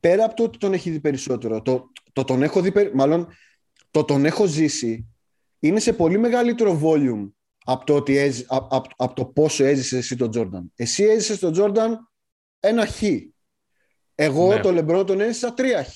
πέρα 0.00 0.24
από 0.24 0.34
το 0.34 0.42
ότι 0.42 0.58
τον 0.58 0.72
έχει 0.72 0.90
δει 0.90 1.00
περισσότερο, 1.00 1.62
το, 1.62 1.90
το 2.12 2.24
τον 2.24 2.42
έχω 2.42 2.60
δει, 2.60 2.72
περι- 2.72 2.94
μάλλον 2.94 3.28
το 3.90 4.04
τον 4.04 4.24
έχω 4.24 4.46
ζήσει, 4.46 5.06
είναι 5.58 5.80
σε 5.80 5.92
πολύ 5.92 6.18
μεγαλύτερο 6.18 6.80
volume 6.82 7.30
από 7.64 7.86
το, 7.86 7.94
ότι 7.94 8.16
έζη, 8.16 8.44
από, 8.48 8.76
από- 8.76 8.90
από 8.96 9.14
το 9.14 9.24
πόσο 9.24 9.64
έζησε 9.64 9.96
εσύ 9.96 10.16
τον 10.16 10.30
Τζόρνταν. 10.30 10.72
Εσύ 10.76 11.04
έζησες 11.04 11.38
τον 11.38 11.52
Τζόρνταν 11.52 12.10
ένα 12.60 12.86
χ. 12.86 13.02
Εγώ 14.14 14.54
Ναι. 14.54 14.60
το 14.60 14.72
Λεμπρό 14.72 15.04
τον 15.04 15.20
έζησα 15.20 15.54
τρία 15.54 15.84
χ. 15.84 15.88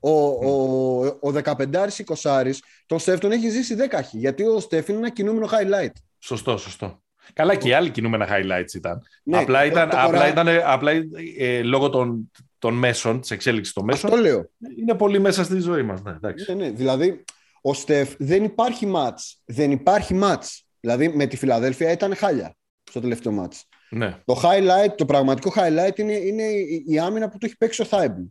Ο, 0.00 0.10
ο, 0.10 1.06
ο 1.06 1.32
15 1.44 1.88
20 2.12 2.50
τον 2.86 2.98
Στεφ 2.98 3.18
τον 3.20 3.32
έχει 3.32 3.48
ζήσει 3.48 3.76
10 3.90 4.00
χ. 4.04 4.14
Γιατί 4.14 4.42
ο 4.42 4.60
Στεφ 4.60 4.88
είναι 4.88 4.98
ένα 4.98 5.10
κινούμενο 5.10 5.46
highlight. 5.50 5.92
Σωστό, 6.18 6.56
σωστό. 6.56 7.02
Καλά 7.32 7.54
και 7.54 7.68
οι 7.68 7.72
άλλοι 7.72 7.90
κινούμενα 7.90 8.26
highlights 8.30 8.74
ήταν. 8.74 9.02
Ναι, 9.22 9.38
απλά 9.38 9.64
ήταν, 9.64 9.88
το- 9.90 9.96
το 9.96 10.02
απλά 10.02 10.18
κορά- 10.18 10.28
ήταν 10.32 10.48
απλά, 10.64 10.90
ε, 11.38 11.62
λόγω 11.62 11.90
των, 11.90 12.30
των 12.58 12.74
μέσων, 12.74 13.20
της 13.20 13.30
εξέλιξης 13.30 13.74
των 13.74 13.84
μέσων, 13.84 14.10
Αυτό 14.10 14.22
λέω. 14.22 14.50
είναι 14.78 14.94
πολύ 14.94 15.18
μέσα 15.18 15.44
στη 15.44 15.58
ζωή 15.58 15.82
μας. 15.82 16.02
Ναι, 16.02 16.10
εντάξει. 16.10 16.54
Ναι, 16.54 16.64
ναι. 16.64 16.70
Δηλαδή, 16.70 17.24
ο 17.60 17.74
Στεφ 17.74 18.14
δεν 18.18 18.44
υπάρχει 18.44 18.86
μάτς. 18.86 19.40
Δεν 19.44 19.70
υπάρχει 19.70 20.14
μάτς. 20.14 20.65
Δηλαδή, 20.86 21.08
με 21.08 21.26
τη 21.26 21.36
Φιλαδέλφια 21.36 21.90
ήταν 21.92 22.14
χάλια 22.16 22.54
στο 22.90 23.00
τελευταίο 23.00 23.32
μάτς. 23.32 23.68
ναι. 23.90 24.22
Το 24.24 24.40
highlight, 24.42 24.94
το 24.96 25.04
πραγματικό 25.04 25.52
highlight 25.56 25.98
είναι, 25.98 26.12
είναι 26.12 26.42
η, 26.42 26.84
η 26.88 26.98
άμυνα 26.98 27.28
που 27.28 27.38
το 27.38 27.46
έχει 27.46 27.56
παίξει 27.56 27.82
ο 27.82 27.84
Θάιμπλ. 27.84 28.22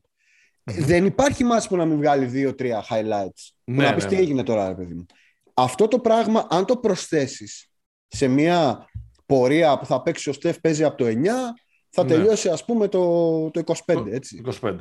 Δεν 0.63 1.05
υπάρχει 1.05 1.43
μάτς 1.43 1.67
που 1.67 1.75
να 1.75 1.85
μην 1.85 1.97
βγάλει 1.97 2.25
δύο-τρία 2.25 2.85
highlights. 2.89 3.49
Που 3.63 3.71
Ναι, 3.71 3.83
να 3.83 3.89
ναι, 3.89 3.95
πεις 3.95 4.05
τι 4.05 4.15
ναι. 4.15 4.21
έγινε 4.21 4.43
τώρα, 4.43 4.67
ρε 4.67 4.73
παιδί 4.75 4.93
μου. 4.93 5.05
Αυτό 5.53 5.87
το 5.87 5.99
πράγμα, 5.99 6.47
αν 6.49 6.65
το 6.65 6.77
προσθέσεις 6.77 7.69
σε 8.07 8.27
μια 8.27 8.89
πορεία 9.25 9.77
που 9.79 9.85
θα 9.85 10.01
παίξει 10.01 10.29
ο 10.29 10.33
Στεφ 10.33 10.59
παίζει 10.59 10.83
από 10.83 10.97
το 10.97 11.05
9, 11.05 11.13
θα 11.89 12.03
Ναι. 12.03 12.09
τελειώσει 12.09 12.49
ας 12.49 12.65
πούμε 12.65 12.87
το, 12.87 13.49
το 13.51 13.61
25, 13.85 14.05
έτσι. 14.11 14.41
25. 14.61 14.75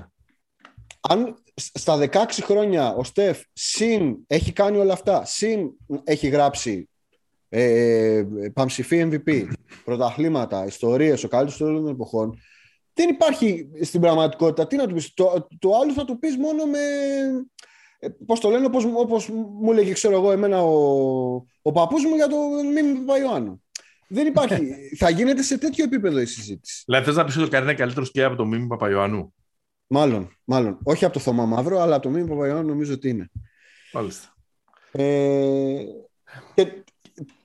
αν 1.00 1.36
στα 1.54 2.08
16 2.12 2.24
χρόνια 2.42 2.92
ο 2.94 3.04
Στεφ 3.04 3.40
συν 3.52 4.16
έχει 4.26 4.52
κάνει 4.52 4.76
όλα 4.78 4.92
αυτά, 4.92 5.24
συν 5.24 5.70
έχει 6.04 6.28
γράψει 6.28 6.88
ε, 7.56 8.26
παμψηφί 8.52 9.08
MVP, 9.10 9.46
πρωταθλήματα, 9.84 10.66
ιστορίες, 10.66 11.24
ο 11.24 11.28
καλύτερος 11.28 11.60
όλων 11.60 11.82
των 11.82 11.92
εποχών, 11.92 12.38
δεν 12.94 13.08
υπάρχει 13.08 13.68
στην 13.82 14.00
πραγματικότητα. 14.00 14.66
Τι 14.66 14.76
να 14.76 14.86
του 14.86 14.94
πεις, 14.94 15.14
το, 15.14 15.48
το 15.58 15.70
άλλο 15.82 15.92
θα 15.92 16.04
του 16.04 16.18
πεις 16.18 16.36
μόνο 16.36 16.64
με... 16.64 16.78
ε, 17.98 18.08
Πώς 18.26 18.40
το 18.40 18.48
λένε, 18.48 18.66
όπως, 18.66 18.84
όπως 18.84 19.28
μου 19.60 19.70
έλεγε, 19.70 19.92
ξέρω 19.92 20.14
εγώ, 20.14 20.32
εμένα 20.32 20.62
ο, 20.62 21.46
ο 21.62 21.72
παππούς 21.72 22.04
μου 22.04 22.14
για 22.14 22.26
το 22.28 22.36
Μίμη 22.74 22.98
Παπαϊωάννου. 22.98 23.62
Δεν 24.08 24.26
υπάρχει. 24.26 24.74
θα 25.00 25.10
γίνεται 25.10 25.42
σε 25.42 25.58
τέτοιο 25.58 25.84
επίπεδο 25.84 26.20
η 26.20 26.26
συζήτηση. 26.26 26.82
Δηλαδή 26.86 27.04
θες 27.04 27.16
να 27.16 27.24
πεις 27.24 27.36
ότι 27.36 27.44
ο 27.44 27.48
Καρή 27.48 27.64
είναι 27.64 27.74
καλύτερος 27.74 28.10
και 28.10 28.24
από 28.24 28.36
το 28.36 28.44
Μίμη 28.46 28.66
Παπαϊωάννου; 28.66 29.34
Μάλλον, 29.86 30.38
μάλλον. 30.44 30.78
Όχι 30.82 31.04
από 31.04 31.14
το 31.14 31.20
Θωμά 31.20 31.46
Μαύρο, 31.46 31.80
αλλά 31.80 31.94
από 31.94 32.02
το 32.02 32.10
Μίμη 32.10 32.28
Παπαϊωάννου 32.28 32.68
νομίζω 32.68 32.92
ότι 32.92 33.08
είναι. 33.08 33.30
Μάλιστα. 33.92 34.34
Ε, 34.92 35.84
και 36.54 36.84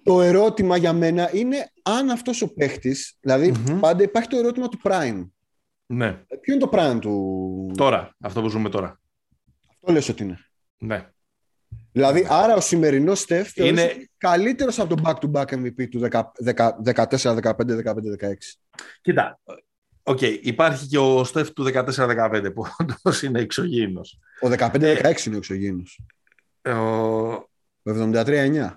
το 0.04 0.22
ερώτημα 0.22 0.78
για 0.78 0.94
μένα 0.94 1.30
είναι 1.36 1.72
αν 1.84 2.10
αυτός 2.10 2.42
ο 2.42 2.54
παίχτης, 2.54 3.18
δηλαδή 3.20 3.52
Μμμ. 3.52 3.80
πάντα 3.80 4.04
υπάρχει 4.04 4.30
το 4.30 4.38
ερώτημα 4.38 4.68
του 4.68 4.80
prime. 4.84 5.28
Ναι. 5.86 6.12
Ποιο 6.42 6.54
είναι 6.54 6.68
το 6.68 6.70
prime 6.74 6.98
του... 7.02 7.72
Τώρα, 7.78 8.16
αυτό 8.20 8.42
που 8.42 8.50
ζούμε 8.50 8.70
τώρα. 8.70 9.00
Αυτό 9.70 9.92
λες 9.92 10.10
ότι 10.10 10.24
είναι. 10.24 10.40
Ναι. 10.78 11.10
Δηλαδή, 11.92 12.28
άρα 12.30 12.56
ο 12.56 12.60
σημερινός 12.60 13.20
Στεφ 13.20 13.56
Είναι- 13.56 13.68
είναι 13.68 14.10
καλύτερος 14.18 14.80
από 14.80 14.96
τον 14.96 15.04
back-to-back 15.06 15.46
MVP 15.46 15.88
του 15.90 16.00
14, 16.00 17.36
15, 17.42 17.76
15, 17.76 18.10
16. 18.20 18.34
Κοίτα, 19.02 19.40
οκ, 20.04 20.22
υπάρχει 20.22 20.88
και 20.88 20.98
ο 20.98 21.24
Στεφ 21.24 21.52
του 21.52 21.64
14-15 21.74 22.52
που 22.54 22.66
όντως 22.80 23.22
είναι 23.24 23.40
εξωγήινος. 23.40 24.20
Ο 24.42 24.48
15-16 24.58 25.26
είναι 25.26 25.36
ο 25.36 25.38
εξωγήινος. 25.38 26.00
Ε, 26.62 26.72
Ο... 26.72 27.28
Ο 27.84 27.92
73-9. 27.92 28.72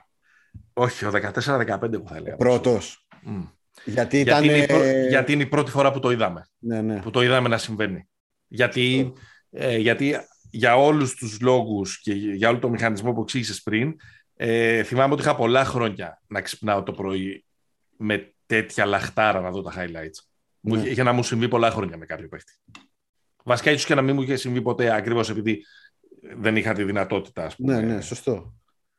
Όχι, 0.72 1.04
ο 1.04 1.10
14-15 1.10 1.78
που 2.02 2.08
θα 2.08 2.16
έλεγα. 2.16 2.36
Πρώτος. 2.36 3.06
Μμ. 3.22 3.42
Γιατί 3.84 4.20
ήταν... 4.20 4.44
Γιατί, 4.44 4.56
είναι 4.58 4.64
η 4.64 4.66
πρω- 4.66 5.08
γιατί 5.08 5.32
είναι 5.32 5.42
η 5.42 5.46
πρώτη 5.46 5.70
φορά 5.70 5.92
που 5.92 5.98
το 6.00 6.10
είδαμε. 6.10 6.46
Ναι, 6.58 6.80
ναι. 6.82 7.00
Που 7.00 7.10
το 7.10 7.22
είδαμε 7.22 7.48
να 7.48 7.58
συμβαίνει. 7.58 8.08
Γιατί, 8.48 9.12
ε, 9.50 9.76
γιατί 9.76 10.16
για 10.50 10.76
όλους 10.76 11.14
τους 11.14 11.40
λόγους 11.40 12.00
και 12.00 12.12
για 12.12 12.48
όλο 12.48 12.58
το 12.58 12.68
μηχανισμό 12.68 13.12
που 13.12 13.20
εξήγησες 13.20 13.62
πριν, 13.62 13.94
ε, 14.36 14.82
θυμάμαι 14.82 15.12
ότι 15.12 15.22
είχα 15.22 15.34
πολλά 15.36 15.64
χρόνια 15.64 16.22
να 16.26 16.40
ξυπνάω 16.40 16.82
το 16.82 16.92
πρωί 16.92 17.44
με 17.96 18.34
τέτοια 18.46 18.84
λαχτάρα 18.86 19.40
να 19.40 19.50
δω 19.50 19.62
τα 19.62 19.72
highlights. 19.76 20.24
Μου 20.60 20.74
Ναι. 20.74 20.80
είχε- 20.80 20.90
Είχε 20.90 21.02
να 21.02 21.12
μου 21.12 21.22
συμβεί 21.22 21.48
πολλά 21.48 21.70
χρόνια 21.70 21.96
με 21.96 22.06
κάποιο 22.06 22.28
παίχτη. 22.28 22.52
Βασικά 23.44 23.70
ίσως 23.70 23.86
και 23.86 23.94
να 23.94 24.02
μην 24.02 24.14
μου 24.14 24.22
είχε 24.22 24.36
συμβεί 24.36 24.62
ποτέ 24.62 24.94
ακριβώς 24.94 25.30
επειδή 25.30 25.62
δεν 26.36 26.56
είχα 26.56 26.72
τη 26.72 26.84
δυνατότητα. 26.84 27.44
Ας 27.44 27.56
πούμε. 27.56 27.80
Ναι, 27.80 27.94
ναι, 27.94 28.00
σωστό. 28.00 28.54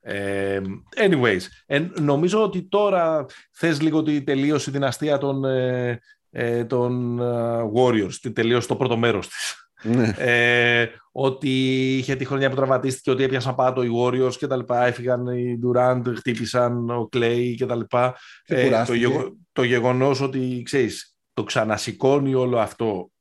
Ε, 0.05 0.61
anyways, 0.95 1.39
ε, 1.65 1.79
νομίζω 1.99 2.43
ότι 2.43 2.61
τώρα 2.61 3.25
θες 3.51 3.81
λίγο 3.81 4.03
τη 4.03 4.23
τελείωση 4.23 4.69
η 4.69 4.73
δυναστεία 4.73 5.17
των, 5.17 5.45
ε, 5.45 5.99
ε, 6.31 6.65
των 6.65 7.19
ε, 7.19 7.61
Warriors, 7.75 8.13
τη 8.21 8.31
τελείωση 8.31 8.67
το 8.67 8.75
πρώτο 8.75 8.97
μέρος 8.97 9.27
της. 9.27 9.67
Ναι. 9.83 10.13
Ε, 10.17 10.89
ότι 11.11 11.49
είχε 11.97 12.15
τη 12.15 12.25
χρονιά 12.25 12.49
που 12.49 12.55
τραυματίστηκε, 12.55 13.11
ότι 13.11 13.23
έπιασαν 13.23 13.55
πάτο 13.55 13.83
οι 13.83 13.89
Warriors 14.01 14.33
και 14.37 14.47
τα 14.47 14.55
λοιπά, 14.55 14.85
έφυγαν 14.85 15.27
οι 15.27 15.59
Durant, 15.65 16.01
χτύπησαν 16.15 16.89
ο 16.89 17.09
Clay 17.13 17.53
και 17.57 17.65
τα 17.65 17.75
λοιπά. 17.75 18.17
Και 18.45 18.55
Ε, 18.55 18.61
το, 18.61 18.67
κουράστηκε. 18.67 18.97
γεγο, 18.97 19.37
το 19.51 19.63
γεγονός 19.63 20.21
ότι, 20.21 20.61
ξέρεις, 20.65 21.15
το 21.33 21.43
ξανασηκώνει 21.43 22.33
όλο 22.33 22.59
αυτό, 22.59 23.11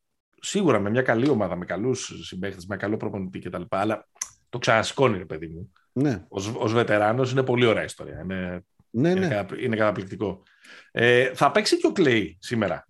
σίγουρα 0.40 0.80
με 0.80 0.90
μια 0.90 1.02
καλή 1.02 1.28
ομάδα, 1.28 1.56
με 1.56 1.64
καλούς 1.64 2.12
συμπαίχτες, 2.22 2.66
με 2.66 2.76
καλό 2.76 2.96
προπονητή 2.96 3.38
και 3.38 3.50
τα 3.50 3.58
λοιπά, 3.58 3.78
αλλά 3.78 4.08
το 4.48 4.58
ξανασηκώνει, 4.58 5.18
ρε 5.18 5.24
παιδί 5.24 5.46
μου 5.48 5.72
Ναι, 5.92 6.24
ως, 6.28 6.52
ως 6.56 6.72
βετεράνος 6.72 7.32
είναι 7.32 7.42
πολύ 7.42 7.66
ωραία 7.66 7.84
ιστορία. 7.84 8.20
Είναι, 8.22 8.64
ναι, 8.90 9.10
είναι, 9.10 9.20
ναι. 9.20 9.28
κατα- 9.34 9.58
είναι 9.60 9.76
καταπληκτικό. 9.76 10.42
Ε, 10.90 11.30
θα 11.34 11.50
παίξει 11.50 11.76
και 11.76 11.86
ο 11.86 11.92
Clay 11.96 12.26
σήμερα. 12.38 12.86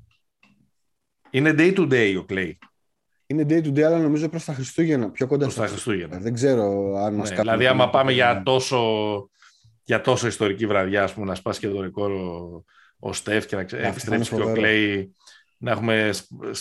Είναι 1.31 1.55
day 1.59 1.77
to 1.77 1.93
day 1.93 2.15
ο 2.23 2.25
Clay 2.29 2.53
Είναι 3.27 3.43
day 3.49 3.65
to 3.65 3.69
day, 3.69 3.81
αλλά 3.81 3.99
νομίζω 3.99 4.29
προς 4.29 4.45
τα 4.45 4.53
Χριστούγεννα. 4.55 5.11
Πιο 5.11 5.27
κοντά 5.27 5.45
προς 5.45 5.57
τα 5.57 5.67
Χριστούγεννα. 5.67 6.19
Δεν 6.19 6.35
ξέρω 6.35 6.97
αν 6.97 7.15
μας 7.15 7.29
Ναι, 7.31 7.37
κάνουν 7.37 7.53
δηλαδή, 7.53 7.67
άμα 7.67 7.79
καμία 7.79 7.91
πάμε 7.99 8.13
για 8.13 8.27
κουβέντα. 8.27 8.43
τόσο, 8.43 8.81
για 9.85 10.01
τόσο 10.01 10.27
ιστορική 10.27 10.67
βραδιά, 10.67 11.03
ας 11.03 11.13
πούμε, 11.15 11.27
να 11.27 11.35
σπάσει 11.35 11.61
και 11.61 11.69
το 11.69 11.81
ρεκόρ 11.81 12.11
ο, 12.11 12.65
ο 12.99 13.13
Στεφ 13.13 13.47
και 13.47 13.57
να 13.57 13.65
ξε- 13.65 13.81
Ναι, 13.81 13.89
επιστρέψει 13.89 14.31
θα 14.31 14.37
και 14.37 14.43
είναι 14.43 14.51
ο 14.51 14.55
φοβερό. 14.55 14.69
Clay, 14.69 15.07
να 15.59 15.71
έχουμε 15.71 16.11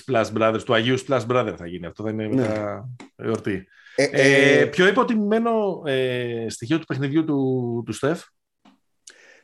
Splash 0.05 0.25
Brothers, 0.37 0.61
του 0.65 0.73
Αγίου 0.73 0.99
Splash 1.07 1.25
Brother 1.27 1.53
θα 1.57 1.67
γίνει. 1.67 1.85
Αυτό 1.85 2.03
δεν 2.03 2.19
είναι 2.19 2.27
Ναι. 2.35 2.41
μετά 2.47 2.89
εορτή. 3.15 3.67
Ε, 3.95 4.03
Ε, 4.11 4.59
ε, 4.59 4.65
πιο 4.65 4.87
υποτιμημένο 4.87 5.81
ε, 5.85 6.45
στοιχείο 6.49 6.79
του 6.79 6.85
παιχνιδιού 6.85 7.25
του, 7.25 7.83
του 7.85 7.93
Στεφ; 7.93 8.23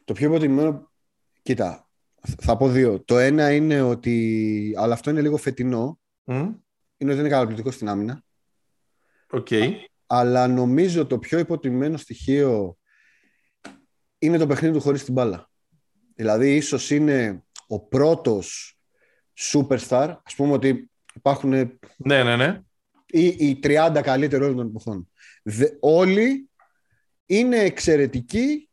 Το 0.04 0.14
πιο 0.14 0.28
υποτιμημένο, 0.28 0.92
κοίτα, 1.42 1.88
θα 2.40 2.58
πω 2.58 2.70
δύο. 2.70 3.04
Το 3.04 3.18
ένα 3.18 3.54
είναι 3.54 3.82
ότι, 3.82 4.74
αλλά 4.78 4.94
αυτό 4.94 5.10
είναι 5.10 5.22
λίγο 5.22 5.38
φετινό, 5.38 6.00
Μμ, 6.24 6.50
είναι 6.98 7.12
ότι 7.12 7.20
είναι 7.20 7.30
καταπληκτικό 7.30 7.72
στην 7.72 7.90
άμυνα. 7.90 8.24
Οκ. 9.30 9.48
Αλλά 10.08 10.48
νομίζω 10.48 11.06
το 11.06 11.20
πιο 11.20 11.40
υποτιμημένο 11.40 11.98
στοιχείο 11.98 12.78
είναι 14.18 14.38
το 14.38 14.48
παιχνίδι 14.48 14.74
του 14.74 14.82
χωρίς 14.82 15.04
την 15.04 15.14
μπάλα. 15.14 15.50
Δηλαδή, 16.16 16.56
ίσως 16.56 16.92
είναι 16.92 17.44
ο 17.68 17.80
πρώτος 17.80 18.78
superstar. 19.38 20.16
Ας 20.24 20.36
πούμε 20.36 20.54
ότι 20.54 20.92
υπάρχουν 21.14 21.50
Ναι, 21.98 22.24
ναι, 22.24 22.36
ναι. 22.36 22.62
Ή 23.12 23.26
οι 23.26 23.60
30 23.64 24.00
καλύτεροι 24.04 24.44
όλων 24.44 24.56
των 24.56 24.66
εποχών. 24.68 25.10
Δε, 25.44 25.66
όλοι 25.80 26.50
είναι 27.26 27.58
εξαιρετικοί 27.58 28.70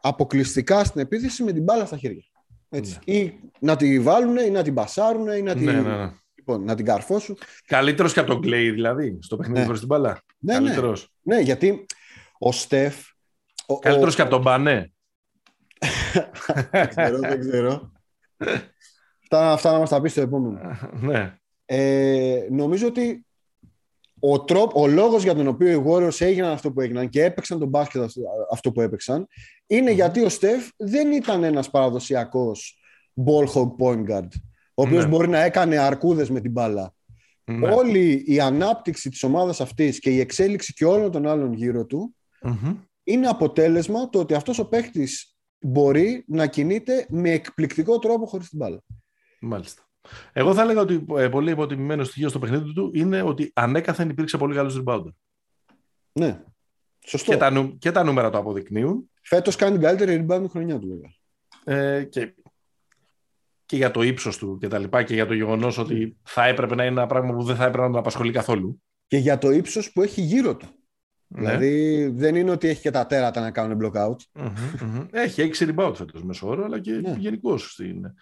αποκλειστικά 0.00 0.84
στην 0.84 1.00
επίθεση 1.00 1.42
με 1.42 1.52
την 1.52 1.62
μπάλα 1.62 1.86
στα 1.86 1.96
χέρια. 1.96 2.22
Έτσι. 2.68 2.98
Ή 3.04 3.32
να 3.60 3.76
τη 3.76 4.00
βάλουν 4.00 4.36
ή 4.36 4.50
να 4.50 4.62
την 4.62 4.74
πασάρουν 4.74 5.28
ή 5.28 5.42
να, 5.42 5.54
τη, 5.54 5.64
Ναι, 5.64 5.72
ναι, 5.72 5.96
ναι. 5.96 6.10
Λοιπόν, 6.34 6.64
να 6.64 6.74
την 6.74 6.84
καρφώσουν. 6.84 7.38
Καλύτερος 7.66 8.12
και 8.12 8.20
από 8.20 8.28
τον 8.28 8.38
Clay, 8.38 8.70
δηλαδή, 8.72 9.18
στο 9.20 9.36
παιχνίδι 9.36 9.58
Ναι. 9.58 9.64
χωρίς 9.64 9.80
την 9.80 9.88
μπάλα. 9.88 10.22
Ναι, 10.38 10.52
ναι. 10.52 10.58
Καλύτερος. 10.64 11.08
Ναι, 11.22 11.38
γιατί 11.40 11.86
ο 12.38 12.52
Στεφ. 12.52 12.96
Ο, 13.66 13.78
Καλύτερος 13.78 14.12
ο- 14.12 14.16
και 14.16 14.22
από 14.22 14.30
τον 14.30 14.40
Μπανέ. 14.42 14.92
δεν 16.70 16.88
ξέρω, 16.88 17.18
δεν 17.18 17.40
ξέρω. 17.40 17.92
Αυτά, 19.22 19.52
αυτά 19.52 19.72
να 19.72 19.78
μας 19.78 19.88
τα 19.90 20.00
πει 20.00 20.08
στο 20.08 20.20
επόμενο. 20.20 20.60
ναι. 20.92 21.36
Ε, 21.64 22.46
νομίζω 22.50 22.86
ότι 22.86 23.26
ο, 24.30 24.44
τρόπο, 24.44 24.80
ο 24.82 24.86
λόγος 24.86 25.22
για 25.22 25.34
τον 25.34 25.46
οποίο 25.46 25.68
οι 25.80 25.84
Warriors 25.86 26.20
έγιναν 26.20 26.50
αυτό 26.50 26.72
που 26.72 26.80
έγιναν 26.80 27.08
και 27.08 27.24
έπαιξαν 27.24 27.58
τον 27.58 27.68
μπάσκετ 27.68 28.02
αυτό- 28.02 28.22
αυτό 28.52 28.72
που 28.72 28.80
έπαιξαν 28.80 29.26
είναι 29.66 29.90
γιατί 29.90 30.20
ο 30.24 30.28
Στεφ 30.28 30.68
δεν 30.76 31.12
ήταν 31.12 31.44
ένας 31.44 31.70
παραδοσιακός 31.70 32.78
ball 33.26 33.46
hog 33.54 33.76
point 33.78 34.10
guard 34.10 34.28
ο 34.74 34.82
οποίος 34.82 35.04
Ναι. 35.04 35.10
μπορεί 35.10 35.28
να 35.28 35.38
έκανε 35.42 35.76
αρκούδες 35.78 36.30
με 36.30 36.40
την 36.40 36.50
μπάλα. 36.50 36.94
ναι. 37.44 37.68
Όλη 37.74 38.22
η 38.26 38.40
ανάπτυξη 38.40 39.10
της 39.10 39.22
ομάδας 39.22 39.60
αυτής 39.60 39.98
και 39.98 40.10
η 40.10 40.20
εξέλιξη 40.20 40.72
και 40.72 40.84
όλων 40.84 41.10
των 41.10 41.26
άλλων 41.26 41.52
γύρω 41.52 41.86
του 41.86 42.14
Μμμ. 42.42 42.76
είναι 43.04 43.26
αποτέλεσμα 43.26 44.08
το 44.08 44.18
ότι 44.18 44.34
αυτός 44.34 44.58
ο 44.58 44.68
παίχτης 44.68 45.36
μπορεί 45.60 46.24
να 46.26 46.46
κινείται 46.46 47.06
με 47.08 47.30
εκπληκτικό 47.30 47.98
τρόπο 47.98 48.26
χωρίς 48.26 48.48
την 48.48 48.58
μπάλα. 48.58 48.82
Μάλιστα. 49.40 49.82
Εγώ 50.32 50.54
θα 50.54 50.62
έλεγα 50.62 50.80
ότι 50.80 51.04
ε, 51.16 51.28
πολύ 51.28 51.50
υποτιμημένος 51.50 52.06
στοιχείο 52.06 52.28
στο 52.28 52.38
παιχνίδι 52.38 52.72
του 52.72 52.90
είναι 52.94 53.22
ότι 53.22 53.50
ανέκαθεν 53.54 54.08
υπήρξε 54.08 54.36
πολύ 54.36 54.54
καλός 54.54 54.82
rebounder. 54.84 55.12
Ναι. 56.12 56.42
Σωστό. 57.06 57.30
Και 57.30 57.36
τα, 57.36 57.50
νου- 57.50 57.78
και 57.78 57.90
τα 57.90 58.02
νούμερα 58.04 58.30
το 58.30 58.38
αποδεικνύουν. 58.38 59.10
Φέτος 59.22 59.56
κάνει 59.56 59.72
την 59.72 59.80
καλύτερη 59.82 60.26
rebound 60.28 60.44
χρονιά 60.50 60.78
του 60.78 60.88
βέβαια. 60.88 61.10
Ε, 61.98 62.04
και, 62.04 62.34
και 63.66 63.76
για 63.76 63.90
το 63.90 64.02
ύψος 64.02 64.36
του 64.38 64.58
και 64.60 64.68
τα 64.68 64.78
λοιπά 64.78 65.02
και 65.02 65.14
για 65.14 65.26
το 65.26 65.34
γεγονός 65.34 65.78
ότι 65.78 66.16
θα 66.22 66.44
έπρεπε 66.44 66.74
να 66.74 66.84
είναι 66.84 66.92
ένα 67.00 67.06
πράγμα 67.06 67.34
που 67.34 67.42
δεν 67.42 67.56
θα 67.56 67.64
έπρεπε 67.64 67.82
να 67.86 67.90
τον 67.90 67.98
απασχολεί 68.00 68.32
καθόλου. 68.32 68.82
Και 69.06 69.16
για 69.16 69.38
το 69.38 69.50
ύψος 69.50 69.92
που 69.92 70.02
έχει 70.02 70.20
γύρω 70.20 70.56
του. 70.56 70.66
Ναι. 71.26 71.40
Δηλαδή 71.40 72.06
δεν 72.06 72.36
είναι 72.36 72.50
ότι 72.50 72.68
έχει 72.68 72.80
και 72.80 72.90
τα 72.90 73.06
τέρατα 73.06 73.40
να 73.40 73.50
κάνουν 73.50 73.78
blockout. 73.82 74.16
Μμμ, 74.32 74.52
μμμ. 74.82 75.06
Έχει 75.10 75.50
6 75.58 75.74
rebound 75.74 75.92
φέτος 75.94 76.22
μέσω 76.24 76.48
όρο, 76.48 76.64
αλλά 76.64 76.80
και 76.80 76.92
Ναι. 76.92 77.14
γενικώς 77.18 77.72
στην, 77.72 78.14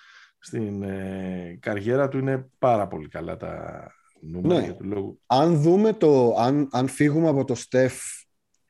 στην 0.44 0.82
ε, 0.82 1.58
καριέρα 1.60 2.08
του 2.08 2.18
είναι 2.18 2.48
πάρα 2.58 2.86
πολύ 2.88 3.08
καλά 3.08 3.36
τα 3.36 3.82
νούμερα 4.20 4.60
Ναι. 4.60 4.64
για 4.64 4.74
του 4.76 4.84
λόγου. 4.84 5.20
Αν 5.26 5.62
δούμε 5.62 5.92
το, 5.92 6.34
αν, 6.38 6.68
αν 6.72 6.88
φύγουμε 6.88 7.28
από 7.28 7.44
το 7.44 7.54
Steph 7.70 7.96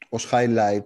ως 0.09 0.29
highlight, 0.33 0.85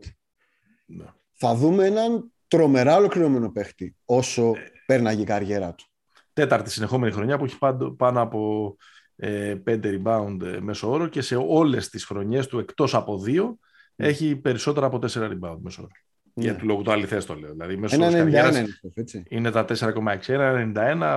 Ναι. 0.86 1.04
θα 1.32 1.54
δούμε 1.54 1.86
έναν 1.86 2.32
τρομερά 2.48 2.96
ολοκληρωμένο 2.96 3.50
παίχτη 3.52 3.96
όσο 4.04 4.46
Ε. 4.48 4.52
πέρναγε 4.86 5.22
η 5.22 5.24
καριέρα 5.24 5.74
του. 5.74 5.84
τέταρτη 6.32 6.70
συνεχόμενη 6.70 7.12
χρονιά 7.12 7.38
που 7.38 7.44
έχει 7.44 7.58
πάντο- 7.58 7.90
πάνω 7.90 8.20
από 8.20 8.76
ε, 9.16 9.54
5 9.66 9.80
rebound 10.02 10.38
ε, 10.42 10.60
μέσω 10.60 10.90
όρο 10.90 11.06
και 11.08 11.20
σε 11.20 11.36
όλες 11.36 11.88
τις 11.88 12.04
χρονιές 12.04 12.46
του 12.46 12.58
εκτός 12.58 12.94
από 12.94 13.18
δύο 13.18 13.58
έχει 13.96 14.36
περισσότερα 14.36 14.86
από 14.86 14.98
4 14.98 15.30
rebound 15.30 15.56
μέσω 15.60 15.82
όρο. 15.82 15.90
Για 16.38 16.52
Ναι. 16.52 16.58
του 16.58 16.66
λόγου 16.66 16.82
του 16.82 16.92
αληθές 16.92 17.24
το 17.24 17.34
λέω. 17.34 17.50
Δηλαδή 17.50 17.76
μέσω 17.76 17.94
Ένα 17.94 18.06
όρος 18.06 18.16
91 18.20 18.24
καριέρας 18.24 18.56
είναι 18.56 18.68
αυτός, 18.74 18.92
έτσι. 18.94 19.22
είναι 19.28 19.50
τα 19.50 19.64
4,6. 19.64 20.32
Ένα 20.32 20.52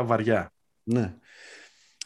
91 0.02 0.04
βαριά. 0.06 0.54
Ναι. 0.84 1.14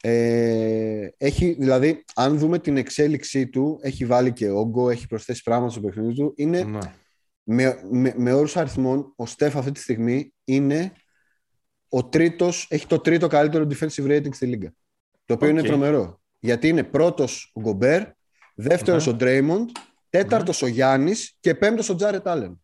Ε, 0.01 1.07
έχει, 1.17 1.55
δηλαδή, 1.59 2.03
αν 2.15 2.37
δούμε 2.37 2.59
την 2.59 2.77
εξέλιξή 2.77 3.47
του, 3.47 3.79
έχει 3.81 4.05
βάλει 4.05 4.33
και 4.33 4.49
όγκο, 4.49 4.89
έχει 4.89 5.07
προσθέσει 5.07 5.43
πράγματα 5.43 5.71
στο 5.71 5.81
παιχνίδι 5.81 6.13
του. 6.13 6.33
Είναι, 6.35 6.63
Ναι. 6.63 6.79
με, 7.43 7.79
με, 7.91 8.13
με 8.17 8.33
όρους 8.33 8.57
αριθμών, 8.57 9.13
ο 9.15 9.25
Στεφ 9.25 9.55
αυτή 9.57 9.71
τη 9.71 9.79
στιγμή 9.79 10.33
είναι 10.43 10.91
ο 11.89 12.03
τρίτος, 12.05 12.67
έχει 12.69 12.87
το 12.87 12.99
τρίτο 12.99 13.27
καλύτερο 13.27 13.67
defensive 13.69 14.07
rating 14.07 14.33
στη 14.33 14.45
λίγκα. 14.45 14.73
Το 15.25 15.33
οποίο 15.33 15.47
Οκ. 15.49 15.53
είναι 15.53 15.67
τρομερό. 15.67 16.21
Γιατί 16.39 16.67
είναι 16.67 16.83
πρώτος 16.83 17.51
ο 17.53 17.59
Γκομπέρ, 17.61 18.03
δεύτερος 18.55 19.05
Ναι. 19.05 19.11
ο 19.11 19.15
Ντρέιμοντ, 19.15 19.69
τέταρτος 20.09 20.61
ο 20.61 20.67
Γιάννης 20.67 21.37
και 21.39 21.55
πέμπτος 21.55 21.89
ο 21.89 21.95
Τζάρετ 21.95 22.27
Άλεν. 22.27 22.61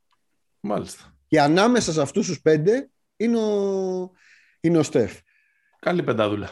Μάλιστα. 0.59 1.17
Και 1.27 1.41
ανάμεσα 1.41 1.91
σε 1.91 2.01
αυτούς 2.01 2.27
τους 2.27 2.41
πέντε 2.41 2.89
είναι 3.15 3.39
ο, 3.39 4.11
είναι 4.59 4.77
ο 4.77 4.83
Στεφ. 4.83 5.19
Καλή 5.79 6.03
πεντάδουλα. 6.03 6.49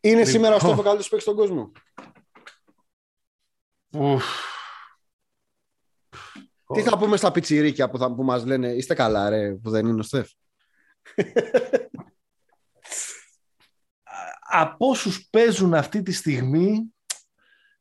Είναι 0.00 0.16
Λοιπόν. 0.16 0.32
σήμερα 0.32 0.54
ο 0.54 0.58
Στεφ 0.58 0.78
ο 0.78 0.82
καλύτερος 0.82 1.08
παίκτης 1.08 1.22
στον 1.22 1.36
κόσμο; 1.36 1.72
Ουφ. 3.92 4.24
Τι 6.74 6.82
θα 6.82 6.98
πούμε 6.98 7.16
στα 7.16 7.30
πιτσιρίκια 7.30 7.90
που, 7.90 7.98
θα, 7.98 8.14
που 8.14 8.22
μας 8.22 8.44
λένε 8.44 8.68
είστε 8.68 8.94
καλά 8.94 9.28
ρε 9.28 9.54
που 9.54 9.70
δεν 9.70 9.86
είναι 9.86 10.00
ο 10.00 10.02
Στεφ. 10.02 10.30
Από 14.50 14.88
όσους 14.88 15.28
παίζουν 15.30 15.74
αυτή 15.74 16.02
τη 16.02 16.12
στιγμή 16.12 16.94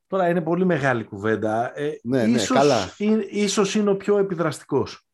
Τώρα 0.08 0.30
είναι 0.30 0.42
πολύ 0.42 0.66
μεγάλη 0.66 1.04
κουβέντα. 1.04 1.80
Ε, 1.80 2.00
Ναι, 2.04 2.26
ναι, 2.26 2.38
ίσως, 2.38 2.58
καλά. 2.58 2.94
Είναι, 2.98 3.26
ίσως 3.30 3.76
είναι 3.76 3.90
ο 3.90 3.98
πιο 3.98 4.18
επιδραστικός. 4.18 5.08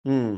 Μμ. 0.00 0.36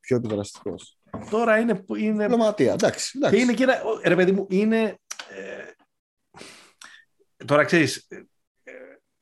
Πιο 0.00 0.16
επιδραστικός. 0.16 0.98
Τώρα 1.30 1.58
είναι... 1.58 1.84
είναι 1.96 2.22
Διπλωματία, 2.22 2.72
εντάξει. 2.72 3.10
και 3.10 3.18
εντάξει. 3.18 3.40
είναι 3.40 3.52
και 3.52 3.62
ένα... 3.62 3.82
Ρε 4.04 4.16
παιδί 4.16 4.32
μου, 4.32 4.46
είναι... 4.50 4.98
ε, 5.28 5.70
τώρα 7.46 7.64
ξέρεις, 7.64 8.06
ε, 8.08 8.16
ε, 8.62 8.72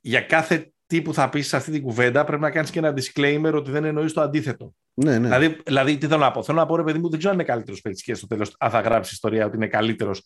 για 0.01 0.21
κάθε 0.21 0.73
τι 0.87 1.03
που 1.03 1.15
θα 1.15 1.29
πεις 1.29 1.49
σε 1.49 1.57
αυτή 1.57 1.71
την 1.71 1.83
κουβέντα 1.83 2.25
πρέπει 2.25 2.43
να 2.43 2.51
κάνεις 2.51 2.71
και 2.71 2.79
ένα 2.79 2.95
disclaimer 2.97 3.53
ότι 3.55 3.71
δεν 3.71 3.85
εννοείς 3.85 4.13
το 4.13 4.21
αντίθετο. 4.21 4.75
Ναι, 5.05 5.19
ναι. 5.19 5.27
Δηλαδή, 5.29 5.57
δηλαδή, 5.65 5.99
τι 5.99 6.07
θέλω 6.07 6.21
να 6.21 6.31
πω. 6.31 6.43
Θέλω 6.43 6.59
να 6.59 6.67
πω, 6.67 6.77
ρε 6.77 6.83
παιδί 6.83 6.99
μου, 6.99 7.09
δεν 7.09 7.19
ξέρω 7.19 7.33
αν 7.35 7.39
είναι 7.41 7.49
καλύτερος 7.49 7.81
παίκτης 7.81 8.03
και 8.03 8.15
στο 8.15 8.27
τέλος, 8.27 8.55
αν 8.59 8.71
θα 8.71 8.81
γράψει 8.81 9.15
ιστορία 9.15 9.47
ότι 9.47 9.57
είναι 9.57 9.67
καλύτερος 9.67 10.25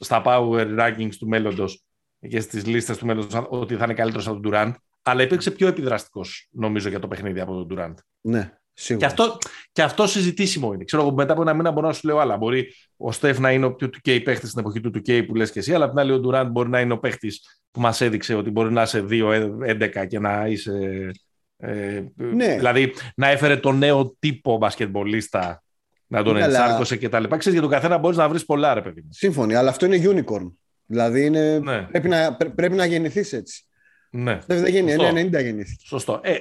στα 0.00 0.22
power 0.24 0.78
rankings 0.78 1.14
του 1.18 1.28
μέλλοντος 1.28 1.84
και 2.28 2.40
στις 2.40 2.66
λίστες 2.66 2.98
του 2.98 3.06
μέλλοντος 3.06 3.46
ότι 3.48 3.76
θα 3.76 3.84
είναι 3.84 3.94
καλύτερος 3.94 4.28
από 4.28 4.40
τον 4.40 4.52
Durant. 4.52 4.72
Αλλά 5.02 5.22
υπήρξε 5.22 5.50
πιο 5.50 5.68
επιδραστικός, 5.68 6.48
νομίζω, 6.50 6.88
για 6.88 6.98
το 6.98 7.08
παιχνίδι 7.08 7.40
από 7.40 7.64
τον 7.64 7.78
Durant. 7.78 7.94
ναι, 8.20 8.42
Και 8.42 8.82
σίγουρα. 8.82 9.06
αυτό, 9.06 9.38
και 9.72 9.82
αυτό 9.82 10.06
συζητήσιμο 10.06 10.72
είναι. 10.72 10.84
Ξέρω 10.84 11.02
εγώ, 11.02 11.12
μετά 11.12 11.32
από 11.32 11.42
ένα 11.42 11.54
μήνα 11.54 11.70
μπορώ 11.70 11.86
να 11.86 11.92
σου 11.92 12.06
λέω 12.06 12.18
άλλα. 12.18 12.36
Μπορεί 12.36 12.72
ο 12.96 13.12
Στεφ 13.12 13.38
να 13.38 13.52
είναι 13.52 13.64
ο 13.64 13.74
πιο 13.74 13.88
2K 13.88 14.20
παίχτη 14.24 14.46
στην 14.46 14.60
εποχή 14.60 14.80
του 14.80 14.90
2K 14.94 15.26
που 15.26 15.34
λες 15.34 15.50
και 15.50 15.58
εσύ, 15.58 15.74
αλλά 15.74 15.84
απ' 15.84 15.90
την 15.90 16.00
άλλη 16.00 16.12
ο 16.12 16.20
Durant 16.24 16.48
μπορεί 16.50 16.68
να 16.68 16.80
είναι 16.80 16.92
ο 16.92 16.98
παίχτη 16.98 17.28
που 17.70 17.80
μας 17.80 18.00
έδειξε 18.00 18.34
ότι 18.34 18.50
μπορεί 18.50 18.72
να 18.72 18.82
είσαι 18.82 19.06
2-11 19.10 20.06
και 20.08 20.18
να 20.18 20.46
είσαι. 20.46 21.10
Ε, 21.60 22.04
Ναι. 22.16 22.54
Δηλαδή 22.56 22.92
να 23.14 23.28
έφερε 23.28 23.56
τον 23.56 23.78
νέο 23.78 24.16
τύπο 24.18 24.56
μπασκετμπολίστα 24.56 25.62
να 26.06 26.22
τον 26.22 26.34
Ναι, 26.34 26.42
αλλά- 26.42 26.60
ενσάρκωσε 26.62 26.96
και 26.96 27.08
τα 27.08 27.20
λοιπά. 27.20 27.36
Ξέρεις, 27.36 27.58
για 27.58 27.68
τον 27.68 27.76
καθένα 27.78 27.98
μπορείς 27.98 28.16
να 28.16 28.28
βρεις 28.28 28.44
πολλά, 28.44 28.74
ρε 28.74 28.82
παιδί 28.82 29.00
μου. 29.00 29.08
Σύμφωνοι, 29.12 29.54
αλλά 29.54 29.70
αυτό 29.70 29.86
είναι 29.86 30.00
unicorn. 30.04 30.52
Δηλαδή 30.86 31.24
είναι... 31.24 31.58
Ναι. 31.58 31.82
πρέπει, 31.82 32.08
να, 32.08 32.34
πρέ- 32.36 32.52
πρέπει 32.54 32.74
να 32.74 32.84
γεννηθείς 32.84 33.32
έτσι. 33.32 33.64
Ναι, 34.10 34.38
Δεν 34.46 34.60
δεν 34.60 34.72
γεννη, 34.72 34.90
Σωστό. 34.90 35.06
είναι 35.08 35.20
90 35.38 35.42
γεννήθηκε. 35.42 35.84
σωστό. 35.86 36.20
Ε, 36.22 36.36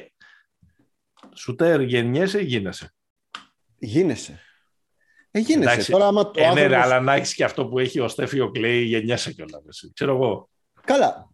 σουτέρ 1.33 1.81
γεννιέσαι 1.81 2.39
ή 2.41 2.43
γίνεσαι; 2.43 2.93
Γίνεσαι. 3.79 4.39
Ε, 5.31 5.39
γίνεσαι. 5.39 5.71
Εντάξει. 5.71 5.91
Τώρα, 5.91 6.07
άμα 6.07 6.31
το 6.31 6.41
Ε, 6.41 6.47
ναι, 6.47 6.53
ρε, 6.53 6.61
άνθρωπος- 6.61 6.83
αλλά 6.85 6.99
να 6.99 7.13
έχεις 7.13 7.33
και 7.33 7.43
αυτό 7.43 7.65
που 7.67 7.79
έχει 7.79 7.99
ο 7.99 8.07
Στέφι 8.07 8.39
ο 8.39 8.51
Κλέη, 8.51 8.83
γεννιέσαι 8.83 9.33
κιόλας. 9.33 9.89
Ξέρω 9.93 10.15
εγώ. 10.15 10.49
Καλά. 10.83 11.28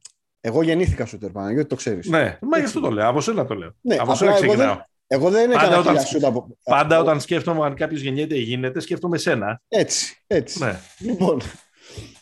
Εγώ 0.47 0.61
γεννήθηκα 0.61 1.05
σου 1.05 1.17
Παναγιώτη, 1.33 1.67
το 1.67 1.75
ξέρεις. 1.75 2.07
Ναι, 2.09 2.37
μα 2.41 2.57
γι' 2.57 2.63
αυτό 2.63 2.79
το 2.79 2.89
λέω. 2.91 3.07
Από 3.09 3.21
σένα 3.21 3.45
το 3.45 3.53
λέω. 3.55 3.75
Ναι, 3.81 3.93
από 3.93 4.03
απλά 4.03 4.15
σένα 4.15 4.31
εγώ 4.31 4.39
ξεκινάω. 4.39 4.73
δεν- 4.75 4.85
Εγώ 5.07 5.29
δεν 5.29 5.49
Πάντα 5.51 5.61
έκανα 5.65 5.77
όταν- 5.79 5.93
χίλια 5.93 6.07
σούτ 6.07 6.23
από... 6.23 6.57
Πάντα 6.63 6.95
από- 6.95 7.05
όταν 7.05 7.19
σκέφτομαι 7.19 7.65
αν 7.65 7.75
κάποιος 7.75 8.01
γεννιέται 8.01 8.35
ή 8.37 8.41
γίνεται, 8.41 8.79
σκέφτομαι 8.79 9.15
εσένα. 9.15 9.61
Έτσι, 9.67 10.23
έτσι. 10.27 10.59
Ναι. 10.63 10.79
Λοιπόν, 10.99 11.41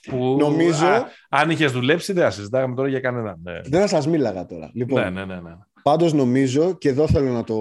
Που, 0.10 0.38
Νομίζω- 0.40 0.86
α, 0.86 1.08
αν 1.30 1.50
είχες 1.50 1.72
δουλέψει, 1.72 2.14
δεν 2.14 2.24
θα 2.24 2.30
συζητάγαμε 2.30 2.76
τώρα 2.76 2.88
για 2.88 3.00
κανέναν. 3.00 3.40
Ναι. 3.44 3.62
δεν 3.64 3.82
θα 3.82 3.88
σας 3.88 4.08
μίλαγα 4.08 4.46
τώρα. 4.46 4.70
Λοιπόν, 4.74 5.02
ναι, 5.02 5.10
ναι, 5.10 5.26
ναι, 5.26 5.36
ναι. 5.42 5.52
πάντως 5.84 6.14
νομίζω 6.14 6.74
και 6.78 6.90
εδώ 6.90 7.08
θέλω 7.08 7.32
να 7.32 7.44
το... 7.44 7.56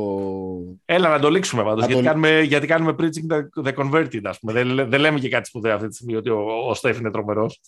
Έλα 0.85 1.09
να 1.09 1.19
το 1.19 1.31
λήξουμε 1.31 1.63
πάντως, 1.63 1.81
Να 1.81 1.87
γιατί, 1.87 2.03
το- 2.03 2.09
κάνουμε, 2.09 2.41
γιατί 2.41 2.67
κάνουμε 2.67 2.95
preaching 2.99 3.33
the, 3.35 3.65
the 3.65 3.75
converted, 3.75 4.21
ας 4.25 4.39
πούμε. 4.39 4.53
Δεν, 4.53 4.67
λέ- 4.67 4.89
δεν 4.89 5.01
λέμε 5.01 5.19
και 5.19 5.29
κάτι 5.29 5.49
σπουδαίο 5.49 5.75
αυτή 5.75 5.89
τη 5.89 5.95
στιγμή 5.95 6.17
ότι 6.17 6.31
ο, 6.31 6.41
ο 6.69 6.75
Στέφ 6.75 6.99
είναι 6.99 7.11
τρομερός. 7.11 7.61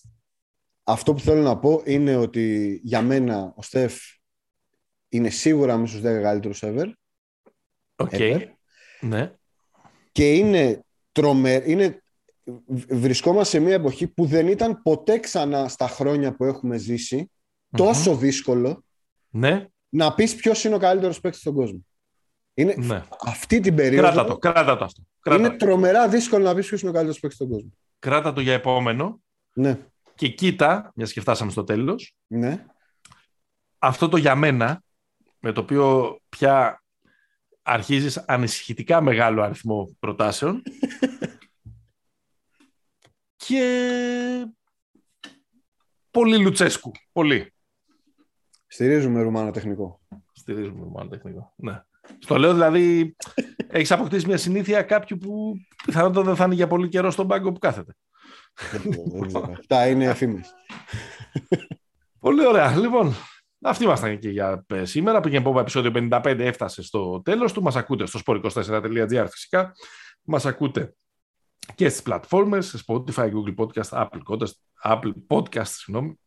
Αυτό 0.84 1.12
που 1.14 1.20
θέλω 1.20 1.42
να 1.42 1.58
πω 1.58 1.82
είναι 1.84 2.16
ότι 2.16 2.80
για 2.84 3.02
μένα 3.02 3.52
ο 3.56 3.62
Στεφ 3.62 3.94
είναι 5.08 5.30
σίγουρα 5.30 5.76
μέσα 5.76 5.96
στους 5.96 6.10
10 6.10 6.22
καλύτερους 6.22 6.62
ever 6.64 6.92
Οκ. 7.96 8.10
Ever. 8.12 8.46
Ναι. 9.00 9.34
και 10.12 10.32
είναι 10.34 10.84
τρομερ... 11.12 11.68
είναι... 11.68 12.02
β- 12.66 12.94
Βρισκόμαστε 12.94 13.58
σε 13.58 13.64
μια 13.64 13.74
εποχή 13.74 14.06
που 14.06 14.24
δεν 14.26 14.48
ήταν 14.48 14.82
ποτέ 14.82 15.18
ξανά 15.18 15.68
στα 15.68 15.88
χρόνια 15.88 16.34
που 16.36 16.44
έχουμε 16.44 16.76
ζήσει 16.76 17.30
τόσο 17.76 18.16
δύσκολο 18.16 18.84
Ναι, 19.28 19.66
να 19.88 20.14
πεις 20.14 20.34
ποιος 20.34 20.64
είναι 20.64 20.74
ο 20.74 20.78
καλύτερος 20.78 21.20
παίκτης 21.20 21.40
στον 21.40 21.54
κόσμο. 21.54 21.86
Είναι 22.54 22.74
ναι. 22.78 23.04
αυτή 23.24 23.60
την 23.60 23.74
περίοδο 23.74 24.06
Κράτα 24.06 24.24
το, 24.24 24.38
κράτα 24.38 24.76
το 24.76 24.84
αυτό. 24.84 25.02
Κράτα, 25.20 25.40
είναι 25.46 25.56
τρομερά 25.56 26.08
δύσκολο 26.08 26.44
να 26.44 26.54
πεις 26.54 26.66
ποιος 26.66 26.80
είναι 26.80 26.90
ο 26.90 26.92
καλύτερος 26.92 27.20
παίκτης 27.20 27.38
στον 27.38 27.50
κόσμο. 27.50 27.72
κράτα 27.98 28.32
το 28.32 28.40
για 28.40 28.52
επόμενο 28.52 29.20
Ναι, 29.54 29.78
και 30.14 30.28
κοίτα, 30.28 30.92
μιας 30.94 31.12
και 31.12 31.20
φτάσαμε 31.20 31.50
στο 31.50 31.64
τέλος, 31.64 32.16
ναι. 32.26 32.66
αυτό 33.78 34.08
το 34.08 34.16
για 34.16 34.34
μένα, 34.34 34.82
με 35.40 35.52
το 35.52 35.60
οποίο 35.60 36.18
πια 36.28 36.82
αρχίζεις 37.62 38.18
ανησυχητικά 38.18 39.00
μεγάλο 39.00 39.42
αριθμό 39.42 39.96
προτάσεων 39.98 40.62
και 43.46 44.46
πολύ 46.10 46.38
Λουτσέσκου. 46.38 46.92
Πολύ. 47.12 47.54
Στηρίζουμε 48.66 49.22
Ρουμάνο 49.22 49.50
τεχνικό. 49.50 50.00
Στηρίζουμε 50.32 50.86
μάλλον 50.86 51.10
τεχνικό. 51.10 51.52
Ναι. 51.56 51.82
Στο 52.18 52.38
λέω 52.38 52.52
δηλαδή, 52.52 53.16
έχεις 53.66 53.92
αποκτήσει 53.92 54.26
μια 54.26 54.36
συνήθεια 54.36 54.82
κάποιου 54.82 55.18
που 55.18 55.54
πιθανότατα 55.84 56.22
δεν 56.22 56.36
θα 56.36 56.44
είναι 56.44 56.54
για 56.54 56.66
πολύ 56.66 56.88
καιρό 56.88 57.10
στον 57.10 57.26
πάγκο 57.26 57.52
που 57.52 57.58
κάθεται. 57.58 57.96
Αυτά 59.58 59.88
είναι 59.88 60.04
εφήμε. 60.04 60.40
Πολύ 62.18 62.46
ωραία. 62.46 62.76
Λοιπόν, 62.76 63.14
αυτοί 63.62 63.84
ήμασταν 63.84 64.18
και 64.18 64.28
για 64.28 64.64
ε, 64.68 64.84
σήμερα. 64.84 65.20
Πήγαινε 65.20 65.48
από 65.48 65.60
επεισόδιο 65.60 66.08
55 66.10 66.36
έφτασε 66.38 66.82
στο 66.82 67.22
τέλος 67.24 67.52
του. 67.52 67.62
Μας 67.62 67.76
ακούτε 67.76 68.06
στο 68.06 68.20
sport24.gr 68.26 69.26
φυσικά. 69.30 69.72
Μας 70.22 70.46
ακούτε 70.46 70.94
και 71.74 71.88
στις 71.88 72.02
πλατφόρμες, 72.02 72.84
Spotify, 72.86 73.32
Google 73.32 73.54
Podcast, 73.56 73.88
Apple 73.90 74.20
Podcast, 74.28 74.52
Apple 74.82 75.12
Podcast 75.28 75.66
συγγνώμη, 75.66 76.18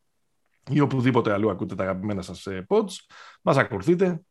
ή 0.69 0.79
οπουδήποτε 0.79 1.33
αλλού 1.33 1.49
ακούτε 1.49 1.75
τα 1.75 1.83
αγαπημένα 1.83 2.21
σας 2.21 2.45
ε, 2.45 2.65
pods. 2.69 2.91
Μας 3.41 3.57
ακολουθείτε 3.57 4.21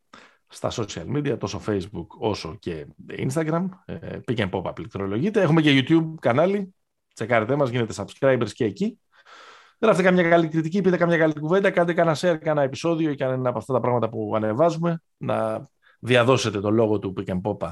στα 0.49 0.71
social 0.71 1.07
media, 1.17 1.37
τόσο 1.39 1.63
Facebook 1.67 2.07
όσο 2.19 2.57
και 2.59 2.87
Instagram. 3.09 3.69
Ε, 3.85 4.19
Pick 4.27 4.37
and 4.37 4.51
Pop 4.51 4.75
πληκτρολογείτε. 4.75 5.41
Έχουμε 5.41 5.63
και 5.63 5.85
YouTube 5.85 6.15
κανάλι. 6.21 6.75
Τσεκάρετε 7.17 7.57
μας, 7.57 7.71
γίνετε 7.71 7.95
subscribers 7.97 8.51
και 8.53 8.65
εκεί. 8.65 8.99
Γράφτε 9.81 10.03
καμιά 10.03 10.29
καλή 10.29 10.49
κριτική, 10.49 10.81
πείτε 10.81 10.97
καμιά 10.97 11.19
καλή 11.19 11.33
κουβέντα, 11.41 11.71
κάντε 11.71 11.93
κανένα 11.93 12.17
share, 12.17 12.39
κανένα 12.41 12.63
επεισόδιο 12.63 13.11
ή 13.11 13.15
κανένα 13.15 13.49
από 13.49 13.59
αυτά 13.59 13.73
τα 13.73 13.81
πράγματα 13.81 14.09
που 14.09 14.33
ανεβάζουμε. 14.37 15.03
Να 15.17 15.67
διαδώσετε 15.99 16.61
το 16.61 16.71
λόγο 16.71 16.99
του 16.99 17.15
Pick 17.17 17.31
and 17.33 17.41
Pop 17.41 17.71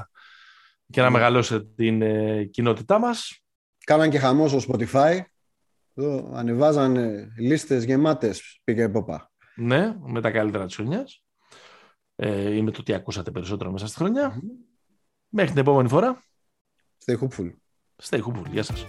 και 0.89 1.01
να 1.01 1.07
ναι. 1.07 1.13
μεγαλώσετε 1.13 1.65
την 1.75 2.01
ε, 2.01 2.43
κοινότητά 2.43 2.99
μας. 2.99 3.43
Κάναν 3.83 4.09
και 4.09 4.19
χαμός 4.19 4.51
στο 4.51 4.73
Spotify. 4.73 5.19
Εδώ 5.93 6.31
ανεβάζαν 6.33 6.97
λίστες 7.37 7.83
γεμάτες 7.83 8.61
Pick 8.65 8.77
and 8.77 8.91
Pop. 8.91 9.17
Ναι, 9.55 9.95
με 9.99 10.21
τα 10.21 10.31
καλύτερα 10.31 10.65
της 10.65 10.75
χρονιάς. 10.75 11.23
Ε, 12.15 12.55
είμαι 12.55 12.71
το 12.71 12.83
τι 12.83 12.93
ακούσατε 12.93 13.31
περισσότερο 13.31 13.71
μέσα 13.71 13.87
στη 13.87 13.97
χρονιά. 13.97 14.41
Μέχρι 15.29 15.51
την 15.51 15.59
επόμενη 15.59 15.89
φορά. 15.89 16.23
Stay 17.05 17.17
hopeful 17.19 17.51
στα 17.97 18.17
ηχοπουλία 18.17 18.63
σας. 18.63 18.85